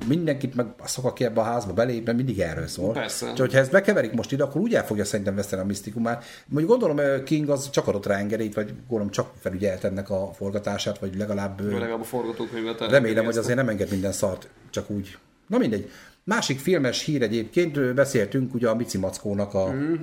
mindenkit 0.07 0.55
meg 0.55 0.67
szok, 0.83 1.05
aki 1.05 1.23
ebbe 1.23 1.41
a 1.41 1.43
házba 1.43 1.73
belép, 1.73 2.05
mert 2.05 2.17
mindig 2.17 2.39
erről 2.39 2.67
szól. 2.67 2.93
Persze. 2.93 3.25
Csak 3.25 3.37
hogyha 3.37 3.57
ezt 3.57 3.71
bekeverik 3.71 4.11
most 4.11 4.31
ide, 4.31 4.43
akkor 4.43 4.61
úgy 4.61 4.75
el 4.75 4.85
fogja 4.85 5.05
szerintem 5.05 5.35
veszteni 5.35 5.61
a 5.61 5.65
misztikumát. 5.65 6.23
Mondjuk 6.47 6.79
gondolom 6.79 7.23
King 7.23 7.49
az 7.49 7.69
csak 7.69 7.87
adott 7.87 8.05
rá 8.05 8.17
engedélyt, 8.17 8.53
vagy 8.53 8.73
gondolom 8.87 9.11
csak 9.11 9.31
felügyelt 9.39 9.83
ennek 9.83 10.09
a 10.09 10.31
forgatását, 10.33 10.99
vagy 10.99 11.15
legalább... 11.17 11.71
Legalább 11.71 11.99
a 11.99 12.03
forgatókönyvet. 12.03 12.89
Remélem, 12.89 13.25
hogy 13.25 13.37
azért 13.37 13.57
nem 13.57 13.69
enged 13.69 13.89
minden 13.89 14.11
szart, 14.11 14.49
csak 14.69 14.89
úgy. 14.89 15.17
Na 15.47 15.57
mindegy. 15.57 15.89
Másik 16.23 16.59
filmes 16.59 17.03
hír 17.03 17.21
egyébként, 17.21 17.93
beszéltünk 17.93 18.53
ugye 18.53 18.69
a 18.69 18.75
Mici 18.75 18.97
Mackónak 18.97 19.53
a, 19.53 19.71
mm. 19.71 19.93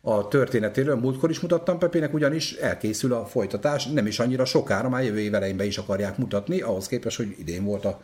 a 0.00 0.28
történetéről, 0.28 0.96
múltkor 0.96 1.30
is 1.30 1.40
mutattam 1.40 1.78
Pepének, 1.78 2.14
ugyanis 2.14 2.52
elkészül 2.52 3.12
a 3.12 3.24
folytatás, 3.26 3.86
nem 3.86 4.06
is 4.06 4.18
annyira 4.18 4.44
sokára, 4.44 4.88
már 4.88 5.04
jövő 5.04 5.18
év 5.18 5.34
elején 5.34 5.56
be 5.56 5.64
is 5.64 5.78
akarják 5.78 6.18
mutatni, 6.18 6.60
ahhoz 6.60 6.86
képest, 6.86 7.16
hogy 7.16 7.34
idén 7.38 7.64
volt 7.64 7.84
a 7.84 8.00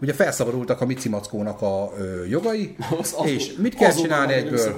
Ugye 0.00 0.12
felszabadultak 0.12 0.80
a 0.80 0.86
Mici 0.86 1.08
Mackónak 1.08 1.62
a 1.62 1.92
ö, 1.98 2.24
jogai, 2.24 2.76
az, 3.00 3.16
és 3.24 3.54
mit 3.56 3.74
kell 3.74 3.92
csinálni 3.92 4.32
egyből 4.32 4.74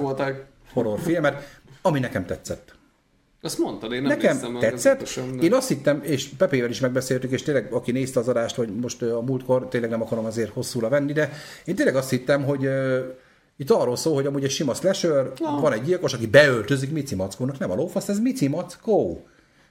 horrorfilmet, 0.72 1.60
ami 1.82 1.98
nekem 1.98 2.26
tetszett. 2.26 2.74
Azt 3.44 3.58
mondtad, 3.58 3.92
én 3.92 4.02
nem 4.02 4.10
Nekem 4.10 4.58
tetszett. 4.60 5.14
De... 5.14 5.42
Én 5.42 5.54
azt 5.54 5.68
hittem, 5.68 6.00
és 6.02 6.28
Pepével 6.28 6.70
is 6.70 6.80
megbeszéltük, 6.80 7.30
és 7.30 7.42
tényleg, 7.42 7.72
aki 7.72 7.92
nézte 7.92 8.20
az 8.20 8.28
adást, 8.28 8.54
hogy 8.54 8.68
most 8.76 9.02
a 9.02 9.20
múltkor 9.20 9.68
tényleg 9.68 9.90
nem 9.90 10.02
akarom 10.02 10.24
azért 10.24 10.52
hosszúra 10.52 10.88
venni, 10.88 11.12
de 11.12 11.32
én 11.64 11.74
tényleg 11.74 11.96
azt 11.96 12.10
hittem, 12.10 12.44
hogy 12.44 12.66
uh, 12.66 12.98
itt 13.56 13.70
arról 13.70 13.96
szól, 13.96 14.14
hogy 14.14 14.26
amúgy 14.26 14.44
egy 14.44 14.50
sima 14.50 14.74
slasher, 14.74 15.32
no. 15.38 15.60
van 15.60 15.72
egy 15.72 15.82
gyilkos, 15.82 16.12
aki 16.12 16.26
beöltözik 16.26 16.92
Mici 16.92 17.14
Mackónak, 17.14 17.58
nem 17.58 17.70
a 17.70 17.74
lófasz, 17.74 18.08
ez 18.08 18.18
Mici 18.18 18.48
Mackó, 18.48 19.26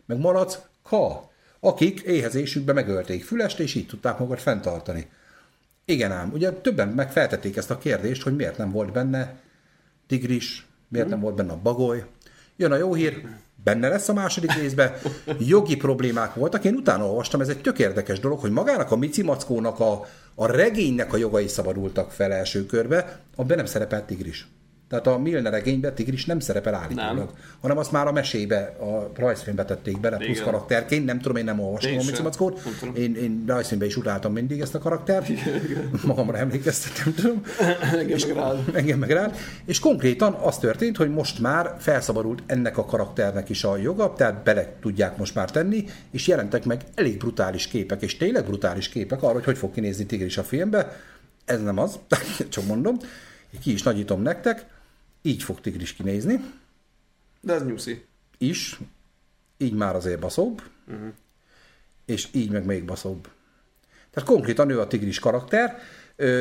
meg 0.05 0.19
Malacka, 0.19 1.31
akik 1.59 2.01
éhezésükbe 2.01 2.73
megölték 2.73 3.23
Fülest, 3.23 3.59
és 3.59 3.75
így 3.75 3.87
tudták 3.87 4.17
magukat 4.17 4.41
fenntartani. 4.41 5.09
Igen 5.85 6.11
ám, 6.11 6.31
ugye 6.33 6.51
többen 6.51 6.87
megfeltették 6.87 7.57
ezt 7.57 7.71
a 7.71 7.77
kérdést, 7.77 8.21
hogy 8.21 8.35
miért 8.35 8.57
nem 8.57 8.71
volt 8.71 8.91
benne 8.91 9.39
tigris, 10.07 10.67
miért 10.87 11.09
nem 11.09 11.19
volt 11.19 11.35
benne 11.35 11.51
a 11.51 11.59
bagoly. 11.63 12.05
Jön 12.55 12.71
a 12.71 12.77
jó 12.77 12.93
hír, 12.93 13.21
benne 13.63 13.87
lesz 13.87 14.09
a 14.09 14.13
második 14.13 14.53
részben. 14.53 14.93
Jogi 15.39 15.75
problémák 15.75 16.33
voltak, 16.33 16.63
én 16.63 16.75
utána 16.75 17.07
olvastam, 17.07 17.41
ez 17.41 17.49
egy 17.49 17.61
tök 17.61 17.79
érdekes 17.79 18.19
dolog, 18.19 18.39
hogy 18.39 18.51
magának 18.51 18.91
a 18.91 18.95
Mici 18.95 19.21
a, 19.21 20.07
a 20.35 20.45
regénynek 20.45 21.13
a 21.13 21.17
jogai 21.17 21.47
szabadultak 21.47 22.11
fel 22.11 22.31
első 22.31 22.65
körbe, 22.65 23.19
abban 23.35 23.55
nem 23.57 23.65
szerepelt 23.65 24.05
tigris. 24.05 24.47
Tehát 24.91 25.07
a 25.07 25.17
Milner 25.17 25.51
regényben 25.51 25.95
Tigris 25.95 26.25
nem 26.25 26.39
szerepel 26.39 26.75
állítólag, 26.75 27.15
nem. 27.15 27.29
hanem 27.61 27.77
azt 27.77 27.91
már 27.91 28.07
a 28.07 28.11
mesébe, 28.11 28.75
a 28.79 29.11
rajzfilmbe 29.15 29.65
tették 29.65 29.99
bele, 29.99 30.17
plusz 30.17 30.29
Igen. 30.29 30.43
karakterként. 30.43 31.05
Nem 31.05 31.19
tudom, 31.19 31.37
én 31.37 31.43
nem 31.43 31.59
olvastam 31.59 31.97
a 31.97 32.03
Micimackót. 32.05 32.61
Én, 32.93 33.15
én 33.15 33.43
rajzfilmben 33.47 33.87
is 33.87 33.97
utáltam 33.97 34.33
mindig 34.33 34.59
ezt 34.59 34.75
a 34.75 34.79
karaktert. 34.79 35.29
Igen. 35.29 35.89
Magamra 36.05 36.37
emlékeztetem, 36.37 37.13
tudom. 37.13 37.41
engem 37.99 38.19
meg 38.27 38.35
rád. 38.35 38.57
Engem 38.73 38.99
meg 38.99 39.11
rád. 39.11 39.35
És 39.65 39.79
konkrétan 39.79 40.33
az 40.33 40.57
történt, 40.57 40.97
hogy 40.97 41.09
most 41.09 41.39
már 41.39 41.75
felszabadult 41.79 42.43
ennek 42.45 42.77
a 42.77 42.85
karakternek 42.85 43.49
is 43.49 43.63
a 43.63 43.77
joga, 43.77 44.13
tehát 44.13 44.43
bele 44.43 44.73
tudják 44.81 45.17
most 45.17 45.35
már 45.35 45.51
tenni, 45.51 45.85
és 46.11 46.27
jelentek 46.27 46.65
meg 46.65 46.81
elég 46.95 47.17
brutális 47.17 47.67
képek, 47.67 48.01
és 48.01 48.17
tényleg 48.17 48.45
brutális 48.45 48.89
képek 48.89 49.23
arra, 49.23 49.33
hogy 49.33 49.45
hogy 49.45 49.57
fog 49.57 49.71
kinézni 49.73 50.05
Tigris 50.05 50.37
a 50.37 50.43
filmbe. 50.43 50.95
Ez 51.45 51.61
nem 51.61 51.77
az, 51.77 51.99
csak 52.49 52.65
mondom. 52.65 52.97
Ki 53.61 53.71
is 53.71 53.83
nagyítom 53.83 54.21
nektek 54.21 54.65
így 55.21 55.43
fog 55.43 55.61
tigris 55.61 55.93
kinézni. 55.93 56.43
De 57.41 57.53
ez 57.53 57.65
nyuszi. 57.65 58.05
Is. 58.37 58.79
Így 59.57 59.73
már 59.73 59.95
azért 59.95 60.19
baszóbb. 60.19 60.61
Uh-huh. 60.87 61.07
És 62.05 62.27
így 62.31 62.51
meg 62.51 62.65
még 62.65 62.85
baszóbb. 62.85 63.29
Tehát 64.11 64.29
konkrétan 64.29 64.69
ő 64.69 64.79
a 64.79 64.87
tigris 64.87 65.19
karakter, 65.19 65.77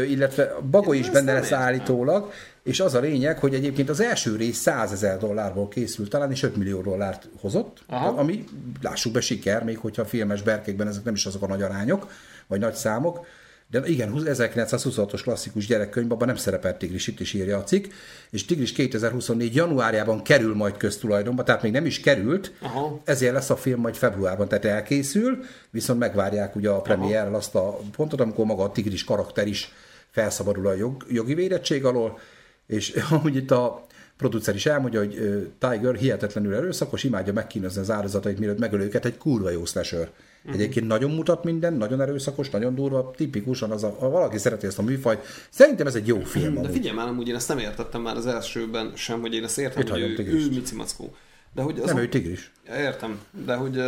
illetve 0.08 0.56
Bagoly 0.70 0.98
is 0.98 1.10
benne 1.10 1.32
lesz 1.32 1.52
állítólag, 1.52 2.32
és 2.62 2.80
az 2.80 2.94
a 2.94 3.00
lényeg, 3.00 3.38
hogy 3.38 3.54
egyébként 3.54 3.88
az 3.88 4.00
első 4.00 4.36
rész 4.36 4.58
100 4.58 4.92
ezer 4.92 5.18
dollárból 5.18 5.68
készült 5.68 6.10
talán, 6.10 6.30
és 6.30 6.42
5 6.42 6.56
millió 6.56 6.80
dollárt 6.80 7.28
hozott, 7.40 7.82
Aha. 7.86 8.08
ami 8.08 8.44
lássuk 8.82 9.12
be 9.12 9.20
siker, 9.20 9.64
még 9.64 9.78
hogyha 9.78 10.02
a 10.02 10.06
filmes 10.06 10.42
berkékben 10.42 10.88
ezek 10.88 11.04
nem 11.04 11.14
is 11.14 11.26
azok 11.26 11.42
a 11.42 11.46
nagy 11.46 11.62
arányok, 11.62 12.10
vagy 12.46 12.60
nagy 12.60 12.74
számok, 12.74 13.26
de 13.70 13.82
igen, 13.84 14.12
1926-os 14.16 15.20
klasszikus 15.22 15.66
gyerekkönyv, 15.66 16.12
abban 16.12 16.26
nem 16.26 16.36
szerepelt 16.36 16.78
Tigris, 16.78 17.06
itt 17.06 17.20
is 17.20 17.32
írja 17.32 17.58
a 17.58 17.64
cikk, 17.64 17.86
és 18.30 18.44
Tigris 18.44 18.72
2024 18.72 19.54
januárjában 19.54 20.22
kerül 20.22 20.54
majd 20.54 20.76
köztulajdonba, 20.76 21.42
tehát 21.42 21.62
még 21.62 21.72
nem 21.72 21.86
is 21.86 22.00
került, 22.00 22.52
Aha. 22.60 23.00
ezért 23.04 23.32
lesz 23.32 23.50
a 23.50 23.56
film 23.56 23.80
majd 23.80 23.94
februárban, 23.94 24.48
tehát 24.48 24.64
elkészül, 24.64 25.38
viszont 25.70 25.98
megvárják 25.98 26.56
ugye 26.56 26.68
a 26.68 26.80
premiérrel 26.80 27.34
azt 27.34 27.54
a 27.54 27.78
pontot, 27.96 28.20
amikor 28.20 28.44
maga 28.44 28.62
a 28.62 28.72
Tigris 28.72 29.04
karakter 29.04 29.46
is 29.46 29.72
felszabadul 30.10 30.66
a 30.66 30.74
jog, 30.74 31.04
jogi 31.08 31.34
védettség 31.34 31.84
alól, 31.84 32.18
és 32.66 32.94
amúgy 33.10 33.36
itt 33.36 33.50
a 33.50 33.86
producer 34.16 34.54
is 34.54 34.66
elmondja, 34.66 35.00
hogy 35.00 35.14
Tiger 35.58 35.94
hihetetlenül 35.94 36.54
erőszakos, 36.54 37.04
imádja 37.04 37.32
megkínozni 37.32 37.80
az 37.80 37.90
áldozatait, 37.90 38.38
mielőtt 38.38 38.58
megöl 38.58 38.80
őket, 38.80 39.04
egy 39.04 39.18
kurva 39.18 39.50
jó 39.50 39.64
slasher. 39.64 40.10
Uh-huh. 40.44 40.54
Egyébként 40.60 40.86
nagyon 40.86 41.10
mutat 41.10 41.44
minden, 41.44 41.72
nagyon 41.72 42.00
erőszakos, 42.00 42.50
nagyon 42.50 42.74
durva, 42.74 43.10
tipikusan 43.16 43.70
az 43.70 43.84
a, 43.84 43.96
ha 43.98 44.08
valaki 44.08 44.38
szereti 44.38 44.66
ezt 44.66 44.78
a 44.78 44.82
műfajt, 44.82 45.20
szerintem 45.50 45.86
ez 45.86 45.94
egy 45.94 46.06
jó 46.06 46.20
film. 46.20 46.62
De 46.62 46.68
figyelj 46.68 46.96
már, 46.96 47.08
amúgy 47.08 47.28
én 47.28 47.34
ezt 47.34 47.48
nem 47.48 47.58
értettem 47.58 48.02
már 48.02 48.16
az 48.16 48.26
elsőben 48.26 48.92
sem, 48.94 49.20
hogy 49.20 49.34
én 49.34 49.44
ezt 49.44 49.58
értem, 49.58 49.82
Itt 49.82 49.88
hogy 49.88 50.00
ő, 50.00 50.16
ő 50.18 50.48
Mici 50.48 50.74
Mackó. 50.74 51.14
De 51.54 51.62
hogy 51.62 51.78
az 51.78 51.86
Nem, 51.86 51.96
a... 51.96 52.00
ő 52.00 52.08
tigris. 52.08 52.52
Értem, 52.68 53.20
de 53.44 53.54
hogy 53.54 53.76
uh, 53.76 53.84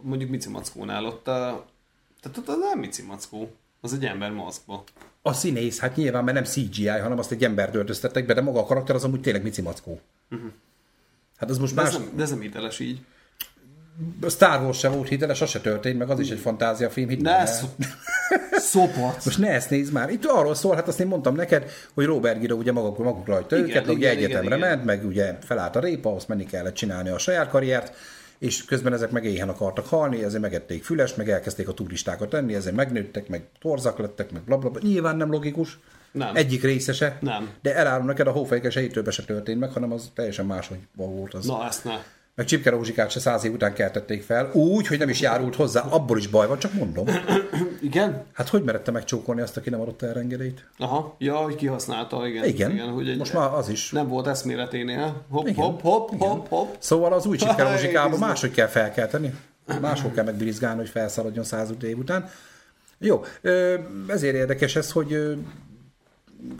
mondjuk 0.00 0.30
Mici 0.30 0.48
Mackónál 0.48 1.04
ott, 1.04 1.28
uh, 1.28 1.34
tehát 2.20 2.38
ott 2.38 2.48
az 2.48 2.56
nem 2.58 2.78
Mici 2.78 3.02
Mackó, 3.02 3.50
az 3.80 3.92
egy 3.92 4.04
ember 4.04 4.30
maszkba. 4.30 4.84
A 5.22 5.32
színész, 5.32 5.78
hát 5.78 5.96
nyilván, 5.96 6.24
mert 6.24 6.36
nem 6.36 6.44
CGI, 6.44 6.86
hanem 6.86 7.18
azt 7.18 7.32
egy 7.32 7.44
embert 7.44 7.74
öltöztettek 7.74 8.26
be, 8.26 8.34
de 8.34 8.40
maga 8.40 8.58
a 8.58 8.64
karakter 8.64 8.94
az 8.94 9.04
amúgy 9.04 9.20
tényleg 9.20 9.42
Mici 9.42 9.62
Mackó. 9.62 10.00
Uh-huh. 10.30 10.50
Hát 11.36 11.50
az 11.50 11.58
most 11.58 11.74
De 11.74 11.82
ez, 11.82 11.92
más... 11.92 12.02
nem, 12.02 12.16
de 12.16 12.22
ez 12.22 12.30
nem 12.30 12.40
hiteles 12.40 12.78
így. 12.78 13.00
Star 14.28 14.62
Wars 14.62 14.78
se 14.78 14.88
volt 14.88 15.08
hiteles, 15.08 15.40
az 15.40 15.50
se 15.50 15.60
történt, 15.60 15.98
meg 15.98 16.10
az 16.10 16.20
is 16.20 16.30
egy 16.30 16.38
fantáziafilm. 16.38 17.08
hidd 17.08 17.22
Ne 17.22 17.30
el. 17.30 17.40
ezt 17.40 17.64
szopat. 18.72 19.24
Most 19.24 19.38
ne 19.38 19.50
ezt 19.50 19.70
nézd 19.70 19.92
már. 19.92 20.10
Itt 20.10 20.24
arról 20.24 20.54
szól, 20.54 20.74
hát 20.74 20.88
azt 20.88 21.00
én 21.00 21.06
mondtam 21.06 21.34
neked, 21.34 21.70
hogy 21.94 22.04
Robert 22.04 22.40
Giro 22.40 22.56
ugye 22.56 22.72
maguk, 22.72 22.98
maguk 22.98 23.26
rajta 23.26 23.56
Igen, 23.56 23.68
őket, 23.68 23.82
igen, 23.82 23.94
ugye 23.96 24.12
igen, 24.12 24.24
egyetemre 24.24 24.56
igen. 24.56 24.68
ment, 24.68 24.84
meg 24.84 25.04
ugye 25.04 25.38
felállt 25.44 25.76
a 25.76 25.80
répa, 25.80 26.14
azt 26.14 26.28
menni 26.28 26.44
kellett 26.44 26.74
csinálni 26.74 27.08
a 27.08 27.18
saját 27.18 27.48
karriert, 27.48 27.94
és 28.38 28.64
közben 28.64 28.92
ezek 28.92 29.10
meg 29.10 29.24
éhen 29.24 29.48
akartak 29.48 29.86
halni, 29.86 30.24
ezért 30.24 30.42
megették 30.42 30.84
füles, 30.84 31.14
meg 31.14 31.30
elkezdték 31.30 31.68
a 31.68 31.72
turistákat 31.72 32.28
tenni, 32.28 32.54
ezért 32.54 32.74
megnőttek, 32.76 33.28
meg 33.28 33.44
torzak 33.60 33.98
lettek, 33.98 34.32
meg 34.32 34.42
blablabla. 34.42 34.80
Bla. 34.80 34.88
Nyilván 34.88 35.16
nem 35.16 35.30
logikus. 35.30 35.78
Nem. 36.12 36.36
Egyik 36.36 36.62
részese. 36.62 37.18
Nem. 37.20 37.50
De 37.62 37.74
elárulom 37.74 38.06
neked, 38.06 38.26
a 38.26 38.30
hófejke 38.30 38.70
sejtőbe 38.70 39.10
se 39.10 39.22
történt 39.22 39.60
meg, 39.60 39.70
hanem 39.72 39.92
az 39.92 40.10
teljesen 40.14 40.46
máshogy 40.46 40.78
volt 40.96 41.34
az. 41.34 41.46
Na, 41.46 41.66
ezt 41.66 41.84
ne. 41.84 41.94
Meg 42.36 42.46
Csipke 42.46 42.70
Rózsikát 42.70 43.10
se 43.10 43.20
száz 43.20 43.44
év 43.44 43.52
után 43.52 43.74
keltették 43.74 44.22
fel, 44.22 44.50
úgy, 44.52 44.86
hogy 44.86 44.98
nem 44.98 45.08
is 45.08 45.20
járult 45.20 45.54
hozzá, 45.54 45.80
abból 45.80 46.18
is 46.18 46.26
baj 46.26 46.46
van, 46.46 46.58
csak 46.58 46.72
mondom. 46.72 47.06
Igen? 47.80 48.24
Hát 48.32 48.48
hogy 48.48 48.62
merette 48.62 48.90
megcsókolni 48.90 49.40
azt, 49.40 49.56
aki 49.56 49.70
nem 49.70 49.80
adott 49.80 50.02
el 50.02 50.18
engedélyt? 50.18 50.64
Aha, 50.78 51.14
ja, 51.18 51.36
hogy 51.36 51.54
kihasználta, 51.54 52.26
igen. 52.26 52.44
Igen, 52.44 52.70
igen 52.70 52.88
hogy 52.88 53.08
egy, 53.08 53.18
most 53.18 53.32
már 53.32 53.52
az 53.52 53.68
is. 53.68 53.90
Nem 53.90 54.08
volt 54.08 54.26
eszméleténél. 54.26 55.24
Hopp, 55.30 55.46
Igen, 55.46 55.64
hopp, 55.64 55.80
hopp, 55.80 56.08
hopp, 56.18 56.48
hopp. 56.48 56.74
Szóval 56.78 57.12
az 57.12 57.26
új 57.26 57.36
Csipke 57.36 57.62
Rózsikában 57.70 58.18
máshogy 58.18 58.50
kell 58.50 58.66
felkelteni. 58.66 59.34
Máshol 59.80 60.10
kell 60.10 60.24
megbirizgálni, 60.24 60.78
hogy 60.80 60.88
felszaladjon 60.88 61.44
száz 61.44 61.70
év 61.82 61.98
után. 61.98 62.28
Jó, 62.98 63.24
ezért 64.06 64.34
érdekes 64.34 64.76
ez, 64.76 64.92
hogy 64.92 65.10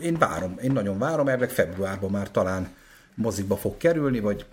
én 0.00 0.18
várom, 0.18 0.58
én 0.62 0.72
nagyon 0.72 0.98
várom, 0.98 1.28
elvileg 1.28 1.50
februárban 1.50 2.10
már 2.10 2.30
talán 2.30 2.68
mozikba 3.14 3.56
fog 3.56 3.76
kerülni, 3.76 4.20
vagy 4.20 4.46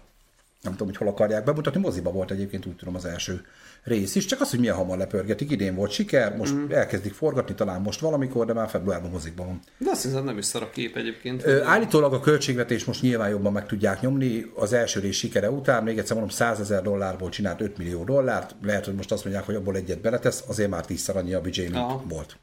nem 0.64 0.72
tudom, 0.72 0.88
hogy 0.88 0.98
hol 0.98 1.08
akarják 1.08 1.44
bemutatni. 1.44 1.80
Moziba 1.80 2.12
volt 2.12 2.32
egyébként, 2.32 2.66
úgy 2.66 2.76
tudom, 2.76 2.96
az 2.96 3.06
első 3.06 3.46
rész 3.84 4.16
is, 4.16 4.26
csak 4.26 4.42
az, 4.42 4.50
hogy 4.50 4.60
milyen 4.60 4.76
hamar 4.76 4.98
lepörgetik. 4.98 5.52
Idén 5.52 5.76
volt 5.76 5.92
siker, 5.92 6.36
most 6.36 6.54
mm. 6.54 6.72
elkezdik 6.72 7.14
forgatni, 7.14 7.56
talán 7.56 7.82
most 7.82 8.00
valamikor, 8.00 8.46
de 8.46 8.54
már 8.54 8.70
februárban 8.70 9.12
mozikban 9.12 9.46
van. 9.46 9.60
De 9.78 9.90
azt 9.90 10.04
hiszem 10.04 10.24
nem 10.24 10.38
is 10.38 10.46
szar 10.46 10.62
a 10.62 10.70
kép 10.70 10.96
egyébként. 10.96 11.46
Ö, 11.46 11.64
állítólag 11.64 12.14
a 12.14 12.20
költségvetés 12.20 12.86
most 12.86 13.02
nyilván 13.02 13.30
jobban 13.30 13.52
meg 13.52 13.66
tudják 13.66 14.02
nyomni 14.02 14.52
az 14.56 14.74
első 14.74 15.00
rész 15.00 15.18
sikere 15.18 15.50
után. 15.50 15.84
Még 15.84 15.98
egyszer 15.98 16.16
mondom, 16.16 16.36
100 16.36 16.60
ezer 16.60 16.82
dollárból 16.82 17.30
csinált 17.30 17.62
5 17.62 17.78
millió 17.78 18.04
dollárt. 18.04 18.56
Lehet, 18.62 18.86
hogy 18.86 18.96
most 18.96 19.12
azt 19.12 19.24
mondják, 19.24 19.46
hogy 19.46 19.56
abból 19.56 19.76
egyet 19.76 20.02
beletesz, 20.02 20.44
azért 20.48 20.70
már 20.70 20.86
tízszer 20.86 21.18
annyi 21.18 21.34
a 21.34 21.42
budget, 21.42 21.72
mint 21.72 22.02
volt. 22.10 22.38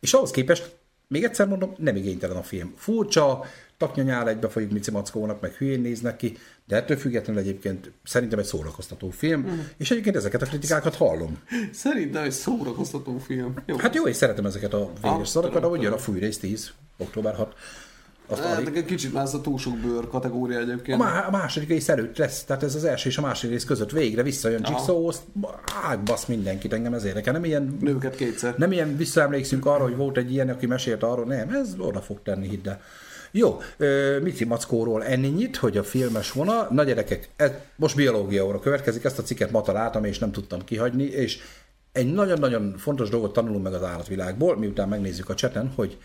És 0.00 0.12
ahhoz 0.12 0.30
képest, 0.30 0.76
még 1.08 1.24
egyszer 1.24 1.48
mondom, 1.48 1.74
nem 1.78 1.96
igénytelen 1.96 2.36
a 2.36 2.42
film. 2.42 2.74
Furcsa, 2.76 3.44
taknyanyál 3.76 4.28
egybe 4.28 4.48
folyik 4.48 4.70
Mici 4.70 4.90
Mackónak, 4.90 5.40
meg 5.40 5.52
hülyén 5.52 5.80
néznek 5.80 6.16
ki, 6.16 6.36
de 6.66 6.76
ettől 6.76 6.96
függetlenül 6.96 7.42
egyébként 7.42 7.90
szerintem 8.04 8.38
egy 8.38 8.44
szórakoztató 8.44 9.10
film, 9.10 9.40
mm. 9.40 9.60
és 9.76 9.90
egyébként 9.90 10.16
ezeket 10.16 10.42
a 10.42 10.46
kritikákat 10.46 10.94
hallom. 10.94 11.38
Szerintem 11.72 12.22
egy 12.22 12.30
szórakoztató 12.30 13.18
film. 13.18 13.54
Jó. 13.66 13.76
Hát 13.76 13.94
jó, 13.94 14.06
és 14.06 14.16
szeretem 14.16 14.46
ezeket 14.46 14.72
a 14.74 14.92
véres 15.02 15.28
szarokat, 15.28 15.54
tudom, 15.54 15.70
ahogy 15.70 15.82
jön 15.82 15.92
a 15.92 15.98
fűrész 15.98 16.38
10, 16.38 16.72
október 16.96 17.34
6. 17.34 17.54
Azt 18.28 18.42
Hát, 18.42 18.56
alig- 18.56 18.84
kicsit 18.84 19.12
már 19.12 19.22
ez 19.24 19.34
a 19.34 19.40
túl 19.40 19.58
sok 19.58 19.76
bőr 19.78 20.08
kategória 20.08 20.58
A, 20.58 20.60
egyébként. 20.60 20.98
má- 20.98 21.26
a 21.26 21.30
második 21.30 21.68
rész 21.68 21.88
előtt 21.88 22.16
lesz, 22.16 22.44
tehát 22.44 22.62
ez 22.62 22.74
az 22.74 22.84
első 22.84 23.08
és 23.08 23.18
a 23.18 23.20
második 23.20 23.50
rész 23.52 23.64
között 23.64 23.90
végre 23.90 24.22
visszajön. 24.22 24.64
Jigsaw, 24.68 25.08
azt 25.08 25.22
átbasz 25.84 26.24
mindenkit, 26.26 26.72
engem 26.72 26.94
ez 26.94 27.04
érdekel. 27.04 27.32
Nem 27.32 27.44
ilyen, 27.44 27.76
Nőket 27.80 28.16
kétszer. 28.16 28.54
nem 28.58 28.72
ilyen 28.72 28.96
visszaemlékszünk 28.96 29.66
arra, 29.66 29.82
hogy 29.82 29.96
volt 29.96 30.16
egy 30.16 30.32
ilyen, 30.32 30.48
aki 30.48 30.66
mesélt 30.66 31.02
arról, 31.02 31.24
nem, 31.24 31.48
ez 31.54 31.74
oda 31.78 32.00
fog 32.00 32.22
tenni, 32.22 32.48
hidd 32.48 32.68
el. 32.68 32.80
Jó, 33.30 33.60
Mici 34.22 34.44
Mackóról 34.44 35.04
ennyit, 35.04 35.56
hogy 35.56 35.76
a 35.76 35.82
filmes 35.84 36.32
vona, 36.32 36.66
na 36.70 36.84
gyerekek, 36.84 37.28
ez, 37.36 37.50
most 37.76 37.96
biológia 37.96 38.44
óra 38.46 38.60
következik, 38.60 39.04
ezt 39.04 39.18
a 39.18 39.22
cikket 39.22 39.50
ma 39.50 39.62
találtam, 39.62 40.04
és 40.04 40.18
nem 40.18 40.32
tudtam 40.32 40.64
kihagyni, 40.64 41.04
és 41.04 41.38
egy 41.92 42.12
nagyon-nagyon 42.12 42.74
fontos 42.78 43.08
dolgot 43.08 43.32
tanulunk 43.32 43.62
meg 43.62 43.72
az 43.72 43.82
állatvilágból, 43.82 44.56
miután 44.58 44.88
megnézzük 44.88 45.28
a 45.28 45.34
cseten, 45.34 45.72
hogy 45.74 45.98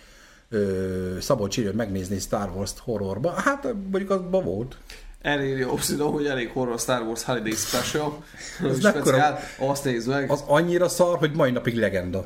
ö, 0.51 1.17
Szabolcs 1.19 1.55
hogy 1.55 1.73
megnézni 1.73 2.19
Star 2.19 2.49
Wars-t 2.55 2.79
horrorba. 2.79 3.29
Hát 3.29 3.63
mondjuk 3.63 4.09
azban 4.09 4.43
volt. 4.43 4.77
Elérje 5.21 5.67
Obsidian, 5.67 6.11
hogy 6.11 6.25
elég 6.25 6.49
horror 6.49 6.79
Star 6.79 7.01
Wars 7.01 7.23
Holiday 7.23 7.51
Special. 7.51 8.23
Mekkora- 8.59 8.79
speciál, 8.79 9.39
azt 9.59 9.83
nézd 9.83 10.07
meg. 10.07 10.31
az 10.31 10.43
annyira 10.47 10.89
szar, 10.89 11.17
hogy 11.17 11.31
mai 11.33 11.51
napig 11.51 11.75
legenda. 11.77 12.19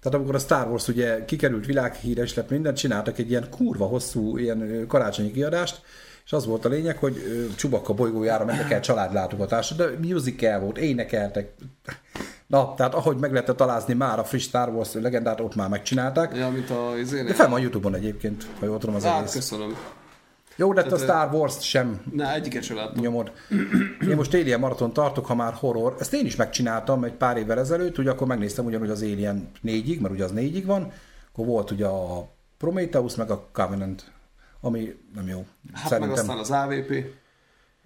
Tehát 0.00 0.18
amikor 0.18 0.34
a 0.34 0.38
Star 0.38 0.68
Wars 0.68 0.88
ugye 0.88 1.24
kikerült 1.24 1.66
világhíres 1.66 2.34
lett 2.34 2.50
mindent, 2.50 2.76
csináltak 2.76 3.18
egy 3.18 3.30
ilyen 3.30 3.46
kurva 3.50 3.86
hosszú 3.86 4.36
ilyen 4.36 4.84
karácsonyi 4.88 5.30
kiadást, 5.30 5.80
és 6.24 6.32
az 6.32 6.46
volt 6.46 6.64
a 6.64 6.68
lényeg, 6.68 6.96
hogy 6.96 7.22
Csubakka 7.56 7.92
bolygójára 7.94 8.44
mentek 8.44 8.70
el 8.70 8.80
családlátogatásra, 8.80 9.76
de 9.76 10.08
musical 10.08 10.60
volt, 10.60 10.78
énekeltek. 10.78 11.54
Na, 12.54 12.74
tehát 12.74 12.94
ahogy 12.94 13.16
meg 13.16 13.32
lehetett 13.32 13.56
talázni 13.56 13.94
már 13.94 14.18
a 14.18 14.24
friss 14.24 14.44
Star 14.44 14.68
Wars 14.68 14.92
legendát, 14.92 15.40
ott 15.40 15.54
már 15.54 15.68
megcsinálták. 15.68 16.36
Ja, 16.36 16.50
mint 16.50 16.70
a 16.70 16.90
De 16.92 16.98
izénél. 17.00 17.34
fel 17.34 17.48
van 17.48 17.60
Youtube-on 17.60 17.94
egyébként, 17.94 18.46
ha 18.58 18.66
jól 18.66 18.78
tudom 18.78 18.94
az 18.94 19.04
Hát, 19.04 19.18
egész. 19.20 19.32
köszönöm. 19.32 19.76
Jó, 20.56 20.72
de 20.72 20.80
a 20.80 20.96
Star 20.98 21.32
Wars-t 21.34 21.62
sem 21.62 22.00
Ne, 22.12 22.34
egyiket 22.34 22.62
sem 22.62 22.76
láttam. 22.76 23.02
nyomod. 23.02 23.32
Én 24.08 24.16
most 24.16 24.34
Alien 24.34 24.60
maraton 24.60 24.92
tartok, 24.92 25.26
ha 25.26 25.34
már 25.34 25.52
horror. 25.52 25.96
Ezt 25.98 26.14
én 26.14 26.26
is 26.26 26.36
megcsináltam 26.36 27.04
egy 27.04 27.12
pár 27.12 27.36
évvel 27.36 27.58
ezelőtt, 27.58 27.98
ugye 27.98 28.10
akkor 28.10 28.26
megnéztem 28.26 28.64
ugyanúgy 28.64 28.90
az 28.90 29.02
Alien 29.02 29.50
4-ig, 29.64 30.00
mert 30.00 30.14
ugye 30.14 30.24
az 30.24 30.32
4-ig 30.34 30.62
van, 30.66 30.92
akkor 31.32 31.46
volt 31.46 31.70
ugye 31.70 31.86
a 31.86 32.28
Prometheus, 32.58 33.14
meg 33.14 33.30
a 33.30 33.48
Covenant, 33.52 34.04
ami 34.60 34.94
nem 35.14 35.28
jó. 35.28 35.44
Hát 35.72 35.98
meg 36.00 36.10
aztán 36.10 36.38
az 36.38 36.50
AVP. 36.50 37.04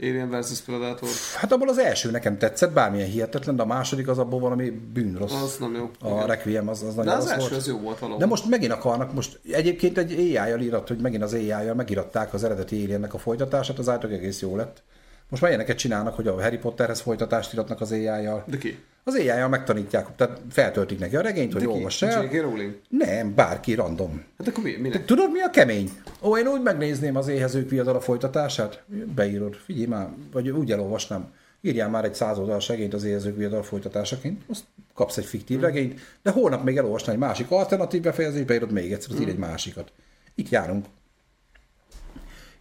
Alien 0.01 0.31
vs. 0.31 0.61
Predator. 0.61 1.09
Hát 1.37 1.53
abból 1.53 1.69
az 1.69 1.79
első 1.79 2.11
nekem 2.11 2.39
tetszett, 2.39 2.73
bármilyen 2.73 3.09
hihetetlen, 3.09 3.57
de 3.57 3.63
a 3.63 3.67
második 3.67 4.09
az 4.09 4.19
abból 4.19 4.41
valami 4.41 4.71
bűnrossz. 4.71 5.33
Az 5.33 5.57
nem 5.61 5.75
jó. 5.75 5.91
A 6.11 6.27
Requiem 6.27 6.69
az, 6.69 6.83
az 6.83 6.95
nagyon 6.95 7.13
De 7.13 7.19
az 7.19 7.25
rossz 7.25 7.33
első 7.33 7.49
volt. 7.49 7.61
az 7.61 7.67
jó 7.67 7.79
volt 7.79 7.99
valahol. 7.99 8.21
De 8.21 8.27
most 8.27 8.49
megint 8.49 8.73
akarnak, 8.73 9.15
most 9.15 9.41
egyébként 9.51 9.99
egy 9.99 10.13
AI-jal 10.13 10.61
írat, 10.61 10.89
hogy 10.89 10.99
megint 10.99 11.23
az 11.23 11.33
AI-jal 11.33 11.75
megiratták 11.75 12.35
az 12.35 12.45
eredeti 12.45 12.85
Aliennek 12.85 13.15
a 13.15 13.19
folytatását, 13.19 13.79
az 13.79 13.89
által 13.89 14.11
egész 14.11 14.41
jó 14.41 14.57
lett. 14.57 14.83
Most 15.29 15.43
már 15.43 15.51
ilyeneket 15.51 15.79
csinálnak, 15.79 16.15
hogy 16.15 16.27
a 16.27 16.43
Harry 16.43 16.57
Potterhez 16.57 17.01
folytatást 17.01 17.53
iratnak 17.53 17.81
az 17.81 17.93
AI-jal. 17.93 18.45
De 18.47 18.59
ki? 18.59 18.79
Az 19.05 19.15
AI-jal 19.15 19.49
megtanítják, 19.49 20.17
tehát 20.17 20.41
feltöltik 20.51 20.99
neki 20.99 21.17
a 21.17 21.21
regényt, 21.21 21.53
hogy 21.53 21.67
olvass 21.67 22.03
el. 22.03 22.25
J.K. 22.25 22.41
Rowling? 22.41 22.81
Nem, 22.89 23.35
bárki 23.35 23.75
random. 23.75 24.25
Hát 24.39 24.49
akkor 24.49 24.63
mi? 24.65 24.77
Minek? 24.77 25.05
Tudod, 25.05 25.33
mi 25.33 25.41
a 25.41 25.51
kemény? 25.51 25.91
Ó, 26.23 26.39
én 26.39 26.47
úgy 26.47 26.63
megnézném 26.63 27.17
az 27.17 27.29
éhezők 27.29 27.71
viadal 27.71 27.97
a 27.97 28.01
folytatását. 28.01 28.83
Beírod, 29.15 29.55
figyelj 29.55 29.87
már, 29.87 30.09
vagy 30.33 30.49
úgy 30.49 30.73
elolvasnám. 30.73 31.33
Írjál 31.61 31.89
már 31.89 32.05
egy 32.05 32.15
száz 32.15 32.39
oldal 32.39 32.61
segényt 32.61 32.95
az 32.95 33.05
éhezők 33.05 33.37
viadal 33.37 33.63
folytatásaként, 33.63 34.43
azt 34.49 34.65
kapsz 34.95 35.17
egy 35.17 35.25
fiktív 35.25 35.61
regényt, 35.61 36.01
de 36.23 36.31
holnap 36.31 36.65
még 36.65 36.77
elolvasnál 36.77 37.15
egy 37.15 37.21
másik 37.21 37.51
alternatív 37.51 38.01
befejezést, 38.01 38.47
beírod 38.47 38.73
még 38.73 38.93
egyszer, 38.93 39.15
az 39.15 39.21
ír 39.21 39.29
egy 39.29 39.39
másikat. 39.39 39.93
Itt 40.35 40.49
járunk. 40.49 40.87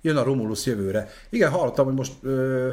Jön 0.07 0.17
a 0.17 0.23
Romulus 0.23 0.65
jövőre. 0.65 1.07
Igen, 1.29 1.51
hallottam, 1.51 1.85
hogy 1.85 1.93
most 1.93 2.13
ö, 2.21 2.69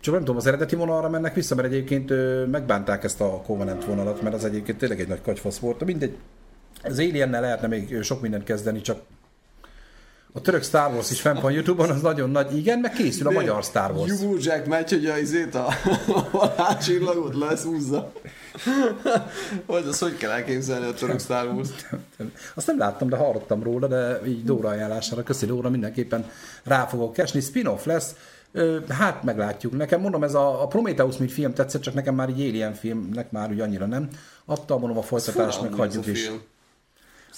csak 0.00 0.14
nem 0.14 0.22
tudom, 0.22 0.36
az 0.36 0.46
eredeti 0.46 0.76
vonalra 0.76 1.08
mennek 1.08 1.34
vissza, 1.34 1.54
mert 1.54 1.68
egyébként 1.68 2.10
ö, 2.10 2.44
megbánták 2.44 3.04
ezt 3.04 3.20
a 3.20 3.42
Covenant 3.46 3.84
vonalat, 3.84 4.22
mert 4.22 4.34
az 4.34 4.44
egyébként 4.44 4.78
tényleg 4.78 5.00
egy 5.00 5.08
nagy 5.08 5.22
kagyfasz 5.22 5.58
volt. 5.58 5.78
De 5.78 5.84
mindegy, 5.84 6.16
az 6.82 6.98
Aliennel 6.98 7.40
lehetne 7.40 7.66
még 7.66 8.02
sok 8.02 8.20
mindent 8.20 8.44
kezdeni, 8.44 8.80
csak 8.80 9.00
a 10.34 10.40
török 10.40 10.62
Star 10.62 10.92
Wars 10.92 11.10
is 11.10 11.20
fent 11.20 11.40
van 11.40 11.52
Youtube-on, 11.52 11.90
az 11.90 12.00
nagyon 12.00 12.30
nagy. 12.30 12.56
Igen, 12.56 12.78
meg 12.78 12.92
készül 12.92 13.26
a 13.26 13.30
magyar 13.30 13.62
Star 13.62 13.90
Wars. 13.90 14.12
Jack 14.38 14.66
megy, 14.66 14.90
hogy 14.90 15.06
a 15.06 15.18
izét 15.18 15.54
a 15.54 15.68
halálcsillagot 16.32 17.34
leszúzza. 17.34 18.12
Vagy 19.66 19.86
az 19.86 19.98
hogy 19.98 20.16
kell 20.16 20.30
elképzelni 20.30 20.86
a 20.86 20.94
török 20.94 21.20
Star 21.20 21.46
Wars? 21.46 21.68
Azt 22.54 22.66
nem 22.66 22.78
láttam, 22.78 23.08
de 23.08 23.16
hallottam 23.16 23.62
róla, 23.62 23.86
de 23.86 24.20
így 24.26 24.44
Dóra 24.44 24.68
ajánlására, 24.68 25.22
köszi 25.22 25.46
Dóra, 25.46 25.70
mindenképpen 25.70 26.30
rá 26.62 26.86
fogok 26.86 27.12
kesni. 27.12 27.40
Spin-off 27.40 27.84
lesz, 27.84 28.14
hát 28.88 29.22
meglátjuk. 29.22 29.76
Nekem 29.76 30.00
mondom, 30.00 30.22
ez 30.22 30.34
a, 30.34 30.62
a 30.62 30.66
Prometheus 30.66 31.16
mint 31.16 31.32
film 31.32 31.54
tetszett, 31.54 31.82
csak 31.82 31.94
nekem 31.94 32.14
már 32.14 32.28
egy 32.28 32.40
Alien 32.40 32.74
filmnek 32.74 33.30
már 33.30 33.50
úgy 33.50 33.60
annyira 33.60 33.86
nem. 33.86 34.08
Adtam, 34.44 34.80
mondom, 34.80 34.98
a 34.98 35.02
folytatást 35.02 35.56
Fura, 35.56 35.70
meg 35.70 35.78
hogy 35.78 35.88
hagyjuk 35.88 36.06
a 36.06 36.10
is. 36.10 36.26
film. 36.26 36.40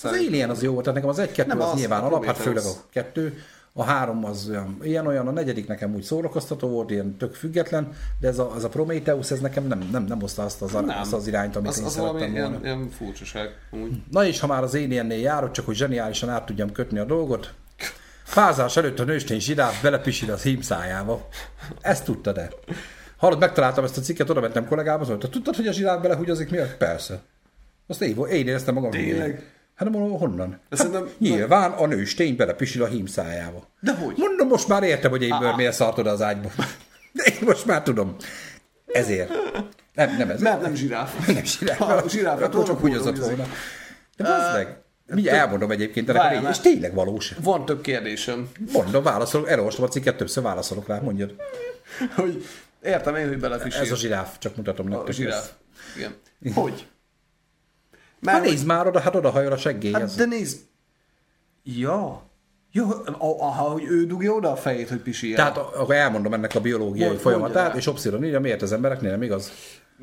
Az 0.02 0.04
Alien 0.04 0.50
az 0.50 0.62
jó 0.62 0.72
volt, 0.72 0.84
tehát 0.84 0.98
nekem 0.98 1.10
az 1.10 1.18
egy-kettő 1.18 1.58
az, 1.58 1.72
az 1.72 1.78
nyilván 1.78 2.02
alap, 2.02 2.24
hát 2.24 2.36
főleg 2.36 2.64
a 2.64 2.72
kettő. 2.90 3.38
a 3.72 3.82
három 3.84 4.24
az 4.24 4.48
olyan, 4.48 4.78
ilyen-olyan, 4.82 5.26
a 5.26 5.30
negyedik 5.30 5.66
nekem 5.66 5.94
úgy 5.94 6.02
szórakoztató 6.02 6.68
volt, 6.68 6.90
ilyen 6.90 7.16
tök 7.16 7.34
független, 7.34 7.92
de 8.20 8.28
ez 8.28 8.38
a, 8.38 8.52
ez 8.56 8.64
a 8.64 8.68
Prometheus, 8.68 9.30
ez 9.30 9.40
nekem 9.40 9.66
nem, 9.66 9.88
nem, 9.92 10.04
nem 10.04 10.20
hozta 10.20 10.42
azt 10.42 10.62
az, 10.62 10.72
nem. 10.72 10.88
azt 10.88 11.12
az 11.12 11.26
irányt, 11.26 11.56
amit 11.56 11.68
az, 11.68 11.78
én 11.78 11.84
az 11.84 11.96
valami 11.96 12.18
szerettem 12.18 12.42
volna. 12.42 12.58
ilyen, 12.64 12.76
ilyen 12.76 12.90
furcsaság. 12.90 13.48
Amúgy. 13.70 14.02
Na 14.10 14.26
és 14.26 14.40
ha 14.40 14.46
már 14.46 14.62
az 14.62 14.74
én 14.74 14.90
ilyennél 14.90 15.20
járok, 15.20 15.50
csak 15.50 15.66
hogy 15.66 15.74
zseniálisan 15.74 16.28
át 16.28 16.46
tudjam 16.46 16.72
kötni 16.72 16.98
a 16.98 17.04
dolgot, 17.04 17.54
Pázás 18.34 18.76
előtt 18.76 18.98
a 18.98 19.04
nőstény 19.04 19.40
zsiráf 19.40 19.82
belepisil 19.82 20.32
az 20.32 20.42
hím 20.42 20.60
szájába. 20.60 21.28
Ezt 21.80 22.04
tudtad 22.04 22.34
de. 22.34 22.50
Hallod, 23.16 23.38
megtaláltam 23.38 23.84
ezt 23.84 23.96
a 23.96 24.00
cikket, 24.00 24.30
oda 24.30 24.40
mentem 24.40 24.66
kollégámhoz, 24.66 25.08
mondta, 25.08 25.28
tudtad, 25.28 25.56
hogy 25.56 25.66
a 25.66 25.72
zsiráf 25.72 26.02
belehúgyozik 26.02 26.50
miatt? 26.50 26.76
Persze. 26.76 27.20
Azt 27.86 28.02
én, 28.02 28.16
én 28.30 28.46
éreztem 28.46 28.74
magam. 28.74 28.90
Tényleg? 28.90 29.53
Hát 29.74 29.88
nem 29.90 30.00
mondom, 30.00 30.18
honnan? 30.18 30.50
Hát, 30.50 30.78
szerintem- 30.78 31.08
nyilván 31.18 31.70
a 31.72 31.86
nőstény 31.86 32.36
belepisil 32.36 32.82
a 32.82 32.86
hím 32.86 33.06
szájába. 33.06 33.68
De 33.80 33.94
hogy? 33.94 34.14
Mondom, 34.16 34.48
most 34.48 34.68
már 34.68 34.82
értem, 34.82 35.10
hogy 35.10 35.22
én 35.22 35.38
bőr 35.38 35.48
Ah. 35.48 35.56
miért 35.56 35.74
szart 35.74 35.98
oda 35.98 36.10
az 36.10 36.22
ágyba. 36.22 36.50
De 37.12 37.22
én 37.24 37.38
most 37.44 37.66
már 37.66 37.82
tudom. 37.82 38.16
Ezért. 38.86 39.30
Nem, 39.94 40.16
nem 40.16 40.30
ez. 40.30 40.40
Mert 40.40 40.60
nem 40.62 40.74
zsiráf. 40.74 41.26
Nem 41.34 41.44
zsiráf. 41.44 41.78
Ha 41.78 42.08
zsiráf, 42.08 42.42
akkor 42.42 42.64
csak 42.66 42.80
húgyozott 42.80 43.14
húgyozik. 43.16 43.36
volna. 43.36 43.52
De 44.16 44.24
bazd 44.24 44.52
meg. 44.52 44.76
Mindjárt 45.06 45.38
elmondom 45.38 45.70
egyébként 45.70 46.08
ennek 46.08 46.20
a 46.20 46.24
Várjál 46.24 46.40
lényeg, 46.42 46.56
és 46.56 46.62
tényleg 46.62 46.94
valós. 46.94 47.34
Van 47.42 47.64
több 47.64 47.80
kérdésem. 47.80 48.48
Mondom, 48.72 49.02
válaszolok, 49.02 49.48
elolvastam 49.48 49.84
a 49.84 49.88
cikket, 49.88 50.16
többször 50.16 50.42
válaszolok 50.42 50.86
rá, 50.88 50.98
mondjad. 51.00 51.34
Hogy 52.14 52.44
értem 52.82 53.16
én, 53.16 53.28
hogy 53.28 53.38
belepisil. 53.38 53.80
Ez 53.80 53.90
a 53.90 53.96
zsiráf, 53.96 54.38
csak 54.38 54.56
mutatom 54.56 54.88
nektek. 54.88 55.08
a 55.08 55.12
zsiráf. 55.12 55.50
Igen. 55.96 56.14
Hogy? 56.54 56.86
Hát 58.24 58.42
nézd 58.44 58.66
már 58.66 58.86
oda, 58.86 59.00
hát 59.00 59.14
oda 59.14 59.30
hajol 59.30 59.52
a 59.52 59.56
seggélyhez. 59.56 60.16
Hát 60.16 60.18
de 60.28 60.36
nézd. 60.36 60.58
Ja. 61.62 62.22
Jó, 62.72 62.84
aha, 63.20 63.68
hogy 63.68 63.84
ő 63.88 64.06
dugja 64.06 64.32
oda 64.32 64.50
a 64.50 64.56
fejét, 64.56 64.88
hogy 64.88 64.98
pisiljen. 64.98 65.36
Tehát 65.36 65.56
akkor 65.56 65.94
elmondom 65.94 66.32
ennek 66.34 66.54
a 66.54 66.60
biológiai 66.60 67.08
Mond- 67.08 67.20
folyamatát, 67.20 67.62
mondja 67.62 67.80
és 67.80 67.86
obszidon 67.86 68.24
írja, 68.24 68.40
miért 68.40 68.62
az 68.62 68.72
embereknél 68.72 69.10
nem 69.10 69.22
igaz? 69.22 69.52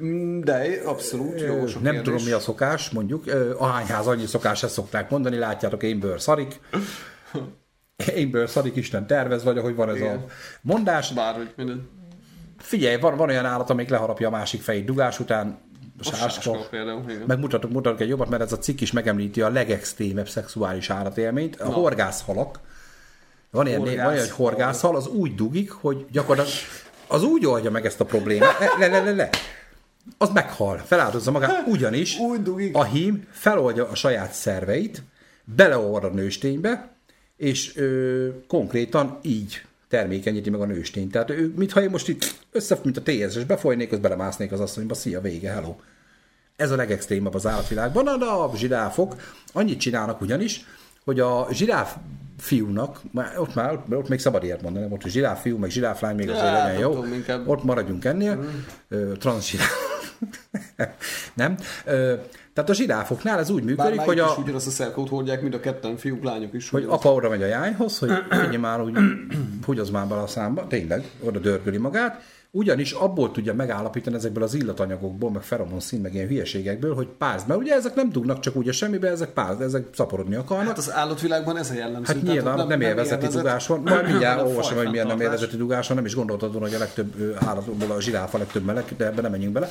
Mm, 0.02 0.42
De 0.42 0.68
abszolút 0.86 1.42
jó 1.42 1.68
sok 1.68 1.82
nem 1.82 2.04
tudom, 2.04 2.24
mi 2.24 2.32
a 2.32 2.40
szokás, 2.40 2.90
mondjuk. 2.90 3.24
Ahányház 3.58 4.08
annyi 4.08 4.26
szokás, 4.26 4.64
ezt 4.64 4.74
szokták 4.74 5.10
mondani, 5.10 5.38
látjátok, 5.38 5.84
én 5.84 6.00
bőr 6.00 6.22
szarik. 6.22 6.60
Én 8.16 8.32
bőr 8.32 8.50
szarik, 8.50 8.76
Isten 8.76 9.08
tervez, 9.08 9.44
vagy 9.44 9.58
ahogy 9.58 9.76
van 9.76 9.90
ez 9.90 9.96
Igen. 9.96 10.16
a 10.18 10.26
mondás. 10.62 11.14
Bárhogy 11.14 11.54
minden. 11.56 11.90
Figyelj, 12.58 13.00
van, 13.00 13.18
van 13.18 13.30
olyan 13.30 13.46
állat, 13.46 13.70
amelyik 13.70 13.90
leharapja 13.90 14.28
a 14.28 14.32
másik 14.32 14.62
fejét 14.62 14.86
dugás 14.86 15.20
után, 15.20 15.60
a 16.08 16.10
A 16.12 16.16
sáska. 16.16 16.68
például, 16.70 17.04
igen. 17.10 17.24
Megmutatok, 17.28 17.72
mutatok 17.72 18.02
egy 18.02 18.08
jobbat, 18.10 18.30
mert 18.30 18.42
ez 18.42 18.52
a 18.52 18.58
cikk 18.58 18.80
is 18.82 18.92
megemlíti 18.92 19.42
a 19.42 19.50
legextrémebb 19.50 20.30
szexuális 20.30 20.90
állatélményt. 20.90 21.56
A 21.62 21.66
horgászhalak. 21.72 22.60
Van 23.52 23.68
ilyen, 23.68 23.80
Horgász- 23.80 23.98
van 24.04 24.14
ilyen, 24.14 24.26
hogy 24.26 24.36
horgászhal, 24.36 24.96
az 24.96 25.08
úgy 25.08 25.36
dugik, 25.36 25.72
hogy 25.72 26.06
gyakorlatilag 26.12 26.58
az 27.08 27.24
úgy 27.24 27.46
oldja 27.46 27.72
meg 27.72 27.86
ezt 27.86 28.00
a 28.00 28.06
problémát. 28.06 28.60
Le, 28.80 28.88
le, 28.88 29.04
le, 29.04 29.12
le. 29.12 29.30
Az 30.18 30.30
meghal, 30.30 30.78
feláldozza 30.78 31.32
magát, 31.32 31.68
ugyanis 31.68 32.18
Úgy 32.20 32.42
dugik. 32.44 32.76
a 32.76 32.84
hím 32.84 33.28
feloldja 33.32 33.88
a 33.90 33.96
saját 33.96 34.32
szerveit, 34.34 35.04
beleolvad 35.44 36.04
a 36.04 36.10
nősténybe, 36.10 36.92
és 37.38 37.78
ö, 37.78 38.28
konkrétan 38.48 39.20
így 39.22 39.62
termékenyíti 39.90 40.50
meg 40.50 40.62
a 40.62 40.66
nőstényt. 40.66 41.12
Tehát 41.12 41.30
ő, 41.30 41.54
mintha 41.56 41.82
én 41.82 41.90
most 41.90 42.08
itt 42.08 42.34
össze, 42.52 42.80
mint 42.84 42.98
a 42.98 43.02
TSS 43.04 43.44
befolynék, 43.44 43.92
az 43.92 44.00
belemásznék 44.00 44.52
az 44.52 44.60
asszonyba, 44.60 44.94
szia, 44.94 45.22
vége, 45.22 45.52
hello. 45.52 45.76
Ez 46.62 46.72
a 46.72 46.76
legextrémabb 46.76 47.34
az 47.36 47.48
állatvilágban. 47.48 48.04
Na, 48.04 48.44
a 48.44 48.52
zsiráfok 48.56 49.16
annyit 49.54 49.80
csinálnak 49.80 50.22
ugyanis, 50.22 50.66
hogy 51.04 51.20
a 51.20 51.48
zsiráf 51.52 51.96
fiúnak, 52.38 53.00
már 53.12 53.40
ott 53.40 53.54
már 53.56 53.80
ott 53.92 54.08
még 54.10 54.20
szabad 54.20 54.44
ilyet 54.44 54.62
mondani, 54.62 54.86
ott 54.90 55.04
a 55.04 55.08
zsiráf 55.08 55.42
fiú, 55.42 55.58
meg 55.58 55.70
zsiráf 55.70 56.02
lány 56.02 56.16
még 56.16 56.30
azért 56.30 56.46
Hát, 56.46 56.64
legyen 56.64 56.80
jó. 56.80 56.94
tudom, 56.94 57.14
inkább- 57.14 57.48
Ott 57.48 57.64
maradjunk 57.64 58.06
ennél. 58.06 58.36
Mm. 58.96 59.12
Transzsiráf. 59.14 59.70
nem? 61.34 61.58
Ö, 61.86 62.14
tehát 62.54 62.70
a 62.70 62.74
zsiráfoknál 62.74 63.40
ez 63.40 63.50
úgy 63.50 63.64
működik, 63.64 64.00
hogy 64.00 64.20
a, 64.20 64.36
ugyanazt 64.38 64.68
a 64.68 64.70
szerkót 64.70 65.10
hordják, 65.10 65.42
mind 65.42 65.54
a 65.54 65.60
ketten, 65.60 65.98
fiúk, 65.98 66.24
lányok 66.24 66.54
is. 66.54 66.70
hogy 66.70 66.86
apa 66.90 67.14
oda 67.14 67.30
megy 67.30 67.44
a 67.44 67.46
jányhoz, 67.46 67.98
hogy 68.00 68.12
figyelj 68.30 68.58
már, 68.58 68.82
úgy 68.82 68.98
húgyoz 69.66 69.90
már 69.90 70.08
bele 70.08 70.22
a 70.22 70.28
számba, 70.28 70.68
tényleg, 70.68 71.04
oda 71.20 71.40
dörgöli 71.40 71.78
magát, 71.78 72.22
ugyanis 72.52 72.92
abból 72.92 73.32
tudja 73.32 73.54
megállapítani 73.54 74.16
ezekből 74.16 74.44
az 74.44 74.54
illatanyagokból, 74.54 75.32
meg 75.32 75.42
feromonszín, 75.42 76.02
meg 76.02 76.14
ilyen 76.14 76.28
hülyeségekből, 76.28 76.96
hogy 76.96 77.08
pázd. 77.18 77.48
Mert 77.48 77.60
ugye 77.60 77.74
ezek 77.74 77.96
nem 77.96 78.10
dugnak 78.10 78.40
csak 78.40 78.56
úgy 78.56 78.70
a 78.70 78.72
semmibe, 78.72 79.10
ezek 79.10 79.30
pázd, 79.30 79.62
ezek 79.62 79.88
szaporodni 79.94 80.36
akarnak. 80.36 80.68
Hát 80.68 80.78
az 80.78 80.92
állatvilágban 80.92 81.58
ez 81.58 81.70
a 81.70 81.74
jellemző. 81.74 82.14
Hát 82.14 82.24
nyilván 82.24 82.58
nem, 82.58 82.68
nem 82.68 82.82
élvezeti 82.82 83.28
dugás 83.28 83.68
van. 83.68 83.82
Majd 83.86 84.06
mindjárt 84.06 84.42
olvasom, 84.42 84.78
hogy 84.78 84.90
milyen 84.90 85.08
nem 85.08 85.22
élvezeti 85.22 85.58
dugás 85.58 85.88
van, 85.88 85.98
nem 85.98 86.06
is 86.06 86.16
gondoltad 86.16 86.60
hogy 86.60 86.74
a 86.74 86.78
legtöbb 86.78 87.38
állatból 87.46 87.92
a 87.92 88.02
zsiráf 88.02 88.34
a 88.34 88.38
legtöbb 88.38 88.64
meleg, 88.64 88.84
de 88.98 89.06
ebben 89.06 89.22
nem 89.22 89.32
menjünk 89.32 89.54
bele. 89.54 89.70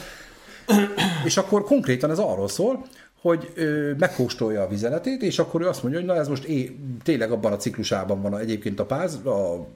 És 1.24 1.37
akkor 1.37 1.64
konkrétan 1.64 2.11
ez 2.11 2.18
arról 2.18 2.49
szól, 2.49 2.87
hogy 3.20 3.53
ö, 3.55 3.93
megkóstolja 3.99 4.62
a 4.62 4.68
vizeletét, 4.68 5.22
és 5.22 5.39
akkor 5.39 5.62
ő 5.62 5.68
azt 5.68 5.83
mondja, 5.83 6.01
hogy 6.01 6.09
na 6.09 6.16
ez 6.16 6.28
most 6.28 6.45
é, 6.45 6.76
tényleg 7.03 7.31
abban 7.31 7.53
a 7.53 7.57
ciklusában 7.57 8.22
van 8.22 8.33
a, 8.33 8.39
egyébként 8.39 8.81
a 8.81 8.85
páz, 8.85 9.14
a 9.14 9.66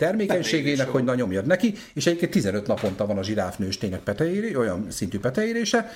termékenységének, 0.00 0.88
hogy 0.88 1.04
na 1.04 1.14
nyomjad 1.14 1.46
neki, 1.46 1.74
és 1.94 2.06
egyébként 2.06 2.30
15 2.30 2.66
naponta 2.66 3.06
van 3.06 3.18
a 3.18 3.22
zsiráf 3.22 3.56
nőstének 3.56 4.00
petejéré, 4.00 4.54
olyan 4.54 4.90
szintű 4.90 5.18
peteérése, 5.18 5.90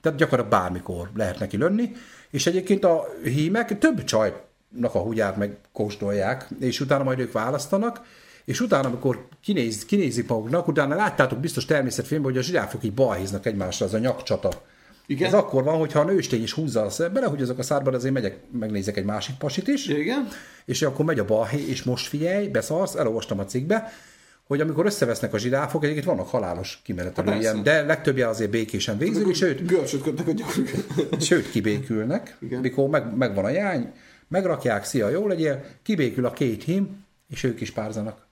tehát 0.00 0.18
gyakorlatilag 0.18 0.60
bármikor 0.60 1.10
lehet 1.14 1.38
neki 1.38 1.56
lönni, 1.56 1.92
és 2.30 2.46
egyébként 2.46 2.84
a 2.84 3.04
hímek 3.22 3.78
több 3.78 4.04
csajnak 4.04 4.94
a 4.94 4.98
húgyát 4.98 5.36
megkóstolják, 5.36 6.48
és 6.60 6.80
utána 6.80 7.04
majd 7.04 7.18
ők 7.18 7.32
választanak, 7.32 8.00
és 8.44 8.60
utána, 8.60 8.88
amikor 8.88 9.26
kinéz, 9.42 9.84
kinézik 9.84 10.28
maguknak, 10.28 10.68
utána 10.68 10.94
láttátok 10.94 11.38
biztos 11.38 11.64
természetfilmben, 11.64 12.30
hogy 12.30 12.40
a 12.40 12.44
zsiráfok 12.44 12.84
így 12.84 12.94
balhéznak 12.94 13.46
egymásra, 13.46 13.86
az 13.86 13.94
a 13.94 13.98
nyakcsata. 13.98 14.50
Igen? 15.10 15.26
Ez 15.26 15.34
akkor 15.34 15.62
van, 15.64 15.78
hogyha 15.78 16.00
a 16.00 16.04
nőstény 16.04 16.42
is 16.42 16.52
húzza 16.52 16.82
a 16.82 17.08
bele, 17.08 17.26
hogy 17.26 17.42
azok 17.42 17.58
a 17.58 17.62
szárban, 17.62 17.94
azért 17.94 18.14
megyek, 18.14 18.38
megnézek 18.52 18.96
egy 18.96 19.04
másik 19.04 19.36
pasit 19.36 19.68
is, 19.68 19.86
Igen? 19.86 20.28
és 20.64 20.82
akkor 20.82 21.04
megy 21.04 21.18
a 21.18 21.24
balhé, 21.24 21.66
és 21.68 21.82
most 21.82 22.06
figyelj, 22.06 22.48
beszarsz, 22.48 22.94
elolvastam 22.94 23.38
a 23.38 23.44
cikkbe, 23.44 23.92
hogy 24.44 24.60
amikor 24.60 24.86
összevesznek 24.86 25.34
a 25.34 25.38
zsiráfok, 25.38 25.82
egyébként 25.82 26.06
vannak 26.06 26.28
halálos 26.28 26.80
kimenetelő 26.84 27.30
Hát 27.30 27.40
ilyen, 27.40 27.62
de 27.62 27.82
legtöbbje 27.82 28.28
azért 28.28 28.50
békésen 28.50 28.98
végzik, 28.98 29.26
és 29.26 29.36
sőt, 29.36 29.66
Görcsöt 29.66 30.02
kötnek 30.02 30.28
a 30.28 30.32
gyakor. 30.32 30.64
sőt 31.28 31.50
kibékülnek, 31.50 32.36
Igen. 32.40 32.60
mikor 32.60 32.88
meg, 32.88 33.16
megvan 33.16 33.44
a 33.44 33.50
jány, 33.50 33.92
megrakják, 34.28 34.84
szia, 34.84 35.08
jó 35.08 35.26
legyél, 35.26 35.64
kibékül 35.82 36.26
a 36.26 36.32
két 36.32 36.64
hím, 36.64 37.04
és 37.28 37.44
ők 37.44 37.60
is 37.60 37.70
párzanak. 37.70 38.28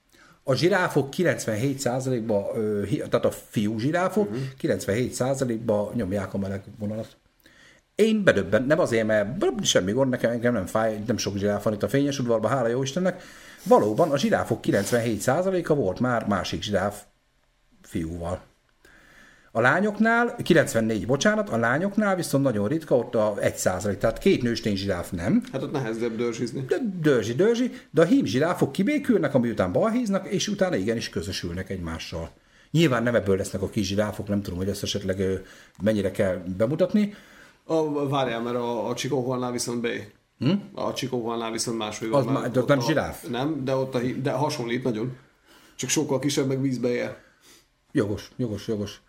A 0.49 0.55
zsiráfok 0.55 1.09
97%-ba, 1.15 2.51
ö, 2.55 2.83
hi- 2.85 2.97
tehát 3.09 3.25
a 3.25 3.31
fiú 3.31 3.79
zsiráfok 3.79 4.29
Mhm. 4.29 4.39
97%-ba 4.57 5.91
nyomják 5.95 6.33
a 6.33 6.37
meleg 6.37 6.61
vonalat. 6.79 7.17
Én 7.95 8.23
bedöbben, 8.23 8.63
nem 8.63 8.79
azért, 8.79 9.07
mert 9.07 9.65
semmi 9.65 9.91
gond, 9.91 10.09
nekem 10.09 10.31
engem 10.31 10.53
nem 10.53 10.65
fáj, 10.65 11.03
nem 11.07 11.17
sok 11.17 11.37
zsiráf 11.37 11.63
van 11.63 11.73
itt 11.73 11.83
a 11.83 11.87
fényes 11.89 12.19
udvarban, 12.19 12.51
hála 12.51 12.67
jó 12.67 12.81
Istennek. 12.83 13.21
Valóban 13.63 14.11
a 14.11 14.17
zsiráfok 14.17 14.59
97%-a 14.61 15.73
volt 15.73 15.99
már 15.99 16.25
másik 16.27 16.61
zsiráf 16.61 17.01
fiúval. 17.81 18.41
A 19.51 19.61
lányoknál, 19.61 20.35
94, 20.43 21.05
bocsánat, 21.05 21.49
a 21.49 21.57
lányoknál 21.57 22.15
viszont 22.15 22.43
nagyon 22.43 22.67
ritka, 22.67 22.95
ott 22.95 23.15
a 23.15 23.35
1 23.39 23.53
tehát 23.97 24.17
két 24.17 24.41
nőstény 24.41 24.75
zsiráf 24.75 25.11
nem, 25.11 25.43
Hát 25.51 25.63
ott 25.63 25.71
nehezebb 25.71 26.15
dörzsizni. 26.15 26.65
de 26.67 26.77
dörzsi, 27.01 27.33
dörzsi, 27.33 27.71
de 27.91 28.01
a 28.01 28.05
hím 28.05 28.25
zsiráfok 28.25 28.71
kibékülnek, 28.71 29.33
ami 29.33 29.49
után 29.49 29.71
balhíznak, 29.71 30.27
és 30.27 30.47
utána 30.47 30.75
igenis 30.75 31.09
közösülnek 31.09 31.69
egymással. 31.69 32.31
Nyilván 32.71 33.03
nem 33.03 33.15
ebből 33.15 33.37
lesznek 33.37 33.61
a 33.61 33.69
kis 33.69 33.87
zsiráfok, 33.87 34.27
nem 34.27 34.41
tudom, 34.41 34.59
hogy 34.59 34.69
ezt 34.69 34.83
esetleg 34.83 35.41
mennyire 35.81 36.11
kell 36.11 36.41
bemutatni. 36.57 37.13
A, 37.63 38.07
várjál, 38.07 38.41
mert 38.41 38.55
a, 38.55 38.89
a 38.89 38.93
csikóholnál 38.95 39.51
viszont 39.51 39.81
B. 39.81 39.87
Hm? 40.39 40.51
A 40.73 40.93
csikóholnál 40.93 41.51
viszont 41.51 41.77
máshogy 41.77 42.09
van. 42.09 42.19
Az 42.27 42.33
már- 42.33 42.51
de 42.51 42.59
ott 42.59 42.67
nem 42.67 42.79
a, 42.79 42.81
zsiráf? 42.81 43.27
Nem, 43.27 43.63
de 43.65 43.75
ott 43.75 43.95
a, 43.95 43.99
de 44.21 44.31
hasonlít 44.31 44.83
nagyon. 44.83 45.17
Csak 45.75 45.89
sokkal 45.89 46.19
kisebb, 46.19 46.47
meg 46.47 46.61
vízbe 46.61 46.87
ér. 46.87 47.15
Jogos, 47.91 48.31
jogos, 48.37 48.67
jogos. 48.67 49.01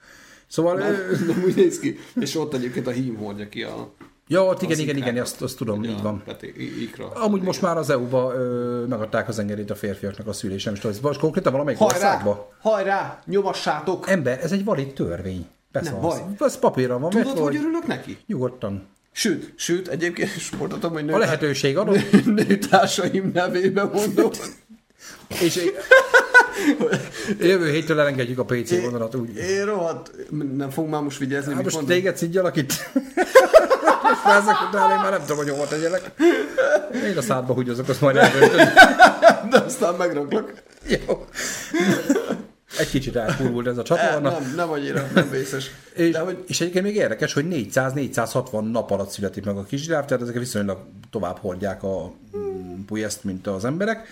Szóval, 0.50 0.74
Nem, 0.76 0.94
nem 1.26 1.42
úgy 1.46 1.54
néz 1.56 1.78
ki. 1.78 1.98
És 2.20 2.36
ott 2.36 2.54
egyébként 2.54 2.86
a 2.86 2.90
hím 2.90 3.16
hordja 3.16 3.48
ki 3.48 3.62
a... 3.62 3.92
ja, 4.28 4.44
ott 4.44 4.62
igen, 4.62 4.72
az 4.74 4.78
igen, 4.82 4.96
igen, 4.96 5.16
azt, 5.18 5.42
azt 5.42 5.56
tudom, 5.56 5.84
így 5.84 5.94
a 5.98 6.02
van. 6.02 6.22
Peté, 6.24 6.54
i- 6.56 6.82
ikra. 6.82 7.08
Amúgy 7.08 7.42
most 7.42 7.62
már 7.62 7.76
az 7.76 7.90
EU-ba 7.90 8.32
ö, 8.34 8.84
megadták 8.88 9.28
az 9.28 9.38
engedélyt 9.38 9.70
a 9.70 9.74
férfiaknak 9.74 10.26
a 10.26 10.32
szülés, 10.32 10.64
nem 10.64 10.74
is 10.74 10.80
tudom, 10.80 10.96
ez 10.96 11.02
most 11.02 11.20
konkrétan 11.20 11.52
valamelyik 11.52 11.78
Hajrá! 11.78 11.94
országban. 11.94 12.46
Hajrá! 12.60 13.22
Nyomassátok! 13.26 14.08
Ember, 14.08 14.38
ez 14.42 14.52
egy 14.52 14.64
valid 14.64 14.92
törvény. 14.92 15.46
Beszarsz. 15.72 15.92
Nem 15.92 16.00
baj. 16.00 16.22
Ez 16.38 16.58
papírra 16.58 16.98
van 16.98 17.10
Tudod, 17.10 17.38
hogy 17.38 17.56
örülök 17.56 17.86
neki? 17.86 18.18
nyugodtan. 18.26 18.86
Sőt, 19.12 19.52
sőt, 19.56 19.88
egyébként 19.88 20.36
is 20.36 20.50
mondhatom, 20.50 20.92
hogy 20.92 21.02
A 21.02 21.04
nő, 21.04 21.18
lehetőség 21.18 21.76
adott, 21.78 22.24
nőtársaim 22.46 23.30
nevében 23.34 23.90
mondom. 23.92 24.30
és 25.44 25.60
jövő 27.38 27.70
héttől 27.70 28.00
elengedjük 28.00 28.38
a 28.38 28.44
PC 28.44 28.80
vonalat 28.82 29.14
úgy. 29.14 29.36
Én 29.36 29.64
rohadt, 29.64 30.10
nem 30.56 30.70
fogunk 30.70 30.92
már 30.92 31.02
most 31.02 31.18
vigyázni, 31.18 31.54
Hát 31.54 31.62
most 31.62 31.74
mondom? 31.76 31.94
téged 31.96 32.16
szidjalak 32.16 32.56
itt? 32.56 32.72
Most 34.02 34.24
már 34.24 34.40
ezek 34.40 34.56
után 34.68 34.90
én 34.90 34.96
már 34.96 35.10
nem 35.10 35.20
tudom, 35.20 35.36
hogy 35.36 35.48
hova 35.50 35.66
tegyelek. 35.66 36.10
Én 37.10 37.16
a 37.16 37.22
szádba 37.22 37.54
húgyozok, 37.54 37.88
azt 37.88 38.00
majd 38.00 38.16
elröntön. 38.16 38.68
De 39.50 39.58
aztán 39.58 39.94
megraklak. 39.94 40.52
Jó. 40.88 41.26
Egy 42.78 42.90
kicsit 42.90 43.16
elkurvult 43.16 43.66
ez 43.66 43.78
a 43.78 43.82
csatorna. 43.82 44.30
nem, 44.30 44.52
nem 44.56 44.70
annyira, 44.70 45.08
nem 45.14 45.30
vészes. 45.30 45.70
És, 45.94 46.10
De 46.10 46.18
hogy 46.20 46.44
és 46.46 46.60
egyébként 46.60 46.84
még 46.84 46.94
érdekes, 46.96 47.32
hogy 47.32 47.46
400-460 47.50 48.70
nap 48.70 48.90
alatt 48.90 49.10
születik 49.10 49.44
meg 49.44 49.56
a 49.56 49.62
kisgyáv, 49.64 50.04
tehát 50.04 50.22
ezek 50.22 50.38
viszonylag 50.38 50.78
tovább 51.10 51.38
hordják 51.38 51.82
a 51.82 52.12
mm, 52.36 52.80
pujeszt, 52.86 53.24
mint 53.24 53.46
az 53.46 53.64
emberek. 53.64 54.06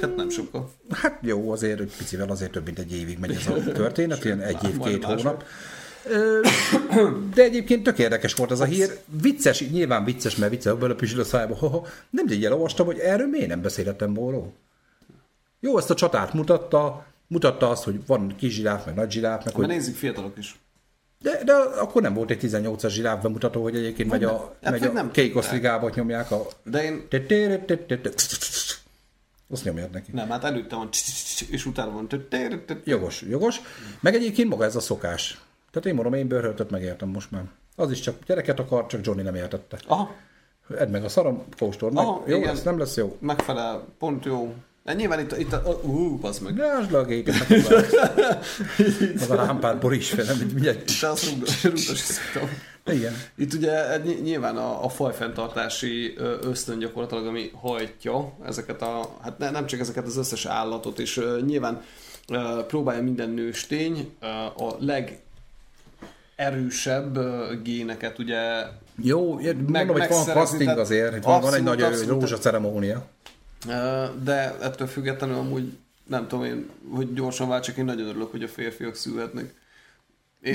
Hát 0.00 0.16
nem 0.16 0.28
sokkal. 0.28 0.70
Hát 0.90 1.18
jó, 1.22 1.50
azért 1.50 1.80
egy 1.80 1.92
picivel 1.98 2.30
azért 2.30 2.50
több 2.50 2.64
mint 2.64 2.78
egy 2.78 2.92
évig 2.92 3.18
megy 3.18 3.30
ez 3.30 3.46
a 3.46 3.72
történet, 3.72 4.24
ilyen 4.24 4.40
egy 4.40 4.64
év, 4.64 4.78
két 4.78 5.04
hónap. 5.04 5.44
De 7.34 7.42
egyébként 7.42 7.82
tök 7.82 7.98
érdekes 7.98 8.34
volt 8.34 8.50
ez 8.50 8.60
a 8.60 8.64
hír. 8.64 8.98
Vicces, 9.22 9.70
nyilván 9.70 10.04
vicces, 10.04 10.36
mert 10.36 10.50
vicces, 10.50 10.74
belepüsül 10.74 11.20
a 11.20 11.24
szájába. 11.24 11.56
Hoho. 11.56 11.82
Nem 12.10 12.26
így 12.28 12.44
elolvastam, 12.44 12.86
hogy 12.86 12.98
erről 12.98 13.26
miért 13.26 13.48
nem 13.48 13.62
beszélhettem 13.62 14.14
volna. 14.14 14.42
Jó, 15.60 15.78
ezt 15.78 15.90
a 15.90 15.94
csatát 15.94 16.32
mutatta, 16.32 17.06
mutatta 17.26 17.70
azt, 17.70 17.84
hogy 17.84 18.00
van 18.06 18.34
kis 18.36 18.54
zsiráf, 18.54 18.86
meg 18.86 18.94
nagy 18.94 19.10
zsiráf, 19.10 19.44
meg 19.44 19.54
hogy 19.54 19.66
nézzük 19.66 19.96
fiatalok 19.96 20.38
is. 20.38 20.60
de, 21.22 21.44
de 21.44 21.52
akkor 21.52 22.02
nem 22.02 22.14
volt 22.14 22.30
egy 22.30 22.40
18-as 22.42 22.90
zsiráf 22.90 23.22
bemutató, 23.22 23.62
hogy 23.62 23.76
egyébként 23.76 24.10
megy 24.10 24.24
a, 24.24 24.56
Hát 24.62 24.70
megy 24.72 24.80
vagy 24.80 24.88
a 24.88 24.92
nem 24.92 25.10
kékoszligába 25.10 25.90
nyomják 25.94 26.30
a... 26.30 26.46
De 26.64 26.84
én 26.84 27.08
Azt 29.50 29.64
nyomják 29.64 29.90
neki. 29.92 30.10
nem, 30.12 30.28
hát 30.28 30.44
előtte 30.44 30.76
van 30.76 30.88
és 31.50 31.66
utána 31.66 31.90
van 31.90 32.08
Jogos, 32.84 33.22
jogos. 33.28 33.60
Meg 34.00 34.14
egyébként 34.14 34.48
maga 34.48 34.64
ez 34.64 34.76
a 34.76 34.80
szokás. 34.80 35.40
Tehát 35.70 35.88
én 35.88 35.94
mondom, 35.94 36.14
én 36.14 36.28
bőrhöltöt 36.28 36.70
megértem 36.70 37.08
most 37.08 37.30
már. 37.30 37.44
Az 37.76 37.90
is 37.90 38.00
csak 38.00 38.24
gyereket 38.26 38.58
akar, 38.58 38.86
csak 38.86 39.06
Johnny 39.06 39.22
nem 39.22 39.34
értette. 39.34 39.78
Aha, 39.86 40.14
Edd 40.78 40.88
meg 40.88 41.04
a 41.04 41.08
szarom, 41.08 41.44
kóstol 41.58 41.90
meg. 41.90 42.04
Aha, 42.04 42.22
jó, 42.26 42.36
igen. 42.36 42.50
ez 42.50 42.62
nem 42.62 42.78
lesz 42.78 42.96
jó. 42.96 43.16
megfelel, 43.20 43.84
pont 43.98 44.24
jó. 44.24 44.54
De 44.84 44.92
nyilván 44.92 45.20
itt, 45.20 45.36
itt 45.38 45.52
a, 45.52 45.80
ú, 45.82 46.18
bazd 46.18 46.42
meg. 46.42 46.56
Rásd 46.56 46.90
le 46.90 46.98
a 46.98 47.04
géket. 47.04 47.34
Az 49.20 49.30
a 49.30 49.34
lámpát 49.34 49.80
borís 49.80 50.10
fel, 50.10 50.24
nem 50.24 50.36
így 50.36 50.52
mindjárt. 50.52 51.00
De 51.00 51.06
azt 51.08 51.32
rúgdosítottam. 51.32 52.48
Igen. 52.94 53.12
Itt 53.36 53.52
ugye 53.54 53.96
ny- 53.98 54.22
nyilván 54.22 54.56
a, 54.56 54.84
a 54.84 54.88
fajfenntartási 54.88 56.14
ösztön 56.42 56.78
gyakorlatilag, 56.78 57.26
ami 57.26 57.50
hajtja 57.60 58.32
ezeket 58.44 58.82
a, 58.82 59.16
hát 59.22 59.38
ne, 59.38 59.50
nem 59.50 59.66
csak 59.66 59.80
ezeket 59.80 60.06
az 60.06 60.16
összes 60.16 60.46
állatot, 60.46 60.98
és 60.98 61.20
nyilván 61.46 61.82
próbálja 62.66 63.02
minden 63.02 63.30
nőstény 63.30 64.14
a 64.56 64.74
legerősebb 66.36 67.16
ö, 67.16 67.52
géneket 67.62 68.18
ugye 68.18 68.62
Jó, 69.02 69.32
mondom, 69.66 69.88
hogy 69.98 70.08
van 70.08 70.24
casting 70.24 70.78
azért, 70.78 71.16
itt 71.16 71.22
van, 71.22 71.40
van 71.40 71.54
egy 71.54 71.62
nagy 71.62 71.82
abszolút. 71.82 72.08
rózsa 72.20 72.38
ceremónia. 72.38 73.06
Ö, 73.68 74.04
De 74.24 74.56
ettől 74.60 74.86
függetlenül 74.86 75.36
amúgy 75.36 75.72
nem 76.06 76.28
tudom 76.28 76.44
én, 76.44 76.70
hogy 76.94 77.14
gyorsan 77.14 77.48
váltsak, 77.48 77.76
én 77.76 77.84
nagyon 77.84 78.08
örülök, 78.08 78.30
hogy 78.30 78.42
a 78.42 78.48
férfiak 78.48 78.94
születnek. 78.94 79.54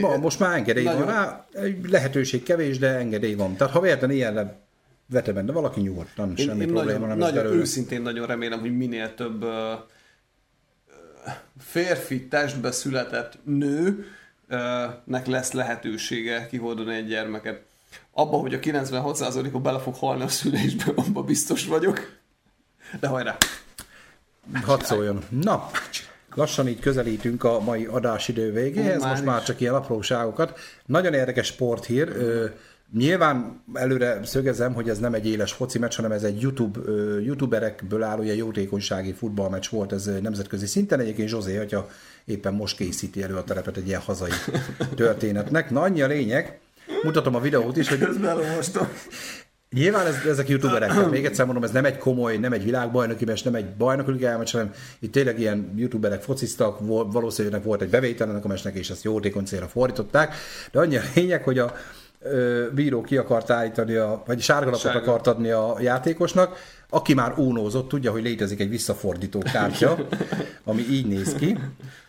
Ma, 0.02 0.18
most 0.18 0.40
már 0.40 0.58
engedély 0.58 0.84
nagyon- 0.84 1.06
van 1.06 1.14
rá, 1.14 1.46
egy 1.54 1.90
lehetőség 1.90 2.44
kevés, 2.44 2.78
de 2.80 2.88
engedély 2.88 3.34
van. 3.34 3.56
Tehát 3.56 3.74
ha 3.74 3.80
véletlenül 3.80 4.16
ilyenre 4.16 4.60
vete 5.06 5.34
benne 5.34 5.52
valaki 5.52 5.82
nyugodtan, 5.82 6.30
Én, 6.30 6.36
semmi 6.46 6.62
én 6.62 6.68
probléma 6.68 6.92
nagyon, 7.00 7.08
nem 7.08 7.18
nagyon 7.18 7.44
belőle. 7.44 7.56
őszintén 7.62 8.02
nagyon 8.02 8.28
remélem, 8.28 8.60
hogy 8.60 8.78
minél 8.78 9.14
több 9.16 9.44
ö, 9.44 9.74
férfi 11.60 12.28
testbe 12.28 12.72
született 12.72 13.38
nőnek 13.44 15.26
lesz 15.26 15.52
lehetősége 15.52 16.48
kihordani 16.48 16.96
egy 16.96 17.08
gyermeket. 17.08 17.62
Abba, 18.12 18.38
hogy 18.38 18.54
a 18.54 18.60
96%-a 18.60 19.60
bele 19.60 19.80
fog 19.80 19.96
halni 19.96 20.24
a 20.24 20.28
szülésbe, 20.28 20.84
abban 20.96 21.26
biztos 21.26 21.66
vagyok. 21.66 22.20
De 23.00 23.08
hajrá! 23.08 23.38
Hadd 24.64 24.82
szóljon. 24.84 25.24
Na, 25.30 25.70
lassan 26.36 26.68
így 26.68 26.80
közelítünk 26.80 27.44
a 27.44 27.60
mai 27.60 27.86
adásidő 27.86 28.52
végéhez, 28.52 29.02
már 29.02 29.12
most 29.12 29.26
már 29.26 29.40
is. 29.40 29.46
csak 29.46 29.62
ilyen 29.62 29.74
apróságokat. 29.74 30.60
Nagyon 30.86 31.14
érdekes 31.14 31.48
sporthír. 31.48 32.10
Ö, 32.10 32.46
Nyilván 32.94 33.64
előre 33.74 34.20
szögezem, 34.24 34.74
hogy 34.74 34.90
ez 34.90 35.00
nem 35.00 35.14
egy 35.14 35.28
éles 35.28 35.52
foci 35.52 35.80
meccs, 35.80 35.96
hanem 35.96 36.12
ez 36.12 36.24
egy 36.24 36.42
YouTube, 36.42 36.80
youtuberekből 37.22 38.04
álló 38.04 38.24
ilyen 38.24 38.36
jótékonysági 38.36 39.14
futballmeccs 39.14 39.70
volt, 39.70 39.92
ez 39.92 40.06
nemzetközi 40.22 40.66
szinten. 40.66 41.00
Egyébként 41.00 41.30
Zsozé 41.30 41.58
atya 41.58 41.90
éppen 42.26 42.54
most 42.54 42.78
készíti 42.78 43.24
elő 43.24 43.36
a 43.36 43.44
terepet 43.44 43.78
egy 43.78 43.88
ilyen 43.88 44.02
hazai 44.02 44.30
történetnek. 44.96 45.70
Na 45.70 45.82
annyi 45.82 46.02
a 46.02 46.08
lényeg, 46.08 46.60
mutatom 47.04 47.36
a 47.36 47.40
videót 47.40 47.78
is, 47.78 47.90
hogy 47.90 48.00
Közben 48.00 48.30
elolvastam. 48.30 48.88
Nyilván 49.76 50.06
ez, 50.06 50.16
ezek 50.30 50.50
youtuberek, 50.50 50.90
tehát 50.90 51.10
még 51.10 51.26
egyszer 51.26 51.46
mondom, 51.46 51.64
ez 51.64 51.72
nem 51.72 51.86
egy 51.86 51.98
komoly, 51.98 52.38
nem 52.38 52.54
egy 52.54 52.64
világbajnoki 52.64 53.26
meccs, 53.26 53.44
nem 53.44 53.56
egy 53.56 53.66
bajnoki 53.66 54.12
meccs, 54.12 54.52
hanem 54.52 54.72
itt 55.00 55.12
tényleg 55.12 55.40
ilyen 55.40 55.74
youtuberek 55.76 56.22
fociztak, 56.22 56.78
valószínűleg 57.12 57.64
volt 57.64 57.82
egy 57.82 57.90
bevétel 57.90 58.30
ennek 58.30 58.46
a 58.46 58.48
meccsnek, 58.48 58.76
és 58.76 58.90
ezt 58.90 59.04
jótékony 59.04 59.46
célra 59.46 59.68
fordították, 59.68 60.36
de 60.72 60.80
annyi 60.80 60.98
a 60.98 61.02
lényeg, 61.16 61.44
hogy 61.44 61.60
a 61.60 61.74
ö, 62.22 62.66
bíró 62.74 63.02
ki 63.02 63.18
akart 63.18 63.50
állítani, 63.50 63.96
a, 63.96 64.24
vagy 64.26 64.42
sárgalapot 64.42 64.82
Sárga. 64.82 65.00
akart 65.00 65.28
adni 65.28 65.50
a 65.50 65.76
játékosnak, 65.80 66.58
aki 66.90 67.14
már 67.14 67.40
únózott, 67.40 67.88
tudja, 67.88 68.12
hogy 68.12 68.24
létezik 68.24 68.60
egy 68.60 68.70
visszafordító 68.70 69.40
kártya, 69.52 70.08
ami 70.64 70.86
így 70.92 71.06
néz 71.06 71.34
ki, 71.34 71.58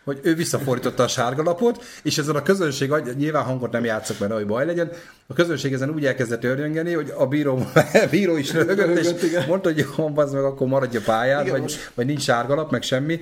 hogy 0.04 0.20
ő 0.22 0.34
visszafordította 0.34 1.02
a 1.02 1.08
sárgalapot, 1.08 1.84
és 2.02 2.18
ezen 2.18 2.36
a 2.36 2.42
közönség, 2.42 2.92
nyilván 3.16 3.42
hangot 3.44 3.70
nem 3.72 3.84
játszok, 3.84 4.18
mert 4.18 4.32
nagy 4.32 4.46
baj 4.46 4.66
legyen, 4.66 4.90
a 5.26 5.32
közönség 5.34 5.72
ezen 5.72 5.90
úgy 5.90 6.06
elkezdett 6.06 6.44
örjöngeni, 6.44 6.92
hogy 6.92 7.12
a 7.16 7.26
bíró, 7.26 7.56
a 7.74 7.80
bíró 8.10 8.36
is 8.36 8.52
röhögött, 8.52 8.98
és 8.98 9.22
igen. 9.22 9.44
mondta, 9.48 9.72
hogy 9.72 9.84
jó, 9.96 10.10
az 10.14 10.32
meg 10.32 10.42
akkor 10.44 10.66
maradj 10.66 10.96
a 10.96 11.00
pályán, 11.04 11.40
Igen, 11.40 11.52
vagy, 11.52 11.60
most- 11.62 11.90
vagy 11.94 12.06
nincs 12.06 12.22
sárgalap, 12.22 12.70
meg 12.70 12.82
semmi. 12.82 13.12
És 13.12 13.20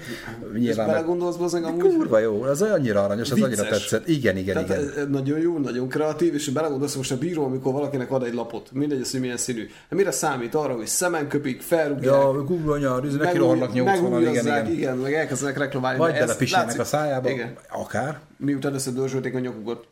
Nyilván 0.58 0.86
meg, 0.86 0.94
belegondolsz, 0.94 1.36
bazdmeg, 1.36 1.64
amúgy 1.64 1.94
kurva 1.94 2.18
jó, 2.18 2.42
az 2.42 2.62
annyira 2.62 3.04
aranyos, 3.04 3.30
az 3.30 3.42
annyira 3.42 3.62
Vicces. 3.62 3.68
tetszett. 3.80 4.08
Igen, 4.08 4.36
igen, 4.36 4.54
Tehát 4.64 4.68
igen. 4.82 4.98
ez 4.98 5.06
nagyon 5.10 5.38
jó, 5.38 5.58
nagyon 5.58 5.88
kreatív, 5.88 6.34
és 6.34 6.48
belegondolsz, 6.48 6.94
most 6.94 7.12
a 7.12 7.18
bíró, 7.18 7.44
amikor 7.44 7.72
valakinek 7.72 8.10
ad 8.10 8.22
egy 8.22 8.34
lapot, 8.34 8.68
mindegy, 8.72 9.00
az, 9.00 9.10
hogy 9.10 9.20
milyen 9.20 9.36
színű. 9.36 9.68
Hát 9.88 9.98
mire 9.98 10.10
számít 10.10 10.54
arra, 10.54 10.74
hogy 10.74 10.86
szemen 10.86 11.28
köpik, 11.44 11.62
felrúgják, 11.62 12.14
Ja, 12.14 12.44
kurva 12.44 12.72
anyar, 12.72 13.02
neki 13.02 13.16
megúj- 13.16 13.36
rohannak 13.36 13.72
80 13.72 14.20
igen, 14.20 14.44
igen. 14.46 14.66
igen, 14.72 14.96
meg 14.96 15.14
elkezdenek 15.14 15.58
reklamálni. 15.58 15.98
Vagy 15.98 16.14
ez 16.14 16.26
belepisélnek 16.26 16.78
a 16.78 16.84
szájába, 16.84 17.30
Igen. 17.30 17.56
akár. 17.70 18.20
Miután 18.36 18.74
összedörzsölték 18.74 19.34
a 19.34 19.38
nyakukat. 19.38 19.86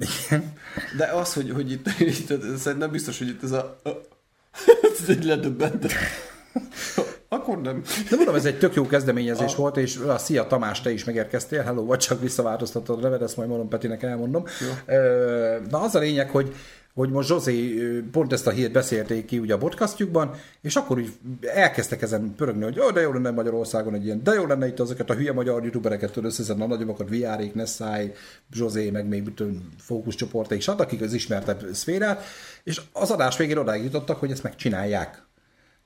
De 0.96 1.07
az, 1.07 1.34
hogy, 1.34 1.50
hogy 1.50 1.70
itt, 1.70 1.86
itt 1.98 2.57
szerintem 2.57 2.90
biztos, 2.90 3.18
hogy 3.18 3.28
itt 3.28 3.42
ez 3.42 3.53
a... 3.53 3.80
ez 5.00 5.09
egy 5.09 5.24
ledöbbent. 5.24 5.86
Akkor 7.28 7.61
nem. 7.61 7.82
De 8.11 8.16
mondom, 8.16 8.34
ez 8.34 8.44
egy 8.44 8.59
tök 8.59 8.74
jó 8.74 8.86
kezdeményezés 8.86 9.55
volt, 9.55 9.76
és 9.76 9.96
a 9.96 10.18
Szia 10.18 10.46
Tamás, 10.46 10.80
te 10.80 10.90
is 10.92 11.05
megérkeztél, 11.05 11.62
hello, 11.62 11.84
vagy 11.84 11.98
csak 11.98 12.20
visszaváltoztatod 12.20 12.98
a 12.98 13.03
neved, 13.03 13.22
ezt 13.22 13.36
majd 13.36 13.48
mondom 13.48 13.68
Petinek 13.68 14.03
elmondom. 14.03 14.44
Ö, 14.86 15.57
Na 15.70 15.80
az 15.80 15.94
a 15.94 15.98
lényeg, 15.98 16.30
hogy 16.30 16.55
hogy 16.95 17.11
most 17.11 17.28
Zsozé 17.28 17.53
pont 18.11 18.32
ezt 18.32 18.47
a 18.47 18.51
hírt 18.51 18.72
beszélték 18.72 19.24
ki 19.24 19.38
ugye 19.38 19.55
a 19.55 19.59
podcastjukban, 19.59 20.34
és 20.61 20.76
akkor 20.76 20.99
úgy 20.99 21.12
elkezdtek 21.40 22.03
ezen 22.03 22.34
pörögni, 22.36 22.62
hogy 22.62 22.78
oh, 22.78 22.93
de 22.93 23.01
jó 23.01 23.12
lenne 23.12 23.30
Magyarországon 23.30 23.95
egy 23.95 24.05
ilyen, 24.05 24.22
de 24.22 24.32
jó 24.32 24.47
lenne 24.47 24.66
itt 24.66 24.80
azokat 24.80 25.11
a 25.11 25.14
hülye 25.14 25.32
magyar 25.32 25.62
youtubereket 25.62 26.16
összeszedni, 26.16 26.62
a 26.62 26.66
nagyobbakat, 26.66 27.09
Viárék, 27.09 27.55
Nessai, 27.55 28.12
Zsozé, 28.53 28.90
meg 28.90 29.07
még 29.07 29.32
fókuszcsoportaik, 29.78 30.61
stb., 30.61 30.80
akik 30.80 31.01
az 31.01 31.12
ismertebb 31.12 31.64
szférát, 31.72 32.22
és 32.64 32.80
az 32.93 33.11
adás 33.11 33.36
végén 33.36 33.57
odáig 33.57 33.84
jutottak, 33.84 34.18
hogy 34.18 34.30
ezt 34.30 34.43
megcsinálják. 34.43 35.30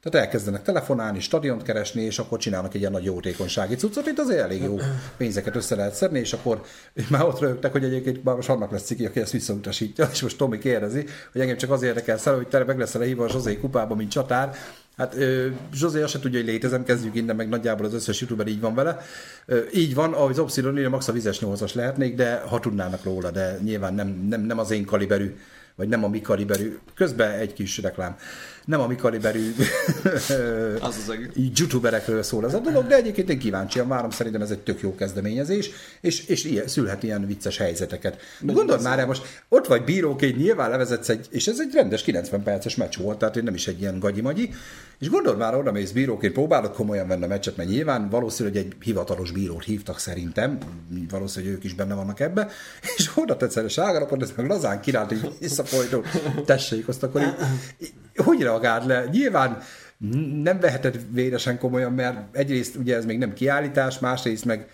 Tehát 0.02 0.26
elkezdenek 0.26 0.62
telefonálni, 0.62 1.20
stadiont 1.20 1.62
keresni, 1.62 2.02
és 2.02 2.18
akkor 2.18 2.38
csinálnak 2.38 2.74
egy 2.74 2.80
ilyen 2.80 2.92
nagy 2.92 3.04
jótékonysági 3.04 3.74
cuccot, 3.74 4.06
itt 4.06 4.18
azért 4.18 4.40
elég 4.40 4.62
jó 4.62 4.78
pénzeket 5.16 5.56
össze 5.56 5.74
lehet 5.74 5.94
szedni, 5.94 6.18
és 6.18 6.32
akkor 6.32 6.62
már 7.10 7.24
ott 7.24 7.40
rögtek, 7.40 7.72
hogy 7.72 7.84
egyébként 7.84 8.24
már 8.24 8.34
most 8.34 8.48
annak 8.48 8.70
lesz 8.70 8.82
ciki, 8.82 9.06
aki 9.06 9.20
ezt 9.20 9.32
visszautasítja, 9.32 10.08
és 10.12 10.22
most 10.22 10.38
Tomi 10.38 10.58
kérdezi, 10.58 11.06
hogy 11.32 11.40
engem 11.40 11.56
csak 11.56 11.70
azért 11.70 11.90
érdekel 11.90 12.18
szel, 12.18 12.34
hogy 12.34 12.48
te 12.48 12.64
meg 12.64 12.78
leszel 12.78 13.00
hívva 13.00 13.24
a 13.24 13.28
Zsozé 13.28 13.58
kupába, 13.58 13.94
mint 13.94 14.10
csatár. 14.10 14.54
Hát 14.96 15.16
Zsozé 15.72 16.02
azt 16.02 16.12
se 16.12 16.18
tudja, 16.18 16.38
hogy 16.38 16.48
létezem, 16.48 16.84
kezdjük 16.84 17.14
innen, 17.14 17.36
meg 17.36 17.48
nagyjából 17.48 17.86
az 17.86 17.94
összes 17.94 18.20
youtuber 18.20 18.46
így 18.46 18.60
van 18.60 18.74
vele. 18.74 18.98
Ö, 19.46 19.58
így 19.74 19.94
van, 19.94 20.12
ahogy 20.12 20.30
az 20.30 20.38
Obsidon 20.38 20.76
írja, 20.76 20.88
max 20.88 21.08
a 21.08 21.12
vizes 21.12 21.40
nyolcas 21.40 21.74
lehetnék, 21.74 22.14
de 22.14 22.42
ha 22.48 22.60
tudnának 22.60 23.04
róla, 23.04 23.30
de 23.30 23.58
nyilván 23.62 23.94
nem, 23.94 24.26
nem, 24.28 24.40
nem 24.40 24.58
az 24.58 24.70
én 24.70 24.84
kaliberű 24.84 25.36
vagy 25.76 25.88
nem 25.88 26.04
a 26.04 26.08
mi 26.08 26.20
kaliberű, 26.20 26.78
közben 26.94 27.30
egy 27.30 27.52
kis 27.52 27.78
reklám, 27.78 28.16
nem 28.66 28.80
a 28.80 28.86
mi 28.86 28.94
kaliberű 28.94 29.54
Az 30.80 30.96
az 31.08 31.14
youtuberekről 31.34 32.22
szól 32.22 32.44
ez 32.44 32.54
a 32.54 32.58
dolog, 32.58 32.86
de 32.86 32.94
egyébként 32.94 33.30
én 33.30 33.38
kíváncsian 33.38 33.88
várom, 33.88 34.10
szerintem 34.10 34.42
ez 34.42 34.50
egy 34.50 34.58
tök 34.58 34.80
jó 34.80 34.94
kezdeményezés, 34.94 35.70
és, 36.00 36.26
és 36.26 36.44
ilyen, 36.44 36.68
szülhet 36.68 37.02
ilyen 37.02 37.26
vicces 37.26 37.56
helyzeteket. 37.56 38.20
Gondold 38.40 38.82
már 38.82 38.98
el, 38.98 39.06
most 39.06 39.44
ott 39.48 39.66
vagy 39.66 39.84
bíróként, 39.84 40.36
nyilván 40.36 40.70
levezetsz 40.70 41.08
egy, 41.08 41.26
és 41.30 41.46
ez 41.46 41.60
egy 41.60 41.72
rendes 41.74 42.02
90 42.02 42.42
perces 42.42 42.76
meccs 42.76 42.96
volt, 42.96 43.18
tehát 43.18 43.42
nem 43.42 43.54
is 43.54 43.66
egy 43.66 43.80
ilyen 43.80 43.98
gagyi-magyi, 43.98 44.50
és 44.98 45.10
gondold 45.10 45.38
már, 45.38 45.54
oda 45.54 45.72
mész 45.72 45.90
bíróként, 45.90 46.32
próbálod 46.32 46.72
komolyan 46.72 47.08
venni 47.08 47.24
a 47.24 47.26
meccset, 47.26 47.56
mert 47.56 47.68
nyilván 47.68 48.08
valószínű, 48.08 48.48
hogy 48.48 48.58
egy 48.58 48.74
hivatalos 48.80 49.30
bírót 49.30 49.64
hívtak 49.64 49.98
szerintem, 49.98 50.58
valószínű, 51.10 51.46
hogy 51.46 51.54
ők 51.54 51.64
is 51.64 51.74
benne 51.74 51.94
vannak 51.94 52.20
ebbe, 52.20 52.48
és 52.96 53.10
oda 53.14 53.36
tetsz 53.36 53.56
el 53.56 53.64
a 53.64 53.68
sárgalapot, 53.68 54.22
ez 54.22 54.32
meg 54.36 54.46
lazán 54.46 54.80
királt, 54.80 55.12
így 55.12 55.30
vissza 55.38 55.64
folyton. 55.64 56.02
Tessék, 56.44 56.88
azt 56.88 57.02
akkor 57.02 57.20
így, 57.78 57.92
hogy 58.16 58.42
reagáld 58.42 58.86
le? 58.86 59.04
Nyilván 59.10 59.58
nem 60.42 60.60
veheted 60.60 60.98
véresen 61.10 61.58
komolyan, 61.58 61.92
mert 61.92 62.36
egyrészt 62.36 62.76
ugye 62.76 62.96
ez 62.96 63.04
még 63.04 63.18
nem 63.18 63.32
kiállítás, 63.32 63.98
másrészt 63.98 64.44
meg 64.44 64.68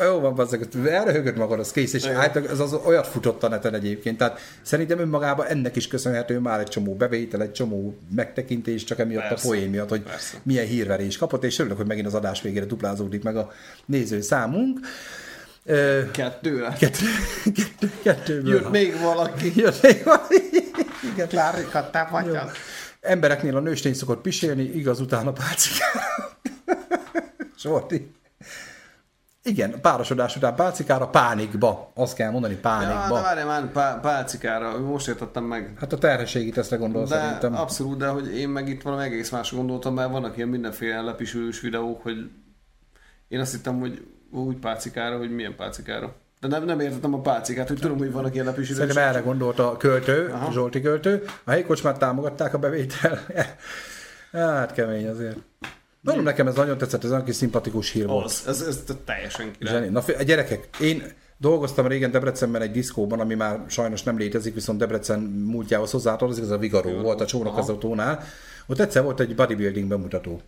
jó 0.00 0.20
van, 0.20 0.34
bazzak, 0.34 0.62
elröhögött 0.86 1.36
magad, 1.36 1.58
az 1.58 1.70
kész, 1.70 1.92
és 1.92 2.06
általában 2.06 2.60
az, 2.60 2.72
az 2.72 2.80
olyat 2.84 3.06
futott 3.06 3.42
a 3.42 3.48
neten 3.48 3.74
egyébként. 3.74 4.18
Tehát 4.18 4.38
szerintem 4.62 4.98
önmagában 4.98 5.46
ennek 5.46 5.76
is 5.76 5.88
köszönhető 5.88 6.38
már 6.38 6.60
egy 6.60 6.68
csomó 6.68 6.94
bevétel, 6.94 7.42
egy 7.42 7.52
csomó 7.52 7.94
megtekintés, 8.14 8.84
csak 8.84 8.98
emiatt 8.98 9.28
Persze. 9.28 9.46
a 9.46 9.50
poén 9.50 9.70
miatt, 9.70 9.88
hogy 9.88 10.02
Persze. 10.02 10.36
milyen 10.42 10.66
hírverés 10.66 11.16
kapott, 11.16 11.44
és 11.44 11.58
örülök, 11.58 11.76
hogy 11.76 11.86
megint 11.86 12.06
az 12.06 12.14
adás 12.14 12.42
végére 12.42 12.64
duplázódik 12.64 13.22
meg 13.22 13.36
a 13.36 13.52
néző 13.86 14.20
számunk. 14.20 14.78
Kettőre. 16.12 16.72
Kettő, 16.78 17.06
kettő, 17.44 17.90
kettőből. 18.02 18.54
Jött 18.54 18.70
még 18.70 19.00
valaki. 19.00 19.52
Jött 19.56 19.82
még 19.82 20.04
valaki. 20.04 20.42
Igen. 21.12 21.28
Klárikattál 21.28 22.08
vagy 22.10 22.38
Embereknél 23.00 23.56
a 23.56 23.60
nőstény 23.60 23.94
szokott 23.94 24.20
pisélni, 24.20 24.62
igaz 24.62 25.00
utána 25.00 25.32
pálcikára. 25.32 26.02
Sorti. 27.58 28.14
Igen, 29.42 29.80
párosodás 29.80 30.36
után 30.36 30.54
pálcikára, 30.54 31.08
pánikba. 31.08 31.90
Azt 31.94 32.14
kell 32.14 32.30
mondani, 32.30 32.54
pánikba. 32.54 33.16
Ja, 33.16 33.34
de 33.34 33.44
várj 33.44 33.44
már, 33.44 33.72
pá- 33.72 34.00
pálcikára, 34.00 34.78
most 34.78 35.08
értettem 35.08 35.44
meg. 35.44 35.76
Hát 35.80 35.92
a 35.92 35.98
terhességi 35.98 36.50
tesztre 36.50 36.76
gondol 36.76 37.04
de 37.04 37.08
szerintem. 37.08 37.56
Abszolút, 37.56 37.98
de 37.98 38.06
hogy 38.06 38.38
én 38.38 38.48
meg 38.48 38.68
itt 38.68 38.82
valami 38.82 39.02
egész 39.02 39.30
más 39.30 39.52
gondoltam, 39.52 39.94
mert 39.94 40.10
vannak 40.10 40.36
ilyen 40.36 40.48
mindenféle 40.48 41.00
lepisülős 41.00 41.60
videók, 41.60 42.02
hogy 42.02 42.30
én 43.28 43.40
azt 43.40 43.52
hittem, 43.52 43.78
hogy 43.78 44.06
úgy 44.44 44.56
pálcikára, 44.56 45.18
hogy 45.18 45.30
milyen 45.30 45.56
pálcikára. 45.56 46.14
De 46.40 46.48
nem, 46.48 46.64
nem 46.64 46.80
értettem 46.80 47.14
a 47.14 47.20
pálcikát, 47.20 47.68
hogy 47.68 47.78
tudom, 47.78 47.98
hogy 47.98 48.12
vannak 48.12 48.34
ilyen 48.34 48.46
lepisülős. 48.46 48.78
Szerintem 48.78 49.08
erre 49.08 49.20
gondolt 49.20 49.58
a 49.58 49.76
költő, 49.76 50.28
Aha. 50.32 50.52
Zsolti 50.52 50.80
költő. 50.80 51.24
A 51.44 51.50
helyi 51.50 51.62
kocsmát 51.62 51.98
támogatták 51.98 52.54
a 52.54 52.58
bevétel. 52.58 53.26
hát 54.32 54.72
kemény 54.72 55.08
azért. 55.08 55.36
Mondom, 56.00 56.24
nekem 56.24 56.46
ez 56.46 56.54
nagyon 56.54 56.78
tetszett, 56.78 57.04
ez 57.04 57.10
olyan 57.10 57.24
kis 57.24 57.34
szimpatikus 57.34 57.90
hír 57.90 58.06
volt. 58.06 58.24
Az, 58.24 58.44
ez, 58.46 58.60
ez 58.60 58.82
teljesen 59.04 59.50
király. 59.58 59.88
Na, 59.88 60.02
a 60.18 60.22
gyerekek, 60.22 60.68
én 60.80 61.02
dolgoztam 61.38 61.86
régen 61.86 62.10
Debrecenben 62.10 62.62
egy 62.62 62.70
diszkóban, 62.70 63.20
ami 63.20 63.34
már 63.34 63.64
sajnos 63.68 64.02
nem 64.02 64.18
létezik, 64.18 64.54
viszont 64.54 64.78
Debrecen 64.78 65.20
múltjához 65.20 65.90
hozzátartozik, 65.90 66.44
ez 66.44 66.50
a 66.50 66.58
Vigaró 66.58 66.88
Jó, 66.88 67.00
volt 67.00 67.20
a 67.20 67.26
csónakazótónál. 67.26 68.22
Ott 68.66 68.80
egyszer 68.80 69.02
volt 69.02 69.20
egy 69.20 69.34
bodybuilding 69.34 69.88
bemutató. 69.88 70.40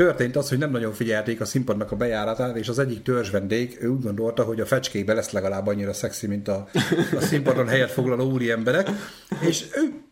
Történt 0.00 0.36
az, 0.36 0.48
hogy 0.48 0.58
nem 0.58 0.70
nagyon 0.70 0.92
figyelték 0.92 1.40
a 1.40 1.44
színpadnak 1.44 1.92
a 1.92 1.96
bejáratát, 1.96 2.56
és 2.56 2.68
az 2.68 2.78
egyik 2.78 3.02
törzs 3.02 3.30
vendég 3.30 3.78
ő 3.80 3.88
úgy 3.88 4.02
gondolta, 4.02 4.42
hogy 4.42 4.60
a 4.60 4.66
fecskébe 4.66 5.14
lesz 5.14 5.30
legalább 5.30 5.66
annyira 5.66 5.92
szexi, 5.92 6.26
mint 6.26 6.48
a, 6.48 6.68
a 7.16 7.20
színpadon 7.20 7.68
helyet 7.68 7.90
foglaló 7.90 8.30
úri 8.30 8.50
emberek, 8.50 8.88
és 9.40 9.64
ő 9.74 10.08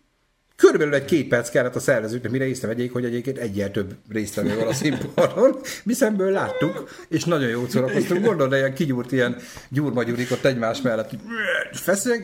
Körülbelül 0.56 0.94
egy 0.94 1.04
két 1.04 1.28
perc 1.28 1.48
kellett 1.48 1.74
a 1.74 1.80
szervezőknek, 1.80 2.30
mire 2.30 2.46
észrevegyék, 2.46 2.92
hogy 2.92 3.04
egyébként 3.04 3.38
egyel 3.38 3.70
több 3.70 3.94
résztvevő 4.08 4.56
van 4.56 4.66
a 4.66 4.72
színpadon. 4.72 5.56
Mi 5.84 5.92
szemből 5.92 6.30
láttuk, 6.30 6.88
és 7.08 7.24
nagyon 7.24 7.48
jó 7.48 7.66
szórakoztunk. 7.66 8.24
Gondolod, 8.24 8.52
ilyen 8.52 8.74
kigyúrt 8.74 9.12
ilyen 9.12 9.36
gyurmagyurik 9.70 10.30
ott 10.30 10.44
egymás 10.44 10.82
mellett. 10.82 11.10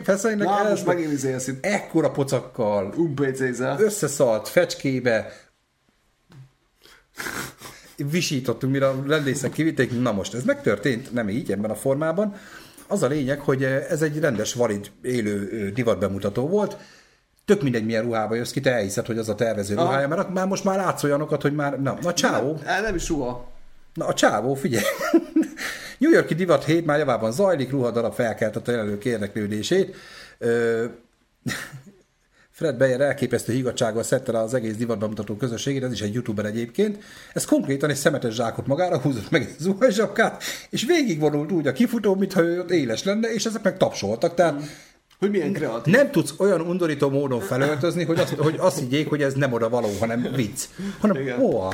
Feszengnek 0.03 0.49
el. 0.49 0.71
most 0.71 0.87
megint. 0.87 1.59
Ekkora 1.61 2.11
pocakkal. 2.11 2.95
Umpécézel. 2.97 3.81
Összeszalt 3.81 4.49
fecskébe. 4.49 5.33
Visítottunk, 7.97 8.73
mire 8.73 8.89
a 8.89 9.03
rendészek 9.07 9.53
kivitték. 9.53 10.01
Na 10.01 10.13
most, 10.13 10.35
ez 10.35 10.45
megtörtént, 10.45 11.13
nem 11.13 11.29
így, 11.29 11.53
ebben 11.53 11.71
a 11.71 11.75
formában. 11.75 12.35
Az 12.87 13.03
a 13.03 13.07
lényeg, 13.07 13.41
hogy 13.41 13.63
ez 13.65 14.03
egy 14.03 14.19
rendes, 14.19 14.55
valid, 14.55 14.91
élő 15.03 15.71
divatbemutató 15.75 16.49
volt 16.49 16.77
tök 17.45 17.63
mindegy, 17.63 17.85
milyen 17.85 18.03
ruhába 18.03 18.35
jössz 18.35 18.51
ki, 18.51 18.61
te 18.61 18.73
elhiszed, 18.73 19.07
hogy 19.07 19.19
az 19.19 19.29
a 19.29 19.35
tervező 19.35 19.77
Aha. 19.77 19.85
ruhája, 19.85 20.09
mert 20.09 20.33
már 20.33 20.47
most 20.47 20.65
már 20.65 20.77
látsz 20.77 21.03
olyanokat, 21.03 21.43
hogy 21.43 21.55
már, 21.55 21.81
na, 21.81 21.99
na 22.01 22.13
csávó. 22.13 22.59
Nem, 22.65 22.83
nem 22.83 22.95
is 22.95 23.09
ruha. 23.09 23.53
Na 23.95 24.07
a 24.07 24.15
csávó, 24.15 24.55
figyelj. 24.55 24.85
New 25.99 26.11
Yorki 26.11 26.35
divat 26.35 26.65
hét 26.65 26.87
már 26.87 26.99
javában 26.99 27.33
zajlik, 27.33 27.71
ruhadarab 27.71 28.15
felkeltett 28.15 28.69
a 28.69 28.71
jelenlők 28.71 29.05
érdeklődését. 29.05 29.97
Fred 32.57 32.77
Beyer 32.77 33.01
elképesztő 33.01 33.53
higgadsággal 33.53 34.03
szedte 34.03 34.33
rá 34.33 34.43
az 34.43 34.55
egész 34.55 34.77
divatban 34.77 35.09
mutató 35.09 35.37
közösségét, 35.37 35.83
ez 35.83 35.93
is 35.93 36.01
egy 36.01 36.15
youtuber 36.15 36.45
egyébként. 36.45 37.05
Ez 37.33 37.45
konkrétan 37.45 37.91
egy 37.91 37.97
szemetes 37.97 38.35
zsákot 38.35 38.67
magára 38.67 39.01
húzott 39.01 39.31
meg 39.31 39.43
egy 39.43 39.55
zuhanyzsapkát, 39.59 40.43
és 40.71 40.85
végigvonult 40.85 41.53
úgy 41.53 41.67
a 41.67 41.73
kifutó, 41.73 42.15
mintha 42.15 42.43
ő 42.43 42.65
éles 42.69 43.05
lenne, 43.05 43.33
és 43.33 43.45
ezek 43.45 43.63
meg 43.63 43.77
tapsoltak. 43.77 44.35
Tehát 44.35 44.63
hogy 45.19 45.31
milyen 45.31 45.53
kreatív. 45.53 45.95
Nem 45.95 46.11
tudsz 46.11 46.35
olyan 46.39 46.61
undorító 46.61 47.11
módon 47.11 47.41
felöltözni, 47.41 48.05
hogy 48.05 48.19
azt, 48.19 48.35
hogy 48.35 48.57
azt 48.59 48.79
higgyék, 48.79 49.09
hogy 49.09 49.23
ez 49.23 49.35
nem 49.35 49.53
oda 49.53 49.69
való, 49.69 49.89
hanem 50.01 50.29
vicc. 50.35 50.65
Hanem, 51.01 51.23
Igen. 51.23 51.39
Wow, 51.39 51.71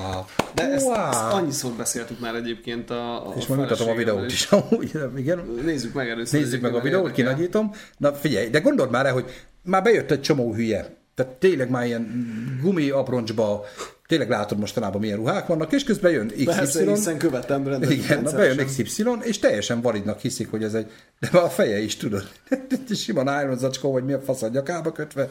De 0.55 0.63
ezt, 0.63 0.87
wow. 0.87 1.09
ezt 1.09 1.23
annyiszor 1.23 1.71
beszéltük 1.71 2.21
már 2.21 2.35
egyébként 2.35 2.91
a, 2.91 3.29
a 3.29 3.35
És 3.37 3.47
majd 3.47 3.61
mutatom 3.61 3.89
a 3.89 3.95
videót 3.95 4.31
is. 4.31 4.47
Amúgy, 4.51 4.93
igen. 5.17 5.39
Nézzük 5.65 5.95
meg 5.95 6.09
először. 6.09 6.41
Nézzük 6.41 6.61
meg 6.61 6.75
a 6.75 6.81
videót, 6.81 7.13
kinagyítom. 7.13 7.71
Na 7.97 8.15
figyelj, 8.15 8.49
de 8.49 8.61
gondold 8.61 8.91
már 8.91 9.07
el, 9.07 9.13
hogy 9.13 9.25
már 9.63 9.83
bejött 9.83 10.11
egy 10.11 10.21
csomó 10.21 10.55
hülye. 10.55 10.99
Tehát 11.15 11.33
tényleg 11.33 11.71
már 11.71 11.87
ilyen 11.87 12.59
gumi 12.63 12.91
aproncsba, 12.91 13.65
tényleg 14.07 14.29
látod 14.29 14.59
mostanában 14.59 15.01
milyen 15.01 15.17
ruhák 15.17 15.47
vannak, 15.47 15.73
és 15.73 15.85
közben 15.85 16.11
jön 16.13 16.29
XY. 16.29 16.45
Persze, 16.45 16.91
hiszen 16.91 17.19
követem. 17.19 17.83
Igen, 17.83 18.23
na 18.23 18.33
bejön 18.33 18.67
XY, 18.67 19.05
és 19.23 19.39
teljesen 19.39 19.81
validnak 19.81 20.21
hiszik, 20.21 20.51
hogy 20.51 20.63
ez 20.63 20.75
egy, 20.75 20.91
de 21.19 21.39
a 21.39 21.49
feje 21.49 21.79
is 21.79 21.97
tudod. 21.97 22.29
Sima 22.95 23.23
nylon 23.23 23.59
zacskó, 23.59 23.93
vagy 23.93 24.05
mi 24.05 24.13
a 24.13 24.21
fasz 24.21 24.43
a 24.43 24.49
nyakába 24.49 24.93
kötve, 24.93 25.31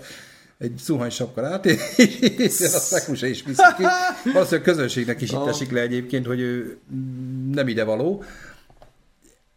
egy 0.60 0.78
zuhany 0.78 1.10
sapkal 1.10 1.46
át, 1.46 1.66
és 1.66 2.62
a 2.76 2.80
szekusa 2.80 3.26
is 3.26 3.44
viszik 3.44 3.76
ki. 3.78 3.84
Valószínűleg 4.34 4.68
a 4.68 4.72
közönségnek 4.72 5.22
is 5.22 5.32
itt 5.32 5.48
esik 5.48 5.72
le 5.72 5.82
egyébként, 5.82 6.26
hogy 6.26 6.40
ő 6.40 6.78
nem 7.52 7.68
ide 7.68 7.84
való. 7.84 8.24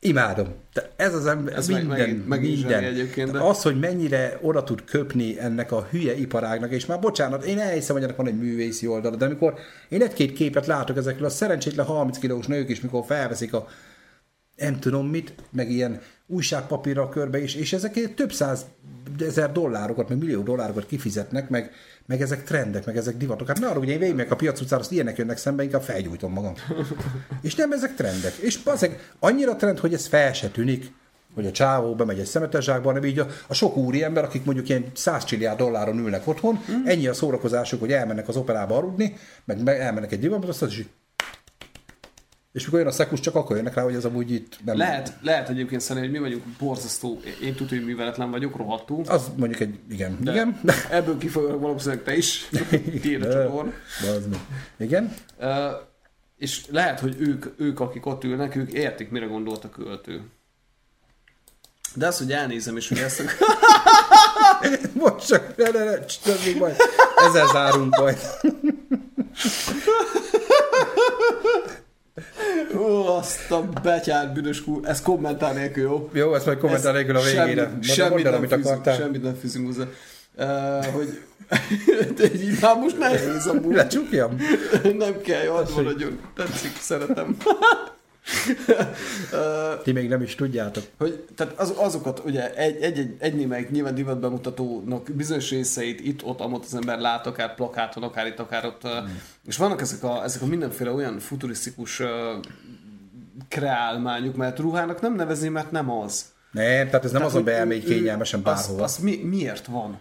Imádom. 0.05 0.49
De 0.73 0.91
ez 0.97 1.15
az 1.15 1.27
ember, 1.27 1.57
ez 1.57 1.67
minden, 1.67 1.87
meg, 1.87 2.27
meg, 2.27 2.41
minden. 2.41 2.85
Egyébként, 2.85 3.31
de... 3.31 3.41
Az, 3.41 3.63
hogy 3.63 3.79
mennyire 3.79 4.39
oda 4.41 4.65
tud 4.65 4.85
köpni 4.85 5.41
ennek 5.41 5.73
a 5.73 5.87
hülye 5.91 6.15
iparágnak, 6.15 6.71
és 6.71 6.87
már 6.87 7.01
bocsánat, 7.01 7.45
én 7.45 7.59
elhiszem, 7.59 7.95
hogy 7.95 8.05
ennek 8.05 8.17
van 8.17 8.27
egy 8.27 8.39
művészi 8.39 8.87
oldala, 8.87 9.17
de 9.17 9.25
amikor 9.25 9.55
én 9.89 10.03
egy-két 10.03 10.33
képet 10.33 10.67
látok 10.67 10.97
ezekről 10.97 11.27
a 11.27 11.31
szerencsétlen 11.31 11.87
30 11.87 12.19
kilós 12.19 12.47
nők 12.47 12.69
is, 12.69 12.81
mikor 12.81 13.05
felveszik 13.05 13.53
a 13.55 13.69
nem 14.57 14.79
tudom 14.79 15.07
mit, 15.07 15.35
meg 15.51 15.71
ilyen 15.71 16.01
újságpapírra 16.27 17.09
körbe 17.09 17.43
is, 17.43 17.55
és 17.55 17.73
ezek 17.73 18.15
több 18.15 18.33
száz 18.33 18.67
ezer 19.21 19.53
dollárokat, 19.53 20.09
meg 20.09 20.19
millió 20.19 20.43
dollárokat 20.43 20.87
kifizetnek, 20.87 21.49
meg, 21.49 21.73
meg 22.07 22.23
ezek 22.23 22.45
trendek, 22.45 22.87
meg 22.87 22.97
ezek 22.97 23.17
divatok. 23.17 23.47
Hát 23.47 23.61
ne 23.61 23.67
arra, 23.67 23.79
hogy 23.79 23.89
én 23.89 23.99
végig 23.99 24.31
a 24.31 24.37
piac 24.37 24.61
utcára, 24.61 24.81
azt 24.81 24.93
ilyenek 24.93 25.17
jönnek 25.17 25.37
szembe, 25.37 25.63
inkább 25.63 25.83
felgyújtom 25.83 26.33
magam. 26.33 26.55
és 27.43 27.55
nem 27.55 27.73
ezek 27.73 27.95
trendek. 27.95 28.35
És 28.35 28.59
azért 28.65 29.15
annyira 29.19 29.57
trend, 29.57 29.79
hogy 29.79 29.95
ez 29.95 30.07
fel 30.07 30.33
se 30.33 30.49
tűnik, 30.49 30.93
hogy 31.35 31.47
a 31.47 31.51
csávó 31.51 31.95
bemegy 31.95 32.19
egy 32.19 32.27
szemetes 32.27 32.65
zsákba, 32.65 32.89
hanem 32.89 33.05
így 33.05 33.19
a, 33.19 33.27
a 33.47 33.55
sok 33.55 33.77
úri 33.77 34.03
ember, 34.03 34.25
akik 34.25 34.45
mondjuk 34.45 34.69
ilyen 34.69 34.85
100 34.95 35.25
csilliárd 35.25 35.59
dolláron 35.59 35.99
ülnek 35.99 36.29
otthon, 36.29 36.61
mm. 36.71 36.87
ennyi 36.87 37.07
a 37.07 37.15
szórakozásuk, 37.15 37.81
hogy 37.81 37.93
elmennek 37.93 38.29
az 38.29 38.37
operába 38.37 38.77
aludni, 38.77 39.17
meg 39.45 39.69
elmennek 39.69 40.13
egy 40.13 40.21
divatba, 40.21 40.49
azt 40.49 40.63
is 40.63 40.87
és 42.53 42.65
mikor 42.65 42.79
jön 42.79 42.89
a 42.89 42.93
szekus, 42.93 43.21
csak 43.21 43.35
akkor 43.35 43.57
jönnek 43.57 43.75
rá, 43.75 43.83
hogy 43.83 43.95
ez 43.95 44.05
amúgy 44.05 44.31
itt 44.31 44.59
nem... 44.65 44.77
Lehet, 44.77 45.13
lehet 45.21 45.49
egyébként 45.49 45.81
szerintem, 45.81 46.11
hogy 46.11 46.21
mi 46.21 46.29
vagyunk 46.29 46.47
borzasztó, 46.59 47.21
én 47.43 47.55
tudom, 47.55 47.69
hogy 47.69 47.85
műveletlen 47.85 48.31
vagyok, 48.31 48.57
rohadtul. 48.57 49.05
Az 49.09 49.31
mondjuk 49.37 49.61
egy, 49.61 49.79
igen, 49.91 50.19
de 50.21 50.33
igen. 50.33 50.61
Ebből 50.91 51.19
kifolyólag 51.19 51.61
valószínűleg 51.61 52.05
te 52.05 52.17
is. 52.17 52.49
Tiéd 53.03 53.23
a 53.23 53.33
csoport. 53.33 53.73
Igen. 54.77 55.15
Uh, 55.39 55.47
és 56.37 56.65
lehet, 56.71 57.01
hogy 57.01 57.17
ők, 57.19 57.47
ők, 57.57 57.81
akik 57.81 58.07
ott 58.07 58.25
ülnek, 58.25 58.57
ők 58.57 58.73
értik, 58.73 59.11
mire 59.11 59.27
gondolt 59.27 59.65
a 59.65 59.69
költő. 59.69 60.23
De 61.95 62.07
az, 62.07 62.19
hogy 62.19 62.33
elnézem, 62.33 62.77
és 62.77 62.89
hogy 62.89 62.99
ezt... 62.99 63.23
Most 64.95 65.27
csak, 65.27 65.57
ne, 65.57 65.71
ne, 65.71 65.85
ne, 65.85 65.95
még 66.45 66.57
majd. 66.59 66.77
Ezzel 67.17 67.47
zárunk 67.47 67.97
majd. 67.97 68.19
Ó, 72.77 73.07
azt 73.07 73.51
a 73.51 73.69
betyárt 73.83 74.33
büdös 74.33 74.65
kúr, 74.65 74.81
ez 74.85 75.03
kommentár 75.03 75.55
nélkül, 75.55 75.83
jó? 75.83 76.11
Jó, 76.13 76.35
ezt 76.35 76.47
majd 76.47 76.59
kommentár 76.59 76.95
nélkül 76.95 77.17
a 77.17 77.21
végére. 77.21 77.63
Semmi, 77.63 77.83
semmit, 77.83 78.25
nem 78.25 78.35
amit 78.35 78.55
fűzünk, 78.55 78.85
semmit 78.85 79.23
nem 79.23 79.35
fűzünk 79.41 79.67
hozzá. 79.67 79.85
Uh, 80.37 80.85
hogy 80.85 81.21
de 82.17 82.33
így 82.35 82.59
már 82.61 82.77
most 82.77 82.99
nehéz 82.99 83.47
amúgy. 83.47 83.75
Lecsukjam? 83.83 84.37
nem 84.83 85.21
kell, 85.21 85.43
jó, 85.43 85.83
nagyon 85.83 86.21
tetszik, 86.35 86.77
szeretem. 86.81 87.37
Ti 89.83 89.93
még 89.93 90.09
nem 90.09 90.23
is 90.23 90.35
tudjátok. 90.35 90.85
Hogy, 90.99 91.25
tehát 91.37 91.59
az, 91.59 91.75
azokat, 91.77 92.23
ugye 92.25 92.55
egy, 92.55 92.83
egy, 92.83 92.99
egy, 92.99 93.15
egy 93.19 93.35
némelyik 93.35 93.71
nyilván 93.71 93.95
divatbemutatónak 93.95 95.11
bizonyos 95.13 95.51
részeit 95.51 96.01
itt, 96.01 96.25
ott, 96.25 96.41
amott 96.41 96.65
az 96.65 96.75
ember 96.75 96.99
lát, 96.99 97.27
akár 97.27 97.55
plakáton, 97.55 98.03
akár 98.03 98.27
itt, 98.27 98.39
akár 98.39 98.65
ott, 98.65 98.89
mm. 98.89 99.05
és 99.47 99.57
vannak 99.57 99.81
ezek 99.81 100.03
a, 100.03 100.23
ezek 100.25 100.43
a 100.43 100.47
mindenféle 100.47 100.91
olyan 100.91 101.19
futurisztikus 101.19 102.03
kreálmányuk, 103.49 104.37
mert 104.37 104.59
ruhának 104.59 105.01
nem 105.01 105.15
nevezi, 105.15 105.49
mert 105.49 105.71
nem 105.71 105.91
az. 105.91 106.25
Nem, 106.51 106.87
tehát 106.87 107.05
ez 107.05 107.13
nem 107.13 107.25
az, 107.25 107.33
hogy 107.33 107.45
beelmégy 107.45 107.85
kényelmesen 107.85 108.41
Az, 108.43 108.45
bárhova. 108.45 108.85
az 108.85 108.97
mi, 108.97 109.17
miért 109.17 109.67
van? 109.67 110.01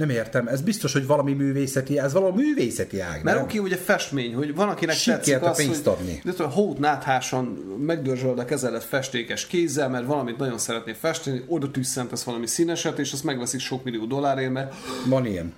Nem 0.00 0.10
értem, 0.10 0.48
ez 0.48 0.60
biztos, 0.60 0.92
hogy 0.92 1.06
valami 1.06 1.32
művészeti, 1.32 1.98
ez 1.98 2.12
valami 2.12 2.42
művészeti 2.42 3.00
ág, 3.00 3.22
Mert 3.22 3.42
oké, 3.42 3.58
hogy 3.58 3.72
a 3.72 3.76
festmény, 3.76 4.34
hogy 4.34 4.54
van, 4.54 4.68
akinek 4.68 4.94
Sikert 4.94 5.24
tetszik 5.24 5.42
a 5.42 5.50
az, 5.50 5.56
pénzt 5.56 5.84
hogy 5.84 5.92
adni. 5.92 6.20
de 6.24 6.32
tudod, 6.32 6.52
hót 6.52 6.78
náthásan 6.78 7.44
megdörzsöld 7.78 8.38
a 8.38 8.44
kezelet 8.44 8.84
festékes 8.84 9.46
kézzel, 9.46 9.88
mert 9.88 10.06
valamit 10.06 10.36
nagyon 10.38 10.58
szeretnél 10.58 10.94
festeni, 10.94 11.44
oda 11.46 11.70
tüsszentesz 11.70 12.22
valami 12.22 12.46
színeset, 12.46 12.98
és 12.98 13.12
azt 13.12 13.24
megveszik 13.24 13.60
sok 13.60 13.84
millió 13.84 14.04
dollárért, 14.04 14.52
mert 14.52 14.74
Van 15.06 15.26
ilyen. 15.26 15.54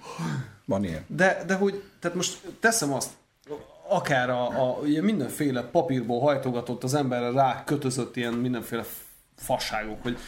Van 0.65 0.85
ilyen. 0.85 1.05
de, 1.07 1.43
de 1.47 1.55
hogy, 1.55 1.83
tehát 2.01 2.17
most 2.17 2.39
teszem 2.61 2.93
azt, 2.93 3.11
akár 3.89 4.31
a, 4.31 4.47
a 4.47 4.79
ugye 4.83 5.03
mindenféle 5.03 5.63
papírból 5.63 6.21
hajtogatott 6.21 6.85
az 6.85 6.95
emberre 6.95 7.31
rá 7.31 7.65
kötözött 7.65 8.17
ilyen 8.17 8.33
mindenféle 8.33 8.85
fasságok, 9.37 10.03
hogy 10.03 10.19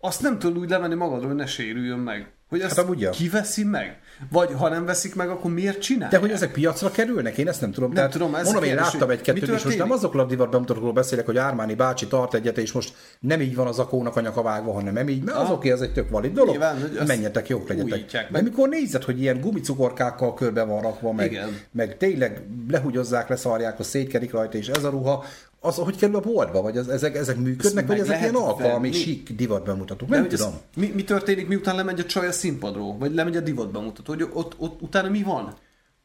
azt 0.00 0.22
nem 0.22 0.38
tudod 0.38 0.58
úgy 0.58 0.70
levenni 0.70 0.94
magadról, 0.94 1.26
hogy 1.28 1.36
ne 1.36 1.46
sérüljön 1.46 1.98
meg. 1.98 2.32
Hogy 2.50 2.60
ezt 2.60 2.76
Hát 2.76 2.84
amúgy 2.84 3.00
ja. 3.00 3.10
kiveszi 3.10 3.64
meg? 3.64 3.98
Vagy 4.30 4.52
ha 4.56 4.68
nem 4.68 4.84
veszik 4.84 5.14
meg, 5.14 5.28
akkor 5.28 5.50
miért 5.52 5.80
csinálják? 5.80 6.10
De 6.10 6.18
hogy 6.18 6.30
ezek 6.30 6.52
piacra 6.52 6.90
kerülnek? 6.90 7.38
Én 7.38 7.48
ezt 7.48 7.60
nem 7.60 7.70
tudom. 7.70 7.88
Nem 7.88 7.96
Tehát 7.96 8.12
tudom, 8.12 8.34
ez 8.34 8.44
mondom, 8.44 8.62
a 8.62 8.66
én 8.66 8.74
láttam 8.74 9.10
egy-kettőt, 9.10 9.48
és 9.48 9.62
most 9.64 9.78
nem 9.78 9.90
azokról 9.90 10.22
a 10.22 10.26
divat 10.26 10.50
bemutatókról 10.50 10.92
beszélek, 10.92 11.26
hogy 11.26 11.36
Ármáni 11.36 11.74
bácsi 11.74 12.06
tart 12.06 12.34
egyet, 12.34 12.58
és 12.58 12.72
most 12.72 12.94
nem 13.20 13.40
így 13.40 13.54
van 13.54 13.66
az 13.66 13.78
akónak 13.78 14.16
a 14.16 14.20
nyaka 14.20 14.42
vágva, 14.42 14.72
hanem 14.72 14.92
nem 14.94 15.08
így, 15.08 15.22
mert 15.22 15.36
az 15.36 15.44
Aha. 15.44 15.52
oké, 15.52 15.70
ez 15.70 15.80
egy 15.80 15.92
tök 15.92 16.10
valid 16.10 16.32
dolog. 16.32 16.50
Nyilván, 16.50 16.80
hogy 16.80 17.06
Menjetek, 17.06 17.48
jók 17.48 17.68
legyetek. 17.68 17.92
újítják 17.92 18.24
De 18.24 18.30
meg. 18.32 18.42
mikor 18.42 18.68
nézed, 18.68 19.02
hogy 19.04 19.20
ilyen 19.20 19.40
gumicukorkákkal 19.40 20.34
körbe 20.34 20.62
van 20.62 20.82
rakva, 20.82 21.12
meg, 21.12 21.32
Igen. 21.32 21.48
meg 21.72 21.96
tényleg 21.96 22.42
lehugyozzák, 22.70 23.28
leszarják, 23.28 23.76
hogy 23.76 23.86
szétkerik 23.86 24.32
rajta, 24.32 24.58
és 24.58 24.68
ez 24.68 24.84
a 24.84 24.90
ruha, 24.90 25.24
az 25.60 25.76
hogy 25.76 25.96
kerül 25.96 26.16
a 26.16 26.20
boltba? 26.20 26.62
Vagy 26.62 26.76
az, 26.76 26.88
ezek, 26.88 27.16
ezek 27.16 27.36
működnek, 27.36 27.86
vagy 27.86 27.96
meg 27.96 28.06
ezek 28.06 28.20
ilyen 28.20 28.32
lehet 28.32 28.48
alkalmi, 28.48 28.90
venni. 28.90 29.02
sík 29.02 29.34
divat 29.36 29.64
bemutatók? 29.64 30.08
De 30.08 30.14
Nem 30.14 30.24
hogy 30.24 30.32
ez- 30.32 30.38
tudom. 30.38 30.54
Mi, 30.76 30.92
mi 30.94 31.04
történik, 31.04 31.48
miután 31.48 31.76
lemegy 31.76 32.00
a 32.00 32.04
csaj 32.04 32.26
a 32.26 32.32
színpadról? 32.32 32.96
Vagy 32.98 33.14
lemegy 33.14 33.36
a 33.36 33.40
divat 33.40 33.72
bemutató? 33.72 34.12
Hogy 34.12 34.28
ott, 34.32 34.54
ott 34.58 34.82
utána 34.82 35.08
mi 35.08 35.22
van? 35.22 35.54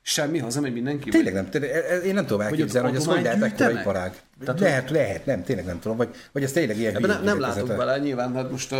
Semmi, 0.07 0.37
hazamegy 0.37 0.73
mindenki? 0.73 1.09
Tényleg 1.09 1.33
nem, 1.33 1.49
tényleg, 1.49 1.69
e- 1.69 1.85
e- 1.93 1.97
én 1.97 2.13
nem 2.13 2.25
tudom 2.25 2.41
elképzelni, 2.41 2.87
hogy 2.87 2.97
ez 2.97 3.05
hogy 3.05 3.13
adományt 3.17 3.39
lehet 3.39 3.53
ekkora 3.61 3.69
gyűjtenek? 3.71 3.81
iparág. 3.81 4.13
Tehát, 4.45 4.59
lehet, 4.59 4.89
lehet, 4.89 5.25
nem, 5.25 5.43
tényleg 5.43 5.65
nem 5.65 5.79
tudom, 5.79 5.97
vagy, 5.97 6.09
vagy 6.31 6.43
ez 6.43 6.51
tényleg 6.51 6.77
ilyen 6.77 6.95
Ebben 6.95 7.09
nem, 7.09 7.23
nem 7.23 7.39
látok 7.39 7.67
bele, 7.67 7.97
nyilván, 7.99 8.33
hát 8.33 8.51
most... 8.51 8.71
Uh, 8.71 8.79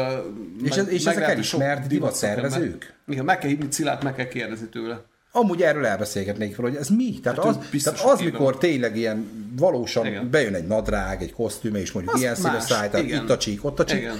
És 0.64 0.76
ez- 0.76 0.88
és 0.90 1.06
ezek 1.06 1.24
elismert 1.24 1.88
divatszervezők? 1.88 2.94
Igen, 3.08 3.26
meg 3.26 3.38
kell 3.38 3.50
hívni 3.50 3.68
Cilát, 3.68 4.04
meg 4.04 4.16
kell 4.16 4.28
kérdezni 4.28 4.68
tőle. 4.68 5.02
Amúgy 5.38 5.62
erről 5.62 5.86
elbeszélgetnék 5.86 6.56
fel, 6.56 6.66
hogy 6.66 6.76
ez 6.76 6.90
mi? 6.90 7.20
Tehát 7.20 7.44
Hát 7.44 7.48
az, 7.48 7.82
tehát 7.84 8.00
az 8.00 8.20
mikor 8.20 8.58
tényleg 8.58 8.98
ilyen 8.98 9.46
valósan 9.58 10.06
Igen. 10.06 10.30
bejön 10.30 10.54
egy 10.54 10.68
nadrág, 10.68 11.22
egy 11.22 11.34
kosztüm, 11.34 11.76
és 11.76 11.92
mondjuk 11.92 12.16
Az 12.16 12.22
ilyen 12.22 12.36
színes 12.36 12.52
más, 12.52 12.64
száj, 12.64 12.90
tehát 12.90 13.06
igen. 13.06 13.24
itt 13.24 13.30
a 13.30 13.38
csík, 13.38 13.66
ott 13.66 13.80
a 13.80 13.84
csík. 13.84 13.98
Igen. 13.98 14.18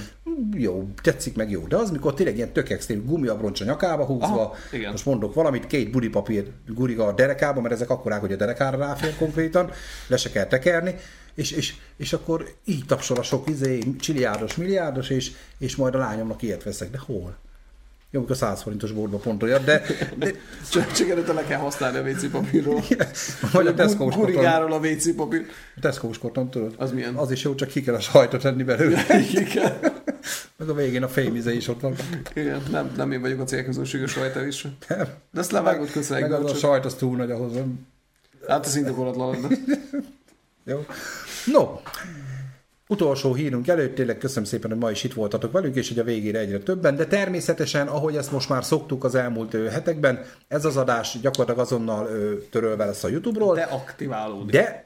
Jó, 0.54 0.88
tetszik 1.02 1.36
meg 1.36 1.50
jó. 1.52 1.68
De 1.68 1.76
az, 1.76 1.92
mikor 1.92 2.14
tényleg 2.14 2.36
ilyen 2.36 2.52
tök 2.52 2.70
extrém 2.70 3.06
gumiabroncs 3.06 3.62
a 3.62 3.66
nyakába 3.66 4.06
húzva, 4.06 4.26
Aha, 4.26 4.56
igen. 4.72 4.92
most 4.92 5.06
mondok 5.06 5.34
valamit, 5.34 5.68
két 5.68 5.92
budipapír 5.92 6.52
guriga 6.68 7.06
a 7.06 7.14
derekába, 7.14 7.62
mert 7.62 7.74
ezek 7.74 7.90
akkorák, 7.90 8.20
hogy 8.20 8.32
a 8.32 8.36
derekára 8.36 8.78
ráfér 8.78 9.16
konkrétan, 9.16 9.72
le 10.08 10.18
se 10.18 10.30
kell 10.30 10.46
tekerni, 10.46 10.96
és, 11.34 11.52
és, 11.52 11.76
és 11.98 12.14
akkor 12.14 12.56
így 12.66 12.86
tapsol 12.86 13.18
a 13.18 13.24
sok 13.24 13.50
izé, 13.50 13.80
csiliárdos, 14.00 14.56
milliárdos, 14.56 15.10
és, 15.10 15.32
és 15.58 15.76
majd 15.76 15.96
a 15.96 15.98
lányomnak 15.98 16.42
ilyet 16.42 16.64
veszek. 16.64 16.92
De 16.92 17.00
hol? 17.06 17.38
Jó, 18.16 18.22
amikor 18.22 18.38
100 18.38 18.62
forintos 18.62 18.92
boltba 18.92 19.18
pont 19.18 19.44
olyat, 19.44 19.64
de, 19.64 19.82
de 20.18 20.32
Csak, 20.72 20.92
csak 20.92 21.10
előtte 21.10 21.34
le 21.34 21.44
kell 21.44 21.60
használni 21.60 21.98
a 21.98 22.02
WC 22.02 22.32
papírról. 22.32 22.84
vagy 23.52 23.68
a 23.68 23.74
koton, 23.74 24.08
Gurigáról 24.08 24.72
a 24.72 24.78
WC 24.78 25.16
papír. 25.16 25.46
Tesco-s 25.82 26.18
koton, 26.18 26.50
tudod? 26.50 26.74
Az 26.78 26.92
milyen? 26.92 27.16
Az 27.16 27.32
is 27.32 27.44
jó, 27.44 27.56
csak 27.56 27.68
ki 27.68 27.82
kell 27.82 27.96
a 27.96 28.00
sajtot 28.00 28.42
tenni 28.42 28.64
belőle. 28.64 29.06
Igen. 29.46 29.74
Meg 30.58 30.70
a 30.70 30.74
végén 30.74 31.04
a 31.04 31.08
fémize 31.08 31.54
is 31.54 31.68
ott 31.68 31.82
van. 31.82 31.96
Igen, 32.34 32.62
nem, 32.72 32.92
nem 32.98 33.12
én 33.12 33.22
vagyok 33.22 33.40
a 33.40 33.44
célközönséges 33.44 34.12
sajta 34.12 34.46
is. 34.46 34.68
Nem. 34.88 35.08
De 35.32 35.40
ezt 35.40 35.52
levágod 35.52 35.92
köszönjük. 35.92 36.30
Meg 36.30 36.44
az 36.44 36.52
a 36.52 36.56
sajt, 36.56 36.86
az 36.86 36.94
túl 36.94 37.18
nagy 37.18 37.32
ahhoz. 37.32 37.54
Nem? 37.54 37.88
Hát 38.48 38.66
ez 38.66 38.76
indokolatlan. 38.76 39.38
Jó. 40.66 40.86
No, 41.46 41.80
utolsó 42.88 43.34
hírünk 43.34 43.68
előtt, 43.68 43.96
tényleg 43.96 44.18
köszönöm 44.18 44.44
szépen, 44.44 44.70
hogy 44.70 44.80
ma 44.80 44.92
is 44.92 45.04
itt 45.04 45.14
voltatok 45.14 45.52
velünk, 45.52 45.76
és 45.76 45.88
hogy 45.88 46.00
a 46.00 46.04
végére 46.04 46.40
egyre 46.40 46.60
többen, 46.60 46.96
de 46.96 47.06
természetesen, 47.06 47.88
ahogy 47.88 48.16
ezt 48.16 48.32
most 48.32 48.50
már 48.50 48.64
szoktuk 48.64 49.04
az 49.04 49.16
elmúlt 49.16 49.52
hetekben, 49.72 50.22
ez 50.48 50.66
az 50.66 50.78
adás 50.78 51.18
gyakorlatilag 51.22 51.60
azonnal 51.60 52.10
törölve 52.52 52.86
lesz 52.86 53.04
a 53.04 53.08
YouTube-ról, 53.08 53.56
Deaktiválódik. 53.56 54.52
de 54.52 54.86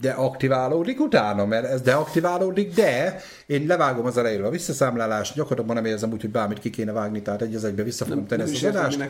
de 0.00 0.10
aktiválódik 0.10 1.00
utána, 1.00 1.44
mert 1.46 1.64
ez 1.64 1.80
deaktiválódik, 1.80 2.74
de 2.74 3.20
én 3.46 3.66
levágom 3.66 4.06
az 4.06 4.16
elejéről 4.16 4.46
a 4.46 4.50
visszaszámlálást, 4.50 5.34
gyakorlatilag 5.34 5.76
nem 5.76 5.84
érzem 5.84 6.12
úgy, 6.12 6.20
hogy 6.20 6.30
bármit 6.30 6.58
ki 6.58 6.70
kéne 6.70 6.92
vágni, 6.92 7.22
tehát 7.22 7.42
egy 7.42 7.54
az 7.54 7.64
egybe 7.64 7.82
vissza 7.82 8.04
fogom 8.04 8.26
tenni 8.26 8.42
ezt 8.42 8.54
az 8.54 8.64
adást. 8.64 9.08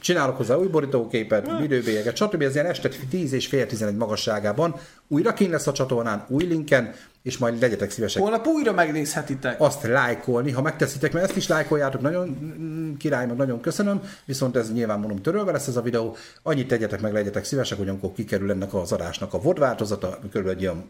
Csinálok 0.00 0.36
hozzá 0.36 0.54
új 0.54 0.66
borítóképet, 0.66 1.58
videóbélyeget, 1.60 2.16
stb. 2.16 2.42
Ez 2.42 2.54
ilyen 2.54 2.66
este 2.66 2.88
10 3.10 3.32
és 3.32 3.46
fél 3.46 3.66
11 3.66 3.96
magasságában. 3.96 4.74
Újra 5.08 5.32
kín 5.32 5.50
lesz 5.50 5.66
a 5.66 5.72
csatornán, 5.72 6.24
új 6.28 6.44
linken, 6.44 6.94
és 7.28 7.38
majd 7.38 7.60
legyetek 7.60 7.90
szívesek. 7.90 8.22
Holnap 8.22 8.46
újra 8.46 8.72
megnézhetitek. 8.72 9.60
azt 9.60 9.82
lájkolni, 9.82 10.50
ha 10.50 10.62
megteszitek, 10.62 11.12
mert 11.12 11.24
ezt 11.24 11.36
is 11.36 11.48
lájkoljátok, 11.48 12.00
nagyon 12.00 12.28
mm, 12.28 12.94
király, 12.94 13.26
meg 13.26 13.36
nagyon 13.36 13.60
köszönöm, 13.60 14.00
viszont 14.24 14.56
ez 14.56 14.72
nyilván 14.72 14.98
mondom 14.98 15.22
törölve 15.22 15.52
lesz 15.52 15.66
ez 15.66 15.76
a 15.76 15.82
videó, 15.82 16.16
annyit 16.42 16.68
tegyetek 16.68 17.00
meg, 17.00 17.12
legyetek 17.12 17.44
szívesek, 17.44 17.78
hogy 17.78 17.88
amikor 17.88 18.12
kikerül 18.12 18.50
ennek 18.50 18.74
az 18.74 18.92
adásnak 18.92 19.34
a 19.34 19.40
VOD 19.40 19.58
változata, 19.58 20.18
körülbelül 20.18 20.50
egy 20.50 20.60
ilyen, 20.60 20.84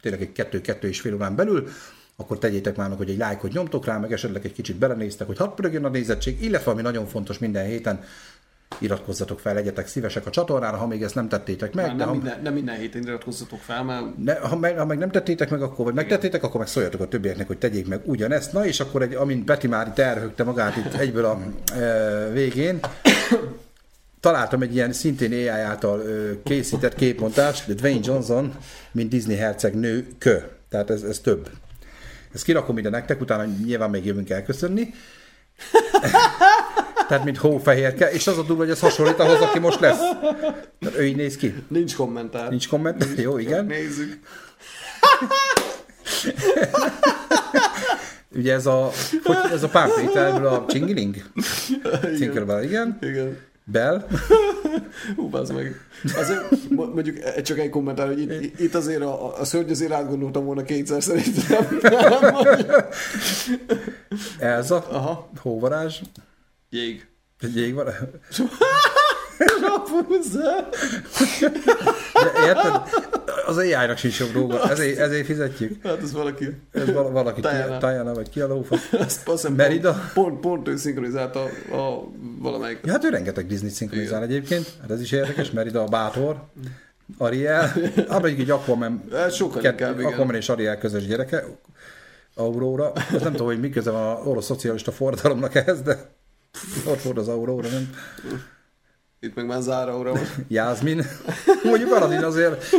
tényleg 0.00 0.20
egy 0.20 0.32
kettő-kettő 0.32 0.88
és 0.88 1.00
fél 1.00 1.14
órán 1.14 1.36
belül, 1.36 1.68
akkor 2.16 2.38
tegyétek 2.38 2.76
már 2.76 2.88
meg, 2.88 2.98
hogy 2.98 3.10
egy 3.10 3.18
lájkot 3.18 3.52
nyomtok 3.52 3.84
rá, 3.84 3.98
meg 3.98 4.12
esetleg 4.12 4.44
egy 4.44 4.52
kicsit 4.52 4.76
belenéztek, 4.76 5.26
hogy 5.26 5.38
hadd 5.38 5.54
pörögjön 5.54 5.84
a 5.84 5.88
nézettség, 5.88 6.42
illetve 6.42 6.70
ami 6.70 6.82
nagyon 6.82 7.06
fontos 7.06 7.38
minden 7.38 7.66
héten, 7.66 8.00
iratkozzatok 8.78 9.40
fel, 9.40 9.54
legyetek 9.54 9.86
szívesek 9.86 10.26
a 10.26 10.30
csatornára, 10.30 10.76
ha 10.76 10.86
még 10.86 11.02
ezt 11.02 11.14
nem 11.14 11.28
tettétek 11.28 11.74
meg, 11.74 11.86
Már 11.86 11.96
de 11.96 12.04
nem, 12.04 12.08
ha, 12.08 12.14
minden, 12.14 12.40
nem 12.42 12.52
minden 12.52 12.76
héten 12.76 13.02
iratkozzatok 13.02 13.60
fel, 13.60 13.84
mert 13.84 14.16
ne, 14.18 14.34
ha, 14.34 14.56
meg, 14.56 14.78
ha 14.78 14.84
meg 14.84 14.98
nem 14.98 15.10
tettétek 15.10 15.50
meg, 15.50 15.62
akkor 15.62 15.84
vagy 15.84 15.94
megtettétek, 15.94 16.42
akkor 16.42 16.58
meg 16.60 16.68
szóljatok 16.68 17.00
a 17.00 17.08
többieknek, 17.08 17.46
hogy 17.46 17.58
tegyék 17.58 17.88
meg 17.88 18.00
ugyanezt. 18.04 18.52
Na 18.52 18.66
és 18.66 18.80
akkor, 18.80 19.02
egy, 19.02 19.14
amint 19.14 19.44
Peti 19.44 19.66
már 19.66 19.92
itt 19.96 20.44
magát 20.44 20.76
itt 20.76 20.94
egyből 20.94 21.24
a 21.24 21.40
e, 21.74 22.28
végén, 22.32 22.80
találtam 24.24 24.62
egy 24.62 24.74
ilyen 24.74 24.92
szintén 24.92 25.32
AI 25.32 25.48
által 25.48 26.00
ö, 26.00 26.42
készített 26.42 26.94
képmontást, 26.94 27.66
de 27.66 27.74
Dwayne 27.74 28.00
Johnson, 28.02 28.54
mint 28.92 29.10
Disney 29.10 29.36
herceg 29.36 29.74
nő 29.74 30.06
kö. 30.18 30.38
Tehát 30.68 30.90
ez, 30.90 31.02
ez 31.02 31.18
több. 31.18 31.50
Ezt 32.32 32.44
kirakom 32.44 32.78
ide 32.78 32.88
nektek, 32.88 33.20
utána 33.20 33.44
nyilván 33.64 33.90
még 33.90 34.04
jövünk 34.04 34.30
elköszönni. 34.30 34.94
Tehát, 37.08 37.24
mint 37.24 37.36
hófehérke, 37.36 38.10
és 38.10 38.26
az 38.26 38.38
a 38.38 38.42
durva, 38.42 38.62
hogy 38.62 38.70
ez 38.70 38.80
hasonlít 38.80 39.18
ahhoz, 39.18 39.40
aki 39.40 39.58
most 39.58 39.80
lesz. 39.80 39.98
Tehát 40.80 40.96
ő 40.98 41.04
így 41.04 41.16
néz 41.16 41.36
ki. 41.36 41.54
nincs 41.68 41.94
kommentár. 41.96 42.48
Nincs 42.50 42.68
komment? 42.68 43.06
Jó, 43.16 43.38
igen. 43.38 43.66
Nézzük. 43.66 44.18
Ugye 48.34 48.52
ez 48.52 48.66
a, 48.66 48.90
hogy 49.24 49.36
ez 49.52 49.62
a 49.62 49.68
Pán 49.68 49.90
Péterből 49.96 50.46
a 50.46 50.64
Csingiling? 50.68 51.16
Cinkerből, 52.16 52.62
igen. 52.62 52.98
Igen. 53.00 53.38
Bell. 53.64 54.06
Hú, 55.16 55.28
meg. 55.54 55.80
Azért 56.16 56.70
mo- 56.70 56.94
mondjuk 56.94 57.18
e- 57.18 57.40
csak 57.42 57.58
egy 57.58 57.68
kommentár, 57.70 58.06
hogy 58.06 58.20
itt, 58.20 58.60
itt 58.60 58.74
azért 58.74 59.00
a, 59.02 59.38
a 59.40 59.44
szörny 59.44 59.70
azért 59.70 59.92
átgondoltam 59.92 60.44
volna 60.44 60.62
kétszer 60.62 61.02
szerintem. 61.02 61.78
Nem, 61.82 62.34
Elza. 64.38 64.76
Aha. 64.90 65.30
Hóvarázs. 65.40 66.00
Jég. 66.74 67.06
Egy 67.40 67.56
jégvarázs. 67.56 67.96
Rapuzzel. 69.60 70.68
De 72.12 72.46
érted? 72.46 72.80
Az 73.46 73.56
AI-nak 73.56 73.96
sincs 73.96 74.18
jobb 74.18 74.32
dolga. 74.32 74.70
Ezért, 74.70 74.98
ezért 74.98 75.26
fizetjük. 75.26 75.82
Hát 75.82 76.02
ez 76.02 76.12
valaki. 76.12 76.56
Ez 76.72 76.92
val- 76.92 77.12
valaki 77.12 77.40
Diana. 77.40 77.78
Tajana, 77.78 78.14
vagy 78.14 78.28
ki 78.28 78.40
a 78.40 78.46
lófa. 78.46 78.74
Ezt 78.74 79.00
azt 79.00 79.24
hiszem, 79.24 79.52
Merida? 79.54 79.92
Pont, 79.92 80.28
pont, 80.28 80.40
pont 80.40 80.68
ő 80.68 80.76
szinkronizálta 80.76 81.48
a, 81.70 81.74
a 81.76 82.08
valamelyik. 82.38 82.78
Ja, 82.84 82.92
hát 82.92 83.04
ő 83.04 83.08
rengeteg 83.08 83.46
Disney 83.46 83.70
szinkronizál 83.70 84.22
egyébként. 84.22 84.72
Hát 84.80 84.90
ez 84.90 85.00
is 85.00 85.12
érdekes. 85.12 85.50
Merida 85.50 85.82
a 85.82 85.86
bátor. 85.88 86.44
Ariel. 87.18 87.72
Ah, 88.08 88.20
mondjuk 88.20 88.40
egy 88.40 88.50
Aquaman. 88.50 89.02
Hát 89.12 89.34
sokkal 89.34 89.60
Kett, 89.60 89.80
inkább, 89.80 89.98
igen. 89.98 90.12
Aquaman 90.12 90.34
és 90.34 90.48
Ariel 90.48 90.78
közös 90.78 91.06
gyereke. 91.06 91.44
Aurora. 92.34 92.92
Azt 92.92 93.22
nem 93.22 93.30
tudom, 93.32 93.46
hogy 93.46 93.60
mi 93.60 93.70
köze 93.70 93.90
van 93.90 94.02
a 94.16 94.20
orosz 94.24 94.44
szocialista 94.44 94.92
forradalomnak 94.92 95.54
ehhez, 95.54 95.80
de 95.82 96.12
ott 96.84 97.02
volt 97.02 97.18
az 97.18 97.28
Aurora, 97.28 97.68
nem? 97.68 97.94
Itt 99.20 99.34
meg 99.34 99.46
már 99.46 99.60
Zára 99.60 99.98
óra 99.98 100.12
van. 100.12 100.26
Jászmin. 100.48 101.02
Mondjuk 101.64 101.92
Aladin 101.92 102.22
azért... 102.22 102.64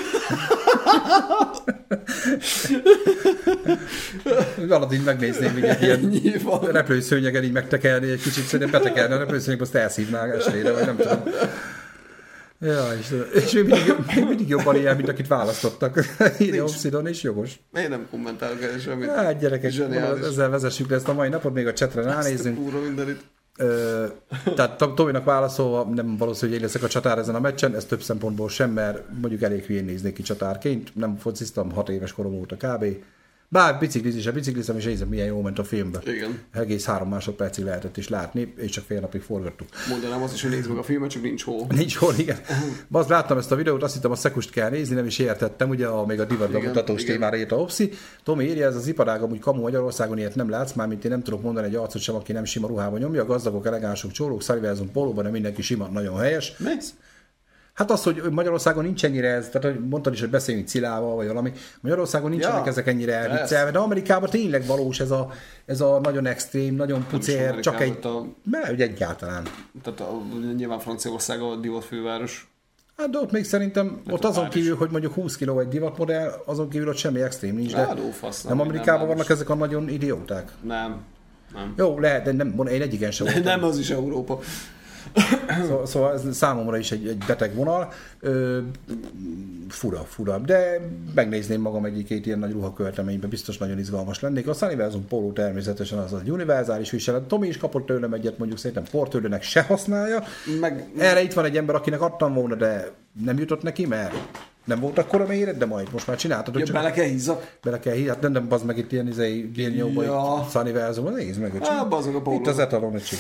Aladin 4.70 5.02
megnézném, 5.02 5.58
így 5.58 5.64
egy 5.64 5.82
ilyen 5.82 6.12
repülőszőnyegen 6.72 7.44
így 7.44 7.52
megtekerni 7.52 8.12
egy 8.12 8.22
kicsit, 8.22 8.44
szerintem 8.44 8.82
betekerni 8.82 9.14
a 9.14 9.18
repülőszőnyegbe, 9.18 9.64
azt 9.64 9.76
elszívná 9.76 10.26
estére, 10.26 10.72
vagy 10.72 10.86
nem 10.86 10.98
tudom. 10.98 11.24
Ja, 12.60 12.88
és, 13.00 13.14
és 13.34 13.52
még 13.52 13.64
mindig, 13.64 13.96
még 14.16 14.26
mindig 14.28 14.48
jobban 14.48 14.76
ilyen, 14.76 14.96
mint 14.96 15.10
akit 15.10 15.28
választottak. 15.28 16.06
Írja 16.40 16.64
Obsidon, 16.64 17.08
és 17.08 17.22
jogos. 17.22 17.60
Én 17.74 17.90
nem 17.90 18.08
kommentálok 18.12 18.64
el 18.64 18.80
semmit. 18.80 19.10
Hát 19.10 19.40
gyerekek, 19.40 19.74
ezzel 20.22 20.50
vezessük 20.50 20.90
le 20.90 20.96
ezt 20.96 21.08
a 21.08 21.14
mai 21.14 21.30
napot, 21.30 21.54
még 21.54 21.68
a 21.68 21.74
csetre 21.74 22.02
ránézünk. 22.02 22.58
Kurva 22.58 22.80
mindenit. 22.80 23.22
Tehát 24.56 24.78
Tom- 24.78 24.96
Tominak 24.96 25.24
válaszolva 25.24 25.84
nem 25.84 26.18
valószínű, 26.18 26.52
hogy 26.52 26.60
én 26.60 26.66
leszek 26.66 26.84
a 26.84 26.88
csatár 26.88 27.18
ezen 27.18 27.36
a 27.36 27.40
meccsen, 27.40 27.76
ez 27.76 27.86
több 27.86 28.02
szempontból 28.02 28.50
sem, 28.50 28.72
mert 28.72 29.04
mondjuk 29.22 29.42
elég 29.42 29.64
hülyén 29.64 29.86
néznék 29.86 30.14
ki 30.14 30.22
csatárként, 30.22 30.96
nem 30.96 31.16
fociztam, 31.18 31.72
hat 31.72 31.90
éves 31.90 32.14
korom 32.14 32.34
óta 32.34 32.56
kb. 32.56 32.86
Bár 33.56 33.80
biciklizés, 33.80 34.26
a 34.26 34.32
biciklizem, 34.32 34.78
és 34.78 34.86
nézem, 34.86 35.08
milyen 35.08 35.26
jó 35.26 35.42
ment 35.42 35.60
a 35.60 35.64
filmbe. 35.64 36.00
Igen. 36.06 36.40
Egész 36.54 36.86
három 36.86 37.10
másodpercig 37.10 37.64
lehetett 37.64 37.98
is 37.98 38.10
látni, 38.10 38.54
és 38.58 38.72
csak 38.72 38.84
fél 38.84 39.00
napig 39.00 39.22
forgattuk. 39.22 39.68
Mondanám 39.90 40.22
azt 40.24 40.34
is, 40.34 40.42
hogy 40.42 40.52
nézd 40.52 40.70
meg 40.70 40.78
a 40.78 40.84
filmet, 40.84 41.10
csak 41.10 41.22
nincs 41.22 41.44
hol. 41.44 41.66
Nincs 41.70 41.96
hol, 41.96 42.14
igen. 42.18 42.38
Azt 42.92 43.10
láttam 43.10 43.38
ezt 43.38 43.52
a 43.52 43.56
videót, 43.56 43.84
azt 43.84 43.94
hittem 43.94 44.12
a 44.12 44.16
szekust 44.16 44.50
kell 44.50 44.70
nézni, 44.70 44.96
nem 44.96 45.06
is 45.06 45.20
értettem, 45.20 45.70
ugye 45.70 45.88
a, 45.88 46.06
még 46.06 46.20
a 46.20 46.26
divatba 46.26 46.58
Igen, 46.58 46.70
mutatós 46.70 47.04
témára 47.04 47.38
írt 47.38 47.52
a 47.52 47.56
Opsi. 47.56 47.92
Tomi 48.24 48.46
írja, 48.46 48.68
ez 48.68 48.76
az 48.76 48.88
iparág 48.88 49.22
amúgy 49.22 49.40
kamu 49.40 49.62
Magyarországon 49.62 50.18
ilyet 50.18 50.36
nem 50.36 50.50
látsz, 50.50 50.74
már 50.74 50.88
mint 50.88 51.06
én 51.06 51.12
nem 51.12 51.24
tudok 51.24 51.42
mondani 51.42 51.68
egy 51.68 51.76
arcot 51.76 52.02
sem, 52.02 52.16
aki 52.16 52.32
nem 52.32 52.46
sima 52.46 52.68
ruhában 52.68 53.00
nyomja, 53.00 53.22
a 53.22 53.26
gazdagok, 53.26 53.66
elegánsok, 53.66 54.12
csólók, 54.12 54.42
szaliverzum, 54.42 54.92
pólóban, 54.92 55.24
de 55.24 55.30
mindenki 55.30 55.62
sima, 55.62 55.88
nagyon 55.88 56.18
helyes. 56.18 56.54
Mész? 56.58 56.94
Hát 57.76 57.92
az, 57.92 58.04
hogy 58.04 58.22
Magyarországon 58.32 58.84
nincs 58.84 59.06
ennyire 59.06 59.30
ez, 59.30 59.50
tehát 59.50 59.72
hogy 59.76 59.88
mondtad 59.88 60.14
is, 60.14 60.20
hogy 60.20 60.30
beszéljünk 60.30 60.68
Cilával, 60.68 61.16
vagy 61.16 61.28
valami. 61.28 61.52
Magyarországon 61.82 62.30
nincsenek 62.30 62.64
Ja, 62.64 62.72
ezek 62.72 62.88
ennyire 62.88 63.14
elviccelve, 63.14 63.72
de 63.72 63.78
Amerikában 63.78 64.30
tényleg 64.30 64.66
valós 64.66 65.00
ez 65.00 65.12
a, 65.12 65.32
ez 65.66 65.82
a 65.82 66.00
nagyon 66.00 66.26
extrém, 66.26 66.76
nagyon 66.76 67.06
pucér, 67.10 67.60
csak 67.60 67.82
egy... 67.82 67.88
Amerikában, 67.88 68.36
Mert 68.44 68.72
ugye 68.72 68.84
egyáltalán. 68.84 69.44
Tehát 69.84 70.00
a, 70.00 70.22
nyilván 70.56 70.80
Franciaország 70.80 71.42
a 71.42 71.56
divat 71.56 71.84
főváros. 71.84 72.50
Hát 72.98 73.10
de 73.10 73.18
ott 73.18 73.32
még 73.32 73.44
szerintem, 73.44 74.02
ott 74.10 74.24
a 74.24 74.28
azon 74.28 74.50
kívül, 74.50 74.76
hogy 74.76 74.90
mondjuk 74.90 75.14
20 75.14 75.36
kiló 75.36 75.60
egy 75.60 75.68
divatmodell, 75.68 76.32
azon 76.46 76.70
kívül 76.70 76.88
ott 76.88 76.98
semmi 76.98 77.22
extrém 77.22 77.56
nincs, 77.56 77.74
de 77.74 77.86
Rádó 77.86 78.12
fasz. 78.12 78.44
nem 78.44 78.60
Amerikában 78.60 79.08
vannak 79.08 79.30
ezek 79.30 79.50
a 79.50 79.56
nagyon 79.56 79.90
idióták. 79.90 80.52
Nem. 80.62 81.02
Nem. 81.54 81.74
Jó, 81.78 82.00
lehet, 82.00 82.24
de 82.24 82.32
nem, 82.32 82.68
én 82.68 82.82
egyiken 82.82 83.12
sem 83.12 83.26
voltam. 83.32 83.44
Nem, 83.44 83.64
az 83.64 83.78
is 83.78 83.90
Európa. 83.90 84.40
Szóval, 85.68 85.86
szóval 85.86 86.14
ez 86.14 86.36
számomra 86.36 86.78
is 86.78 86.92
egy, 86.92 87.08
egy 87.08 87.24
beteg 87.28 87.56
vonal. 87.56 87.92
Ö, 88.20 88.60
fura, 89.70 89.98
fura. 89.98 90.38
De 90.38 90.80
megnézném 91.16 91.62
magam 91.62 91.86
egyik-két 91.86 92.26
ilyen 92.26 92.40
nagy 92.40 92.52
ruhakölteménybe, 92.52 93.28
biztos 93.28 93.58
nagyon 93.58 93.80
izgalmas 93.80 94.20
lennék. 94.20 94.48
A 94.48 94.54
Sunniversum 94.54 95.08
Polo 95.08 95.32
természetesen 95.32 95.98
az 95.98 96.14
az 96.14 96.22
univerzális 96.28 96.90
viselet. 96.90 97.24
Tomi 97.24 97.48
is 97.48 97.58
kapott 97.58 97.86
tőlem 97.86 98.14
egyet, 98.14 98.38
mondjuk 98.38 98.60
szerintem 98.60 98.84
portőlőnek 98.92 99.44
se 99.44 99.62
használja. 99.62 100.24
Meg 100.60 100.88
Erre 100.98 101.22
itt 101.22 101.34
van 101.34 101.46
egy 101.46 101.58
ember, 101.58 101.76
akinek 101.76 102.02
adtam 102.02 102.34
volna, 102.34 102.56
de 102.56 102.92
nem 103.26 103.38
jutott 103.38 103.62
neki, 103.62 103.86
mert 103.86 104.14
nem 104.64 104.80
volt 104.80 104.98
akkora 104.98 105.26
méret, 105.26 105.58
de 105.58 105.66
majd 105.66 105.88
most 105.92 106.08
már 106.08 106.18
csináltad, 106.18 106.60
ja, 106.60 106.74
bele 106.74 106.92
kell 106.92 107.06
hízzak. 107.06 107.58
bele 107.64 107.80
kell 107.80 107.94
hívni. 107.94 108.10
Hát 108.10 108.22
nem, 108.22 108.32
nem, 108.32 108.48
bazd 108.48 108.66
meg 108.66 108.78
itt 108.78 108.92
ilyen 108.92 109.08
izé, 109.08 109.50
gérnyóba, 109.54 110.04
Ja. 110.04 110.12
ja. 110.12 110.48
Sunniversum, 110.52 111.14
nézd 111.14 111.40
meg. 111.40 111.58
Á, 111.62 111.84
bazd 111.84 112.08
meg 112.08 112.16
a 112.16 112.22
póló. 112.22 112.38
Itt 112.40 112.48
az 112.48 112.60
etalon, 112.60 112.96
öcsém. 112.96 113.20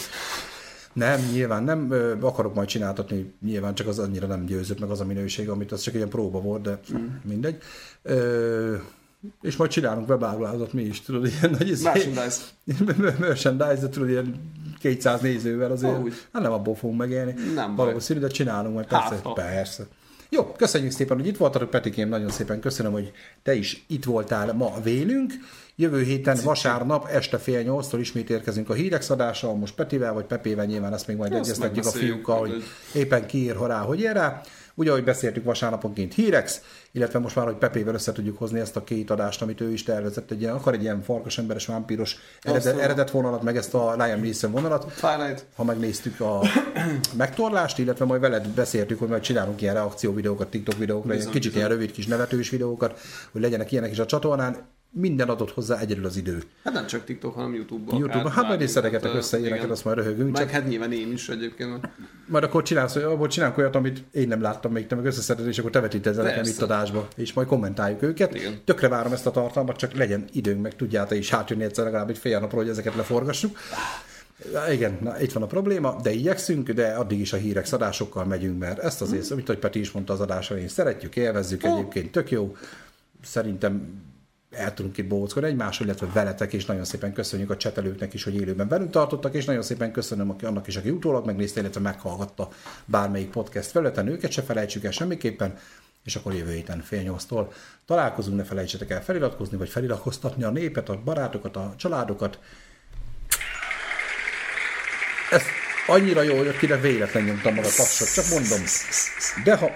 Nem, 0.96 1.20
nyilván 1.32 1.64
nem, 1.64 1.92
ö, 1.92 2.16
akarok 2.22 2.54
majd 2.54 2.68
csináltatni, 2.68 3.34
nyilván 3.46 3.76
csak 3.76 3.88
az 3.88 4.00
annyira 4.00 4.28
nem 4.28 4.46
győzött 4.46 4.80
meg 4.80 4.90
az 4.90 5.00
a 5.00 5.06
minőség, 5.06 5.50
amit 5.50 5.72
az 5.72 5.82
csak 5.82 5.94
egy 5.94 6.00
ilyen 6.00 6.10
próba 6.10 6.42
volt, 6.42 6.62
de 6.62 6.80
mm. 6.98 7.06
mindegy. 7.24 7.58
Ö, 8.02 8.76
és 9.42 9.56
majd 9.56 9.72
csinálunk 9.72 10.10
webáruházat 10.10 10.74
mi 10.74 10.82
is, 10.82 11.02
tudod, 11.02 11.26
ilyen 11.26 11.56
nagy 11.60 11.70
izé- 11.70 11.84
Merchandise. 11.84 12.38
merchandise, 13.20 13.78
de 13.82 13.90
tudod, 13.90 14.10
ilyen 14.10 14.52
200 14.80 15.22
nézővel 15.22 15.72
azért, 15.72 15.94
Ahogy. 15.94 16.14
hát 16.34 16.42
nem 16.42 16.52
abból 16.52 16.76
fogunk 16.76 17.00
megélni. 17.00 17.34
Nem 17.56 17.76
baj. 17.76 17.86
Valószínű, 17.86 18.20
de 18.20 18.28
csinálunk 18.28 18.74
majd, 18.74 18.88
persze, 18.88 19.20
Hát, 19.24 19.34
persze. 19.34 19.88
Jó, 20.30 20.52
köszönjük 20.52 20.92
szépen, 20.92 21.18
hogy 21.18 21.28
itt 21.28 21.38
voltatok, 21.38 21.70
Petikém, 21.70 22.10
nagyon 22.10 22.30
szépen 22.30 22.60
köszönöm, 22.60 22.92
hogy 22.92 23.12
te 23.44 23.54
is 23.54 23.86
itt 23.88 24.04
voltál 24.04 24.54
ma 24.54 24.74
vélünk. 24.84 25.34
Jövő 25.78 26.04
héten 26.04 26.38
vasárnap 26.44 27.08
este 27.08 27.38
fél 27.38 27.62
nyolctól 27.62 28.00
ismét 28.00 28.30
érkezünk 28.30 28.70
a 28.70 28.74
hírek 28.74 29.02
szadással, 29.02 29.56
most 29.56 29.76
Petivel 29.76 30.14
vagy 30.14 30.26
Pepével 30.26 30.66
nyilván 30.66 30.94
ezt 30.94 31.08
még 31.08 31.18
majd 31.18 31.32
Ezt 31.32 31.42
egyeztetjük 31.42 31.86
a 31.86 31.90
fiúkkal, 31.92 32.40
hogy 32.40 32.64
éppen 32.94 33.26
kiír 33.26 33.58
rá, 33.58 33.80
hogy 33.80 34.00
ér 34.00 34.14
rá. 34.14 34.42
Ugye, 34.78 34.90
ahogy 34.90 35.04
beszéltük 35.04 35.44
vasárnaponként 35.44 36.14
hírex, 36.14 36.62
illetve 36.92 37.20
most 37.20 37.36
már, 37.36 37.46
hogy 37.46 37.56
Pepével 37.56 37.94
össze 37.94 38.12
tudjuk 38.12 38.38
hozni 38.38 38.60
ezt 38.60 38.76
a 38.76 38.84
két 38.84 39.10
adást, 39.10 39.42
amit 39.42 39.62
ő 39.62 39.72
is 39.72 39.84
tervezett, 39.84 40.32
egy 40.32 40.42
ilyen, 40.42 40.54
akar 40.54 40.74
egy 40.74 40.82
ilyen 40.82 41.02
farkas 41.02 41.38
emberes 41.38 41.66
vámpíros 41.66 42.18
eredet, 42.42 42.80
eredet 42.80 43.12
vonalat, 43.12 43.42
meg 43.42 43.58
ezt 43.58 43.74
a 43.74 43.96
Liam 43.96 44.22
Neeson 44.22 44.52
vonalat 44.52 44.94
Twilight. 45.00 45.46
ha 45.56 45.64
megnéztük 45.64 46.20
a 46.20 46.42
megtorlást, 47.18 47.80
illetve 47.80 48.06
majd 48.06 48.22
veled 48.22 48.48
beszéltük, 48.48 49.00
hogy 49.00 49.08
majd 49.08 49.22
csinálunk 49.22 49.62
ilyen 49.62 49.74
reakcióvideókat, 49.74 50.48
TikTok 50.48 50.78
videókra, 50.78 51.14
ilyen 51.14 51.18
Bizony, 51.18 51.34
kicsit 51.34 51.56
ilyen 51.56 51.70
rövid 51.70 51.92
kis 51.92 52.08
nevetős 52.08 52.50
videókat, 52.50 53.00
hogy 53.32 53.42
legyenek 53.42 53.72
ilyenek 53.72 53.92
is 53.92 54.00
a 54.00 54.06
csatornán. 54.06 54.74
Minden 54.90 55.30
adott 55.30 55.52
hozzá 55.52 55.80
egyedül 55.80 56.06
az 56.06 56.18
idő. 56.18 56.44
Hát 56.64 56.74
nem 56.74 56.88
csak 56.88 57.04
TikTok, 57.04 57.34
hanem 57.34 57.54
YouTube-ban. 57.54 58.00
YouTube-ban, 58.00 58.32
hát 58.32 58.48
majd 58.48 58.62
is 58.62 58.70
szeretetek 58.70 59.14
össze 59.14 59.40
ilyeneket, 59.40 59.70
azt 59.70 59.86
majd 59.86 59.98
röhögünk, 59.98 60.32
Meg 60.32 60.42
csak 60.42 60.50
hát 60.50 60.68
nyilván 60.68 60.92
én 60.92 61.12
is 61.12 61.30
egyébként. 61.30 61.90
majd 62.28 62.44
akkor 62.44 62.64
csinálsz, 62.64 62.96
abból 62.96 63.28
csinálunk 63.28 63.58
olyat, 63.58 63.76
amit 63.76 64.04
én 64.12 64.28
nem 64.28 64.42
láttam 64.42 64.72
még, 64.72 64.88
te 64.88 64.96
meg 64.96 65.06
összeszeded, 65.06 65.48
és 65.48 65.60
akkor 65.60 65.72
te 65.72 65.80
vetíted 65.80 66.16
nekem 66.16 66.44
itt 66.44 66.62
adásba, 66.62 67.08
és 67.16 67.34
majd 67.34 67.48
kommentáljuk 67.48 68.02
őket. 68.02 68.36
Igen. 68.36 68.62
Tökre 68.66 68.88
várom 68.88 69.14
ezt 69.14 69.26
a 69.26 69.32
tartalmat, 69.32 69.78
csak 69.78 69.94
legyen 69.94 70.26
időnk, 70.32 70.62
meg 70.62 70.76
tudjál 70.76 71.08
te 71.08 71.16
is 71.16 71.30
hátjönni 71.30 71.64
egyszer 71.64 71.84
legalább 71.84 72.10
egy 72.10 72.18
fél 72.18 72.40
napról, 72.40 72.62
hogy 72.62 72.72
ezeket 72.72 72.96
leforgassuk. 72.96 73.58
Igen, 74.72 74.98
na, 75.02 75.22
itt 75.22 75.32
van 75.32 75.44
a 75.44 75.48
probléma, 75.48 75.96
de 76.04 76.12
igyekszünk, 76.12 76.72
de 76.72 76.88
addig 76.88 77.20
is 77.20 77.34
a 77.34 77.38
hírek 77.38 77.66
szadásokkal 77.66 78.26
megyünk, 78.26 78.60
mert 78.60 78.80
ezt 78.80 79.02
azért, 79.02 79.32
amit 79.32 79.48
hogy 79.48 79.58
Peti 79.58 79.80
is 79.80 79.92
mondta 79.92 80.14
az 80.14 80.20
adásra, 80.20 80.58
én 80.58 80.68
szeretjük, 80.68 81.16
élvezzük, 81.16 81.64
egyébként 81.64 82.12
tök 82.12 82.32
jó. 82.32 82.56
Szerintem 83.24 84.04
el 84.56 84.74
tudunk 84.74 84.98
itt 84.98 85.08
bóckodni 85.08 85.50
egymással, 85.50 85.86
illetve 85.86 86.08
veletek, 86.14 86.54
és 86.54 86.66
nagyon 86.66 86.86
szépen 86.86 87.14
köszönjük 87.14 87.50
a 87.50 87.58
csetelőknek 87.58 88.14
is, 88.14 88.24
hogy 88.24 88.36
élőben 88.36 88.68
velünk 88.68 88.92
tartottak, 88.92 89.34
és 89.34 89.46
nagyon 89.46 89.62
szépen 89.62 89.92
köszönöm 89.92 90.30
aki- 90.30 90.46
annak 90.46 90.68
is, 90.68 90.76
aki 90.76 90.90
utólag 90.90 91.26
megnézte, 91.26 91.60
illetve 91.60 91.80
meghallgatta 91.80 92.50
bármelyik 92.86 93.30
podcast 93.30 93.72
felületen, 93.72 94.08
őket 94.08 94.32
se 94.32 94.42
felejtsük 94.42 94.84
el 94.84 94.92
semmiképpen, 94.92 95.58
és 96.04 96.16
akkor 96.16 96.34
jövő 96.34 96.52
héten 96.52 96.82
fél 96.82 97.02
nyolctól 97.02 97.54
találkozunk, 97.86 98.38
ne 98.38 98.44
felejtsetek 98.44 98.90
el 98.90 99.04
feliratkozni, 99.04 99.58
vagy 99.58 99.70
feliratkoztatni 99.70 100.44
a 100.44 100.50
népet, 100.50 100.90
a 100.90 101.02
barátokat, 101.04 101.56
a 101.56 101.74
családokat. 101.78 102.40
Ez 105.32 105.42
annyira 105.88 106.22
jó 106.22 106.44
jött 106.44 106.58
ki, 106.58 106.66
de 106.66 106.78
véletlen 106.78 107.24
nyomtam 107.24 107.54
meg 107.54 107.64
a 107.64 107.68
tapsot, 107.76 108.14
csak 108.14 108.26
mondom. 108.30 108.60
De 109.44 109.56
ha... 109.56 109.70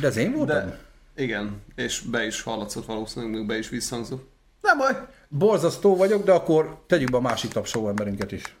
De 0.00 0.06
ez 0.06 0.16
én 0.16 0.32
voltam? 0.32 0.56
De 0.56 0.83
igen, 1.16 1.62
és 1.74 2.00
be 2.00 2.26
is 2.26 2.42
hallatszott 2.42 2.86
valószínűleg, 2.86 3.46
be 3.46 3.58
is 3.58 3.68
visszhangzott. 3.68 4.32
Nem 4.60 4.78
baj. 4.78 5.08
Borzasztó 5.28 5.96
vagyok, 5.96 6.24
de 6.24 6.32
akkor 6.32 6.84
tegyük 6.86 7.10
be 7.10 7.16
a 7.16 7.20
másik 7.20 7.50
tapsó 7.50 7.88
emberünket 7.88 8.32
is. 8.32 8.56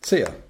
Szia! 0.00 0.46